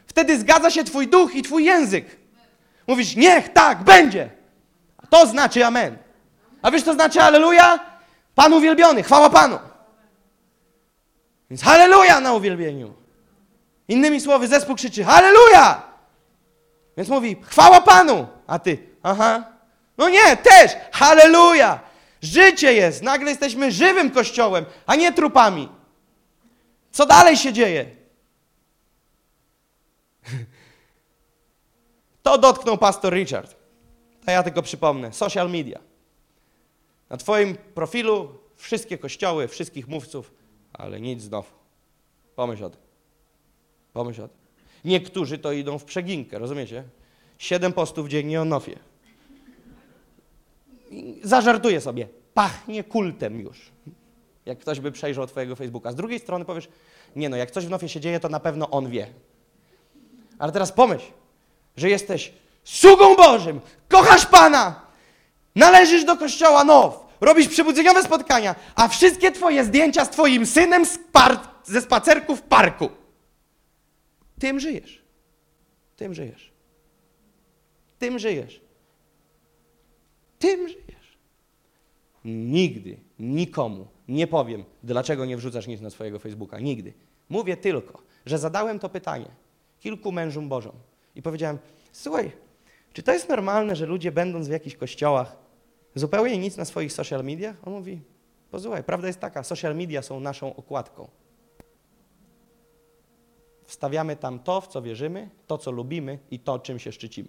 Wtedy 0.07 0.39
zgadza 0.39 0.71
się 0.71 0.85
twój 0.85 1.09
duch 1.09 1.35
i 1.35 1.43
twój 1.43 1.65
język. 1.65 2.17
Mówisz, 2.87 3.17
niech 3.17 3.53
tak 3.53 3.83
będzie. 3.83 4.31
To 5.11 5.27
znaczy 5.27 5.65
amen. 5.67 5.97
A 6.63 6.71
wiesz, 6.71 6.83
co 6.83 6.95
znaczy 6.95 7.23
aleluja? 7.23 7.81
Pan 8.35 8.53
uwielbiony, 8.53 9.03
chwała 9.03 9.31
Panu. 9.31 9.59
Więc 11.51 11.63
halleluja 11.63 12.21
na 12.21 12.33
uwielbieniu. 12.33 12.95
Innymi 13.89 14.21
słowy, 14.21 14.49
zespół 14.49 14.77
krzyczy 14.77 15.05
halleluja! 15.05 15.83
Więc 16.97 17.09
mówi 17.09 17.37
chwała 17.43 17.81
Panu, 17.81 18.27
a 18.47 18.59
ty, 18.59 18.79
aha. 19.03 19.45
No 19.99 20.09
nie, 20.09 20.37
też 20.37 20.73
halleluja! 20.93 21.81
Życie 22.23 22.75
jest, 22.75 23.03
nagle 23.03 23.31
jesteśmy 23.31 23.73
żywym 23.73 24.11
kościołem, 24.11 24.65
a 24.87 24.97
nie 24.97 25.13
trupami. 25.13 25.69
Co 26.95 27.07
dalej 27.07 27.37
się 27.37 27.53
dzieje? 27.53 27.87
To 32.23 32.39
dotknął 32.39 32.79
pastor 32.79 33.15
Richard. 33.15 33.57
A 34.27 34.33
ja 34.33 34.43
tylko 34.43 34.63
przypomnę. 34.63 35.13
Social 35.13 35.51
media. 35.51 35.81
Na 37.11 37.17
Twoim 37.17 37.57
profilu 37.75 38.39
wszystkie 38.57 38.99
kościoły, 38.99 39.49
wszystkich 39.49 39.89
mówców, 39.89 40.35
ale 40.73 41.01
nic 41.01 41.23
znowu. 41.23 41.49
Pomyśl 42.37 42.65
o 42.65 42.71
tym. 42.71 42.81
Pomyśl 43.93 44.23
o 44.23 44.29
tym. 44.29 44.39
Niektórzy 44.85 45.39
to 45.39 45.53
idą 45.53 45.79
w 45.79 45.85
przeginkę, 45.85 46.39
rozumiecie? 46.39 46.85
Siedem 47.39 47.73
postów 47.73 48.09
dziennie 48.09 48.41
o 48.41 48.45
nofie. 48.45 48.79
Zażartuję 51.23 51.81
sobie. 51.81 52.09
Pachnie 52.35 52.85
kultem 52.85 53.41
już. 53.41 53.74
Jak 54.47 54.59
ktoś 54.59 54.81
by 54.81 54.93
przejrzał 54.93 55.27
Twojego 55.27 55.57
Facebooka. 55.57 55.93
Z 55.93 55.95
drugiej 55.95 56.21
strony 56.21 56.45
powiesz, 56.45 56.69
nie 57.17 57.29
no, 57.29 57.37
jak 57.37 57.51
coś 57.51 57.67
w 57.67 57.71
nofie 57.71 57.89
się 57.89 58.01
dzieje, 58.01 58.21
to 58.21 58.29
na 58.29 58.41
pewno 58.41 58.71
on 58.71 58.91
wie. 58.91 59.07
Ale 60.39 60.53
teraz 60.53 60.73
pomyśl, 60.73 61.07
że 61.77 61.91
jesteś 61.91 62.33
sługą 62.65 63.17
Bożym, 63.17 63.61
kochasz 63.89 64.27
Pana, 64.27 64.81
należysz 65.55 66.05
do 66.05 66.17
kościoła 66.17 66.65
now, 66.65 66.95
robisz 67.21 67.49
przebudzeniowe 67.49 68.03
spotkania, 68.03 68.55
a 68.75 68.89
wszystkie 68.89 69.33
twoje 69.33 69.65
zdjęcia 69.65 70.05
z 70.05 70.11
twoim 70.11 70.47
synem 70.47 70.87
z 70.87 70.99
ze 71.65 71.81
spacerku 71.81 72.37
w 72.37 72.43
parku. 72.43 72.89
Tym 74.39 74.61
żyjesz. 74.61 75.03
Tym 75.97 76.15
żyjesz. 76.15 76.53
Tym 77.99 78.19
żyjesz. 78.19 78.61
Tym 80.39 80.69
żyjesz. 80.69 81.19
Nigdy 82.25 82.97
nikomu 83.19 83.87
nie 84.09 84.27
powiem, 84.27 84.65
dlaczego 84.83 85.25
nie 85.25 85.37
wrzucasz 85.37 85.67
nic 85.67 85.81
na 85.81 85.91
swojego 85.91 86.19
Facebooka. 86.19 86.61
Nigdy. 86.61 86.93
Mówię 87.29 87.57
tylko, 87.57 88.03
że 88.27 88.39
zadałem 88.39 88.79
to 88.79 88.89
pytanie 88.89 89.27
kilku 89.81 90.13
mężom 90.13 90.49
Bożom 90.49 90.73
i 91.15 91.23
powiedziałem, 91.23 91.59
słuchaj, 91.93 92.33
czy 92.93 93.03
to 93.03 93.13
jest 93.13 93.29
normalne, 93.29 93.77
że 93.77 93.87
ludzie 93.87 94.13
będąc 94.13 94.49
w 94.49 94.51
jakichś 94.51 94.77
kościołach 94.77 95.37
zupełnie 95.95 96.39
nic 96.39 96.57
na 96.57 96.65
swoich 96.65 96.93
social 96.93 97.25
mediach? 97.25 97.57
On 97.65 97.73
mówi, 97.73 98.01
posłuchaj, 98.51 98.85
prawda 98.85 99.07
jest 99.07 99.21
taka, 99.21 99.43
social 99.43 99.77
media 99.77 100.03
są 100.03 100.21
naszą 100.21 100.57
okładką. 100.57 101.09
Wstawiamy 103.65 104.17
tam 104.17 104.39
to, 104.39 104.61
w 104.61 104.69
co 104.69 104.83
wierzymy, 104.83 105.31
to, 105.47 105.59
co 105.59 105.71
lubimy 105.71 106.19
i 106.31 106.39
to, 106.39 106.59
czym 106.59 106.79
się 106.79 106.93
szczycimy. 106.93 107.29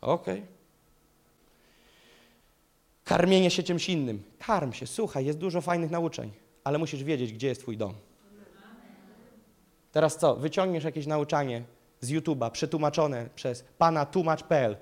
Okej. 0.00 0.53
Karmienie 3.04 3.50
się 3.50 3.62
czymś 3.62 3.88
innym. 3.88 4.22
Karm 4.38 4.72
się, 4.72 4.86
słuchaj, 4.86 5.26
jest 5.26 5.38
dużo 5.38 5.60
fajnych 5.60 5.90
nauczeń, 5.90 6.32
ale 6.64 6.78
musisz 6.78 7.04
wiedzieć, 7.04 7.32
gdzie 7.32 7.48
jest 7.48 7.60
twój 7.60 7.76
dom. 7.76 7.94
Teraz 9.92 10.16
co? 10.16 10.36
Wyciągniesz 10.36 10.84
jakieś 10.84 11.06
nauczanie 11.06 11.62
z 12.00 12.10
YouTube'a, 12.10 12.50
przetłumaczone 12.50 13.28
przez 13.34 13.64
pana 13.78 14.06
tłumacz.pl. 14.06 14.76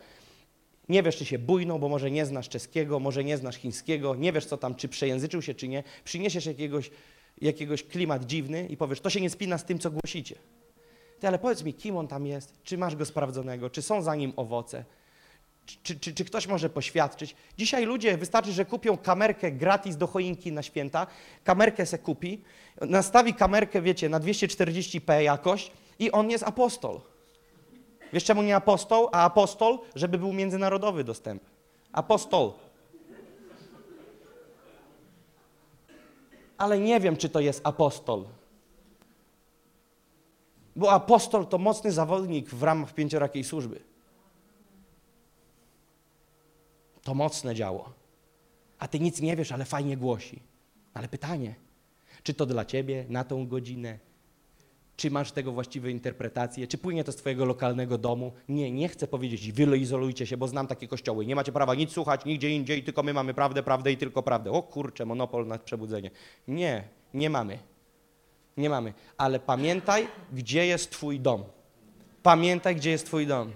Nie 0.88 1.02
wiesz, 1.02 1.16
czy 1.16 1.24
się 1.24 1.38
bujną, 1.38 1.78
bo 1.78 1.88
może 1.88 2.10
nie 2.10 2.26
znasz 2.26 2.48
czeskiego, 2.48 3.00
może 3.00 3.24
nie 3.24 3.36
znasz 3.36 3.56
chińskiego, 3.56 4.14
nie 4.14 4.32
wiesz, 4.32 4.46
co 4.46 4.56
tam, 4.56 4.74
czy 4.74 4.88
przejęzyczył 4.88 5.42
się, 5.42 5.54
czy 5.54 5.68
nie. 5.68 5.82
Przyniesiesz 6.04 6.46
jakiegoś, 6.46 6.90
jakiegoś 7.40 7.82
klimat 7.82 8.24
dziwny 8.24 8.66
i 8.66 8.76
powiesz, 8.76 9.00
to 9.00 9.10
się 9.10 9.20
nie 9.20 9.30
spina 9.30 9.58
z 9.58 9.64
tym, 9.64 9.78
co 9.78 9.90
głosicie. 9.90 10.36
Ty, 11.20 11.28
ale 11.28 11.38
powiedz 11.38 11.62
mi, 11.62 11.74
kim 11.74 11.96
on 11.96 12.08
tam 12.08 12.26
jest? 12.26 12.54
Czy 12.62 12.78
masz 12.78 12.96
go 12.96 13.04
sprawdzonego? 13.04 13.70
Czy 13.70 13.82
są 13.82 14.02
za 14.02 14.14
nim 14.14 14.32
owoce? 14.36 14.84
Czy, 15.66 15.96
czy, 16.00 16.14
czy, 16.14 16.24
ktoś 16.24 16.46
może 16.46 16.70
poświadczyć? 16.70 17.36
Dzisiaj 17.58 17.84
ludzie, 17.84 18.16
wystarczy, 18.16 18.52
że 18.52 18.64
kupią 18.64 18.96
kamerkę 18.96 19.52
gratis 19.52 19.96
do 19.96 20.06
choinki 20.06 20.52
na 20.52 20.62
święta, 20.62 21.06
kamerkę 21.44 21.86
se 21.86 21.98
kupi, 21.98 22.42
nastawi 22.80 23.34
kamerkę, 23.34 23.82
wiecie, 23.82 24.08
na 24.08 24.20
240p 24.20 25.18
jakość 25.20 25.72
i 25.98 26.12
on 26.12 26.30
jest 26.30 26.44
apostol. 26.44 27.00
Wiesz 28.12 28.24
czemu 28.24 28.42
nie 28.42 28.56
apostoł, 28.56 29.08
a 29.12 29.24
apostol? 29.24 29.78
Żeby 29.94 30.18
był 30.18 30.32
międzynarodowy 30.32 31.04
dostęp. 31.04 31.42
Apostol. 31.92 32.52
Ale 36.58 36.78
nie 36.78 37.00
wiem, 37.00 37.16
czy 37.16 37.28
to 37.28 37.40
jest 37.40 37.60
apostol. 37.64 38.24
Bo 40.76 40.92
apostol 40.92 41.46
to 41.46 41.58
mocny 41.58 41.92
zawodnik 41.92 42.50
w 42.50 42.62
ramach 42.62 42.94
pięciorakiej 42.94 43.44
służby. 43.44 43.91
To 47.02 47.14
mocne 47.14 47.54
działo. 47.54 47.92
A 48.78 48.88
ty 48.88 49.00
nic 49.00 49.20
nie 49.20 49.36
wiesz, 49.36 49.52
ale 49.52 49.64
fajnie 49.64 49.96
głosi. 49.96 50.42
Ale 50.94 51.08
pytanie, 51.08 51.54
czy 52.22 52.34
to 52.34 52.46
dla 52.46 52.64
ciebie 52.64 53.04
na 53.08 53.24
tą 53.24 53.46
godzinę? 53.46 53.98
Czy 54.96 55.10
masz 55.10 55.32
tego 55.32 55.52
właściwe 55.52 55.90
interpretacje? 55.90 56.66
Czy 56.66 56.78
płynie 56.78 57.04
to 57.04 57.12
z 57.12 57.16
twojego 57.16 57.44
lokalnego 57.44 57.98
domu? 57.98 58.32
Nie, 58.48 58.72
nie 58.72 58.88
chcę 58.88 59.06
powiedzieć, 59.06 59.52
wyizolujcie 59.52 60.26
się, 60.26 60.36
bo 60.36 60.48
znam 60.48 60.66
takie 60.66 60.88
kościoły. 60.88 61.26
Nie 61.26 61.34
macie 61.34 61.52
prawa 61.52 61.74
nic 61.74 61.90
słuchać 61.90 62.24
nigdzie 62.24 62.50
indziej, 62.50 62.84
tylko 62.84 63.02
my 63.02 63.14
mamy 63.14 63.34
prawdę, 63.34 63.62
prawdę 63.62 63.92
i 63.92 63.96
tylko 63.96 64.22
prawdę. 64.22 64.50
O 64.50 64.62
kurczę, 64.62 65.06
monopol 65.06 65.46
na 65.46 65.58
przebudzenie. 65.58 66.10
Nie, 66.48 66.88
nie 67.14 67.30
mamy. 67.30 67.58
Nie 68.56 68.70
mamy. 68.70 68.94
Ale 69.16 69.40
pamiętaj, 69.40 70.08
gdzie 70.32 70.66
jest 70.66 70.90
twój 70.90 71.20
dom. 71.20 71.44
Pamiętaj, 72.22 72.76
gdzie 72.76 72.90
jest 72.90 73.06
twój 73.06 73.26
dom. 73.26 73.52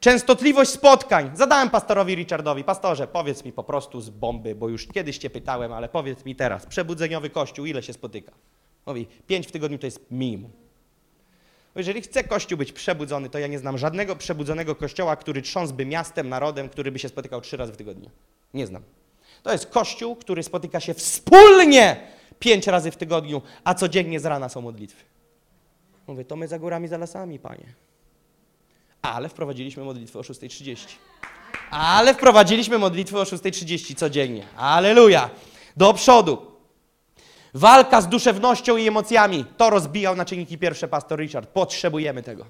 Częstotliwość 0.00 0.70
spotkań. 0.70 1.30
Zadałem 1.34 1.70
pastorowi 1.70 2.14
Richardowi, 2.14 2.64
pastorze, 2.64 3.06
powiedz 3.06 3.44
mi 3.44 3.52
po 3.52 3.64
prostu 3.64 4.00
z 4.00 4.10
bomby, 4.10 4.54
bo 4.54 4.68
już 4.68 4.86
kiedyś 4.86 5.18
cię 5.18 5.30
pytałem, 5.30 5.72
ale 5.72 5.88
powiedz 5.88 6.24
mi 6.24 6.36
teraz, 6.36 6.66
przebudzeniowy 6.66 7.30
kościół, 7.30 7.66
ile 7.66 7.82
się 7.82 7.92
spotyka? 7.92 8.32
Mówi, 8.86 9.06
pięć 9.26 9.46
w 9.46 9.52
tygodniu 9.52 9.78
to 9.78 9.86
jest 9.86 10.10
minimum. 10.10 10.50
Jeżeli 11.76 12.02
chce 12.02 12.24
kościół 12.24 12.58
być 12.58 12.72
przebudzony, 12.72 13.30
to 13.30 13.38
ja 13.38 13.46
nie 13.46 13.58
znam 13.58 13.78
żadnego 13.78 14.16
przebudzonego 14.16 14.74
kościoła, 14.74 15.16
który 15.16 15.42
trząsłby 15.42 15.86
miastem, 15.86 16.28
narodem, 16.28 16.68
który 16.68 16.92
by 16.92 16.98
się 16.98 17.08
spotykał 17.08 17.40
trzy 17.40 17.56
razy 17.56 17.72
w 17.72 17.76
tygodniu. 17.76 18.10
Nie 18.54 18.66
znam. 18.66 18.82
To 19.42 19.52
jest 19.52 19.66
kościół, 19.66 20.16
który 20.16 20.42
spotyka 20.42 20.80
się 20.80 20.94
wspólnie 20.94 21.96
pięć 22.38 22.66
razy 22.66 22.90
w 22.90 22.96
tygodniu, 22.96 23.42
a 23.64 23.74
codziennie 23.74 24.20
z 24.20 24.24
rana 24.24 24.48
są 24.48 24.60
modlitwy. 24.60 25.04
Mówię, 26.06 26.24
to 26.24 26.36
my 26.36 26.48
za 26.48 26.58
górami, 26.58 26.88
za 26.88 26.98
lasami, 26.98 27.38
panie. 27.38 27.83
Ale 29.04 29.28
wprowadziliśmy 29.28 29.84
modlitwę 29.84 30.18
o 30.18 30.22
6.30. 30.22 30.86
Ale 31.70 32.14
wprowadziliśmy 32.14 32.78
modlitwę 32.78 33.18
o 33.20 33.22
6.30 33.22 33.94
codziennie. 33.94 34.46
Aleluja. 34.56 35.30
Do 35.76 35.94
przodu. 35.94 36.54
Walka 37.54 38.00
z 38.00 38.08
duszewnością 38.08 38.76
i 38.76 38.88
emocjami. 38.88 39.44
To 39.56 39.70
rozbijał 39.70 40.16
na 40.16 40.24
czynniki 40.24 40.58
pierwsze 40.58 40.88
pastor 40.88 41.18
Richard. 41.18 41.48
Potrzebujemy 41.48 42.22
tego. 42.22 42.46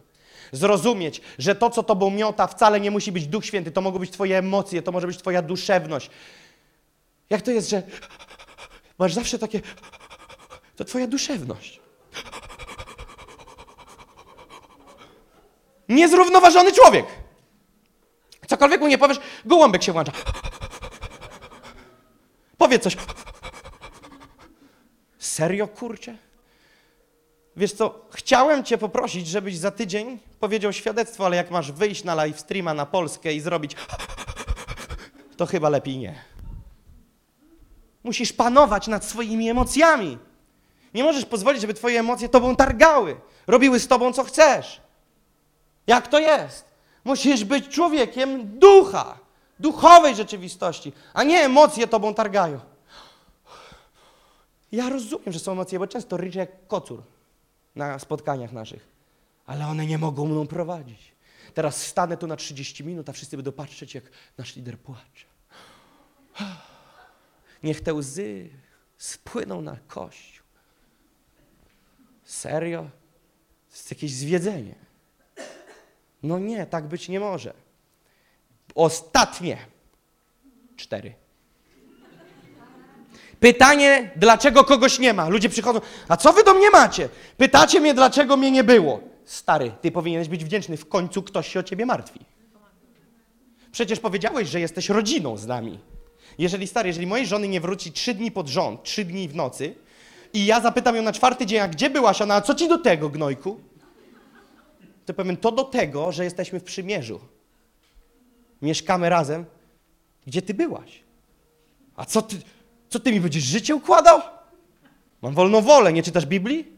Zrozumieć, 0.52 1.20
że 1.38 1.54
to, 1.54 1.70
co 1.70 1.82
tobą 1.82 2.10
miota, 2.10 2.46
wcale 2.46 2.80
nie 2.80 2.90
musi 2.90 3.12
być 3.12 3.26
Duch 3.26 3.46
Święty. 3.46 3.70
To 3.70 3.80
mogą 3.80 3.98
być 3.98 4.10
twoje 4.10 4.38
emocje, 4.38 4.82
to 4.82 4.92
może 4.92 5.06
być 5.06 5.18
twoja 5.18 5.42
duszewność. 5.42 6.10
Jak 7.30 7.42
to 7.42 7.50
jest, 7.50 7.70
że 7.70 7.82
masz 8.98 9.14
zawsze 9.14 9.38
takie... 9.38 9.60
To 10.76 10.84
twoja 10.84 11.06
duszewność. 11.06 11.83
Niezrównoważony 15.88 16.72
człowiek. 16.72 17.06
Cokolwiek 18.46 18.80
mu 18.80 18.86
nie 18.86 18.98
powiesz, 18.98 19.20
gołąbek 19.44 19.82
się 19.82 19.92
włącza. 19.92 20.12
Powiedz 22.58 22.82
coś. 22.82 22.96
Serio, 25.18 25.68
kurczę? 25.68 26.16
Wiesz 27.56 27.72
co, 27.72 28.00
chciałem 28.10 28.64
cię 28.64 28.78
poprosić, 28.78 29.26
żebyś 29.26 29.56
za 29.56 29.70
tydzień 29.70 30.18
powiedział 30.40 30.72
świadectwo, 30.72 31.26
ale 31.26 31.36
jak 31.36 31.50
masz 31.50 31.72
wyjść 31.72 32.04
na 32.04 32.14
live 32.14 32.40
streama 32.40 32.74
na 32.74 32.86
Polskę 32.86 33.34
i 33.34 33.40
zrobić 33.40 33.76
to 35.36 35.46
chyba 35.46 35.68
lepiej 35.68 35.98
nie. 35.98 36.24
Musisz 38.04 38.32
panować 38.32 38.86
nad 38.86 39.04
swoimi 39.04 39.50
emocjami. 39.50 40.18
Nie 40.94 41.04
możesz 41.04 41.24
pozwolić, 41.24 41.60
żeby 41.60 41.74
twoje 41.74 42.00
emocje 42.00 42.28
tobą 42.28 42.56
targały, 42.56 43.16
robiły 43.46 43.80
z 43.80 43.88
tobą, 43.88 44.12
co 44.12 44.24
chcesz. 44.24 44.80
Jak 45.86 46.08
to 46.08 46.18
jest? 46.18 46.64
Musisz 47.04 47.44
być 47.44 47.68
człowiekiem 47.68 48.58
ducha, 48.58 49.18
duchowej 49.60 50.14
rzeczywistości, 50.16 50.92
a 51.14 51.22
nie 51.22 51.40
emocje 51.40 51.86
tobą 51.86 52.14
targają. 52.14 52.60
Ja 54.72 54.88
rozumiem, 54.88 55.32
że 55.32 55.38
są 55.38 55.52
emocje, 55.52 55.78
bo 55.78 55.86
często 55.86 56.16
ryczę 56.16 56.38
jak 56.38 56.66
kocur 56.66 57.02
na 57.76 57.98
spotkaniach 57.98 58.52
naszych, 58.52 58.88
ale 59.46 59.66
one 59.66 59.86
nie 59.86 59.98
mogą 59.98 60.26
mną 60.26 60.46
prowadzić. 60.46 61.14
Teraz 61.54 61.86
stanę 61.86 62.16
tu 62.16 62.26
na 62.26 62.36
30 62.36 62.84
minut, 62.84 63.08
a 63.08 63.12
wszyscy 63.12 63.36
będą 63.36 63.52
patrzeć, 63.52 63.94
jak 63.94 64.04
nasz 64.38 64.56
lider 64.56 64.78
płacze. 64.78 65.26
Niech 67.62 67.80
te 67.80 67.94
łzy 67.94 68.50
spłyną 68.98 69.60
na 69.60 69.76
kościół. 69.86 70.46
Serio? 72.24 72.82
To 73.68 73.74
jest 73.74 73.90
jakieś 73.90 74.12
zwiedzenie. 74.12 74.74
No 76.24 76.38
nie, 76.38 76.66
tak 76.66 76.88
być 76.88 77.08
nie 77.08 77.20
może. 77.20 77.52
Ostatnie 78.74 79.58
cztery. 80.76 81.14
Pytanie, 83.40 84.10
dlaczego 84.16 84.64
kogoś 84.64 84.98
nie 84.98 85.12
ma? 85.14 85.28
Ludzie 85.28 85.48
przychodzą, 85.48 85.80
a 86.08 86.16
co 86.16 86.32
wy 86.32 86.44
do 86.44 86.54
mnie 86.54 86.70
macie? 86.70 87.08
Pytacie 87.36 87.80
mnie, 87.80 87.94
dlaczego 87.94 88.36
mnie 88.36 88.50
nie 88.50 88.64
było. 88.64 89.00
Stary, 89.24 89.72
ty 89.80 89.90
powinieneś 89.92 90.28
być 90.28 90.44
wdzięczny, 90.44 90.76
w 90.76 90.88
końcu 90.88 91.22
ktoś 91.22 91.48
się 91.52 91.60
o 91.60 91.62
ciebie 91.62 91.86
martwi. 91.86 92.20
Przecież 93.72 94.00
powiedziałeś, 94.00 94.48
że 94.48 94.60
jesteś 94.60 94.88
rodziną 94.88 95.36
z 95.36 95.46
nami. 95.46 95.78
Jeżeli 96.38 96.66
stary, 96.66 96.88
jeżeli 96.88 97.06
mojej 97.06 97.26
żony 97.26 97.48
nie 97.48 97.60
wróci 97.60 97.92
trzy 97.92 98.14
dni 98.14 98.30
pod 98.30 98.48
rząd, 98.48 98.82
trzy 98.82 99.04
dni 99.04 99.28
w 99.28 99.34
nocy 99.34 99.74
i 100.32 100.46
ja 100.46 100.60
zapytam 100.60 100.96
ją 100.96 101.02
na 101.02 101.12
czwarty 101.12 101.46
dzień, 101.46 101.58
a 101.60 101.68
gdzie 101.68 101.90
byłaś 101.90 102.22
ona, 102.22 102.34
a 102.34 102.40
co 102.40 102.54
ci 102.54 102.68
do 102.68 102.78
tego, 102.78 103.08
gnojku? 103.08 103.60
To 105.06 105.14
powiem, 105.14 105.36
to 105.36 105.52
do 105.52 105.64
tego, 105.64 106.12
że 106.12 106.24
jesteśmy 106.24 106.60
w 106.60 106.64
przymierzu. 106.64 107.20
Mieszkamy 108.62 109.08
razem. 109.08 109.44
Gdzie 110.26 110.42
ty 110.42 110.54
byłaś? 110.54 111.02
A 111.96 112.04
co 112.04 112.22
ty, 112.22 112.36
co 112.88 113.00
ty 113.00 113.12
mi 113.12 113.20
będziesz 113.20 113.42
życie 113.42 113.74
układał? 113.74 114.20
Mam 115.22 115.34
wolną 115.34 115.60
wolę, 115.60 115.92
nie 115.92 116.02
czytasz 116.02 116.26
Biblii? 116.26 116.72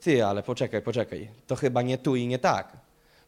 Ty, 0.00 0.24
ale 0.24 0.42
poczekaj, 0.42 0.82
poczekaj. 0.82 1.28
To 1.46 1.56
chyba 1.56 1.82
nie 1.82 1.98
tu 1.98 2.16
i 2.16 2.26
nie 2.26 2.38
tak. 2.38 2.76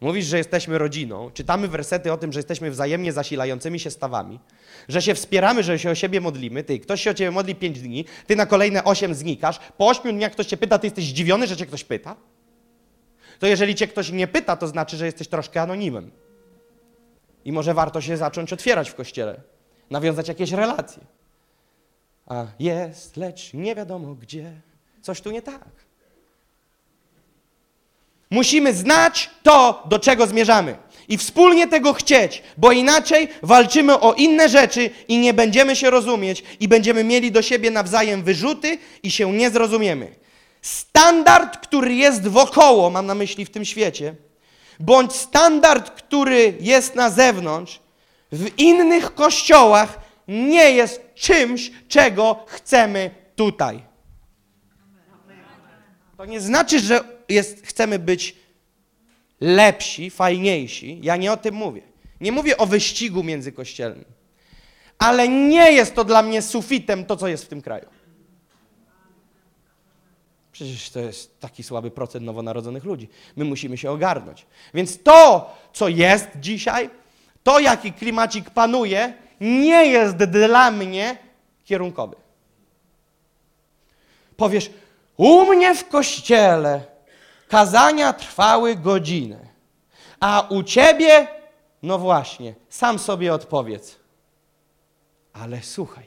Mówisz, 0.00 0.26
że 0.26 0.38
jesteśmy 0.38 0.78
rodziną, 0.78 1.30
czytamy 1.30 1.68
wersety 1.68 2.12
o 2.12 2.16
tym, 2.16 2.32
że 2.32 2.38
jesteśmy 2.38 2.70
wzajemnie 2.70 3.12
zasilającymi 3.12 3.80
się 3.80 3.90
stawami, 3.90 4.40
że 4.88 5.02
się 5.02 5.14
wspieramy, 5.14 5.62
że 5.62 5.78
się 5.78 5.90
o 5.90 5.94
siebie 5.94 6.20
modlimy. 6.20 6.64
Ty, 6.64 6.78
ktoś 6.78 7.02
się 7.02 7.10
o 7.10 7.14
ciebie 7.14 7.30
modli 7.30 7.54
pięć 7.54 7.80
dni, 7.80 8.04
ty 8.26 8.36
na 8.36 8.46
kolejne 8.46 8.84
osiem 8.84 9.14
znikasz, 9.14 9.60
po 9.78 9.88
ośmiu 9.88 10.12
dniach 10.12 10.32
ktoś 10.32 10.46
cię 10.46 10.56
pyta, 10.56 10.78
ty 10.78 10.86
jesteś 10.86 11.04
zdziwiony, 11.04 11.46
że 11.46 11.56
cię 11.56 11.66
ktoś 11.66 11.84
pyta? 11.84 12.16
To 13.44 13.48
jeżeli 13.48 13.74
cię 13.74 13.88
ktoś 13.88 14.10
nie 14.10 14.26
pyta, 14.26 14.56
to 14.56 14.68
znaczy, 14.68 14.96
że 14.96 15.06
jesteś 15.06 15.28
troszkę 15.28 15.62
anonimem. 15.62 16.10
I 17.44 17.52
może 17.52 17.74
warto 17.74 18.00
się 18.00 18.16
zacząć 18.16 18.52
otwierać 18.52 18.90
w 18.90 18.94
kościele, 18.94 19.40
nawiązać 19.90 20.28
jakieś 20.28 20.52
relacje. 20.52 21.02
A 22.26 22.46
jest, 22.58 23.16
lecz 23.16 23.54
nie 23.54 23.74
wiadomo 23.74 24.14
gdzie. 24.14 24.52
Coś 25.02 25.20
tu 25.20 25.30
nie 25.30 25.42
tak. 25.42 25.68
Musimy 28.30 28.74
znać 28.74 29.30
to, 29.42 29.82
do 29.88 29.98
czego 29.98 30.26
zmierzamy. 30.26 30.76
I 31.08 31.18
wspólnie 31.18 31.68
tego 31.68 31.92
chcieć, 31.92 32.42
bo 32.56 32.72
inaczej 32.72 33.28
walczymy 33.42 34.00
o 34.00 34.12
inne 34.12 34.48
rzeczy 34.48 34.90
i 35.08 35.18
nie 35.18 35.34
będziemy 35.34 35.76
się 35.76 35.90
rozumieć 35.90 36.44
i 36.60 36.68
będziemy 36.68 37.04
mieli 37.04 37.32
do 37.32 37.42
siebie 37.42 37.70
nawzajem 37.70 38.22
wyrzuty 38.22 38.78
i 39.02 39.10
się 39.10 39.32
nie 39.32 39.50
zrozumiemy. 39.50 40.23
Standard, 40.64 41.56
który 41.56 41.94
jest 41.94 42.28
wokoło, 42.28 42.90
mam 42.90 43.06
na 43.06 43.14
myśli 43.14 43.44
w 43.44 43.50
tym 43.50 43.64
świecie, 43.64 44.14
bądź 44.80 45.12
standard, 45.12 45.90
który 45.90 46.54
jest 46.60 46.94
na 46.94 47.10
zewnątrz, 47.10 47.80
w 48.32 48.58
innych 48.58 49.14
kościołach 49.14 50.00
nie 50.28 50.70
jest 50.70 51.14
czymś, 51.14 51.70
czego 51.88 52.44
chcemy 52.46 53.10
tutaj. 53.36 53.82
To 56.16 56.24
nie 56.24 56.40
znaczy, 56.40 56.80
że 56.80 57.04
jest, 57.28 57.66
chcemy 57.66 57.98
być 57.98 58.36
lepsi, 59.40 60.10
fajniejsi. 60.10 60.98
Ja 61.02 61.16
nie 61.16 61.32
o 61.32 61.36
tym 61.36 61.54
mówię. 61.54 61.82
Nie 62.20 62.32
mówię 62.32 62.56
o 62.56 62.66
wyścigu 62.66 63.22
międzykościelnym. 63.22 64.04
Ale 64.98 65.28
nie 65.28 65.72
jest 65.72 65.94
to 65.94 66.04
dla 66.04 66.22
mnie 66.22 66.42
sufitem 66.42 67.04
to, 67.04 67.16
co 67.16 67.28
jest 67.28 67.44
w 67.44 67.48
tym 67.48 67.62
kraju. 67.62 67.86
Przecież 70.54 70.90
to 70.90 71.00
jest 71.00 71.40
taki 71.40 71.62
słaby 71.62 71.90
procent 71.90 72.26
nowonarodzonych 72.26 72.84
ludzi. 72.84 73.08
My 73.36 73.44
musimy 73.44 73.78
się 73.78 73.90
ogarnąć. 73.90 74.46
Więc 74.74 75.02
to, 75.02 75.54
co 75.72 75.88
jest 75.88 76.28
dzisiaj, 76.40 76.90
to, 77.42 77.58
jaki 77.58 77.92
klimacik 77.92 78.50
panuje, 78.50 79.14
nie 79.40 79.86
jest 79.86 80.16
dla 80.16 80.70
mnie 80.70 81.18
kierunkowy. 81.64 82.16
Powiesz, 84.36 84.70
u 85.16 85.44
mnie 85.44 85.74
w 85.74 85.88
kościele 85.88 86.84
kazania 87.48 88.12
trwały 88.12 88.76
godzinę, 88.76 89.38
a 90.20 90.46
u 90.50 90.62
ciebie, 90.62 91.28
no 91.82 91.98
właśnie, 91.98 92.54
sam 92.68 92.98
sobie 92.98 93.34
odpowiedz. 93.34 93.96
Ale 95.32 95.62
słuchaj, 95.62 96.06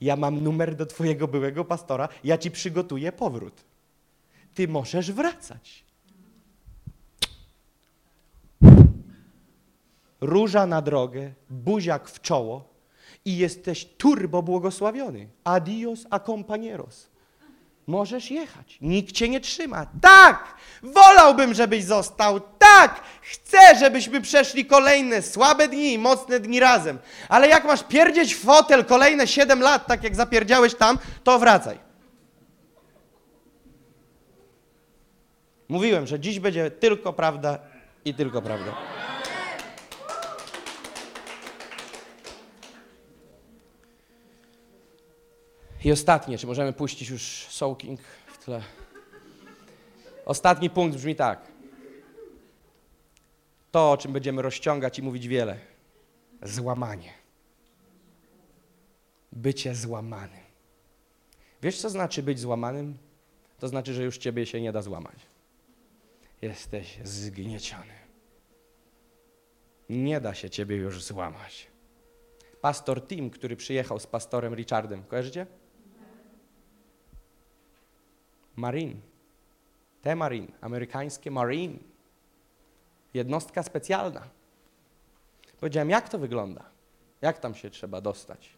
ja 0.00 0.16
mam 0.16 0.40
numer 0.40 0.74
do 0.76 0.86
twojego 0.86 1.28
byłego 1.28 1.64
pastora, 1.64 2.08
ja 2.24 2.38
ci 2.38 2.50
przygotuję 2.50 3.12
powrót. 3.12 3.69
Ty 4.60 4.68
możesz 4.68 5.12
wracać. 5.12 5.84
Róża 10.20 10.66
na 10.66 10.82
drogę, 10.82 11.32
buziak 11.50 12.08
w 12.08 12.20
czoło 12.20 12.68
i 13.24 13.36
jesteś 13.36 13.84
turbo 13.84 14.42
błogosławiony. 14.42 15.28
Adios 15.44 16.06
acompañeros. 16.10 17.08
Możesz 17.86 18.30
jechać. 18.30 18.78
Nikt 18.80 19.12
cię 19.12 19.28
nie 19.28 19.40
trzyma. 19.40 19.86
Tak! 20.00 20.54
Wolałbym, 20.82 21.54
żebyś 21.54 21.84
został. 21.84 22.40
Tak! 22.58 23.00
Chcę, 23.22 23.78
żebyśmy 23.78 24.20
przeszli 24.20 24.66
kolejne 24.66 25.22
słabe 25.22 25.68
dni 25.68 25.92
i 25.92 25.98
mocne 25.98 26.40
dni 26.40 26.60
razem. 26.60 26.98
Ale 27.28 27.48
jak 27.48 27.64
masz 27.64 27.84
pierdzieć 27.84 28.34
w 28.34 28.44
fotel 28.44 28.84
kolejne 28.84 29.26
7 29.26 29.60
lat, 29.60 29.86
tak 29.86 30.04
jak 30.04 30.16
zapierdziałeś 30.16 30.74
tam, 30.74 30.98
to 31.24 31.38
wracaj. 31.38 31.89
Mówiłem, 35.70 36.06
że 36.06 36.20
dziś 36.20 36.40
będzie 36.40 36.70
tylko 36.70 37.12
prawda 37.12 37.58
i 38.04 38.14
tylko 38.14 38.42
prawda. 38.42 38.76
I 45.84 45.92
ostatnie, 45.92 46.38
czy 46.38 46.46
możemy 46.46 46.72
puścić 46.72 47.08
już 47.08 47.46
soaking 47.50 48.00
w 48.26 48.38
tle? 48.44 48.62
Ostatni 50.26 50.70
punkt 50.70 50.96
brzmi 50.96 51.16
tak. 51.16 51.46
To, 53.70 53.92
o 53.92 53.96
czym 53.96 54.12
będziemy 54.12 54.42
rozciągać 54.42 54.98
i 54.98 55.02
mówić 55.02 55.28
wiele. 55.28 55.58
Złamanie. 56.42 57.12
Bycie 59.32 59.74
złamanym. 59.74 60.44
Wiesz, 61.62 61.80
co 61.80 61.90
znaczy 61.90 62.22
być 62.22 62.40
złamanym? 62.40 62.98
To 63.58 63.68
znaczy, 63.68 63.94
że 63.94 64.04
już 64.04 64.18
ciebie 64.18 64.46
się 64.46 64.60
nie 64.60 64.72
da 64.72 64.82
złamać. 64.82 65.29
Jesteś 66.42 66.98
zgnieciony. 67.04 68.00
Nie 69.88 70.20
da 70.20 70.34
się 70.34 70.50
ciebie 70.50 70.76
już 70.76 71.04
złamać. 71.04 71.66
Pastor 72.60 73.06
Tim, 73.06 73.30
który 73.30 73.56
przyjechał 73.56 74.00
z 74.00 74.06
pastorem 74.06 74.54
Richardem, 74.54 75.04
kojarzycie? 75.04 75.46
Marine. 78.56 79.00
Te 80.02 80.16
Marine, 80.16 80.52
amerykańskie 80.60 81.30
Marine. 81.30 81.78
Jednostka 83.14 83.62
specjalna. 83.62 84.28
Powiedziałem, 85.60 85.90
jak 85.90 86.08
to 86.08 86.18
wygląda? 86.18 86.64
Jak 87.20 87.38
tam 87.38 87.54
się 87.54 87.70
trzeba 87.70 88.00
dostać? 88.00 88.50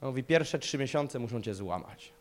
On 0.00 0.08
mówi, 0.08 0.24
pierwsze 0.24 0.58
trzy 0.58 0.78
miesiące 0.78 1.18
muszą 1.18 1.42
cię 1.42 1.54
złamać. 1.54 2.12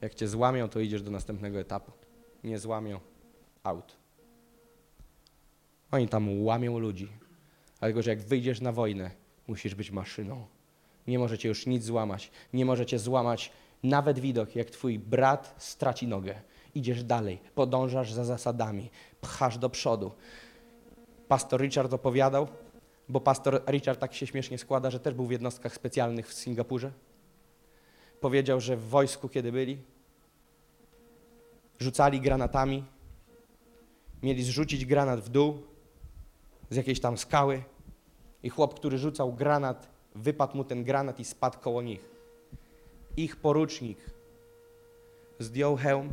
Jak 0.00 0.14
cię 0.14 0.28
złamią, 0.28 0.68
to 0.68 0.80
idziesz 0.80 1.02
do 1.02 1.10
następnego 1.10 1.58
etapu. 1.58 1.92
Nie 2.44 2.58
złamią, 2.58 3.00
out. 3.62 3.96
Oni 5.90 6.08
tam 6.08 6.42
łamią 6.42 6.78
ludzi. 6.78 7.08
Dlatego, 7.78 8.02
że 8.02 8.10
jak 8.10 8.20
wyjdziesz 8.20 8.60
na 8.60 8.72
wojnę, 8.72 9.10
musisz 9.46 9.74
być 9.74 9.90
maszyną. 9.90 10.46
Nie 11.06 11.18
możecie 11.18 11.48
już 11.48 11.66
nic 11.66 11.84
złamać. 11.84 12.30
Nie 12.52 12.64
możecie 12.64 12.98
złamać 12.98 13.52
nawet 13.82 14.18
widok, 14.18 14.56
jak 14.56 14.70
twój 14.70 14.98
brat 14.98 15.54
straci 15.58 16.06
nogę. 16.06 16.34
Idziesz 16.74 17.04
dalej, 17.04 17.38
podążasz 17.54 18.12
za 18.12 18.24
zasadami, 18.24 18.90
pchasz 19.20 19.58
do 19.58 19.70
przodu. 19.70 20.12
Pastor 21.28 21.60
Richard 21.60 21.92
opowiadał, 21.92 22.48
bo 23.08 23.20
pastor 23.20 23.62
Richard 23.66 24.00
tak 24.00 24.14
się 24.14 24.26
śmiesznie 24.26 24.58
składa, 24.58 24.90
że 24.90 25.00
też 25.00 25.14
był 25.14 25.26
w 25.26 25.30
jednostkach 25.30 25.74
specjalnych 25.74 26.28
w 26.28 26.32
Singapurze. 26.32 26.92
powiedział, 28.20 28.60
że 28.60 28.76
w 28.76 28.88
wojsku, 28.88 29.28
kiedy 29.28 29.52
byli, 29.52 29.78
rzucali 31.78 32.20
granatami, 32.20 32.84
mieli 34.22 34.44
zrzucić 34.44 34.86
granat 34.86 35.20
w 35.20 35.28
dół 35.28 35.62
z 36.70 36.76
jakiejś 36.76 37.00
tam 37.00 37.18
skały 37.18 37.62
i 38.42 38.48
chłop, 38.48 38.74
który 38.74 38.98
rzucał 38.98 39.32
granat, 39.32 39.88
wypadł 40.14 40.56
mu 40.56 40.64
ten 40.64 40.84
granat 40.84 41.20
i 41.20 41.24
spadł 41.24 41.58
koło 41.58 41.82
nich. 41.82 42.10
Ich 43.16 43.36
porucznik 43.36 43.98
zdjął 45.38 45.76
hełm, 45.76 46.12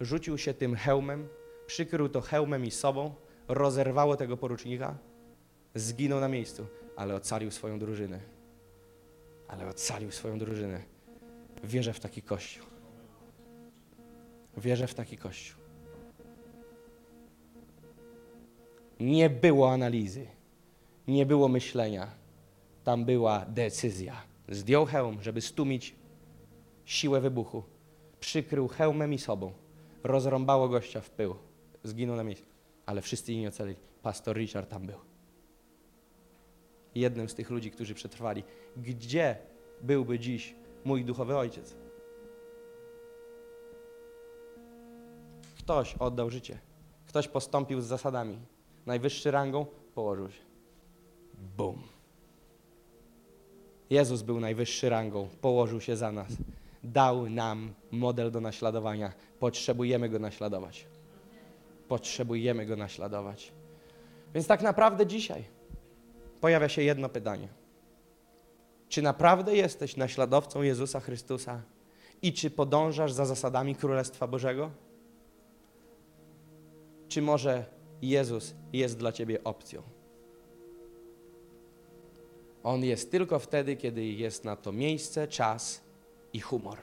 rzucił 0.00 0.38
się 0.38 0.54
tym 0.54 0.76
hełmem, 0.76 1.28
przykrył 1.66 2.08
to 2.08 2.20
hełmem 2.20 2.64
i 2.64 2.70
sobą, 2.70 3.14
rozerwało 3.48 4.16
tego 4.16 4.36
porucznika, 4.36 4.98
zginął 5.74 6.20
na 6.20 6.28
miejscu, 6.28 6.66
ale 6.96 7.14
ocalił 7.14 7.50
swoją 7.50 7.78
drużynę. 7.78 8.20
Ale 9.48 9.68
ocalił 9.68 10.12
swoją 10.12 10.38
drużynę. 10.38 10.82
Wierzę 11.64 11.92
w 11.92 12.00
taki 12.00 12.22
kościół. 12.22 12.75
Wierzę 14.56 14.86
w 14.86 14.94
taki 14.94 15.16
kościół. 15.16 15.60
Nie 19.00 19.30
było 19.30 19.72
analizy, 19.72 20.26
nie 21.08 21.26
było 21.26 21.48
myślenia. 21.48 22.10
Tam 22.84 23.04
była 23.04 23.46
decyzja. 23.48 24.22
Zdjął 24.48 24.86
hełm, 24.86 25.22
żeby 25.22 25.40
stumić 25.40 25.94
siłę 26.84 27.20
wybuchu. 27.20 27.62
Przykrył 28.20 28.68
hełmem 28.68 29.12
i 29.12 29.18
sobą. 29.18 29.52
Rozrąbało 30.04 30.68
gościa 30.68 31.00
w 31.00 31.10
pył. 31.10 31.34
Zginął 31.84 32.16
na 32.16 32.24
miejscu. 32.24 32.46
Ale 32.86 33.02
wszyscy 33.02 33.32
inni 33.32 33.48
ocalili. 33.48 33.78
Pastor 34.02 34.36
Richard 34.36 34.70
tam 34.70 34.86
był. 34.86 34.98
Jednym 36.94 37.28
z 37.28 37.34
tych 37.34 37.50
ludzi, 37.50 37.70
którzy 37.70 37.94
przetrwali. 37.94 38.42
Gdzie 38.76 39.36
byłby 39.82 40.18
dziś 40.18 40.54
mój 40.84 41.04
duchowy 41.04 41.36
ojciec? 41.36 41.76
Ktoś 45.66 45.94
oddał 45.94 46.30
życie. 46.30 46.58
Ktoś 47.06 47.28
postąpił 47.28 47.80
z 47.80 47.84
zasadami. 47.84 48.38
Najwyższy 48.86 49.30
rangą 49.30 49.66
położył 49.94 50.30
się. 50.30 50.42
Bum. 51.56 51.82
Jezus 53.90 54.22
był 54.22 54.40
najwyższy 54.40 54.88
rangą, 54.88 55.28
położył 55.40 55.80
się 55.80 55.96
za 55.96 56.12
nas. 56.12 56.32
Dał 56.84 57.30
nam 57.30 57.74
model 57.90 58.30
do 58.30 58.40
naśladowania. 58.40 59.12
Potrzebujemy 59.38 60.08
go 60.08 60.18
naśladować. 60.18 60.86
Potrzebujemy 61.88 62.66
go 62.66 62.76
naśladować. 62.76 63.52
Więc 64.34 64.46
tak 64.46 64.62
naprawdę 64.62 65.06
dzisiaj 65.06 65.44
pojawia 66.40 66.68
się 66.68 66.82
jedno 66.82 67.08
pytanie. 67.08 67.48
Czy 68.88 69.02
naprawdę 69.02 69.56
jesteś 69.56 69.96
naśladowcą 69.96 70.62
Jezusa 70.62 71.00
Chrystusa 71.00 71.62
i 72.22 72.32
czy 72.32 72.50
podążasz 72.50 73.12
za 73.12 73.24
zasadami 73.24 73.74
Królestwa 73.74 74.26
Bożego? 74.26 74.85
Czy 77.08 77.22
może 77.22 77.64
Jezus 78.02 78.54
jest 78.72 78.98
dla 78.98 79.12
ciebie 79.12 79.44
opcją? 79.44 79.82
On 82.62 82.84
jest 82.84 83.10
tylko 83.10 83.38
wtedy, 83.38 83.76
kiedy 83.76 84.06
jest 84.06 84.44
na 84.44 84.56
to 84.56 84.72
miejsce, 84.72 85.28
czas 85.28 85.80
i 86.32 86.40
humor. 86.40 86.78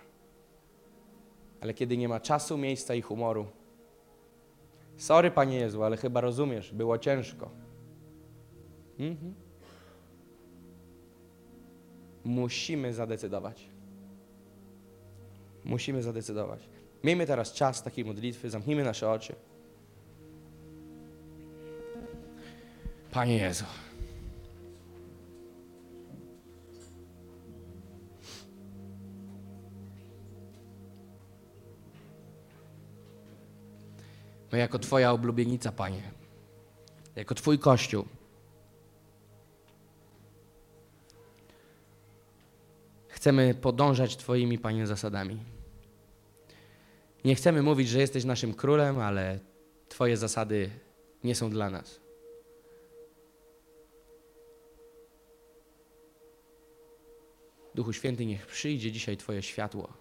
Ale 1.62 1.74
kiedy 1.74 1.98
nie 1.98 2.10
ma 2.10 2.20
czasu, 2.20 2.58
miejsca 2.58 2.96
i 2.96 3.02
humoru, 3.02 3.46
sorry 4.98 5.32
Panie 5.32 5.58
Jezu, 5.58 5.84
ale 5.84 5.98
chyba 5.98 6.22
rozumiesz, 6.22 6.74
było 6.74 6.98
ciężko. 6.98 7.50
Mhm. 9.00 9.34
Musimy 12.24 12.94
zadecydować. 12.94 13.70
Musimy 15.64 16.04
zadecydować. 16.04 16.70
Miejmy 17.04 17.26
teraz 17.26 17.54
czas 17.54 17.84
takiej 17.84 18.06
modlitwy, 18.06 18.50
zamknijmy 18.50 18.84
nasze 18.84 19.12
oczy. 19.12 19.36
Panie 23.14 23.38
Jezu. 23.38 23.66
My 34.52 34.60
jako 34.60 34.80
Twoja 34.80 35.12
oblubienica, 35.12 35.72
Panie, 35.72 36.02
jako 37.16 37.36
Twój 37.36 37.60
Kościół, 37.60 38.06
chcemy 43.08 43.54
podążać 43.54 44.18
Twoimi, 44.18 44.60
Panie, 44.60 44.88
zasadami. 44.88 45.38
Nie 47.26 47.36
chcemy 47.36 47.62
mówić, 47.62 47.90
że 47.90 48.00
jesteś 48.00 48.26
naszym 48.26 48.54
królem, 48.54 49.00
ale 49.00 49.40
Twoje 49.90 50.18
zasady 50.18 50.70
nie 51.24 51.36
są 51.36 51.50
dla 51.50 51.70
nas. 51.70 52.03
Duchu 57.76 57.94
Święty, 57.94 58.26
niech 58.26 58.46
przyjdzie 58.46 58.92
dzisiaj 58.92 59.18
Twoje 59.18 59.42
światło. 59.42 59.94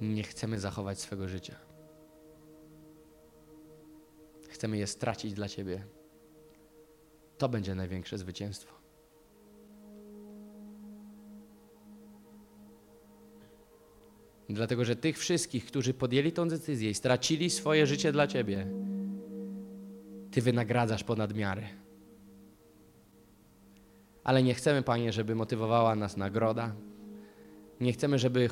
Nie 0.00 0.22
chcemy 0.22 0.60
zachować 0.60 1.00
swego 1.00 1.28
życia. 1.28 1.56
Chcemy 4.48 4.78
je 4.78 4.86
stracić 4.86 5.34
dla 5.34 5.48
Ciebie. 5.48 5.86
To 7.38 7.48
będzie 7.48 7.74
największe 7.74 8.18
zwycięstwo. 8.18 8.85
Dlatego, 14.48 14.84
że 14.84 14.96
tych 14.96 15.18
wszystkich, 15.18 15.66
którzy 15.66 15.94
podjęli 15.94 16.32
tą 16.32 16.48
decyzję 16.48 16.90
i 16.90 16.94
stracili 16.94 17.50
swoje 17.50 17.86
życie 17.86 18.12
dla 18.12 18.26
Ciebie, 18.26 18.66
Ty 20.30 20.42
wynagradzasz 20.42 21.04
ponad 21.04 21.34
miarę. 21.34 21.62
Ale 24.24 24.42
nie 24.42 24.54
chcemy, 24.54 24.82
Panie, 24.82 25.12
żeby 25.12 25.34
motywowała 25.34 25.94
nas 25.94 26.16
nagroda. 26.16 26.74
Nie 27.80 27.92
chcemy, 27.92 28.18
żeby 28.18 28.48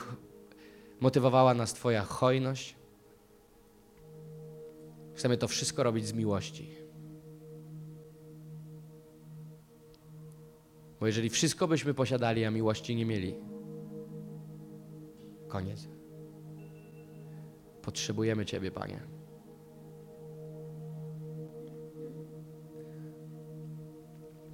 motywowała 1.01 1.55
nas 1.55 1.75
Twoja 1.75 2.03
hojność. 2.03 2.77
Chcemy 5.15 5.37
to 5.37 5.49
wszystko 5.49 5.83
robić 5.83 6.07
z 6.07 6.13
miłości. 6.13 6.71
Bo 11.01 11.07
jeżeli 11.07 11.31
wszystko 11.31 11.69
byśmy 11.69 11.95
posiadali, 11.95 12.45
a 12.45 12.51
miłości 12.51 12.97
nie 12.97 13.07
mieli, 13.07 13.35
koniec. 15.55 15.89
Potrzebujemy 17.83 18.47
Ciebie, 18.47 18.71
Panie. 18.71 19.01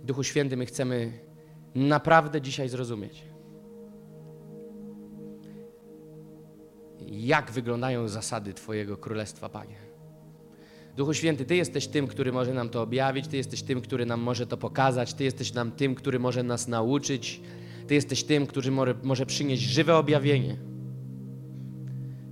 Duchu 0.05 0.23
Święty, 0.23 0.57
my 0.57 0.67
chcemy 0.67 1.13
naprawdę 1.75 2.41
dzisiaj 2.41 2.69
zrozumieć, 2.69 3.25
jak 7.07 7.51
wyglądają 7.51 8.09
zasady 8.09 8.55
Twojego 8.55 8.97
Królestwa, 8.97 9.49
Panie. 9.49 9.77
Duchu 10.97 11.15
Święty, 11.15 11.45
Ty 11.45 11.57
jesteś 11.57 11.87
tym, 11.87 12.07
który 12.07 12.33
może 12.33 12.55
nam 12.55 12.69
to 12.69 12.83
objawić, 12.83 13.29
Ty 13.29 13.37
jesteś 13.37 13.63
tym, 13.63 13.81
który 13.81 14.07
nam 14.07 14.21
może 14.21 14.47
to 14.47 14.57
pokazać, 14.57 15.15
Ty 15.15 15.25
jesteś 15.25 15.53
nam 15.53 15.73
tym, 15.73 15.95
który 15.95 16.19
może 16.19 16.43
nas 16.43 16.69
nauczyć, 16.69 17.41
Ty 17.87 17.95
jesteś 17.95 18.25
tym, 18.25 18.47
który 18.47 18.71
może, 18.71 18.95
może 19.03 19.27
przynieść 19.27 19.63
żywe 19.63 19.97
objawienie. 19.97 20.70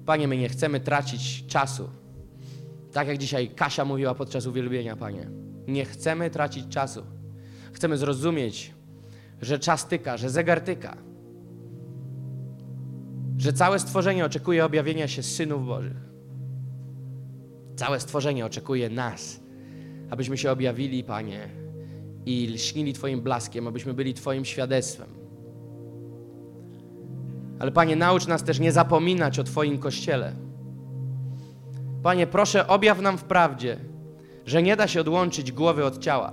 Panie, 0.08 0.28
my 0.28 0.36
nie 0.36 0.48
chcemy 0.48 0.80
tracić 0.80 1.46
czasu. 1.46 1.88
Tak 2.92 3.08
jak 3.08 3.18
dzisiaj 3.18 3.48
Kasia 3.48 3.84
mówiła 3.84 4.14
podczas 4.14 4.46
uwielbienia, 4.46 4.96
Panie. 4.96 5.30
Nie 5.66 5.84
chcemy 5.84 6.30
tracić 6.30 6.68
czasu. 6.68 7.02
Chcemy 7.72 7.96
zrozumieć, 7.96 8.74
że 9.42 9.58
czas 9.58 9.88
tyka, 9.88 10.16
że 10.16 10.30
zegar 10.30 10.60
tyka. 10.60 10.96
Że 13.38 13.52
całe 13.52 13.78
stworzenie 13.78 14.24
oczekuje 14.24 14.64
objawienia 14.64 15.08
się 15.08 15.22
synów 15.22 15.66
Bożych. 15.66 15.96
Całe 17.76 18.00
stworzenie 18.00 18.46
oczekuje 18.46 18.90
nas, 18.90 19.40
abyśmy 20.10 20.38
się 20.38 20.50
objawili, 20.50 21.04
Panie, 21.04 21.48
i 22.26 22.46
lśnili 22.46 22.92
Twoim 22.92 23.20
blaskiem, 23.20 23.68
abyśmy 23.68 23.94
byli 23.94 24.14
Twoim 24.14 24.44
świadectwem. 24.44 25.17
Ale 27.58 27.72
Panie, 27.72 27.96
naucz 27.96 28.26
nas 28.26 28.42
też 28.42 28.60
nie 28.60 28.72
zapominać 28.72 29.38
o 29.38 29.44
Twoim 29.44 29.78
Kościele. 29.78 30.32
Panie, 32.02 32.26
proszę, 32.26 32.66
objaw 32.66 33.00
nam 33.00 33.18
w 33.18 33.24
prawdzie, 33.24 33.78
że 34.46 34.62
nie 34.62 34.76
da 34.76 34.88
się 34.88 35.00
odłączyć 35.00 35.52
głowy 35.52 35.84
od 35.84 35.98
ciała. 35.98 36.32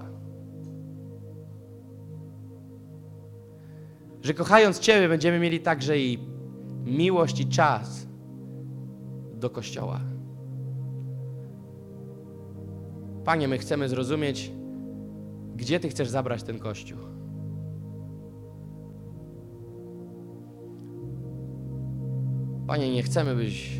Że 4.21 4.33
kochając 4.33 4.79
Ciebie 4.79 5.09
będziemy 5.09 5.39
mieli 5.39 5.59
także 5.59 5.99
i 5.99 6.19
miłość 6.85 7.39
i 7.39 7.45
czas 7.45 8.07
do 9.33 9.49
Kościoła. 9.49 9.99
Panie, 13.25 13.47
my 13.47 13.57
chcemy 13.57 13.89
zrozumieć, 13.89 14.51
gdzie 15.55 15.79
Ty 15.79 15.89
chcesz 15.89 16.09
zabrać 16.09 16.43
ten 16.43 16.59
Kościół. 16.59 17.14
Panie, 22.67 22.91
nie 22.93 23.03
chcemy 23.03 23.35
być 23.35 23.71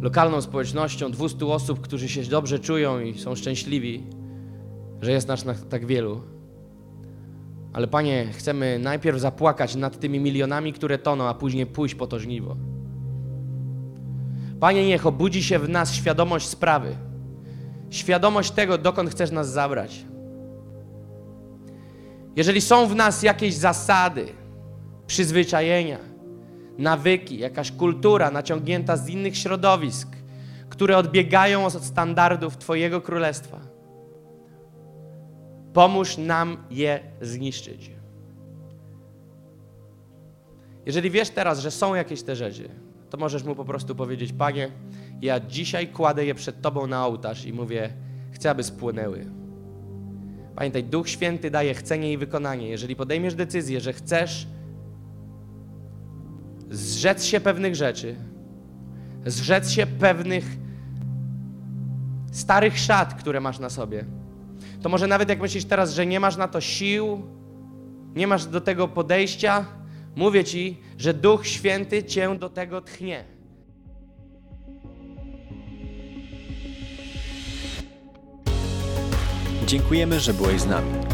lokalną 0.00 0.40
społecznością 0.40 1.10
200 1.12 1.46
osób, 1.46 1.80
którzy 1.80 2.08
się 2.08 2.22
dobrze 2.22 2.58
czują 2.58 3.00
i 3.00 3.18
są 3.18 3.34
szczęśliwi, 3.34 4.06
że 5.02 5.12
jest 5.12 5.28
nas 5.28 5.44
na- 5.44 5.54
tak 5.54 5.86
wielu. 5.86 6.20
Ale 7.72 7.86
Panie, 7.86 8.26
chcemy 8.32 8.78
najpierw 8.78 9.18
zapłakać 9.20 9.74
nad 9.74 10.00
tymi 10.00 10.20
milionami, 10.20 10.72
które 10.72 10.98
toną, 10.98 11.24
a 11.28 11.34
później 11.34 11.66
pójść 11.66 11.94
po 11.94 12.06
to 12.06 12.18
żniwo. 12.18 12.56
Panie, 14.60 14.86
niech 14.86 15.06
obudzi 15.06 15.42
się 15.42 15.58
w 15.58 15.68
nas 15.68 15.94
świadomość 15.94 16.48
sprawy, 16.48 16.96
świadomość 17.90 18.50
tego, 18.50 18.78
dokąd 18.78 19.10
chcesz 19.10 19.30
nas 19.30 19.48
zabrać. 19.50 20.04
Jeżeli 22.36 22.60
są 22.60 22.86
w 22.86 22.94
nas 22.94 23.22
jakieś 23.22 23.54
zasady, 23.54 24.26
przyzwyczajenia, 25.06 25.98
nawyki, 26.78 27.38
jakaś 27.38 27.72
kultura 27.72 28.30
naciągnięta 28.30 28.96
z 28.96 29.08
innych 29.08 29.36
środowisk, 29.36 30.08
które 30.68 30.96
odbiegają 30.96 31.66
od 31.66 31.84
standardów 31.84 32.56
Twojego 32.56 33.00
królestwa, 33.00 33.60
pomóż 35.72 36.18
nam 36.18 36.56
je 36.70 37.00
zniszczyć. 37.20 37.90
Jeżeli 40.86 41.10
wiesz 41.10 41.30
teraz, 41.30 41.58
że 41.60 41.70
są 41.70 41.94
jakieś 41.94 42.22
te 42.22 42.36
rzeczy, 42.36 42.68
to 43.10 43.18
możesz 43.18 43.44
mu 43.44 43.54
po 43.54 43.64
prostu 43.64 43.94
powiedzieć: 43.94 44.32
Panie, 44.32 44.70
ja 45.22 45.40
dzisiaj 45.40 45.88
kładę 45.88 46.26
je 46.26 46.34
przed 46.34 46.62
Tobą 46.62 46.86
na 46.86 47.06
ołtarz 47.06 47.44
i 47.44 47.52
mówię: 47.52 47.92
Chcę, 48.32 48.50
aby 48.50 48.62
spłynęły. 48.62 49.26
Pamiętaj, 50.56 50.84
Duch 50.84 51.08
Święty 51.08 51.50
daje 51.50 51.74
chcenie 51.74 52.12
i 52.12 52.18
wykonanie. 52.18 52.68
Jeżeli 52.68 52.96
podejmiesz 52.96 53.34
decyzję, 53.34 53.80
że 53.80 53.92
chcesz 53.92 54.46
zrzec 56.70 57.24
się 57.24 57.40
pewnych 57.40 57.74
rzeczy, 57.74 58.16
zrzec 59.26 59.70
się 59.70 59.86
pewnych 59.86 60.44
starych 62.32 62.78
szat, 62.78 63.14
które 63.14 63.40
masz 63.40 63.58
na 63.58 63.70
sobie, 63.70 64.04
to 64.82 64.88
może 64.88 65.06
nawet 65.06 65.28
jak 65.28 65.40
myślisz 65.40 65.64
teraz, 65.64 65.94
że 65.94 66.06
nie 66.06 66.20
masz 66.20 66.36
na 66.36 66.48
to 66.48 66.60
sił, 66.60 67.22
nie 68.14 68.26
masz 68.26 68.46
do 68.46 68.60
tego 68.60 68.88
podejścia, 68.88 69.64
mówię 70.16 70.44
ci, 70.44 70.80
że 70.98 71.14
Duch 71.14 71.46
Święty 71.46 72.04
cię 72.04 72.38
do 72.38 72.48
tego 72.48 72.80
tchnie. 72.80 73.24
Dziękujemy, 79.66 80.20
że 80.20 80.34
byłeś 80.34 80.60
z 80.60 80.66
nami. 80.66 81.13